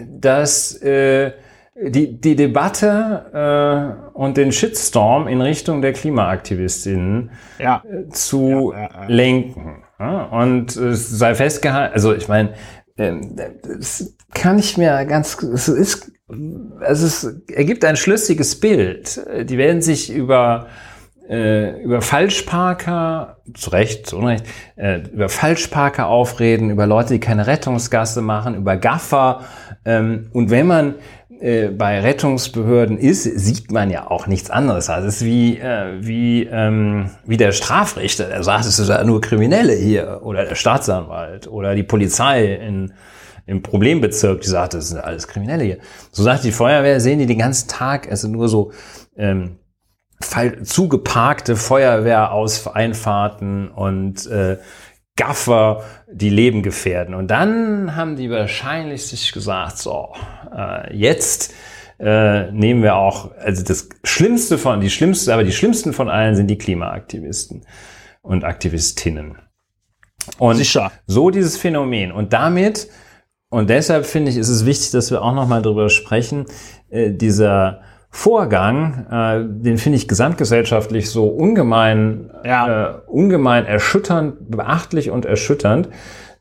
dass 0.05 0.75
äh, 0.81 1.31
die, 1.75 2.19
die 2.19 2.35
Debatte 2.35 3.97
äh, 4.13 4.17
und 4.17 4.37
den 4.37 4.51
Shitstorm 4.51 5.27
in 5.27 5.41
Richtung 5.41 5.81
der 5.81 5.93
Klimaaktivistinnen 5.93 7.31
ja. 7.59 7.83
äh, 7.85 8.09
zu 8.09 8.73
ja, 8.75 9.05
lenken. 9.07 9.83
Und 10.31 10.75
es 10.75 11.09
sei 11.09 11.35
festgehalten, 11.35 11.93
also 11.93 12.13
ich 12.13 12.27
meine, 12.27 12.53
äh, 12.97 13.13
das 13.63 14.15
kann 14.33 14.59
ich 14.59 14.77
mir 14.77 15.05
ganz, 15.05 15.41
es 15.41 15.67
ist, 15.67 16.11
also 16.79 17.05
es 17.05 17.23
ergibt 17.51 17.85
ein 17.85 17.95
schlüssiges 17.95 18.59
Bild. 18.59 19.21
Die 19.49 19.57
werden 19.57 19.81
sich 19.81 20.11
über 20.11 20.67
äh, 21.31 21.81
über 21.81 22.01
Falschparker, 22.01 23.37
zu 23.53 23.69
Recht, 23.69 24.07
zu 24.07 24.17
Unrecht, 24.17 24.45
äh, 24.75 24.99
über 25.13 25.29
Falschparker 25.29 26.07
aufreden, 26.07 26.69
über 26.69 26.87
Leute, 26.87 27.13
die 27.13 27.19
keine 27.19 27.47
Rettungsgasse 27.47 28.21
machen, 28.21 28.55
über 28.55 28.75
Gaffer. 28.75 29.45
Ähm, 29.85 30.29
und 30.33 30.49
wenn 30.49 30.67
man 30.67 30.95
äh, 31.39 31.69
bei 31.69 32.01
Rettungsbehörden 32.01 32.97
ist, 32.97 33.23
sieht 33.23 33.71
man 33.71 33.89
ja 33.89 34.11
auch 34.11 34.27
nichts 34.27 34.49
anderes. 34.49 34.89
Also 34.89 35.07
es 35.07 35.21
ist 35.21 35.25
wie, 35.25 35.57
äh, 35.57 35.93
wie, 36.01 36.43
ähm, 36.51 37.11
wie 37.25 37.37
der 37.37 37.53
Strafrichter, 37.53 38.25
der 38.25 38.43
sagt, 38.43 38.65
es 38.65 38.77
ist 38.77 38.89
ja 38.89 39.03
nur 39.03 39.21
Kriminelle 39.21 39.73
hier, 39.73 40.19
oder 40.23 40.45
der 40.45 40.55
Staatsanwalt 40.55 41.47
oder 41.47 41.75
die 41.75 41.83
Polizei 41.83 42.55
in, 42.55 42.93
im 43.51 43.61
Problembezirk, 43.61 44.41
die 44.41 44.47
sagt, 44.47 44.73
das 44.73 44.89
sind 44.89 44.99
alles 44.99 45.27
Kriminelle 45.27 45.63
hier. 45.65 45.77
So 46.11 46.23
sagt 46.23 46.43
die 46.45 46.53
Feuerwehr, 46.53 47.01
sehen 47.01 47.19
die 47.19 47.25
den 47.25 47.39
ganzen 47.39 47.67
Tag, 47.67 48.07
es 48.09 48.21
sind 48.21 48.31
nur 48.31 48.47
so 48.47 48.71
ähm, 49.17 49.57
zugeparkte 50.63 51.57
Feuerwehreinfahrten 51.57 53.67
und 53.69 54.25
äh, 54.27 54.57
Gaffer, 55.17 55.83
die 56.09 56.29
Leben 56.29 56.63
gefährden. 56.63 57.13
Und 57.13 57.27
dann 57.27 57.97
haben 57.97 58.15
die 58.15 58.29
wahrscheinlich 58.29 59.05
sich 59.05 59.33
gesagt, 59.33 59.79
so, 59.79 60.13
äh, 60.55 60.95
jetzt 60.95 61.53
äh, 61.99 62.49
nehmen 62.53 62.83
wir 62.83 62.95
auch, 62.95 63.31
also 63.37 63.63
das 63.63 63.89
Schlimmste 64.05 64.57
von, 64.57 64.79
die 64.79 64.89
schlimmste, 64.89 65.33
aber 65.33 65.43
die 65.43 65.51
schlimmsten 65.51 65.91
von 65.91 66.09
allen 66.09 66.35
sind 66.35 66.47
die 66.47 66.57
Klimaaktivisten 66.57 67.65
und 68.21 68.45
Aktivistinnen. 68.45 69.39
Und 70.37 70.55
Sicher. 70.55 70.93
so 71.05 71.31
dieses 71.31 71.57
Phänomen. 71.57 72.13
Und 72.13 72.31
damit, 72.31 72.87
und 73.51 73.69
deshalb 73.69 74.05
finde 74.05 74.31
ich, 74.31 74.37
ist 74.37 74.47
es 74.47 74.65
wichtig, 74.65 74.91
dass 74.91 75.11
wir 75.11 75.21
auch 75.21 75.35
nochmal 75.35 75.61
drüber 75.61 75.89
sprechen, 75.89 76.45
äh, 76.89 77.11
dieser 77.11 77.81
Vorgang, 78.09 79.07
äh, 79.11 79.43
den 79.45 79.77
finde 79.77 79.97
ich 79.97 80.07
gesamtgesellschaftlich 80.07 81.09
so 81.09 81.27
ungemein, 81.27 82.31
ja. 82.45 82.91
äh, 82.91 82.93
ungemein 83.07 83.65
erschütternd, 83.65 84.49
beachtlich 84.49 85.11
und 85.11 85.25
erschütternd, 85.25 85.89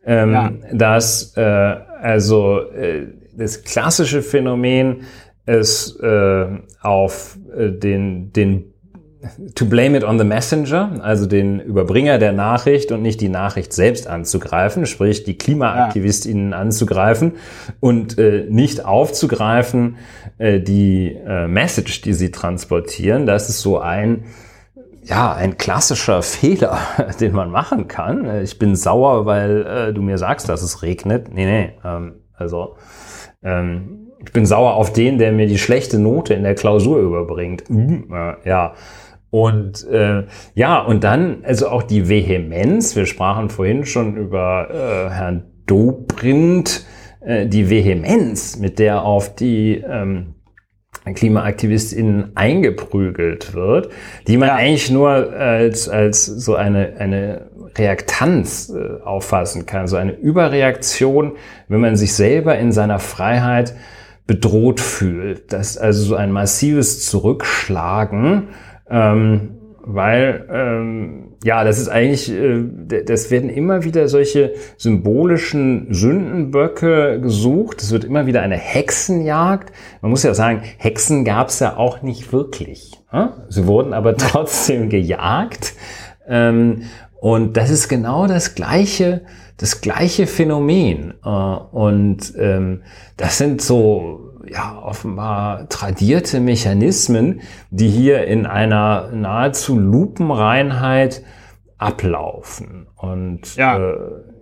ähm, 0.07 0.33
ja. 0.33 0.53
dass 0.73 1.37
äh, 1.37 1.43
also 1.43 2.61
äh, 2.71 3.09
das 3.37 3.65
klassische 3.65 4.23
Phänomen 4.23 5.03
ist 5.47 5.99
äh, 6.01 6.47
auf 6.81 7.39
äh, 7.57 7.73
den, 7.73 8.33
den 8.33 8.70
to 9.55 9.67
blame 9.67 9.97
it 9.97 10.05
on 10.05 10.19
the 10.19 10.25
messenger, 10.25 11.01
also 11.03 11.27
den 11.27 11.61
Überbringer 11.61 12.19
der 12.19 12.33
Nachricht 12.33 12.91
und 12.91 13.03
nicht 13.03 13.21
die 13.21 13.29
Nachricht 13.29 13.73
selbst 13.73 14.07
anzugreifen, 14.07 14.87
sprich 14.87 15.25
die 15.25 15.37
KlimaaktivistInnen 15.37 16.55
anzugreifen 16.55 17.33
und 17.81 18.19
äh, 18.19 18.47
nicht 18.49 18.85
aufzugreifen 18.85 19.97
äh, 20.39 20.61
die 20.61 21.15
äh, 21.15 21.47
Message, 21.49 22.01
die 22.01 22.15
sie 22.15 22.31
transportieren. 22.31 23.27
Das 23.27 23.49
ist 23.49 23.61
so 23.61 23.79
ein 23.79 24.25
ja, 25.03 25.33
ein 25.33 25.57
klassischer 25.57 26.23
Fehler, 26.23 26.79
den 27.21 27.33
man 27.33 27.51
machen 27.51 27.89
kann. 27.89 28.43
Ich 28.43 28.59
bin 28.59 28.77
sauer, 28.77 29.27
weil 29.27 29.67
äh, 29.67 29.93
du 29.93 30.03
mir 30.03 30.19
sagst, 30.19 30.49
dass 30.49 30.63
es 30.63 30.83
regnet. 30.83 31.33
Nee, 31.33 31.47
nee. 31.47 31.73
Ähm, 31.85 32.15
also 32.35 32.77
ähm, 33.43 34.11
ich 34.25 34.33
bin 34.33 34.45
sauer 34.45 34.75
auf 34.75 34.93
den, 34.93 35.19
der 35.19 35.33
mir 35.33 35.47
die 35.47 35.59
schlechte 35.59 35.99
Note 35.99 36.35
in 36.35 36.43
der 36.43 36.55
Klausur 36.55 37.01
überbringt. 37.01 37.69
Mhm, 37.71 38.13
äh, 38.13 38.49
ja. 38.49 38.75
Und 39.31 39.87
äh, 39.89 40.25
ja, 40.55 40.81
und 40.81 41.05
dann 41.05 41.45
also 41.45 41.69
auch 41.69 41.85
die 41.85 42.09
Vehemenz. 42.09 42.97
Wir 42.97 43.07
sprachen 43.07 43.49
vorhin 43.49 43.85
schon 43.85 44.17
über 44.17 44.69
äh, 44.71 45.11
Herrn 45.11 45.45
Dobrindt, 45.67 46.85
äh, 47.21 47.47
die 47.47 47.71
Vehemenz, 47.71 48.59
mit 48.59 48.81
der 48.81 49.05
auf 49.05 49.35
die 49.37 49.77
ähm, 49.77 50.35
KlimaaktivistInnen 51.15 52.37
eingeprügelt 52.37 53.55
wird, 53.55 53.91
die 54.27 54.37
man 54.37 54.49
ja. 54.49 54.57
eigentlich 54.57 54.91
nur 54.91 55.11
als, 55.11 55.89
als 55.89 56.27
so 56.27 56.57
eine, 56.57 56.97
eine 56.99 57.51
Reaktanz 57.77 58.71
äh, 58.71 59.03
auffassen 59.03 59.65
kann, 59.65 59.87
so 59.87 59.97
eine 59.97 60.13
Überreaktion, 60.13 61.33
wenn 61.69 61.81
man 61.81 61.97
sich 61.97 62.15
selber 62.15 62.59
in 62.59 62.73
seiner 62.73 62.99
Freiheit 62.99 63.75
bedroht 64.27 64.81
fühlt. 64.81 65.53
Das 65.53 65.71
ist 65.71 65.79
also 65.79 66.03
so 66.05 66.15
ein 66.17 66.33
massives 66.33 67.07
Zurückschlagen 67.07 68.49
ähm, 68.91 69.57
weil 69.83 70.47
ähm, 70.51 71.31
ja, 71.43 71.65
das 71.65 71.79
ist 71.79 71.89
eigentlich, 71.89 72.31
äh, 72.31 72.65
das 73.05 73.31
werden 73.31 73.49
immer 73.49 73.83
wieder 73.85 74.09
solche 74.09 74.53
symbolischen 74.77 75.93
Sündenböcke 75.93 77.21
gesucht. 77.21 77.83
Es 77.83 77.93
wird 77.93 78.05
immer 78.05 78.27
wieder 78.27 78.43
eine 78.43 78.57
Hexenjagd. 78.57 79.73
Man 80.03 80.11
muss 80.11 80.23
ja 80.23 80.35
sagen, 80.35 80.63
Hexen 80.77 81.25
gab 81.25 81.49
es 81.49 81.61
ja 81.61 81.77
auch 81.77 82.03
nicht 82.03 82.33
wirklich. 82.33 83.01
Hm? 83.09 83.31
Sie 83.49 83.67
wurden 83.67 83.95
aber 83.95 84.17
trotzdem 84.19 84.91
gejagt. 84.91 85.73
Ähm, 86.29 86.83
und 87.21 87.57
das 87.57 87.71
ist 87.71 87.89
genau 87.89 88.27
das 88.27 88.55
gleiche, 88.55 89.23
das 89.57 89.81
gleiche 89.81 90.27
Phänomen. 90.27 91.15
Äh, 91.25 91.29
und 91.29 92.35
ähm, 92.39 92.83
das 93.17 93.39
sind 93.39 93.63
so 93.63 94.30
ja, 94.47 94.79
offenbar 94.83 95.69
tradierte 95.69 96.41
Mechanismen, 96.41 97.41
die 97.71 97.89
hier 97.89 98.27
in 98.27 98.47
einer 98.47 99.11
nahezu 99.13 99.79
Lupenreinheit 99.79 101.23
ablaufen. 101.79 102.89
Und 102.97 103.57
ja, 103.57 103.79
äh, 103.79 103.95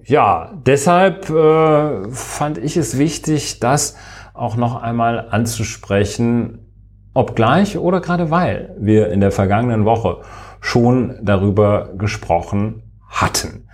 ja 0.05 0.53
deshalb 0.67 1.31
äh, 1.31 2.11
fand 2.11 2.59
ich 2.59 2.77
es 2.77 2.99
wichtig, 2.99 3.61
das 3.61 3.97
auch 4.35 4.57
noch 4.57 4.81
einmal 4.83 5.29
anzusprechen, 5.31 6.69
obgleich 7.15 7.79
oder 7.79 8.01
gerade 8.01 8.31
weil 8.31 8.77
wir 8.79 9.11
in 9.11 9.21
der 9.21 9.33
vergangenen 9.33 9.85
Woche 9.85 10.19
schon 10.61 11.19
darüber 11.23 11.91
gesprochen 11.97 12.83
hatten. 13.09 13.69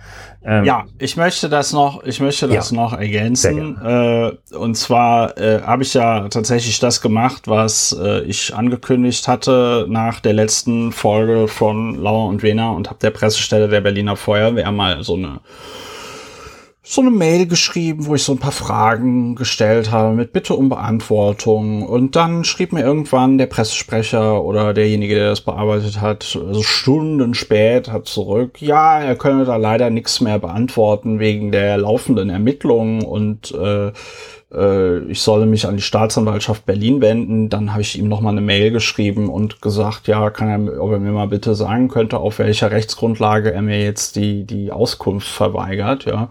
Ähm, 0.47 0.63
ja, 0.63 0.85
ich 0.99 1.17
möchte 1.17 1.49
das 1.49 1.73
noch, 1.73 2.03
ich 2.03 2.19
möchte 2.19 2.47
das 2.47 2.69
ja, 2.69 2.75
noch 2.75 2.93
ergänzen. 2.93 3.77
Äh, 3.83 4.55
und 4.55 4.75
zwar 4.75 5.35
äh, 5.39 5.61
habe 5.61 5.81
ich 5.81 5.95
ja 5.95 6.29
tatsächlich 6.29 6.79
das 6.79 7.01
gemacht, 7.01 7.47
was 7.47 7.97
äh, 7.99 8.21
ich 8.21 8.53
angekündigt 8.53 9.27
hatte 9.27 9.87
nach 9.89 10.19
der 10.19 10.33
letzten 10.33 10.91
Folge 10.91 11.47
von 11.47 11.95
Lauer 11.95 12.27
und 12.29 12.43
Wena 12.43 12.69
und 12.69 12.89
habe 12.89 12.99
der 12.99 13.09
Pressestelle 13.09 13.67
der 13.67 13.81
Berliner 13.81 14.15
Feuerwehr 14.15 14.71
mal 14.71 15.03
so 15.03 15.15
eine 15.15 15.39
so 16.87 17.01
eine 17.01 17.09
Mail 17.09 17.47
geschrieben, 17.47 18.05
wo 18.05 18.13
ich 18.13 18.21
so 18.21 18.33
ein 18.33 18.37
paar 18.37 18.51
Fragen 18.51 19.33
gestellt 19.33 19.91
habe 19.91 20.15
mit 20.15 20.33
Bitte 20.33 20.53
um 20.53 20.69
Beantwortung. 20.69 21.81
Und 21.81 22.15
dann 22.15 22.43
schrieb 22.43 22.73
mir 22.73 22.83
irgendwann 22.83 23.39
der 23.39 23.47
Pressesprecher 23.47 24.43
oder 24.43 24.71
derjenige, 24.71 25.15
der 25.15 25.29
das 25.29 25.41
bearbeitet 25.41 25.99
hat, 25.99 26.39
also 26.47 26.61
Stunden 26.61 27.33
später 27.33 28.03
zurück, 28.03 28.61
ja, 28.61 28.99
er 28.99 29.15
könne 29.15 29.45
da 29.45 29.55
leider 29.55 29.89
nichts 29.89 30.21
mehr 30.21 30.37
beantworten 30.37 31.17
wegen 31.17 31.51
der 31.51 31.77
laufenden 31.77 32.29
Ermittlungen 32.29 33.03
und 33.03 33.51
äh, 33.51 33.91
äh, 34.53 34.99
ich 35.09 35.21
solle 35.21 35.45
mich 35.45 35.67
an 35.67 35.75
die 35.75 35.81
Staatsanwaltschaft 35.81 36.65
Berlin 36.65 37.01
wenden. 37.01 37.49
Dann 37.49 37.71
habe 37.71 37.81
ich 37.81 37.97
ihm 37.97 38.07
nochmal 38.07 38.33
eine 38.33 38.41
Mail 38.41 38.71
geschrieben 38.71 39.29
und 39.29 39.61
gesagt, 39.61 40.07
ja, 40.07 40.29
kann 40.29 40.67
er, 40.67 40.81
ob 40.81 40.91
er 40.91 40.99
mir 40.99 41.11
mal 41.11 41.27
bitte 41.27 41.55
sagen 41.55 41.87
könnte, 41.87 42.19
auf 42.19 42.39
welcher 42.39 42.71
Rechtsgrundlage 42.71 43.51
er 43.51 43.61
mir 43.61 43.83
jetzt 43.83 44.15
die, 44.15 44.43
die 44.45 44.71
Auskunft 44.71 45.27
verweigert. 45.27 46.05
Ja, 46.05 46.29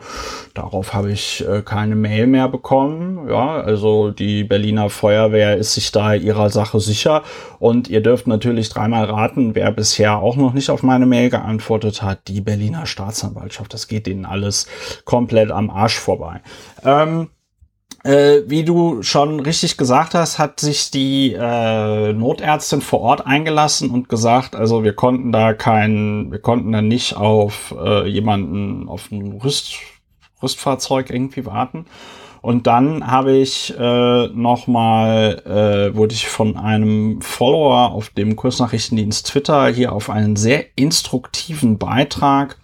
darauf 0.54 0.94
habe 0.94 1.10
ich 1.10 1.44
äh, 1.46 1.62
keine 1.62 1.96
Mail 1.96 2.26
mehr 2.26 2.48
bekommen. 2.48 3.28
Ja, 3.28 3.60
also 3.60 4.10
die 4.10 4.44
Berliner 4.44 4.90
Feuerwehr 4.90 5.56
ist 5.56 5.74
sich 5.74 5.90
da 5.92 6.14
ihrer 6.14 6.50
Sache 6.50 6.80
sicher. 6.80 7.22
Und 7.58 7.88
ihr 7.88 8.02
dürft 8.02 8.26
natürlich 8.26 8.68
dreimal 8.68 9.04
raten, 9.04 9.54
wer 9.54 9.72
bisher 9.72 10.18
auch 10.18 10.36
noch 10.36 10.52
nicht 10.52 10.70
auf 10.70 10.82
meine 10.82 11.06
Mail 11.06 11.30
geantwortet 11.30 12.02
hat. 12.02 12.28
Die 12.28 12.40
Berliner 12.40 12.86
Staatsanwaltschaft. 12.86 13.72
Das 13.74 13.88
geht 13.88 14.06
ihnen 14.06 14.24
alles 14.24 14.66
komplett 15.04 15.50
am 15.50 15.70
Arsch 15.70 15.98
vorbei. 15.98 16.40
Ähm, 16.84 17.28
äh, 18.04 18.42
wie 18.46 18.64
du 18.64 19.02
schon 19.02 19.40
richtig 19.40 19.76
gesagt 19.76 20.14
hast, 20.14 20.38
hat 20.38 20.60
sich 20.60 20.90
die 20.90 21.32
äh, 21.32 22.12
Notärztin 22.12 22.82
vor 22.82 23.00
Ort 23.00 23.26
eingelassen 23.26 23.90
und 23.90 24.08
gesagt, 24.08 24.54
also 24.54 24.84
wir 24.84 24.92
konnten 24.92 25.32
da 25.32 25.54
kein, 25.54 26.30
wir 26.30 26.38
konnten 26.38 26.70
da 26.70 26.82
nicht 26.82 27.16
auf 27.16 27.74
äh, 27.82 28.06
jemanden, 28.06 28.88
auf 28.88 29.10
ein 29.10 29.40
Rüst, 29.42 29.76
Rüstfahrzeug 30.42 31.10
irgendwie 31.10 31.46
warten. 31.46 31.86
Und 32.42 32.66
dann 32.66 33.06
habe 33.06 33.32
ich 33.32 33.74
äh, 33.74 34.26
nochmal, 34.28 35.42
äh, 35.46 35.96
wurde 35.96 36.12
ich 36.12 36.28
von 36.28 36.58
einem 36.58 37.22
Follower 37.22 37.92
auf 37.92 38.10
dem 38.10 38.36
Kursnachrichtendienst 38.36 39.28
Twitter 39.28 39.68
hier 39.68 39.94
auf 39.94 40.10
einen 40.10 40.36
sehr 40.36 40.66
instruktiven 40.76 41.78
Beitrag 41.78 42.58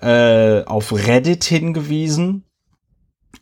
äh, 0.00 0.64
auf 0.64 0.94
Reddit 0.94 1.44
hingewiesen. 1.44 2.47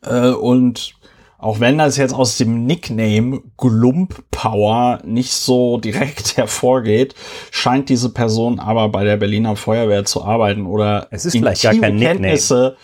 Äh, 0.02 0.30
und 0.30 0.94
auch 1.38 1.60
wenn 1.60 1.78
das 1.78 1.96
jetzt 1.96 2.14
aus 2.14 2.38
dem 2.38 2.64
Nickname 2.64 3.42
Glump 3.58 4.24
Power 4.30 5.00
nicht 5.04 5.32
so 5.32 5.78
direkt 5.78 6.36
hervorgeht, 6.36 7.14
scheint 7.50 7.88
diese 7.88 8.10
Person 8.10 8.58
aber 8.58 8.88
bei 8.88 9.04
der 9.04 9.16
Berliner 9.16 9.56
Feuerwehr 9.56 10.04
zu 10.04 10.24
arbeiten 10.24 10.66
oder 10.66 11.08
es 11.10 11.24
ist 11.24 11.32
vielleicht 11.32 11.62
gar 11.62 11.74
kein 11.74 11.98
Kenntnisse, 11.98 12.76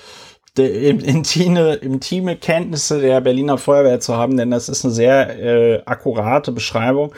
intime, 0.57 1.75
intime 1.75 2.37
Kenntnisse 2.37 3.01
der 3.01 3.23
Berliner 3.23 3.57
Feuerwehr 3.57 4.01
zu 4.01 4.17
haben, 4.17 4.37
denn 4.37 4.51
das 4.51 4.69
ist 4.69 4.85
eine 4.85 4.93
sehr 4.93 5.39
äh, 5.39 5.83
akkurate 5.87 6.53
Beschreibung. 6.53 7.15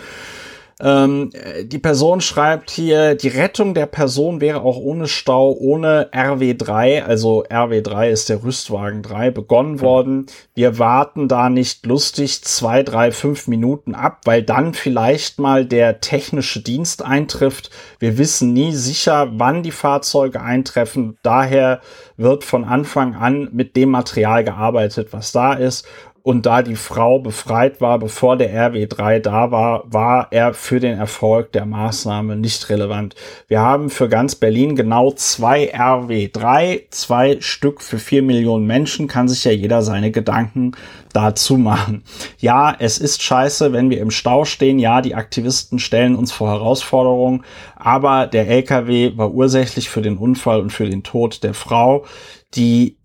Ähm, 0.81 1.31
die 1.63 1.79
Person 1.79 2.21
schreibt 2.21 2.71
hier, 2.71 3.15
die 3.15 3.29
Rettung 3.29 3.75
der 3.75 3.87
Person 3.87 4.41
wäre 4.41 4.63
auch 4.63 4.77
ohne 4.77 5.07
Stau, 5.07 5.53
ohne 5.53 6.11
RW3, 6.13 7.03
also 7.03 7.45
RW3 7.45 8.11
ist 8.11 8.29
der 8.29 8.43
Rüstwagen 8.43 9.03
3, 9.03 9.31
begonnen 9.31 9.81
worden. 9.81 10.27
Wir 10.55 10.79
warten 10.79 11.29
da 11.29 11.49
nicht 11.49 11.87
lustig 11.87 12.43
zwei, 12.43 12.83
drei, 12.83 13.13
fünf 13.13 13.47
Minuten 13.47 13.95
ab, 13.95 14.23
weil 14.25 14.43
dann 14.43 14.75
vielleicht 14.75 15.39
mal 15.39 15.65
der 15.65 16.01
technische 16.01 16.61
Dienst 16.61 17.05
eintrifft. 17.05 17.71
Wir 18.01 18.19
wissen 18.19 18.53
nie 18.53 18.73
sicher, 18.73 19.29
wann 19.35 19.63
die 19.63 19.71
Fahrzeuge 19.71 20.41
eintreffen. 20.41 21.19
Daher 21.23 21.81
wird 22.17 22.45
von 22.45 22.65
Anfang 22.65 23.15
an 23.15 23.49
mit 23.53 23.77
dem 23.77 23.91
Material 23.91 24.45
gearbeitet, 24.45 25.13
was 25.13 25.33
da 25.33 25.55
ist. 25.55 25.87
Und 26.27 26.47
da 26.47 26.63
die 26.63 26.75
Frau 26.75 27.19
befreit 27.19 27.83
war, 27.83 27.99
bevor 27.99 28.39
der 28.39 28.51
RW3 28.51 29.19
da 29.19 29.51
war, 29.51 29.85
war 29.93 30.29
er 30.31 30.55
für 30.55 30.81
den 30.81 30.97
Erfolg 30.97 31.53
der 31.53 31.67
Maßnahme 31.67 32.35
nicht 32.35 32.71
relevant. 32.71 33.15
Wir 33.47 33.61
haben 33.61 33.91
für 33.91 34.09
ganz 34.09 34.35
Berlin 34.35 34.75
genau 34.75 35.11
zwei 35.11 35.75
RW3, 35.75 36.85
zwei 36.89 37.37
Stück 37.41 37.83
für 37.83 37.99
vier 37.99 38.23
Millionen 38.23 38.67
Menschen, 38.67 39.07
kann 39.07 39.29
sich 39.29 39.45
ja 39.45 39.53
jeder 39.53 39.83
seine 39.83 40.13
Gedanken 40.13 40.73
dazu 41.13 41.59
machen. 41.59 42.05
Ja, 42.39 42.75
es 42.79 42.97
ist 42.97 43.23
scheiße, 43.23 43.75
wenn 43.75 43.91
wir 43.91 44.01
im 44.01 44.11
Stau 44.11 44.47
stehen. 44.47 44.79
Ja, 44.79 45.03
die 45.03 45.15
Aktivisten 45.15 45.79
stellen 45.79 46.17
uns 46.17 46.33
vor 46.33 46.49
Herausforderungen, 46.49 47.45
aber 47.77 48.27
der 48.27 48.49
LKW 48.49 49.13
war 49.19 49.31
ursächlich 49.31 49.91
für 49.91 50.01
den 50.01 50.17
Unfall 50.17 50.63
und 50.63 50.71
für 50.71 50.89
den 50.89 51.03
Tod 51.03 51.43
der 51.43 51.53
Frau. 51.53 52.07
Die 52.55 52.97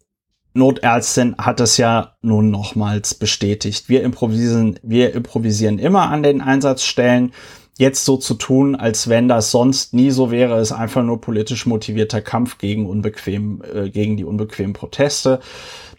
Notärztin 0.60 1.36
hat 1.38 1.60
es 1.60 1.77
ja 1.77 2.14
nun 2.22 2.52
nochmals 2.52 3.15
bestätigt. 3.15 3.90
Wir 3.90 4.03
improvisieren, 4.03 4.80
wir 4.84 5.14
improvisieren 5.14 5.80
immer 5.80 6.10
an 6.10 6.22
den 6.22 6.41
Einsatzstellen. 6.41 7.31
Jetzt 7.77 8.03
so 8.03 8.18
zu 8.18 8.34
tun, 8.34 8.76
als 8.76 9.07
wenn 9.07 9.30
das 9.30 9.52
sonst 9.52 9.94
nie 9.94 10.11
so 10.11 10.31
wäre, 10.31 10.60
ist 10.60 10.73
einfach 10.73 11.02
nur 11.02 11.22
politisch 11.22 11.65
motivierter 11.65 12.22
Kampf 12.22 12.57
gegen 12.57 12.86
unbequem, 12.86 13.64
äh, 13.73 13.90
gegen 13.90 14.18
die 14.18 14.26
unbequemen 14.26 14.73
Proteste. 14.73 15.40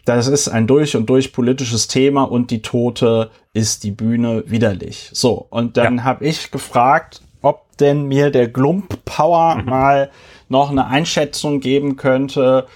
Das 0.05 0.27
ist 0.27 0.47
ein 0.47 0.67
durch 0.67 0.95
und 0.95 1.09
durch 1.09 1.33
politisches 1.33 1.87
Thema 1.87 2.23
und 2.23 2.51
die 2.51 2.61
Tote 2.61 3.31
ist 3.53 3.83
die 3.83 3.91
Bühne 3.91 4.43
widerlich. 4.45 5.09
So, 5.13 5.47
und 5.49 5.77
dann 5.77 5.97
ja. 5.97 6.03
habe 6.03 6.25
ich 6.25 6.51
gefragt, 6.51 7.21
ob 7.41 7.77
denn 7.77 8.05
mir 8.05 8.29
der 8.29 8.47
Glump 8.47 9.03
Power 9.05 9.55
mhm. 9.55 9.65
mal 9.65 10.11
noch 10.49 10.69
eine 10.69 10.85
Einschätzung 10.85 11.59
geben 11.61 11.95
könnte, 11.95 12.67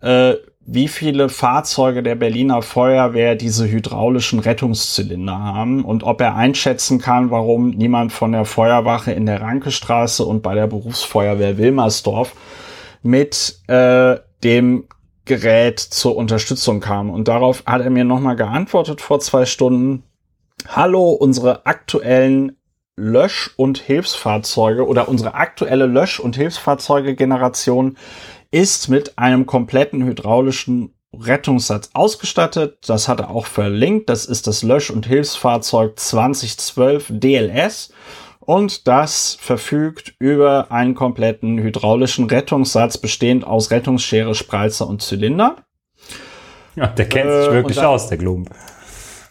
äh, 0.00 0.34
wie 0.66 0.88
viele 0.88 1.28
Fahrzeuge 1.28 2.02
der 2.02 2.14
Berliner 2.14 2.62
Feuerwehr 2.62 3.34
diese 3.34 3.68
hydraulischen 3.68 4.38
Rettungszylinder 4.38 5.38
haben 5.38 5.84
und 5.84 6.02
ob 6.04 6.20
er 6.20 6.36
einschätzen 6.36 6.98
kann, 6.98 7.30
warum 7.30 7.70
niemand 7.70 8.12
von 8.12 8.32
der 8.32 8.46
Feuerwache 8.46 9.12
in 9.12 9.26
der 9.26 9.42
Rankestraße 9.42 10.24
und 10.24 10.42
bei 10.42 10.54
der 10.54 10.66
Berufsfeuerwehr 10.66 11.58
Wilmersdorf 11.58 12.34
mit 13.02 13.60
äh, 13.66 14.16
dem 14.42 14.84
Gerät 15.26 15.80
zur 15.80 16.16
Unterstützung 16.16 16.80
kam. 16.80 17.10
Und 17.10 17.28
darauf 17.28 17.62
hat 17.66 17.82
er 17.82 17.90
mir 17.90 18.04
nochmal 18.04 18.36
geantwortet 18.36 19.00
vor 19.00 19.20
zwei 19.20 19.44
Stunden. 19.44 20.02
Hallo, 20.68 21.10
unsere 21.10 21.66
aktuellen 21.66 22.56
Lösch- 22.96 23.50
und 23.56 23.78
Hilfsfahrzeuge 23.78 24.86
oder 24.86 25.08
unsere 25.08 25.34
aktuelle 25.34 25.86
Lösch- 25.86 26.20
und 26.20 26.36
Hilfsfahrzeuge-Generation 26.36 27.96
ist 28.50 28.88
mit 28.88 29.18
einem 29.18 29.46
kompletten 29.46 30.04
hydraulischen 30.04 30.94
Rettungssatz 31.12 31.90
ausgestattet. 31.92 32.78
Das 32.86 33.08
hat 33.08 33.20
er 33.20 33.30
auch 33.30 33.46
verlinkt. 33.46 34.08
Das 34.08 34.26
ist 34.26 34.46
das 34.46 34.62
Lösch- 34.62 34.90
und 34.90 35.06
Hilfsfahrzeug 35.06 35.98
2012 35.98 37.06
DLS. 37.10 37.92
Und 38.40 38.86
das 38.86 39.38
verfügt 39.40 40.14
über 40.18 40.70
einen 40.70 40.94
kompletten 40.94 41.58
hydraulischen 41.58 42.26
Rettungssatz, 42.26 42.98
bestehend 42.98 43.46
aus 43.46 43.70
Rettungsschere, 43.70 44.34
Spreizer 44.34 44.86
und 44.86 45.00
Zylinder. 45.00 45.56
Ja, 46.76 46.88
der 46.88 47.08
kennt 47.08 47.30
sich 47.30 47.48
äh, 47.48 47.52
wirklich 47.52 47.76
dann, 47.76 47.86
aus, 47.86 48.08
der 48.08 48.18
Glump. 48.18 48.50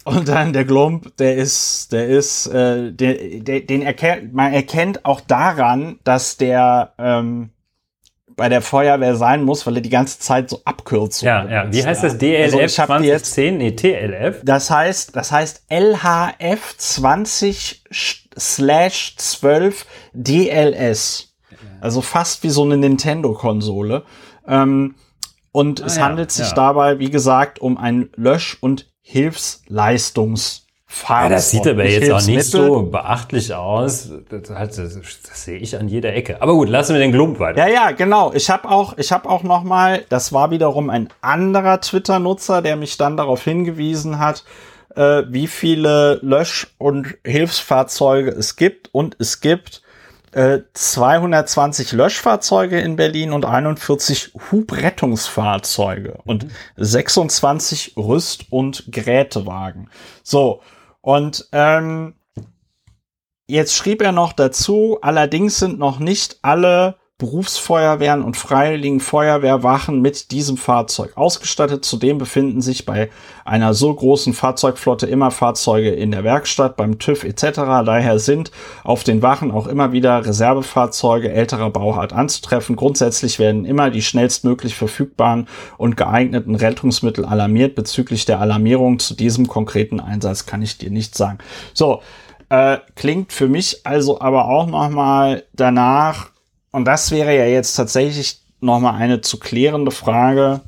Und 0.06 0.28
dann 0.28 0.52
der 0.52 0.66
Glump, 0.66 1.16
der 1.18 1.36
ist, 1.36 1.92
der 1.92 2.08
ist, 2.08 2.48
äh, 2.48 2.92
der, 2.92 3.16
der, 3.40 3.62
den 3.62 3.84
erkennt, 3.84 4.34
man 4.34 4.52
erkennt 4.52 5.06
auch 5.06 5.22
daran, 5.22 6.00
dass 6.04 6.38
der, 6.38 6.94
ähm, 6.98 7.52
bei 8.36 8.50
der 8.50 8.62
Feuerwehr 8.62 9.16
sein 9.16 9.44
muss, 9.44 9.66
weil 9.66 9.76
er 9.76 9.82
die 9.82 9.90
ganze 9.90 10.20
Zeit 10.20 10.50
so 10.50 10.62
Abkürzungen 10.66 11.50
Ja, 11.50 11.64
ja. 11.64 11.72
Wie 11.72 11.86
heißt 11.86 12.04
das? 12.04 12.18
DLF 12.18 12.54
also 12.54 12.66
2010? 12.68 13.58
Nee, 13.58 13.72
TLF? 13.72 14.42
Das 14.44 14.70
heißt, 14.70 15.16
das 15.16 15.32
heißt 15.32 15.64
LHF 15.70 16.78
20 16.78 17.84
slash 18.38 19.16
12 19.18 19.86
DLS. 20.14 21.34
Also 21.82 22.02
fast 22.02 22.44
wie 22.44 22.50
so 22.50 22.64
eine 22.64 22.78
Nintendo-Konsole. 22.78 24.04
Ähm, 24.48 24.96
und 25.52 25.84
ah, 25.84 25.86
es 25.86 25.98
ja, 25.98 26.04
handelt 26.04 26.32
sich 26.32 26.48
ja. 26.48 26.56
dabei, 26.56 27.00
wie 27.00 27.12
gesagt, 27.12 27.60
um 27.60 27.78
ein 27.78 28.10
Lösch- 28.16 28.58
und 28.60 28.90
Hilfsleistungs- 29.06 30.63
Farben. 30.96 31.32
Ja, 31.32 31.38
das 31.38 31.50
sieht 31.50 31.68
aber 31.68 31.86
jetzt 31.86 32.12
auch 32.12 32.22
nicht 32.22 32.46
so 32.46 32.84
beachtlich 32.84 33.52
aus. 33.52 34.10
Das, 34.30 34.44
das, 34.44 34.76
das, 34.76 35.00
das, 35.00 35.44
sehe 35.44 35.58
ich 35.58 35.76
an 35.76 35.88
jeder 35.88 36.14
Ecke. 36.14 36.40
Aber 36.40 36.54
gut, 36.54 36.70
lassen 36.70 36.94
wir 36.94 37.00
den 37.00 37.12
Glump 37.12 37.40
weiter. 37.40 37.68
Ja, 37.68 37.74
ja, 37.74 37.92
genau. 37.92 38.32
Ich 38.34 38.52
habe 38.52 38.70
auch, 38.70 38.96
ich 39.00 39.12
habe 39.12 39.28
auch 39.28 39.42
noch 39.42 39.64
mal, 39.64 40.06
das 40.10 40.34
war 40.34 40.52
wiederum 40.52 40.92
ein 40.92 41.10
anderer 41.22 41.82
Twitter-Nutzer, 41.82 42.62
der 42.62 42.76
mich 42.76 42.98
dann 42.98 43.18
darauf 43.18 43.44
hingewiesen 43.44 44.20
hat, 44.20 44.44
äh, 44.96 45.24
wie 45.30 45.48
viele 45.48 46.20
Lösch- 46.22 46.68
und 46.78 47.18
Hilfsfahrzeuge 47.26 48.30
es 48.30 48.56
gibt. 48.56 48.94
Und 48.94 49.16
es 49.18 49.42
gibt 49.42 49.82
äh, 50.34 50.60
220 50.74 51.92
Löschfahrzeuge 51.94 52.80
in 52.80 52.98
Berlin 52.98 53.34
und 53.34 53.46
41 53.46 54.32
Hubrettungsfahrzeuge 54.52 56.20
und 56.26 56.46
26 56.78 57.94
Rüst- 57.98 58.46
und 58.52 58.86
Gerätewagen. 58.90 59.90
So, 60.22 60.62
und 61.04 61.50
ähm, 61.52 62.16
jetzt 63.46 63.76
schrieb 63.76 64.02
er 64.02 64.14
noch 64.14 64.32
dazu, 64.32 65.00
allerdings 65.02 65.60
sind 65.60 65.78
noch 65.78 66.00
nicht 66.00 66.40
alle 66.44 66.96
Berufsfeuerwehren 67.20 68.24
und 68.24 68.36
Freiwilligen 68.36 69.00
Feuerwehrwachen 69.00 70.02
mit 70.02 70.32
diesem 70.32 70.58
Fahrzeug 70.58 71.16
ausgestattet. 71.16 71.86
Zudem 71.86 72.18
befinden 72.18 72.62
sich 72.62 72.86
bei 72.86 73.12
einer 73.46 73.76
so 73.76 73.94
großen 73.94 74.34
Fahrzeugflotte 74.34 75.06
immer 75.06 75.30
Fahrzeuge 75.30 75.92
in 75.92 76.10
der 76.10 76.24
Werkstatt, 76.24 76.76
beim 76.76 76.98
TÜV 76.98 77.24
etc. 77.24 77.44
Daher 77.86 78.18
sind 78.18 78.52
auf 78.84 79.04
den 79.04 79.22
Wachen 79.22 79.52
auch 79.52 79.68
immer 79.68 79.92
wieder 79.92 80.26
Reservefahrzeuge 80.26 81.32
älterer 81.32 81.70
Bauart 81.70 82.14
anzutreffen. 82.14 82.76
Grundsätzlich 82.76 83.38
werden 83.38 83.66
immer 83.66 83.92
die 83.92 84.02
schnellstmöglich 84.02 84.74
verfügbaren 84.74 85.48
und 85.78 85.96
geeigneten 85.96 86.56
Rettungsmittel 86.56 87.26
alarmiert. 87.26 87.76
Bezüglich 87.76 88.26
der 88.26 88.42
Alarmierung 88.42 88.98
zu 88.98 89.14
diesem 89.14 89.48
konkreten 89.48 90.00
Einsatz 90.00 90.48
kann 90.48 90.64
ich 90.64 90.80
dir 90.80 90.90
nicht 90.90 91.16
sagen. 91.16 91.38
So, 91.76 92.02
äh, 92.50 92.80
klingt 92.96 93.34
für 93.34 93.48
mich 93.48 93.86
also 93.86 94.20
aber 94.20 94.48
auch 94.48 94.68
noch 94.68 94.90
mal 94.90 95.44
danach, 95.54 96.33
und 96.74 96.86
das 96.86 97.12
wäre 97.12 97.38
ja 97.38 97.46
jetzt 97.46 97.76
tatsächlich 97.76 98.42
noch 98.60 98.80
mal 98.80 98.96
eine 98.96 99.22
zu 99.22 99.40
klärende 99.40 99.92
Frage, 99.92 100.62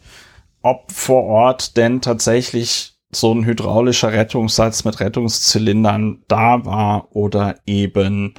ob 0.62 0.92
vor 0.92 1.24
Ort 1.24 1.78
denn 1.78 2.02
tatsächlich 2.02 2.94
so 3.12 3.34
ein 3.34 3.46
hydraulischer 3.46 4.12
Rettungssatz 4.14 4.84
mit 4.84 5.00
Rettungszylindern 5.00 6.24
da 6.28 6.64
war 6.66 7.16
oder 7.16 7.56
eben 7.66 8.36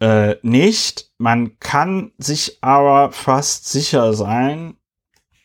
äh, 0.00 0.36
nicht. 0.42 1.10
Man 1.18 1.58
kann 1.58 2.12
sich 2.18 2.58
aber 2.60 3.12
fast 3.12 3.68
sicher 3.68 4.14
sein, 4.14 4.76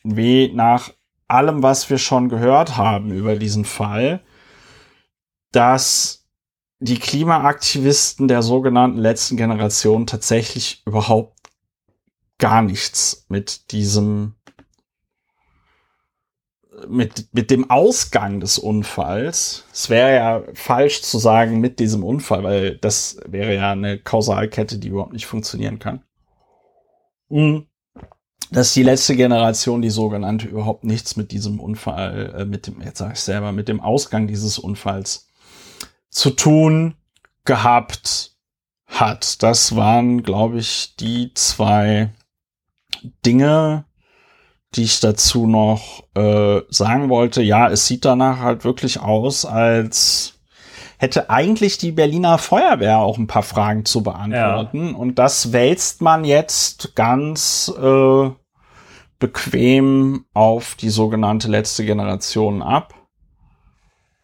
wie 0.04 0.52
nach 0.54 0.92
allem, 1.28 1.64
was 1.64 1.90
wir 1.90 1.98
schon 1.98 2.30
gehört 2.30 2.78
haben 2.78 3.12
über 3.12 3.38
diesen 3.38 3.66
Fall, 3.66 4.22
dass 5.52 6.23
die 6.84 7.00
Klimaaktivisten 7.00 8.28
der 8.28 8.42
sogenannten 8.42 8.98
letzten 8.98 9.38
Generation 9.38 10.06
tatsächlich 10.06 10.84
überhaupt 10.86 11.38
gar 12.40 12.62
nichts 12.62 13.26
mit 13.30 13.72
diesem 13.72 14.36
mit, 16.90 17.30
mit 17.32 17.52
dem 17.52 17.70
Ausgang 17.70 18.42
des 18.42 18.60
Unfalls, 18.60 19.64
es 19.72 19.90
wäre 19.90 20.14
ja 20.14 20.44
falsch 20.54 21.02
zu 21.04 21.20
sagen 21.20 21.62
mit 21.62 21.80
diesem 21.80 22.04
Unfall, 22.04 22.44
weil 22.44 22.78
das 22.78 23.18
wäre 23.26 23.56
ja 23.56 23.72
eine 23.72 23.98
Kausalkette, 23.98 24.78
die 24.78 24.90
überhaupt 24.90 25.14
nicht 25.14 25.26
funktionieren 25.26 25.80
kann. 25.80 26.02
Mhm. 27.30 27.68
Dass 28.52 28.74
die 28.74 28.84
letzte 28.84 29.16
Generation, 29.16 29.82
die 29.82 29.90
sogenannte, 29.90 30.50
überhaupt 30.50 30.84
nichts 30.84 31.16
mit 31.16 31.32
diesem 31.32 31.62
Unfall, 31.62 32.36
äh, 32.38 32.46
mit 32.46 32.68
dem, 32.68 32.82
jetzt 32.82 32.98
sage 32.98 33.14
ich 33.14 33.22
selber, 33.22 33.54
mit 33.54 33.70
dem 33.70 33.80
Ausgang 33.80 34.28
dieses 34.28 34.60
Unfalls 34.60 35.30
zu 36.14 36.30
tun 36.30 36.96
gehabt 37.46 38.38
hat. 38.88 39.44
Das 39.44 39.76
waren, 39.76 40.24
glaube 40.24 40.60
ich, 40.60 40.96
die 40.96 41.34
zwei 41.34 42.10
Dinge, 43.26 43.86
die 44.76 44.84
ich 44.84 45.00
dazu 45.00 45.46
noch 45.46 46.04
äh, 46.16 46.62
sagen 46.70 47.10
wollte. 47.10 47.42
Ja, 47.42 47.70
es 47.70 47.88
sieht 47.88 48.06
danach 48.06 48.40
halt 48.40 48.64
wirklich 48.64 49.00
aus, 49.00 49.46
als 49.46 50.40
hätte 50.98 51.30
eigentlich 51.30 51.78
die 51.78 51.92
Berliner 51.92 52.38
Feuerwehr 52.38 53.00
auch 53.00 53.18
ein 53.18 53.28
paar 53.28 53.44
Fragen 53.44 53.84
zu 53.84 54.04
beantworten. 54.04 54.90
Ja. 54.92 54.96
Und 54.96 55.20
das 55.20 55.52
wälzt 55.52 56.02
man 56.02 56.24
jetzt 56.24 56.96
ganz 56.96 57.74
äh, 57.78 58.30
bequem 59.20 60.26
auf 60.34 60.76
die 60.76 60.90
sogenannte 60.90 61.50
letzte 61.50 61.86
Generation 61.86 62.62
ab. 62.62 62.94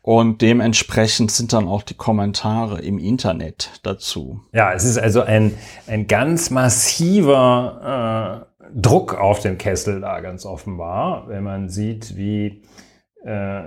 Und 0.10 0.42
dementsprechend 0.42 1.30
sind 1.30 1.54
dann 1.54 1.68
auch 1.68 1.84
die 1.84 1.94
Kommentare 1.94 2.82
im 2.82 2.98
Internet 2.98 3.80
dazu. 3.84 4.42
Ja, 4.54 4.74
es 4.74 4.84
ist 4.84 4.98
also 4.98 5.22
ein, 5.22 5.54
ein 5.86 6.08
ganz 6.08 6.50
massiver 6.50 8.42
äh, 8.58 8.66
Druck 8.74 9.14
auf 9.14 9.42
dem 9.42 9.60
Kessel 9.60 10.02
da 10.02 10.20
ganz 10.22 10.48
offenbar, 10.48 11.28
wenn 11.28 11.44
man 11.44 11.70
sieht, 11.70 12.18
wie, 12.18 12.64
äh, 13.24 13.62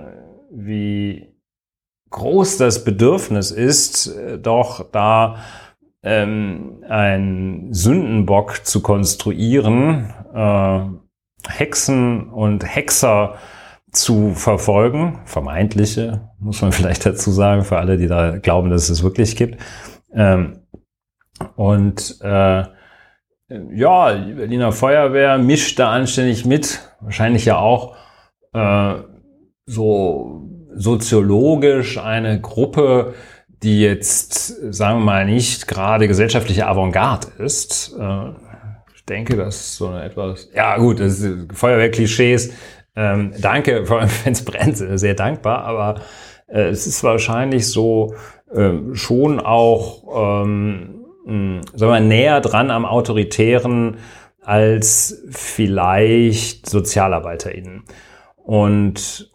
wie 0.51 1.33
groß 2.09 2.57
das 2.57 2.83
Bedürfnis 2.83 3.51
ist, 3.51 4.07
äh, 4.07 4.37
doch 4.37 4.91
da 4.91 5.37
ähm, 6.03 6.83
ein 6.89 7.69
Sündenbock 7.71 8.65
zu 8.65 8.81
konstruieren, 8.81 10.13
äh, 10.35 10.81
Hexen 11.47 12.27
und 12.27 12.65
Hexer 12.65 13.37
zu 13.93 14.33
verfolgen, 14.33 15.19
vermeintliche, 15.25 16.29
muss 16.39 16.61
man 16.61 16.71
vielleicht 16.73 17.05
dazu 17.05 17.31
sagen, 17.31 17.63
für 17.63 17.77
alle, 17.77 17.97
die 17.97 18.07
da 18.07 18.37
glauben, 18.37 18.69
dass 18.69 18.89
es 18.89 19.03
wirklich 19.03 19.35
gibt. 19.35 19.61
Ähm, 20.13 20.59
und 21.55 22.19
äh, 22.21 22.63
ja, 23.73 24.13
die 24.15 24.33
Berliner 24.33 24.71
Feuerwehr 24.71 25.37
mischt 25.37 25.77
da 25.79 25.91
anständig 25.91 26.45
mit, 26.45 26.79
wahrscheinlich 27.01 27.45
ja 27.45 27.57
auch 27.57 27.95
äh, 28.53 28.95
so 29.65 30.49
soziologisch 30.75 31.97
eine 31.97 32.41
Gruppe, 32.41 33.13
die 33.47 33.81
jetzt, 33.81 34.73
sagen 34.73 34.99
wir 34.99 35.05
mal, 35.05 35.25
nicht 35.25 35.67
gerade 35.67 36.07
gesellschaftliche 36.07 36.67
Avantgarde 36.67 37.27
ist. 37.37 37.95
Äh, 37.99 38.29
ich 38.95 39.05
denke, 39.05 39.35
das 39.35 39.55
ist 39.55 39.77
so 39.77 39.89
eine 39.89 40.03
etwas, 40.03 40.49
ja 40.53 40.77
gut, 40.77 40.99
das 40.99 41.19
ist 41.19 41.53
Feuerwehrklischees 41.53 42.53
ähm, 42.95 43.33
danke, 43.39 43.85
vor 43.85 43.99
allem 43.99 44.09
wenn 44.23 44.33
es 44.33 44.45
brennt, 44.45 44.77
sehr 44.77 45.15
dankbar, 45.15 45.63
aber 45.63 46.01
äh, 46.47 46.69
es 46.69 46.87
ist 46.87 47.03
wahrscheinlich 47.03 47.67
so 47.67 48.13
äh, 48.53 48.71
schon 48.93 49.39
auch, 49.39 50.43
ähm, 50.43 51.05
mh, 51.25 51.61
sagen 51.75 51.91
wir, 51.91 51.99
näher 51.99 52.41
dran 52.41 52.71
am 52.71 52.85
Autoritären 52.85 53.97
als 54.41 55.23
vielleicht 55.29 56.69
SozialarbeiterInnen. 56.69 57.83
Und 58.35 59.31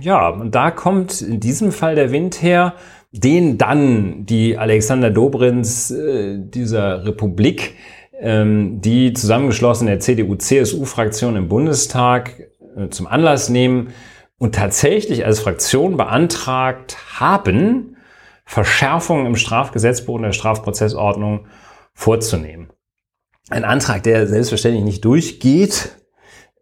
ja, 0.00 0.28
und 0.28 0.54
da 0.54 0.70
kommt 0.70 1.20
in 1.20 1.40
diesem 1.40 1.72
Fall 1.72 1.94
der 1.94 2.12
Wind 2.12 2.42
her, 2.42 2.74
den 3.12 3.58
dann 3.58 4.26
die 4.26 4.56
Alexander 4.58 5.10
Dobrins 5.10 5.90
äh, 5.90 6.38
dieser 6.38 7.04
Republik 7.04 7.74
die 8.20 9.12
zusammengeschlossene 9.12 9.98
CDU-CSU-Fraktion 9.98 11.36
im 11.36 11.48
Bundestag 11.48 12.48
äh, 12.76 12.88
zum 12.88 13.06
Anlass 13.06 13.48
nehmen 13.48 13.92
und 14.38 14.54
tatsächlich 14.54 15.24
als 15.24 15.40
Fraktion 15.40 15.96
beantragt 15.96 16.96
haben, 17.20 17.96
Verschärfungen 18.44 19.26
im 19.26 19.36
Strafgesetzbuch 19.36 20.14
und 20.14 20.22
der 20.22 20.32
Strafprozessordnung 20.32 21.46
vorzunehmen. 21.92 22.70
Ein 23.50 23.64
Antrag, 23.64 24.02
der 24.02 24.26
selbstverständlich 24.26 24.84
nicht 24.84 25.04
durchgeht, 25.04 25.96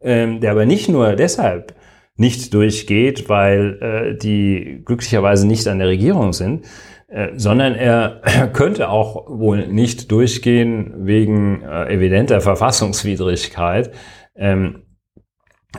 ähm, 0.01 0.41
der 0.41 0.53
aber 0.53 0.67
nicht 0.67 0.89
nur 0.89 1.15
deshalb 1.17 1.75
nicht 2.17 2.55
durchgeht, 2.55 3.29
weil 3.29 3.83
äh, 3.83 4.19
die 4.19 4.83
glücklicherweise 4.85 5.47
nicht 5.47 5.67
an 5.69 5.79
der 5.79 5.89
Regierung 5.89 6.33
sind, 6.33 6.65
äh, 7.09 7.33
sondern 7.37 7.75
er 7.75 8.21
könnte 8.53 8.89
auch 8.89 9.29
wohl 9.29 9.69
nicht 9.69 10.11
durchgehen 10.11 11.07
wegen 11.07 11.63
äh, 11.63 11.95
evidenter 11.95 12.41
Verfassungswidrigkeit. 12.41 13.93
Ähm, 14.35 14.83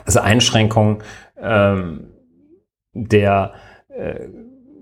also 0.04 0.20
Einschränkung 0.20 1.02
ähm, 1.40 2.14
der 2.94 3.52
äh, 3.88 4.28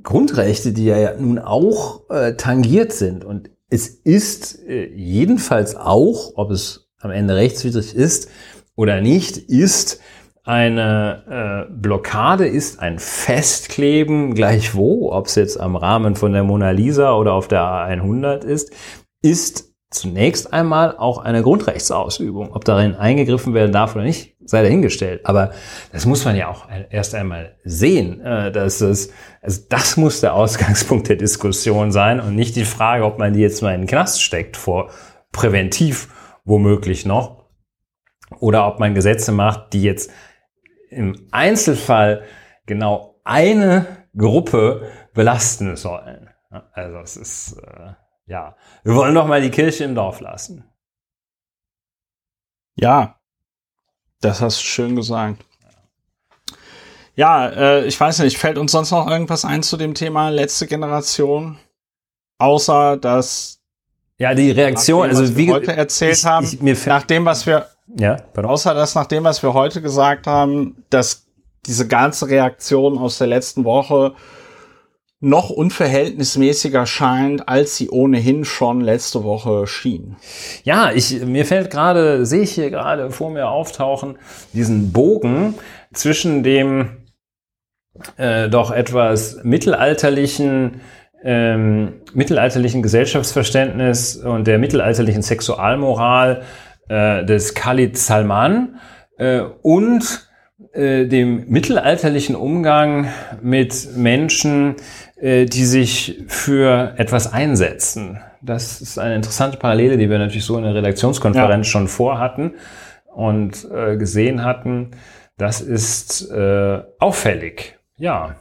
Grundrechte, 0.02 0.73
die 0.73 0.85
ja 0.85 1.16
nun 1.18 1.39
auch 1.39 2.09
äh, 2.10 2.35
tangiert 2.35 2.93
sind. 2.93 3.24
Und 3.24 3.51
es 3.68 3.89
ist 3.89 4.62
äh, 4.66 4.86
jedenfalls 4.94 5.74
auch, 5.74 6.32
ob 6.36 6.51
es 6.51 6.89
am 7.01 7.10
Ende 7.10 7.35
rechtswidrig 7.35 7.94
ist 7.94 8.31
oder 8.77 9.01
nicht, 9.01 9.36
ist 9.36 10.01
eine 10.47 11.66
äh, 11.68 11.73
Blockade 11.73 12.47
ist 12.47 12.81
ein 12.81 12.98
Festkleben, 12.98 14.35
gleich 14.35 14.74
wo, 14.74 15.12
ob 15.12 15.27
es 15.27 15.35
jetzt 15.35 15.60
am 15.60 15.74
Rahmen 15.74 16.14
von 16.14 16.32
der 16.32 16.44
Mona 16.44 16.70
Lisa 16.70 17.14
oder 17.14 17.32
auf 17.32 17.48
der 17.48 17.62
A100 17.62 18.44
ist, 18.44 18.73
ist 19.23 19.73
zunächst 19.90 20.52
einmal 20.52 20.97
auch 20.97 21.18
eine 21.18 21.43
Grundrechtsausübung. 21.43 22.52
Ob 22.52 22.64
darin 22.64 22.94
eingegriffen 22.94 23.55
werden 23.55 23.73
darf 23.73 23.97
oder 23.97 24.05
nicht, 24.05 24.36
sei 24.44 24.62
dahingestellt. 24.62 25.27
Aber 25.27 25.51
das 25.93 26.06
muss 26.06 26.24
man 26.24 26.36
ja 26.36 26.48
auch 26.48 26.68
erst 26.90 27.16
einmal 27.16 27.56
sehen, 27.64 28.20
äh, 28.20 28.52
dass 28.52 28.81
es, 28.81 29.10
also 29.43 29.62
das 29.68 29.97
muss 29.97 30.20
der 30.20 30.35
Ausgangspunkt 30.35 31.09
der 31.09 31.16
Diskussion 31.16 31.90
sein 31.90 32.20
und 32.20 32.36
nicht 32.36 32.55
die 32.55 32.64
Frage, 32.64 33.05
ob 33.05 33.18
man 33.18 33.32
die 33.32 33.40
jetzt 33.40 33.62
mal 33.62 33.74
in 33.74 33.82
den 33.82 33.89
Knast 33.89 34.23
steckt 34.23 34.56
vor 34.56 34.90
präventiv 35.32 36.09
womöglich 36.44 37.05
noch 37.05 37.47
oder 38.40 38.66
ob 38.66 38.81
man 38.81 38.94
Gesetze 38.94 39.32
macht, 39.32 39.73
die 39.73 39.82
jetzt 39.82 40.10
im 40.97 41.28
Einzelfall 41.31 42.24
genau 42.64 43.20
eine 43.23 44.06
Gruppe 44.16 44.90
belasten 45.12 45.77
sollen. 45.77 46.31
Also 46.73 46.98
es 46.98 47.16
ist, 47.16 47.52
äh, 47.59 47.93
ja, 48.27 48.56
wir 48.82 48.94
wollen 48.94 49.14
doch 49.14 49.27
mal 49.27 49.43
die 49.43 49.51
Kirche 49.51 49.85
im 49.85 49.94
Dorf 49.94 50.20
lassen. 50.20 50.64
Ja, 52.77 53.20
das 54.20 54.40
hast 54.40 54.59
du 54.60 54.64
schön 54.64 54.97
gesagt. 54.97 55.44
Ja, 57.14 57.48
äh, 57.48 57.85
ich 57.86 57.98
weiß 57.98 58.20
nicht, 58.20 58.39
fällt 58.39 58.59
uns 58.59 58.73
sonst 58.73 58.90
noch 58.90 59.09
irgendwas 59.09 59.44
ein 59.44 59.62
zu 59.62 59.77
dem 59.77 59.94
Thema 59.94 60.31
letzte 60.31 60.66
Generation? 60.66 61.59
Außer, 62.39 62.97
dass 62.97 63.60
Ja, 64.18 64.35
die 64.35 64.51
Reaktion, 64.51 65.09
Nachdem, 65.09 65.20
also 65.23 65.36
wie 65.36 65.47
wir 65.47 65.55
heute 65.55 65.73
erzählt 65.73 66.18
ich, 66.18 66.24
haben, 66.24 66.47
ich, 66.47 66.60
mir 66.60 66.77
nach 66.86 67.05
dem, 67.05 67.24
was 67.24 67.47
wir, 67.47 67.68
ja, 67.94 68.16
pardon. 68.32 68.50
außer 68.52 68.74
dass 68.74 68.94
nach 68.94 69.06
dem, 69.06 69.24
was 69.24 69.42
wir 69.42 69.54
heute 69.54 69.82
gesagt 69.82 70.26
haben, 70.26 70.84
dass 70.90 71.26
diese 71.66 71.86
ganze 71.86 72.28
Reaktion 72.28 72.98
aus 72.98 73.18
der 73.18 73.26
letzten 73.26 73.64
Woche 73.64 74.14
noch 75.20 75.50
unverhältnismäßiger 75.50 76.86
scheint, 76.86 77.48
als 77.48 77.76
sie 77.76 77.88
ohnehin 77.88 78.44
schon 78.44 78.80
letzte 78.82 79.24
Woche 79.24 79.66
schien. 79.66 80.16
Ja, 80.62 80.92
ich, 80.92 81.24
mir 81.24 81.46
fällt 81.46 81.70
gerade, 81.70 82.26
sehe 82.26 82.42
ich 82.42 82.52
hier 82.52 82.70
gerade 82.70 83.10
vor 83.10 83.30
mir 83.30 83.48
auftauchen, 83.48 84.18
diesen 84.52 84.92
Bogen 84.92 85.54
zwischen 85.92 86.42
dem 86.42 86.98
äh, 88.18 88.50
doch 88.50 88.70
etwas 88.70 89.38
mittelalterlichen, 89.42 90.82
ähm, 91.22 91.94
mittelalterlichen 92.12 92.82
Gesellschaftsverständnis 92.82 94.16
und 94.16 94.46
der 94.46 94.58
mittelalterlichen 94.58 95.22
Sexualmoral 95.22 96.42
äh, 96.88 97.24
des 97.24 97.54
Khalid 97.54 97.96
Salman 97.96 98.78
äh, 99.18 99.40
und 99.62 100.28
äh, 100.72 101.06
dem 101.06 101.48
mittelalterlichen 101.48 102.36
Umgang 102.36 103.08
mit 103.42 103.96
Menschen, 103.96 104.76
äh, 105.16 105.46
die 105.46 105.64
sich 105.64 106.24
für 106.28 106.94
etwas 106.96 107.32
einsetzen. 107.32 108.20
Das 108.42 108.80
ist 108.80 108.98
eine 108.98 109.16
interessante 109.16 109.58
Parallele, 109.58 109.96
die 109.96 110.08
wir 110.08 110.18
natürlich 110.18 110.44
so 110.44 110.56
in 110.56 110.64
der 110.64 110.74
Redaktionskonferenz 110.74 111.66
schon 111.66 111.88
vorhatten 111.88 112.54
und 113.06 113.66
äh, 113.72 113.96
gesehen 113.96 114.44
hatten. 114.44 114.92
Das 115.38 115.60
ist 115.60 116.30
äh, 116.30 116.82
auffällig. 116.98 117.78
Ja. 117.96 118.36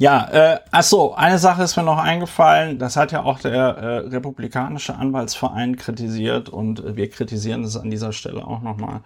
Ja, 0.00 0.28
äh, 0.32 0.60
ach 0.70 0.82
so, 0.82 1.14
eine 1.14 1.38
Sache 1.38 1.62
ist 1.62 1.76
mir 1.76 1.82
noch 1.82 1.98
eingefallen. 1.98 2.78
Das 2.78 2.96
hat 2.96 3.12
ja 3.12 3.22
auch 3.22 3.38
der 3.38 3.52
äh, 3.52 3.96
republikanische 4.08 4.94
Anwaltsverein 4.94 5.76
kritisiert 5.76 6.48
und 6.48 6.82
äh, 6.82 6.96
wir 6.96 7.10
kritisieren 7.10 7.64
es 7.64 7.76
an 7.76 7.90
dieser 7.90 8.12
Stelle 8.12 8.46
auch 8.46 8.62
nochmal, 8.62 9.02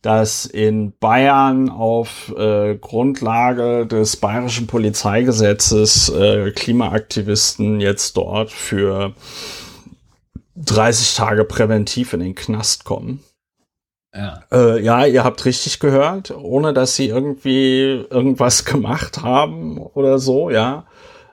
dass 0.00 0.46
in 0.46 0.96
Bayern 0.98 1.68
auf 1.68 2.34
äh, 2.38 2.74
Grundlage 2.76 3.86
des 3.86 4.16
bayerischen 4.16 4.66
Polizeigesetzes 4.66 6.08
äh, 6.08 6.52
Klimaaktivisten 6.52 7.82
jetzt 7.82 8.16
dort 8.16 8.50
für 8.50 9.12
30 10.56 11.16
Tage 11.16 11.44
präventiv 11.44 12.14
in 12.14 12.20
den 12.20 12.34
Knast 12.34 12.84
kommen. 12.84 13.22
Ja. 14.14 14.44
Äh, 14.52 14.80
ja, 14.80 15.06
ihr 15.06 15.24
habt 15.24 15.44
richtig 15.44 15.80
gehört, 15.80 16.30
ohne 16.30 16.72
dass 16.72 16.94
sie 16.94 17.08
irgendwie 17.08 18.06
irgendwas 18.08 18.64
gemacht 18.64 19.22
haben 19.22 19.78
oder 19.78 20.18
so, 20.18 20.50
ja, 20.50 20.86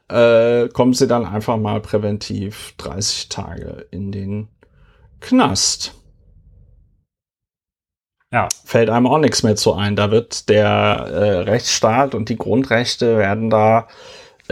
äh, 0.09 0.67
kommen 0.69 0.93
sie 0.93 1.07
dann 1.07 1.25
einfach 1.25 1.57
mal 1.57 1.79
präventiv 1.79 2.73
30 2.77 3.29
Tage 3.29 3.85
in 3.91 4.11
den 4.11 4.47
Knast. 5.19 5.93
Ja. 8.33 8.47
Fällt 8.65 8.89
einem 8.89 9.07
auch 9.07 9.19
nichts 9.19 9.43
mehr 9.43 9.55
zu 9.57 9.73
ein. 9.73 9.95
Da 9.95 10.09
wird 10.09 10.49
der 10.49 10.67
äh, 10.67 11.39
Rechtsstaat 11.41 12.15
und 12.15 12.29
die 12.29 12.37
Grundrechte 12.37 13.17
werden 13.17 13.49
da 13.49 13.87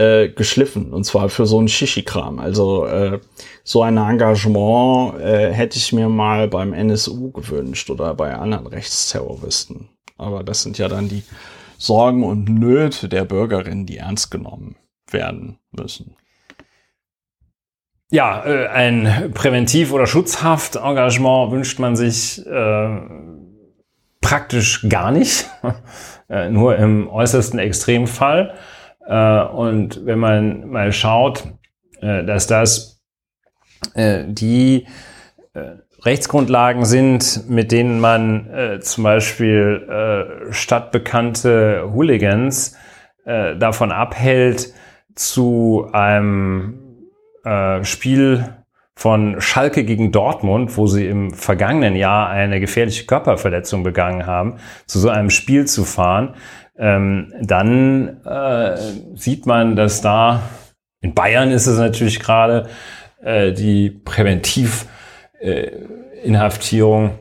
äh, 0.00 0.30
geschliffen 0.30 0.94
und 0.94 1.04
zwar 1.04 1.28
für 1.28 1.44
so 1.44 1.58
einen 1.58 1.68
Shishi-Kram. 1.68 2.38
Also 2.38 2.86
äh, 2.86 3.20
so 3.64 3.82
ein 3.82 3.98
Engagement 3.98 5.20
äh, 5.20 5.52
hätte 5.52 5.76
ich 5.76 5.92
mir 5.92 6.08
mal 6.08 6.48
beim 6.48 6.72
NSU 6.72 7.30
gewünscht 7.30 7.90
oder 7.90 8.14
bei 8.14 8.34
anderen 8.34 8.66
Rechtsterroristen. 8.66 9.90
Aber 10.16 10.42
das 10.42 10.62
sind 10.62 10.78
ja 10.78 10.88
dann 10.88 11.08
die 11.08 11.22
Sorgen 11.76 12.24
und 12.24 12.48
Nöte 12.48 13.08
der 13.10 13.24
Bürgerinnen, 13.24 13.84
die 13.84 13.98
ernst 13.98 14.30
genommen 14.30 14.76
werden 15.10 15.58
müssen. 15.70 16.16
Ja, 18.10 18.44
äh, 18.44 18.68
ein 18.68 19.32
Präventiv- 19.34 19.92
oder 19.92 20.06
Schutzhaft-Engagement 20.06 21.52
wünscht 21.52 21.78
man 21.78 21.94
sich 21.94 22.44
äh, 22.46 23.00
praktisch 24.22 24.86
gar 24.88 25.10
nicht, 25.10 25.48
äh, 26.30 26.48
nur 26.48 26.76
im 26.76 27.08
äußersten 27.08 27.58
Extremfall. 27.58 28.54
Äh, 29.06 29.42
und 29.42 30.04
wenn 30.06 30.18
man 30.18 30.68
mal 30.68 30.92
schaut, 30.92 31.44
äh, 32.00 32.24
dass 32.24 32.46
das 32.46 33.02
äh, 33.94 34.24
die 34.26 34.86
Rechtsgrundlagen 36.04 36.84
sind, 36.84 37.50
mit 37.50 37.72
denen 37.72 38.00
man 38.00 38.78
zum 38.80 39.04
Beispiel 39.04 40.46
stadtbekannte 40.50 41.90
Hooligans 41.92 42.76
davon 43.24 43.90
abhält, 43.90 44.72
zu 45.14 45.90
einem 45.92 47.10
Spiel 47.82 48.60
von 48.94 49.40
Schalke 49.40 49.84
gegen 49.84 50.12
Dortmund, 50.12 50.76
wo 50.76 50.86
sie 50.86 51.06
im 51.06 51.32
vergangenen 51.32 51.96
Jahr 51.96 52.28
eine 52.28 52.60
gefährliche 52.60 53.06
Körperverletzung 53.06 53.82
begangen 53.82 54.26
haben, 54.26 54.56
zu 54.86 55.00
so 55.00 55.08
einem 55.08 55.30
Spiel 55.30 55.66
zu 55.66 55.84
fahren, 55.84 56.34
ähm, 56.80 57.32
dann 57.42 58.24
äh, 58.24 58.76
sieht 59.14 59.46
man, 59.46 59.76
dass 59.76 60.00
da 60.00 60.42
in 61.02 61.14
Bayern 61.14 61.50
ist 61.50 61.66
es 61.66 61.78
natürlich 61.78 62.20
gerade 62.20 62.68
äh, 63.22 63.52
die 63.52 63.90
Präventiv 63.90 64.86
äh, 65.40 65.70
Inhaftierung 66.24 67.18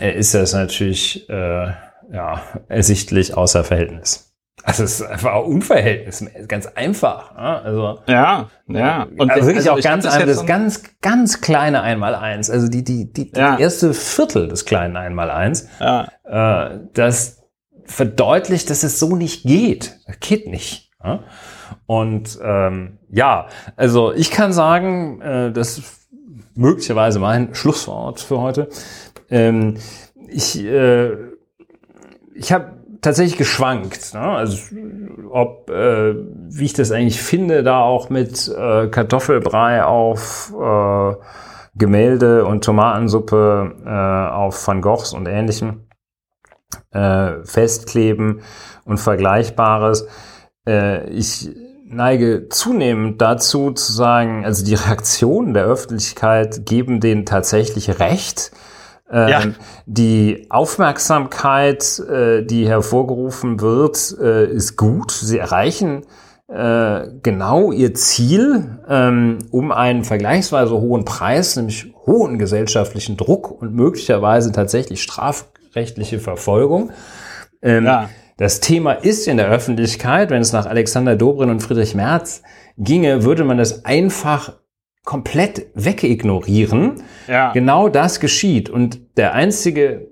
äh, 0.00 0.16
ist 0.18 0.34
das 0.34 0.52
natürlich 0.52 1.28
äh, 1.28 1.72
ja, 2.12 2.42
ersichtlich 2.68 3.36
außer 3.36 3.64
Verhältnis. 3.64 4.28
Also 4.64 4.84
es 4.84 5.00
ist 5.00 5.06
einfach 5.06 5.32
auch 5.32 5.46
unverhältnismäßig, 5.46 6.46
ganz 6.46 6.66
einfach. 6.66 7.34
Ja? 7.34 7.58
Also 7.62 7.98
Ja, 8.06 8.50
ja. 8.68 9.06
und 9.18 9.30
also 9.30 9.46
wirklich 9.46 9.68
also 9.68 9.72
auch 9.72 9.82
ganz 9.82 10.04
das 10.04 10.14
einfach, 10.14 10.28
jetzt 10.28 10.38
das 10.38 10.46
ganz, 10.46 10.82
ganz 11.00 11.40
kleine 11.40 11.82
Einmaleins, 11.82 12.48
also 12.48 12.68
die, 12.68 12.84
die, 12.84 13.12
die, 13.12 13.32
Ja. 13.34 13.52
das 13.52 13.60
erste 13.60 13.94
Viertel 13.94 14.48
des 14.48 14.64
kleinen 14.64 14.96
Einmaleins, 14.96 15.68
ja, 15.80 16.06
äh, 16.24 16.78
das 16.94 17.41
verdeutlicht, 17.84 18.70
dass 18.70 18.82
es 18.82 18.98
so 18.98 19.16
nicht 19.16 19.44
geht. 19.44 19.98
Das 20.06 20.20
geht 20.20 20.48
nicht. 20.48 20.90
Und 21.86 22.38
ähm, 22.42 22.98
ja, 23.10 23.48
also 23.76 24.12
ich 24.12 24.30
kann 24.30 24.52
sagen, 24.52 25.20
äh, 25.20 25.52
das 25.52 25.78
ist 25.78 26.08
möglicherweise 26.54 27.18
mein 27.18 27.54
Schlusswort 27.54 28.20
für 28.20 28.40
heute. 28.40 28.68
Ähm, 29.30 29.78
ich 30.28 30.62
äh, 30.62 31.16
ich 32.34 32.52
habe 32.52 32.72
tatsächlich 33.00 33.36
geschwankt, 33.36 34.14
ne? 34.14 34.20
also 34.20 34.58
ob 35.30 35.70
äh, 35.70 36.14
wie 36.48 36.64
ich 36.64 36.72
das 36.72 36.92
eigentlich 36.92 37.20
finde, 37.20 37.62
da 37.62 37.80
auch 37.80 38.10
mit 38.10 38.48
äh, 38.48 38.86
Kartoffelbrei 38.88 39.84
auf 39.84 40.52
äh, 40.58 41.14
Gemälde 41.74 42.44
und 42.44 42.64
Tomatensuppe 42.64 43.74
äh, 43.84 44.32
auf 44.32 44.66
Van 44.66 44.82
Goghs 44.82 45.14
und 45.14 45.26
ähnlichem 45.26 45.80
äh, 46.90 47.44
festkleben 47.44 48.42
und 48.84 48.98
Vergleichbares. 48.98 50.06
Äh, 50.66 51.08
ich 51.10 51.50
neige 51.84 52.48
zunehmend 52.48 53.20
dazu 53.20 53.72
zu 53.72 53.92
sagen, 53.92 54.44
also 54.44 54.64
die 54.64 54.74
Reaktionen 54.74 55.54
der 55.54 55.64
Öffentlichkeit 55.64 56.64
geben 56.66 57.00
denen 57.00 57.26
tatsächlich 57.26 57.98
recht. 58.00 58.52
Ähm, 59.10 59.28
Ja. 59.28 59.42
Die 59.86 60.46
Aufmerksamkeit, 60.48 61.98
äh, 61.98 62.42
die 62.44 62.66
hervorgerufen 62.66 63.60
wird, 63.60 64.16
äh, 64.20 64.46
ist 64.46 64.76
gut. 64.76 65.10
Sie 65.12 65.38
erreichen 65.38 66.06
äh, 66.48 67.08
genau 67.22 67.72
ihr 67.72 67.94
Ziel, 67.94 68.78
ähm, 68.88 69.38
um 69.50 69.72
einen 69.72 70.04
vergleichsweise 70.04 70.72
hohen 70.72 71.04
Preis, 71.04 71.56
nämlich 71.56 71.92
hohen 72.06 72.38
gesellschaftlichen 72.38 73.16
Druck 73.16 73.50
und 73.50 73.74
möglicherweise 73.74 74.52
tatsächlich 74.52 75.02
strafrechtliche 75.76 76.18
Verfolgung. 76.18 76.90
Ähm, 77.62 77.84
Ja. 77.86 78.10
Das 78.38 78.60
Thema 78.60 78.92
ist 78.92 79.28
in 79.28 79.36
der 79.36 79.48
Öffentlichkeit, 79.48 80.30
wenn 80.30 80.40
es 80.42 80.52
nach 80.52 80.66
Alexander 80.66 81.16
Dobrin 81.16 81.48
und 81.50 81.60
Friedrich 81.62 81.94
Merz 81.94 82.42
ginge, 82.76 83.24
würde 83.24 83.44
man 83.44 83.56
das 83.58 83.84
einfach 83.84 84.54
komplett 85.04 85.66
wegignorieren. 85.74 87.02
ja. 87.28 87.52
Genau 87.52 87.88
das 87.88 88.20
geschieht. 88.20 88.68
Und 88.70 89.16
der 89.16 89.34
einzige 89.34 90.08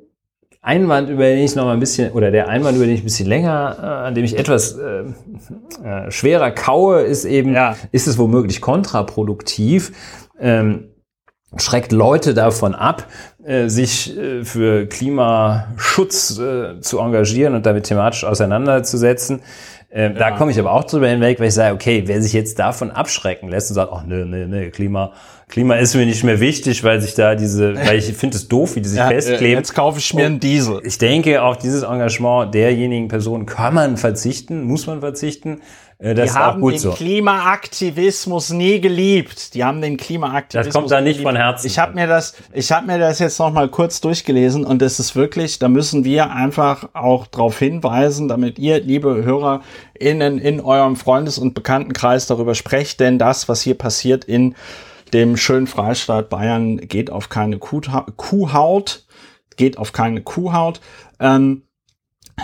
Einwand, 0.63 1.09
über 1.09 1.25
den 1.25 1.39
ich 1.39 1.57
noch 1.57 1.65
mal 1.65 1.73
ein 1.75 1.81
bisschen, 1.81 2.13
oder 2.13 2.31
der 2.31 2.49
Einwand, 2.49 2.77
über 2.77 2.85
den 2.87 2.95
ich 2.95 3.01
ein 3.01 3.05
bisschen 3.05 3.27
länger, 3.29 3.77
äh, 3.81 3.87
an 4.09 4.15
dem 4.15 4.25
ich 4.25 4.39
etwas 4.39 4.77
äh, 4.79 5.05
äh, 5.85 6.11
schwerer 6.11 6.51
kaue, 6.51 7.01
ist 7.01 7.25
eben, 7.25 7.55
Ja. 7.55 7.77
ist 7.93 8.07
es 8.07 8.19
womöglich 8.19 8.61
kontraproduktiv, 8.61 9.93
ähm, 10.39 10.90
schreckt 11.57 11.93
Leute 11.93 12.35
davon 12.35 12.75
ab, 12.75 13.07
äh, 13.45 13.69
sich 13.69 14.17
äh, 14.17 14.45
für 14.45 14.87
Klimaschutz 14.87 16.39
äh, 16.39 16.81
zu 16.81 16.99
engagieren 17.01 17.55
und 17.55 17.67
damit 17.67 17.85
thematisch 17.85 18.25
auseinanderzusetzen. 18.25 19.41
Ähm, 19.93 20.15
Da 20.15 20.31
komme 20.31 20.53
ich 20.53 20.59
aber 20.61 20.73
auch 20.73 20.85
drüber 20.85 21.09
hinweg, 21.09 21.41
weil 21.41 21.49
ich 21.49 21.55
sage, 21.55 21.75
okay, 21.75 22.05
wer 22.07 22.23
sich 22.23 22.33
jetzt 22.33 22.61
davon 22.61 22.93
abschrecken 22.93 23.49
lässt 23.49 23.71
und 23.71 23.75
sagt, 23.75 23.91
ach 23.93 24.05
nee, 24.07 24.25
nee, 24.25 24.47
nee, 24.47 24.71
Klima, 24.71 25.13
Klima 25.49 25.75
ist 25.75 25.97
mir 25.97 26.07
nicht 26.07 26.23
mehr 26.23 26.39
wichtig, 26.39 26.85
weil 26.85 27.01
sich 27.01 27.15
da 27.15 27.35
diese, 27.35 27.75
weil 27.75 27.99
ich 27.99 28.13
finde 28.13 28.37
es 28.37 28.47
doof, 28.47 28.77
wie 28.77 28.83
die 28.83 28.89
sich 28.89 28.99
ja, 28.99 29.09
festkleben. 29.09 29.57
jetzt 29.57 29.75
kaufe 29.75 29.99
ich 29.99 30.15
mir 30.15 30.27
einen 30.27 30.39
Diesel. 30.39 30.81
Ich 30.85 30.99
denke, 30.99 31.43
auf 31.43 31.59
dieses 31.59 31.83
Engagement 31.83 32.55
derjenigen 32.55 33.09
Personen 33.09 33.47
kann 33.47 33.75
man 33.75 33.97
verzichten, 33.97 34.63
muss 34.63 34.87
man 34.87 35.01
verzichten. 35.01 35.61
Äh, 36.01 36.15
das 36.15 36.25
die 36.25 36.31
ist 36.31 36.37
haben 36.37 36.57
auch 36.57 36.61
gut 36.61 36.73
den 36.75 36.79
so. 36.79 36.91
Klimaaktivismus 36.93 38.51
nie 38.51 38.81
geliebt. 38.81 39.55
Die 39.55 39.65
haben 39.65 39.81
den 39.81 39.97
Klimaaktivismus. 39.97 40.67
Das 40.67 40.75
kommt 40.75 40.91
da 40.91 41.01
nicht 41.01 41.19
geliebt. 41.19 41.29
von 41.29 41.37
Herzen. 41.37 41.67
Ich 41.67 41.79
habe 41.79 41.95
mir 41.95 42.07
das, 42.07 42.35
ich 42.53 42.73
habe 42.73 42.87
mir 42.87 42.99
das 42.99 43.19
jetzt 43.19 43.39
noch 43.39 43.53
mal 43.53 43.69
kurz 43.69 44.01
durchgelesen 44.01 44.65
und 44.65 44.83
es 44.83 44.99
ist 44.99 45.15
wirklich, 45.15 45.59
da 45.59 45.69
müssen 45.69 46.05
wir 46.05 46.31
einfach 46.31 46.89
auch 46.95 47.27
darauf 47.27 47.59
hinweisen, 47.59 48.29
damit 48.29 48.59
ihr, 48.59 48.81
liebe 48.81 49.23
HörerInnen, 49.25 50.39
in 50.39 50.61
eurem 50.61 50.97
Freundes- 50.97 51.39
und 51.39 51.55
Bekanntenkreis 51.55 52.27
darüber 52.27 52.55
sprecht, 52.55 53.01
denn 53.01 53.19
das, 53.19 53.49
was 53.49 53.61
hier 53.61 53.77
passiert 53.77 54.25
in 54.25 54.55
dem 55.13 55.37
schönen 55.37 55.67
Freistaat 55.67 56.31
Bayern, 56.31 56.79
geht 56.79 57.11
auf 57.11 57.29
keine 57.29 57.59
Kuhha 57.59 58.07
Kuhhaut, 58.17 59.05
geht 59.57 59.77
auf 59.77 59.93
keine 59.93 60.23
Kuhhaut. 60.23 60.81
Ähm, 61.19 61.63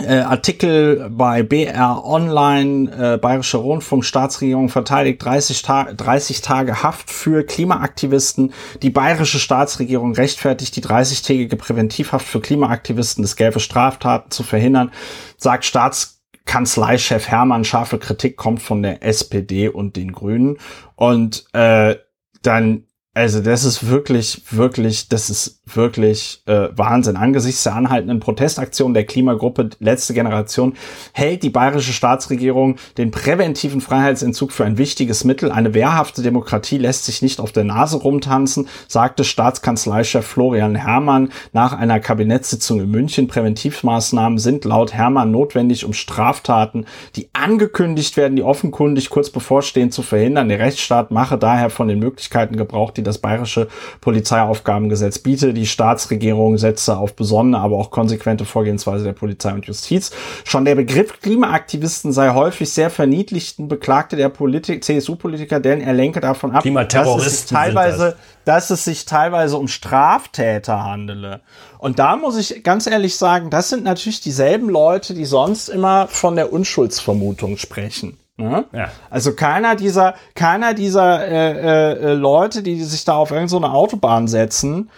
äh, 0.05 0.19
Artikel 0.19 1.09
bei 1.09 1.43
BR 1.43 2.03
Online, 2.05 3.13
äh, 3.15 3.17
Bayerische 3.17 3.57
Rundfunk, 3.57 4.05
Staatsregierung 4.05 4.69
verteidigt 4.69 5.23
30, 5.23 5.61
Ta 5.61 5.93
30 5.93 6.41
Tage 6.41 6.83
Haft 6.83 7.09
für 7.09 7.43
Klimaaktivisten. 7.43 8.53
Die 8.81 8.89
bayerische 8.89 9.39
Staatsregierung 9.39 10.13
rechtfertigt 10.13 10.75
die 10.75 10.83
30-tägige 10.83 11.55
Präventivhaft 11.55 12.27
für 12.27 12.41
Klimaaktivisten, 12.41 13.21
das 13.23 13.35
gelbe 13.35 13.59
Straftaten 13.59 14.31
zu 14.31 14.43
verhindern, 14.43 14.91
sagt 15.37 15.65
Staatskanzleichef 15.65 17.27
Hermann. 17.27 17.65
Scharfe 17.65 17.99
Kritik 17.99 18.37
kommt 18.37 18.61
von 18.61 18.81
der 18.81 19.03
SPD 19.03 19.69
und 19.69 19.95
den 19.95 20.11
Grünen. 20.11 20.57
Und 20.95 21.45
äh, 21.53 21.95
dann 22.41 22.86
also 23.17 23.41
das 23.41 23.63
ist 23.63 23.89
wirklich, 23.89 24.43
wirklich, 24.51 25.09
das 25.09 25.31
ist 25.31 25.59
wirklich 25.65 26.43
äh, 26.45 26.69
Wahnsinn. 26.75 27.17
Angesichts 27.17 27.63
der 27.63 27.73
anhaltenden 27.73 28.19
Protestaktion 28.19 28.93
der 28.93 29.05
Klimagruppe 29.05 29.71
Letzte 29.79 30.13
Generation 30.13 30.75
hält 31.13 31.41
die 31.41 31.49
bayerische 31.49 31.93
Staatsregierung 31.93 32.75
den 32.99 33.09
präventiven 33.09 33.81
Freiheitsentzug 33.81 34.51
für 34.51 34.65
ein 34.65 34.77
wichtiges 34.77 35.23
Mittel. 35.23 35.51
Eine 35.51 35.73
wehrhafte 35.73 36.21
Demokratie 36.21 36.77
lässt 36.77 37.05
sich 37.05 37.23
nicht 37.23 37.39
auf 37.39 37.51
der 37.51 37.63
Nase 37.63 37.97
rumtanzen, 37.97 38.67
sagte 38.87 39.23
Staatskanzleichef 39.23 40.25
Florian 40.25 40.75
Herrmann 40.75 41.29
nach 41.53 41.73
einer 41.73 41.99
Kabinettssitzung 41.99 42.81
in 42.81 42.91
München. 42.91 43.27
Präventivmaßnahmen 43.27 44.37
sind 44.37 44.63
laut 44.63 44.93
Herrmann 44.93 45.31
notwendig, 45.31 45.85
um 45.85 45.93
Straftaten, 45.93 46.85
die 47.15 47.29
angekündigt 47.33 48.15
werden, 48.15 48.35
die 48.35 48.43
offenkundig 48.43 49.09
kurz 49.09 49.31
bevorstehen, 49.31 49.91
zu 49.91 50.03
verhindern. 50.03 50.49
Der 50.49 50.59
Rechtsstaat 50.59 51.09
mache 51.09 51.39
daher 51.39 51.71
von 51.71 51.87
den 51.87 51.97
Möglichkeiten 51.97 52.57
Gebrauch, 52.57 52.91
die 52.91 53.06
das 53.07 53.17
bayerische 53.17 53.67
Polizeiaufgabengesetz 54.01 55.19
bietet. 55.19 55.57
Die 55.57 55.65
Staatsregierung 55.65 56.57
setze 56.57 56.97
auf 56.97 57.15
besonnene, 57.15 57.59
aber 57.59 57.77
auch 57.77 57.89
konsequente 57.89 58.45
Vorgehensweise 58.45 59.03
der 59.03 59.13
Polizei 59.13 59.53
und 59.53 59.65
Justiz. 59.65 60.11
Schon 60.43 60.65
der 60.65 60.75
Begriff 60.75 61.19
Klimaaktivisten 61.21 62.11
sei 62.11 62.33
häufig 62.33 62.69
sehr 62.69 62.89
verniedlichten, 62.89 63.67
beklagte 63.67 64.15
der 64.15 64.29
Politik, 64.29 64.83
CSU-Politiker, 64.83 65.59
denn 65.59 65.81
er 65.81 65.93
lenke 65.93 66.19
davon 66.19 66.51
ab, 66.51 66.63
dass 66.63 67.25
es, 67.25 67.45
teilweise, 67.45 68.15
dass 68.45 68.69
es 68.69 68.83
sich 68.83 69.05
teilweise 69.05 69.57
um 69.57 69.67
Straftäter 69.67 70.83
handele. 70.83 71.41
Und 71.79 71.99
da 71.99 72.15
muss 72.15 72.37
ich 72.37 72.63
ganz 72.63 72.87
ehrlich 72.87 73.17
sagen, 73.17 73.49
das 73.49 73.69
sind 73.69 73.83
natürlich 73.83 74.21
dieselben 74.21 74.69
Leute, 74.69 75.13
die 75.13 75.25
sonst 75.25 75.69
immer 75.69 76.07
von 76.07 76.35
der 76.35 76.51
Unschuldsvermutung 76.51 77.57
sprechen. 77.57 78.17
Ne? 78.37 78.65
Ja. 78.71 78.91
Also 79.09 79.33
keiner 79.33 79.75
dieser, 79.75 80.13
keiner 80.35 80.75
dieser 80.75 81.27
äh, 81.27 81.91
äh, 81.93 82.13
Leute, 82.13 82.61
die 82.61 82.83
sich 82.83 83.03
da 83.03 83.15
auf 83.15 83.31
irgendeine 83.31 83.67
so 83.67 83.73
Autobahn 83.73 84.27
setzen, 84.27 84.91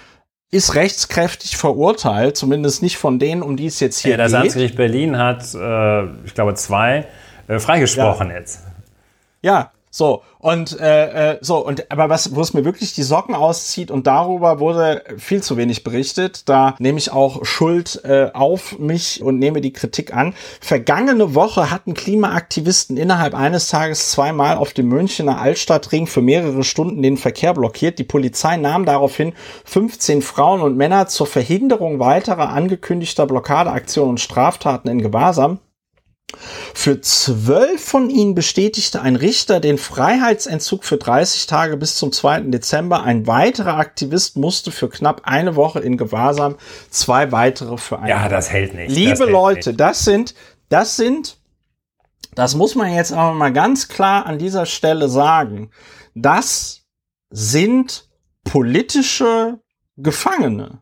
ist 0.51 0.75
rechtskräftig 0.75 1.55
verurteilt, 1.57 2.35
zumindest 2.35 2.81
nicht 2.81 2.97
von 2.97 3.17
denen, 3.17 3.41
um 3.41 3.55
die 3.55 3.67
es 3.67 3.79
jetzt 3.79 3.99
hier 3.99 4.11
Ja, 4.11 4.17
das 4.17 4.31
geht. 4.31 4.41
Amtsgericht 4.41 4.75
Berlin 4.75 5.17
hat, 5.17 5.53
äh, 5.53 6.05
ich 6.25 6.33
glaube, 6.33 6.55
zwei 6.55 7.07
äh, 7.47 7.59
freigesprochen 7.59 8.31
jetzt. 8.31 8.63
Ja, 9.41 9.71
so 9.89 10.23
und 10.37 10.79
äh, 10.79 11.33
äh, 11.33 11.37
so 11.41 11.65
und 11.65 11.91
aber 11.91 12.09
was, 12.09 12.35
wo 12.35 12.41
es 12.41 12.53
mir 12.53 12.63
wirklich 12.63 12.93
die 12.93 13.03
Socken 13.03 13.35
auszieht 13.35 13.91
und 13.91 14.07
darüber 14.07 14.59
wurde 14.59 15.03
viel 15.17 15.41
zu 15.41 15.57
wenig 15.57 15.83
berichtet. 15.83 16.47
Da 16.47 16.75
nehme 16.79 16.97
ich 16.97 17.11
auch 17.11 17.43
Schuld 17.43 18.01
äh, 18.03 18.29
auf 18.33 18.77
mich 18.79 19.21
und 19.23 19.39
nehme 19.39 19.61
die 19.61 19.73
Kritik 19.73 20.15
an. 20.15 20.33
Vergangene 20.61 21.35
Woche 21.35 21.71
hatten 21.71 21.93
Klimaaktivisten 21.93 22.97
innerhalb 22.97 23.33
eines 23.33 23.67
Tages 23.67 24.11
zweimal 24.11 24.57
auf 24.57 24.73
dem 24.73 24.87
Münchner 24.87 25.41
Altstadtring 25.41 26.07
für 26.07 26.21
mehrere 26.21 26.63
Stunden 26.63 27.01
den 27.01 27.17
Verkehr 27.17 27.53
blockiert. 27.53 27.99
Die 27.99 28.03
Polizei 28.03 28.57
nahm 28.57 28.85
daraufhin 28.85 29.33
15 29.65 30.21
Frauen 30.21 30.61
und 30.61 30.77
Männer 30.77 31.07
zur 31.07 31.27
Verhinderung 31.27 31.99
weiterer 31.99 32.49
angekündigter 32.49 33.25
Blockadeaktionen 33.25 34.11
und 34.11 34.19
Straftaten 34.19 34.87
in 34.87 35.01
Gewahrsam. 35.01 35.59
Für 36.73 37.01
zwölf 37.01 37.83
von 37.83 38.09
ihnen 38.09 38.35
bestätigte 38.35 39.01
ein 39.01 39.15
Richter 39.15 39.59
den 39.59 39.77
Freiheitsentzug 39.77 40.83
für 40.83 40.97
30 40.97 41.47
Tage 41.47 41.77
bis 41.77 41.95
zum 41.95 42.11
2. 42.11 42.41
Dezember. 42.41 43.03
Ein 43.03 43.27
weiterer 43.27 43.77
Aktivist 43.77 44.37
musste 44.37 44.71
für 44.71 44.89
knapp 44.89 45.21
eine 45.25 45.55
Woche 45.55 45.79
in 45.79 45.97
Gewahrsam, 45.97 46.55
zwei 46.89 47.31
weitere 47.31 47.77
für 47.77 47.99
ein 47.99 48.07
Ja, 48.07 48.29
das 48.29 48.49
hält 48.51 48.73
nicht. 48.73 48.91
Liebe 48.91 49.19
hält 49.19 49.31
Leute, 49.31 49.69
Nicht. 49.69 49.79
das 49.79 50.05
sind, 50.05 50.35
das 50.69 50.95
sind, 50.95 51.37
das 52.35 52.55
muss 52.55 52.75
man 52.75 52.93
jetzt 52.93 53.11
aber 53.11 53.33
mal 53.33 53.51
ganz 53.51 53.87
klar 53.87 54.25
an 54.25 54.37
dieser 54.37 54.65
Stelle 54.65 55.09
sagen. 55.09 55.71
Das 56.15 56.83
sind 57.29 58.07
politische 58.43 59.59
Gefangene. 59.97 60.81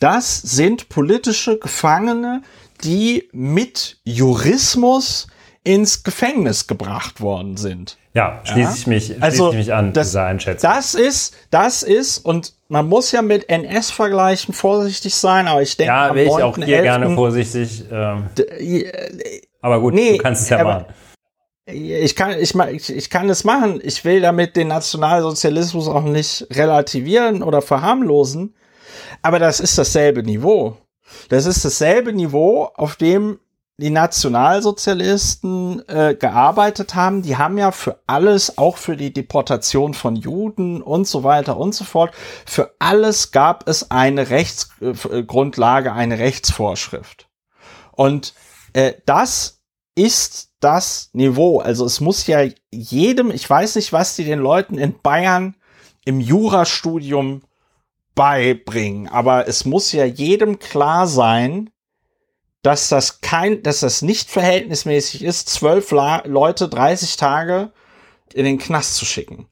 Das 0.00 0.40
sind 0.40 0.88
politische 0.88 1.58
Gefangene, 1.58 2.42
die 2.84 3.28
mit 3.32 3.98
Jurismus 4.04 5.26
ins 5.64 6.02
Gefängnis 6.02 6.66
gebracht 6.66 7.20
worden 7.20 7.56
sind. 7.56 7.98
Ja, 8.14 8.40
schließe 8.44 8.60
Ja. 8.70 8.74
ich 8.74 8.86
mich, 8.86 9.04
schließe 9.06 9.22
Also, 9.22 9.50
ich 9.50 9.56
mich 9.56 9.72
an, 9.74 9.92
das- 9.92 10.08
dieser 10.08 10.24
Einschätzung. 10.24 10.70
Das 10.70 10.94
ist, 10.94 11.34
das 11.50 11.82
ist, 11.82 12.18
und 12.18 12.54
man 12.68 12.88
muss 12.88 13.12
ja 13.12 13.22
mit 13.22 13.48
NS-Vergleichen 13.48 14.54
vorsichtig 14.54 15.14
sein, 15.14 15.46
aber 15.46 15.62
ich 15.62 15.76
denke, 15.76 15.92
ja, 15.92 16.14
wäre 16.14 16.26
ich 16.26 16.42
auch 16.42 16.56
hier 16.56 16.66
9.11. 16.78 16.82
gerne 16.82 17.14
vorsichtig. 17.14 17.84
Ähm, 17.90 18.24
aber 19.60 19.80
gut, 19.80 19.94
Nee, 19.94 20.16
du 20.16 20.22
kannst 20.22 20.42
es 20.42 20.48
ja 20.48 20.58
aber- 20.60 20.74
machen. 20.74 20.84
Ich 21.70 22.16
kann, 22.16 22.30
ich, 22.38 22.54
ich, 22.54 22.90
ich 22.96 23.10
kann 23.10 23.28
es 23.28 23.44
machen. 23.44 23.78
Ich 23.84 24.02
will 24.06 24.22
damit 24.22 24.56
den 24.56 24.68
Nationalsozialismus 24.68 25.86
auch 25.86 26.02
nicht 26.04 26.46
relativieren 26.52 27.42
oder 27.42 27.60
verharmlosen. 27.60 28.54
Aber 29.20 29.38
das 29.38 29.60
ist 29.60 29.76
dasselbe 29.76 30.22
Niveau. 30.22 30.78
Das 31.28 31.46
ist 31.46 31.64
dasselbe 31.64 32.12
Niveau, 32.12 32.70
auf 32.74 32.96
dem 32.96 33.38
die 33.80 33.90
Nationalsozialisten 33.90 35.88
äh, 35.88 36.16
gearbeitet 36.18 36.96
haben. 36.96 37.22
Die 37.22 37.36
haben 37.36 37.58
ja 37.58 37.70
für 37.70 38.00
alles, 38.08 38.58
auch 38.58 38.76
für 38.76 38.96
die 38.96 39.12
Deportation 39.12 39.94
von 39.94 40.16
Juden 40.16 40.82
und 40.82 41.06
so 41.06 41.22
weiter 41.22 41.56
und 41.56 41.74
so 41.74 41.84
fort, 41.84 42.12
für 42.44 42.74
alles 42.80 43.30
gab 43.30 43.68
es 43.68 43.90
eine 43.92 44.30
Rechtsgrundlage, 44.30 45.92
eine 45.92 46.18
Rechtsvorschrift. 46.18 47.28
Und 47.92 48.34
äh, 48.72 48.94
das 49.06 49.60
ist 49.94 50.50
das 50.58 51.10
Niveau. 51.12 51.60
Also 51.60 51.84
es 51.84 52.00
muss 52.00 52.26
ja 52.26 52.44
jedem, 52.72 53.30
ich 53.30 53.48
weiß 53.48 53.76
nicht, 53.76 53.92
was 53.92 54.16
die 54.16 54.24
den 54.24 54.40
Leuten 54.40 54.76
in 54.76 55.00
Bayern 55.00 55.54
im 56.04 56.20
Jurastudium 56.20 57.42
beibringen, 58.18 59.06
aber 59.06 59.46
es 59.46 59.64
muss 59.64 59.92
ja 59.92 60.04
jedem 60.04 60.58
klar 60.58 61.06
sein, 61.06 61.70
dass 62.62 62.88
das 62.88 63.20
kein, 63.20 63.62
dass 63.62 63.78
das 63.78 64.02
nicht 64.02 64.28
verhältnismäßig 64.28 65.22
ist, 65.22 65.48
zwölf 65.48 65.92
Leute 65.92 66.68
30 66.68 67.16
Tage 67.16 67.70
in 68.34 68.44
den 68.44 68.58
Knast 68.58 68.96
zu 68.96 69.04
schicken. 69.04 69.46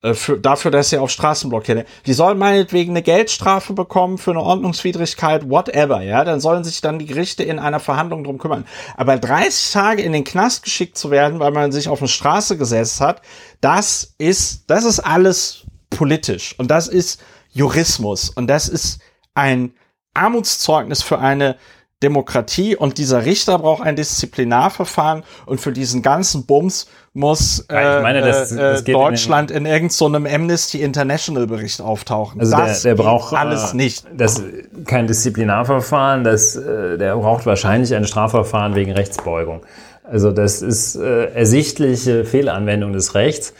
Äh, 0.00 0.14
Für, 0.14 0.38
dafür, 0.38 0.70
dass 0.70 0.88
sie 0.88 0.96
auf 0.96 1.10
Straßen 1.10 1.50
blockieren. 1.50 1.84
Die 2.06 2.14
sollen 2.14 2.38
meinetwegen 2.38 2.92
eine 2.92 3.02
Geldstrafe 3.02 3.74
bekommen 3.74 4.16
für 4.16 4.30
eine 4.30 4.40
Ordnungswidrigkeit, 4.40 5.50
whatever, 5.50 6.00
ja. 6.00 6.24
Dann 6.24 6.40
sollen 6.40 6.64
sich 6.64 6.80
dann 6.80 6.98
die 6.98 7.06
Gerichte 7.06 7.42
in 7.42 7.58
einer 7.58 7.80
Verhandlung 7.80 8.24
drum 8.24 8.38
kümmern. 8.38 8.64
Aber 8.96 9.18
30 9.18 9.72
Tage 9.72 10.00
in 10.00 10.12
den 10.12 10.24
Knast 10.24 10.62
geschickt 10.62 10.96
zu 10.96 11.10
werden, 11.10 11.38
weil 11.38 11.52
man 11.52 11.70
sich 11.70 11.90
auf 11.90 12.00
eine 12.00 12.08
Straße 12.08 12.56
gesetzt 12.56 13.02
hat, 13.02 13.20
das 13.60 14.14
ist, 14.16 14.70
das 14.70 14.84
ist 14.84 15.00
alles 15.00 15.66
politisch. 15.90 16.58
Und 16.58 16.70
das 16.70 16.88
ist 16.88 17.20
Jurismus. 17.56 18.30
Und 18.30 18.48
das 18.48 18.68
ist 18.68 19.00
ein 19.34 19.72
Armutszeugnis 20.14 21.02
für 21.02 21.18
eine 21.18 21.56
Demokratie 22.02 22.76
und 22.76 22.98
dieser 22.98 23.24
Richter 23.24 23.58
braucht 23.58 23.82
ein 23.82 23.96
Disziplinarverfahren 23.96 25.22
und 25.46 25.62
für 25.62 25.72
diesen 25.72 26.02
ganzen 26.02 26.44
Bums 26.44 26.88
muss 27.14 27.64
äh, 27.70 27.82
Ja, 27.82 28.00
meine, 28.02 28.20
das- 28.20 28.52
äh, 28.52 28.56
das 28.56 28.82
in 28.82 28.92
Deutschland 28.92 29.50
in, 29.50 29.64
irgendeinem 29.64 30.26
Amnesty 30.26 30.82
International 30.82 31.46
Bericht 31.46 31.80
auftauchen. 31.80 32.38
Also 32.38 32.54
das 32.54 32.82
der, 32.82 32.94
der 32.94 33.02
braucht 33.02 33.32
alles 33.34 33.72
äh, 33.72 33.76
nicht. 33.76 34.04
Das 34.14 34.42
kein 34.84 35.06
Disziplinarverfahren, 35.06 36.22
das 36.22 36.54
äh, 36.56 36.98
der 36.98 37.16
braucht 37.16 37.46
wahrscheinlich 37.46 37.94
ein 37.94 38.04
Strafverfahren 38.04 38.74
wegen 38.74 38.92
Rechtsbeugung. 38.92 39.64
Also 40.04 40.32
das 40.32 40.60
ist 40.60 40.96
äh, 40.96 41.32
ersichtliche 41.32 42.26
Fehlanwendung 42.26 42.92
des 42.92 43.14
Rechts. 43.14 43.54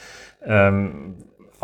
Ähm, 0.45 1.15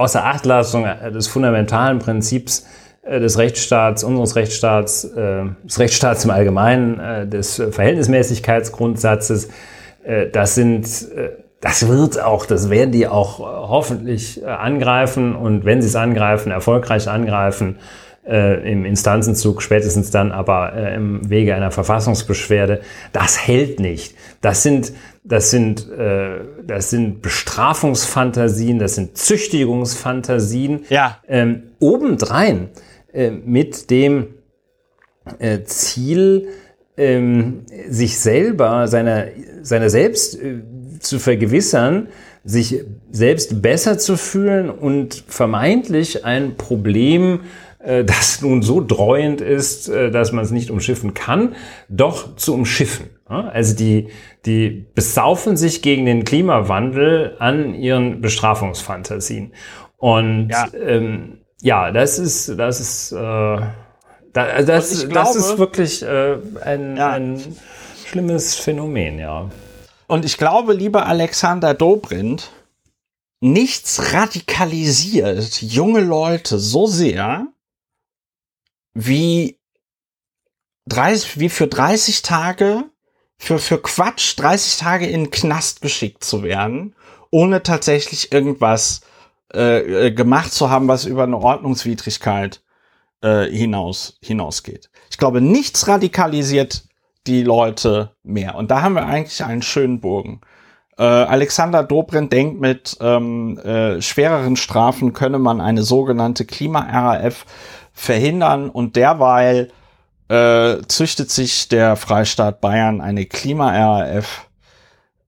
außer 0.02 0.24
Achtlassung 0.24 0.86
des 1.14 1.28
fundamentalen 1.28 1.98
Prinzips 1.98 2.66
äh, 3.02 3.20
des 3.20 3.38
Rechtsstaats, 3.38 4.04
unseres 4.04 4.36
Rechtsstaats, 4.36 5.04
äh, 5.04 5.44
des 5.64 5.78
Rechtsstaats 5.78 6.24
im 6.24 6.30
Allgemeinen, 6.30 7.00
äh, 7.00 7.26
des 7.26 7.62
Verhältnismäßigkeitsgrundsatzes. 7.70 9.48
Äh, 10.04 10.28
das 10.30 10.54
sind 10.54 10.86
äh, 11.16 11.30
das 11.62 11.86
wird 11.86 12.20
auch, 12.20 12.44
das 12.44 12.70
werden 12.70 12.90
die 12.90 13.06
auch 13.06 13.38
äh, 13.38 13.42
hoffentlich 13.44 14.42
äh, 14.42 14.46
angreifen 14.46 15.36
und 15.36 15.64
wenn 15.64 15.80
sie 15.80 15.86
es 15.86 15.94
angreifen, 15.94 16.50
erfolgreich 16.50 17.08
angreifen, 17.08 17.78
äh, 18.27 18.70
im 18.70 18.85
Instanzenzug, 18.85 19.62
spätestens 19.62 20.11
dann 20.11 20.32
aber 20.32 20.74
äh, 20.74 20.94
im 20.94 21.28
Wege 21.28 21.55
einer 21.55 21.70
Verfassungsbeschwerde, 21.70 22.81
das 23.12 23.47
hält 23.47 23.81
nicht. 23.81 24.15
Das 24.40 24.62
sind, 24.62 24.93
das 25.24 25.51
sind, 25.51 25.90
äh, 25.90 26.40
das 26.65 26.90
sind 26.90 27.23
Bestrafungsfantasien, 27.23 28.78
das 28.78 28.94
sind 28.94 29.16
Züchtigungsfantasien. 29.16 30.85
Ja. 30.89 31.19
Ähm, 31.27 31.65
obendrein 31.81 32.69
äh, 33.12 33.31
mit 33.31 33.90
dem 33.90 34.28
äh, 35.39 35.62
Ziel, 35.65 36.49
ähm, 36.97 37.65
sich 37.89 38.19
selber, 38.19 38.86
seiner, 38.86 39.27
seiner 39.62 39.90
selbst 39.90 40.40
äh, 40.40 40.61
zu 41.01 41.19
vergewissern, 41.19 42.09
sich 42.44 42.85
selbst 43.11 43.62
besser 43.62 43.99
zu 43.99 44.16
fühlen 44.16 44.69
und 44.69 45.24
vermeintlich 45.27 46.24
ein 46.24 46.57
Problem, 46.57 47.40
das 48.04 48.40
nun 48.42 48.62
so 48.62 48.80
dreuend 48.80 49.40
ist, 49.40 49.88
äh, 49.88 50.10
dass 50.10 50.32
man 50.32 50.44
es 50.44 50.50
nicht 50.50 50.70
umschiffen 50.70 51.14
kann, 51.14 51.54
doch 51.88 52.36
zu 52.36 52.54
umschiffen. 52.54 53.10
Also 53.26 53.74
die, 53.74 54.09
die 54.44 54.86
besaufen 54.94 55.56
sich 55.56 55.80
gegen 55.80 56.04
den 56.04 56.24
Klimawandel 56.24 57.36
an 57.38 57.74
ihren 57.74 58.20
Bestrafungsfantasien. 58.20 59.52
Und 59.96 60.50
ja, 60.50 60.68
ähm, 60.74 61.38
ja 61.60 61.90
das 61.92 62.18
ist, 62.18 62.59
das 62.59 62.80
ist, 62.80 63.12
äh, 63.12 63.16
da, 63.16 64.62
das, 64.62 65.09
glaube, 65.09 65.14
das 65.14 65.36
ist 65.36 65.59
wirklich 65.59 66.02
äh, 66.02 66.36
ein, 66.62 66.96
ja. 66.96 67.10
ein 67.10 67.40
schlimmes 68.06 68.54
Phänomen, 68.54 69.18
ja. 69.18 69.50
Und 70.06 70.24
ich 70.24 70.36
glaube, 70.36 70.74
lieber 70.74 71.06
Alexander 71.06 71.72
Dobrindt, 71.72 72.50
nichts 73.40 74.12
radikalisiert 74.12 75.62
junge 75.62 76.00
Leute 76.00 76.59
so 76.59 76.86
sehr, 76.86 77.46
wie 78.94 79.59
30, 80.86 81.39
wie 81.39 81.48
für 81.48 81.66
30 81.66 82.23
Tage, 82.23 82.85
für, 83.39 83.59
für 83.59 83.81
Quatsch 83.81 84.39
30 84.39 84.78
Tage 84.78 85.06
in 85.06 85.24
den 85.24 85.31
Knast 85.31 85.81
geschickt 85.81 86.24
zu 86.24 86.43
werden, 86.43 86.94
ohne 87.31 87.62
tatsächlich 87.62 88.32
irgendwas 88.32 89.02
äh, 89.55 90.06
äh, 90.06 90.10
gemacht 90.12 90.52
zu 90.52 90.70
haben, 90.70 90.89
was 90.89 91.05
über 91.05 91.24
eine 91.24 91.39
Ordnungswidrigkeit 91.39 92.62
äh, 93.23 93.44
hinaus, 93.44 94.19
hinausgeht. 94.23 94.90
Ich 95.10 95.19
glaube, 95.19 95.40
nichts 95.40 95.89
radikalisiert 95.89 96.85
die 97.27 97.43
Leute 97.43 98.14
mehr. 98.23 98.56
Und 98.56 98.70
da 98.70 98.82
haben 98.82 98.94
wir 98.94 99.06
eigentlich 99.06 99.44
einen 99.44 99.62
schönen 99.62 100.01
Bogen. 100.01 100.40
Äh, 100.98 101.05
Alexander 101.05 101.82
Dobrindt 101.82 102.32
denkt, 102.32 102.60
mit 102.60 102.97
ähm, 103.01 103.59
äh, 103.59 104.02
schwereren 104.02 104.56
Strafen 104.56 105.12
könne 105.12 105.39
man 105.39 105.60
eine 105.60 105.82
sogenannte 105.82 106.44
Klima-RAF 106.44 107.47
verhindern 108.02 108.68
und 108.68 108.96
derweil 108.96 109.70
äh, 110.28 110.78
züchtet 110.88 111.30
sich 111.30 111.68
der 111.68 111.96
Freistaat 111.96 112.60
Bayern 112.60 113.00
eine 113.00 113.26
Klima-RAF 113.26 114.48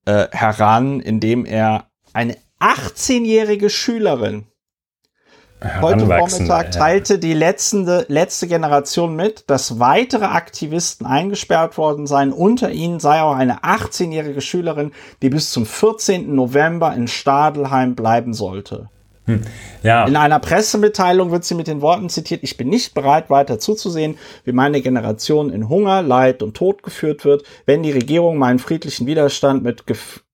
äh, 0.05 0.26
heran, 0.32 1.01
indem 1.01 1.44
er 1.44 1.86
eine 2.12 2.36
18-jährige 2.60 3.70
Schülerin 3.70 4.46
Heute 5.80 6.06
Vormittag 6.06 6.72
teilte 6.72 7.18
die 7.18 7.32
letzte, 7.32 8.05
letzte 8.09 8.46
Generation 8.46 9.16
mit, 9.16 9.48
dass 9.48 9.78
weitere 9.78 10.26
Aktivisten 10.26 11.06
eingesperrt 11.06 11.78
worden 11.78 12.06
seien. 12.06 12.32
Unter 12.32 12.70
ihnen 12.70 13.01
sei 13.01 13.22
auch 13.22 13.34
eine 13.34 13.60
18-jährige 13.60 14.42
Schülerin, 14.42 14.92
die 15.22 15.30
bis 15.30 15.51
zum 15.51 15.64
14. 15.64 16.34
November 16.34 16.94
in 16.94 17.09
Stadelheim 17.09 17.94
bleiben 17.94 18.34
sollte. 18.34 18.90
Hm. 19.26 19.42
Ja. 19.82 20.06
In 20.06 20.16
einer 20.16 20.38
Pressemitteilung 20.38 21.30
wird 21.30 21.44
sie 21.44 21.55
mit 21.55 21.66
den 21.66 21.80
Worten 21.80 22.09
zitiert, 22.09 22.42
ich 22.42 22.56
bin 22.56 22.68
nicht 22.68 22.94
bereit, 22.94 23.30
weiter 23.30 23.59
zuzusehen, 23.59 24.18
wie 24.44 24.52
meine 24.52 24.80
Generation 24.82 25.51
in 25.51 25.68
Hunger, 25.68 26.02
Leid 26.02 26.42
und 26.42 26.56
Tod 26.56 26.82
geführt 26.82 27.24
wird, 27.24 27.44
wenn 27.66 27.82
die 27.82 27.92
Regierung 27.92 28.36
meinen 28.36 28.59
friedlichen 28.59 29.06
Widerstand 29.06 29.62
mit 29.62 29.84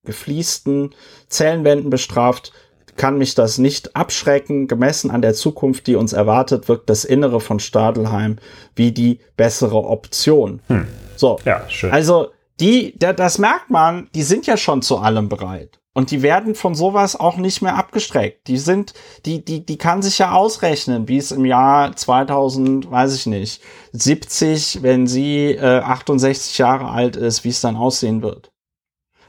gefließten 0.03 0.91
Zellenwänden 1.27 1.89
bestraft, 1.89 2.51
kann 2.97 3.17
mich 3.17 3.35
das 3.35 3.57
nicht 3.57 3.95
abschrecken. 3.95 4.67
Gemessen 4.67 5.11
an 5.11 5.21
der 5.21 5.33
Zukunft, 5.33 5.87
die 5.87 5.95
uns 5.95 6.13
erwartet, 6.13 6.67
wirkt 6.67 6.89
das 6.89 7.05
Innere 7.05 7.39
von 7.39 7.59
Stadelheim 7.59 8.37
wie 8.75 8.91
die 8.91 9.19
bessere 9.37 9.85
Option. 9.85 10.61
Hm. 10.67 10.87
So. 11.15 11.39
Ja, 11.45 11.63
schön. 11.69 11.91
Also, 11.91 12.31
die, 12.59 12.97
das 12.99 13.37
merkt 13.39 13.69
man, 13.69 14.09
die 14.13 14.23
sind 14.23 14.45
ja 14.45 14.57
schon 14.57 14.81
zu 14.81 14.97
allem 14.97 15.29
bereit. 15.29 15.80
Und 15.93 16.11
die 16.11 16.21
werden 16.21 16.55
von 16.55 16.73
sowas 16.73 17.19
auch 17.19 17.35
nicht 17.35 17.61
mehr 17.61 17.75
abgestreckt. 17.75 18.47
Die 18.47 18.57
sind, 18.57 18.93
die, 19.25 19.43
die, 19.43 19.65
die 19.65 19.77
kann 19.77 20.01
sich 20.01 20.19
ja 20.19 20.31
ausrechnen, 20.31 21.09
wie 21.09 21.17
es 21.17 21.31
im 21.31 21.45
Jahr 21.45 21.95
2000, 21.95 22.89
weiß 22.89 23.13
ich 23.13 23.25
nicht, 23.25 23.61
70, 23.91 24.83
wenn 24.83 25.05
sie 25.05 25.47
äh, 25.51 25.81
68 25.81 26.57
Jahre 26.57 26.89
alt 26.89 27.17
ist, 27.17 27.43
wie 27.43 27.49
es 27.49 27.59
dann 27.59 27.75
aussehen 27.75 28.21
wird. 28.21 28.53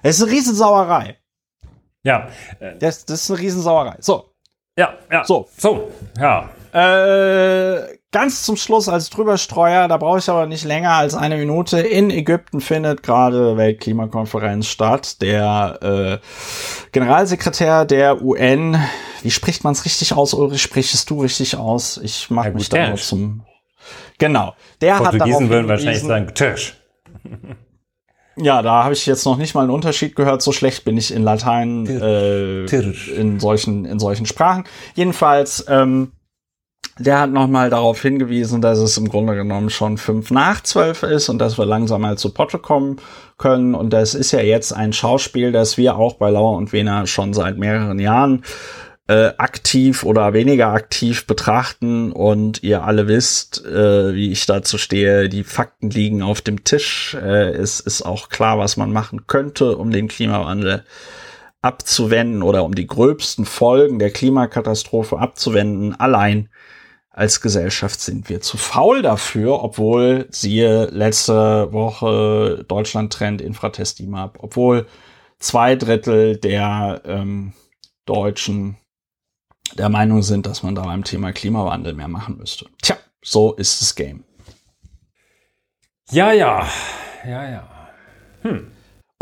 Es 0.03 0.19
ist 0.19 0.23
eine 0.23 0.33
Riesensauerei. 0.33 1.19
Ja. 2.05 2.29
Das, 2.79 3.05
das 3.07 3.23
ist 3.23 3.31
eine 3.31 3.41
Riesensauerei. 3.41 3.97
So. 4.01 4.33
Ja, 4.77 4.99
ja. 5.11 5.25
So. 5.25 5.49
So, 5.57 5.91
ja. 6.19 6.49
Äh, 6.73 7.99
ganz 8.13 8.45
zum 8.45 8.57
Schluss 8.57 8.89
als 8.89 9.11
Drüberstreuer, 9.11 9.89
da 9.89 9.97
brauche 9.97 10.19
ich 10.19 10.29
aber 10.29 10.47
nicht 10.47 10.65
länger 10.65 10.93
als 10.93 11.15
eine 11.15 11.37
Minute. 11.37 11.81
In 11.81 12.11
Ägypten 12.11 12.61
findet 12.61 13.03
gerade 13.03 13.57
Weltklimakonferenz 13.57 14.67
statt. 14.67 15.21
Der 15.23 15.79
äh, 15.83 16.19
Generalsekretär 16.93 17.85
der 17.87 18.23
UN, 18.23 18.79
wie 19.23 19.31
spricht 19.31 19.65
man 19.65 19.73
es 19.73 19.85
richtig 19.85 20.13
aus, 20.13 20.35
Ulrich? 20.35 20.63
Sprichst 20.63 21.09
du 21.11 21.23
richtig 21.23 21.57
aus? 21.57 21.99
Ich 22.03 22.31
mache 22.31 22.49
ja, 22.49 22.55
mich 22.55 22.69
da 22.69 22.89
nur 22.89 22.99
zum. 22.99 23.45
Genau. 24.19 24.55
Der 24.81 24.99
hat 24.99 25.15
darauf 25.15 25.49
würden 25.49 25.69
wahrscheinlich 25.69 26.03
sagen 26.03 26.33
Tisch. 26.35 26.77
Ja, 28.37 28.63
da 28.63 28.85
habe 28.85 28.95
ich 28.95 29.05
jetzt 29.05 29.27
noch 29.27 29.37
nicht 29.37 29.55
mal 29.55 29.63
einen 29.63 29.71
Unterschied 29.71 30.17
gehört. 30.17 30.41
So 30.41 30.53
schlecht 30.53 30.85
bin 30.85 30.97
ich 30.97 31.13
in 31.13 31.23
Latein 31.23 31.87
äh, 31.87 32.65
in 32.65 33.39
solchen 33.41 33.85
in 33.85 33.99
solchen 33.99 34.25
Sprachen. 34.25 34.65
Jedenfalls, 34.95 35.67
ähm, 35.69 36.13
der 36.99 37.21
hat 37.21 37.31
noch 37.31 37.49
mal 37.49 37.71
darauf 37.71 38.03
hingewiesen, 38.03 38.61
dass 38.61 38.79
es 38.79 38.99
im 38.99 39.09
Grunde 39.09 39.35
genommen 39.35 39.71
schon 39.71 39.99
fünf 39.99 40.31
nach 40.31 40.63
zwölf 40.63 41.03
ist 41.03 41.29
und 41.29 41.39
dass 41.39 41.59
wir 41.59 41.67
langsam 41.67 42.03
mal 42.03 42.19
zu 42.19 42.33
Potte 42.33 42.59
kommen 42.59 42.97
können. 43.39 43.75
Und 43.75 43.93
das 43.93 44.15
ist 44.15 44.33
ja 44.33 44.41
jetzt 44.41 44.73
ein 44.73 44.93
Schauspiel, 44.93 45.53
das 45.53 45.79
wir 45.79 45.97
auch 45.97 46.15
bei 46.15 46.31
Lauer 46.31 46.57
und 46.57 46.73
Wena 46.73 47.07
schon 47.07 47.33
seit 47.33 47.59
mehreren 47.59 47.99
Jahren 47.99 48.43
äh, 49.09 49.33
aktiv 49.37 50.05
oder 50.05 50.33
weniger 50.33 50.69
aktiv 50.69 51.27
betrachten 51.27 52.13
und 52.13 52.63
ihr 52.63 52.85
alle 52.85 53.09
wisst, 53.09 53.65
äh, 53.65 54.15
wie 54.15 54.31
ich 54.31 54.47
dazu 54.47 54.79
stehe, 54.79 55.29
die 55.29 55.45
Fakten 55.45 55.91
liegen 55.91 56.23
auf 56.23 56.41
dem 56.41 56.63
Tisch. 56.63 57.15
Äh, 57.21 57.51
es 57.51 57.81
ist 57.81 58.03
auch 58.03 58.29
klar, 58.29 58.59
was 58.59 58.77
man 58.77 58.93
machen 58.93 59.27
könnte, 59.27 59.77
um 59.77 59.91
den 59.91 60.09
Klimawandel 60.09 60.85
abzuwenden 61.63 62.43
oder 62.43 62.65
um 62.65 62.75
die 62.75 62.87
gröbsten 62.87 63.45
Folgen 63.45 63.99
der 63.99 64.11
Klimakatastrophe 64.11 65.19
abzuwenden. 65.19 65.99
Allein 65.99 66.49
als 67.13 67.41
Gesellschaft 67.43 68.01
sind 68.01 68.29
wir 68.29 68.41
zu 68.41 68.57
faul 68.57 69.03
dafür, 69.03 69.63
obwohl 69.63 70.27
siehe 70.31 70.87
letzte 70.87 71.73
Woche 71.73 72.65
Deutschland 72.67 73.13
Trend 73.13 73.43
Infratestimab, 73.43 74.39
obwohl 74.41 74.87
zwei 75.39 75.77
Drittel 75.77 76.39
der 76.39 77.03
ähm, 77.05 77.53
Deutschen 78.07 78.79
der 79.75 79.89
Meinung 79.89 80.23
sind, 80.23 80.47
dass 80.47 80.63
man 80.63 80.75
da 80.75 80.83
beim 80.83 81.05
Thema 81.05 81.33
Klimawandel 81.33 81.95
mehr 81.95 82.09
machen 82.09 82.39
müsste. 82.39 82.67
Tja, 82.83 82.97
so 83.23 83.53
ist 83.55 83.81
das 83.81 83.95
Game. 83.95 84.25
Ja, 86.11 86.33
ja, 86.33 86.67
ja, 87.27 87.51
ja. 87.51 87.69
Hm. 88.43 88.71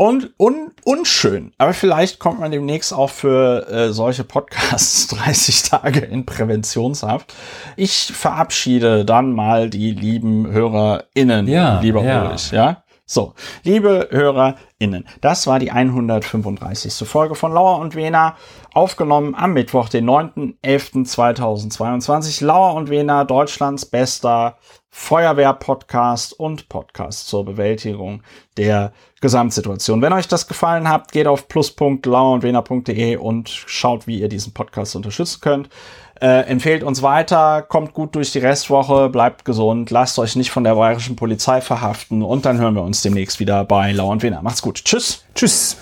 Und 0.01 0.33
un, 0.39 0.71
unschön, 0.83 1.53
aber 1.59 1.75
vielleicht 1.75 2.17
kommt 2.17 2.39
man 2.39 2.49
demnächst 2.49 2.91
auch 2.91 3.11
für 3.11 3.69
äh, 3.69 3.93
solche 3.93 4.23
Podcasts 4.23 5.05
30 5.09 5.61
Tage 5.61 5.99
in 5.99 6.25
Präventionshaft. 6.25 7.31
Ich 7.75 8.11
verabschiede 8.11 9.05
dann 9.05 9.31
mal 9.31 9.69
die 9.69 9.91
lieben 9.91 10.47
HörerInnen, 10.47 11.47
ja, 11.47 11.79
lieber 11.81 12.01
ja. 12.01 12.23
Ulrich, 12.23 12.51
ja? 12.51 12.81
So, 13.05 13.35
liebe 13.63 14.07
HörerInnen, 14.09 15.05
das 15.21 15.45
war 15.45 15.59
die 15.59 15.69
135. 15.69 17.07
Folge 17.07 17.35
von 17.35 17.53
Lauer 17.53 17.77
und 17.77 17.93
Wena, 17.93 18.35
aufgenommen 18.73 19.35
am 19.35 19.53
Mittwoch, 19.53 19.87
den 19.87 20.09
9.11.2022. 20.09 22.43
Lauer 22.43 22.73
und 22.73 22.89
Wena, 22.89 23.23
Deutschlands 23.23 23.85
bester 23.85 24.57
Feuerwehr-Podcast 24.91 26.37
und 26.39 26.69
Podcast 26.69 27.27
zur 27.27 27.45
Bewältigung 27.45 28.21
der 28.57 28.91
Gesamtsituation. 29.21 30.01
Wenn 30.01 30.13
euch 30.13 30.27
das 30.27 30.47
gefallen 30.47 30.89
hat, 30.89 31.11
geht 31.11 31.27
auf 31.27 31.47
plus.lauerundwena.de 31.47 33.15
und 33.15 33.49
schaut, 33.49 34.05
wie 34.05 34.19
ihr 34.19 34.29
diesen 34.29 34.53
Podcast 34.53 34.95
unterstützen 34.95 35.39
könnt. 35.41 35.69
Äh, 36.21 36.41
empfehlt 36.41 36.83
uns 36.83 37.01
weiter, 37.01 37.63
kommt 37.63 37.93
gut 37.93 38.15
durch 38.15 38.31
die 38.31 38.39
Restwoche, 38.39 39.09
bleibt 39.09 39.43
gesund, 39.43 39.89
lasst 39.89 40.19
euch 40.19 40.35
nicht 40.35 40.51
von 40.51 40.63
der 40.63 40.75
bayerischen 40.75 41.15
Polizei 41.15 41.61
verhaften 41.61 42.21
und 42.21 42.45
dann 42.45 42.59
hören 42.59 42.75
wir 42.75 42.83
uns 42.83 43.01
demnächst 43.01 43.39
wieder 43.39 43.63
bei 43.63 43.91
Lau 43.91 44.11
und 44.11 44.21
Wiener. 44.21 44.41
Macht's 44.43 44.61
gut. 44.61 44.83
Tschüss. 44.83 45.25
Tschüss. 45.33 45.77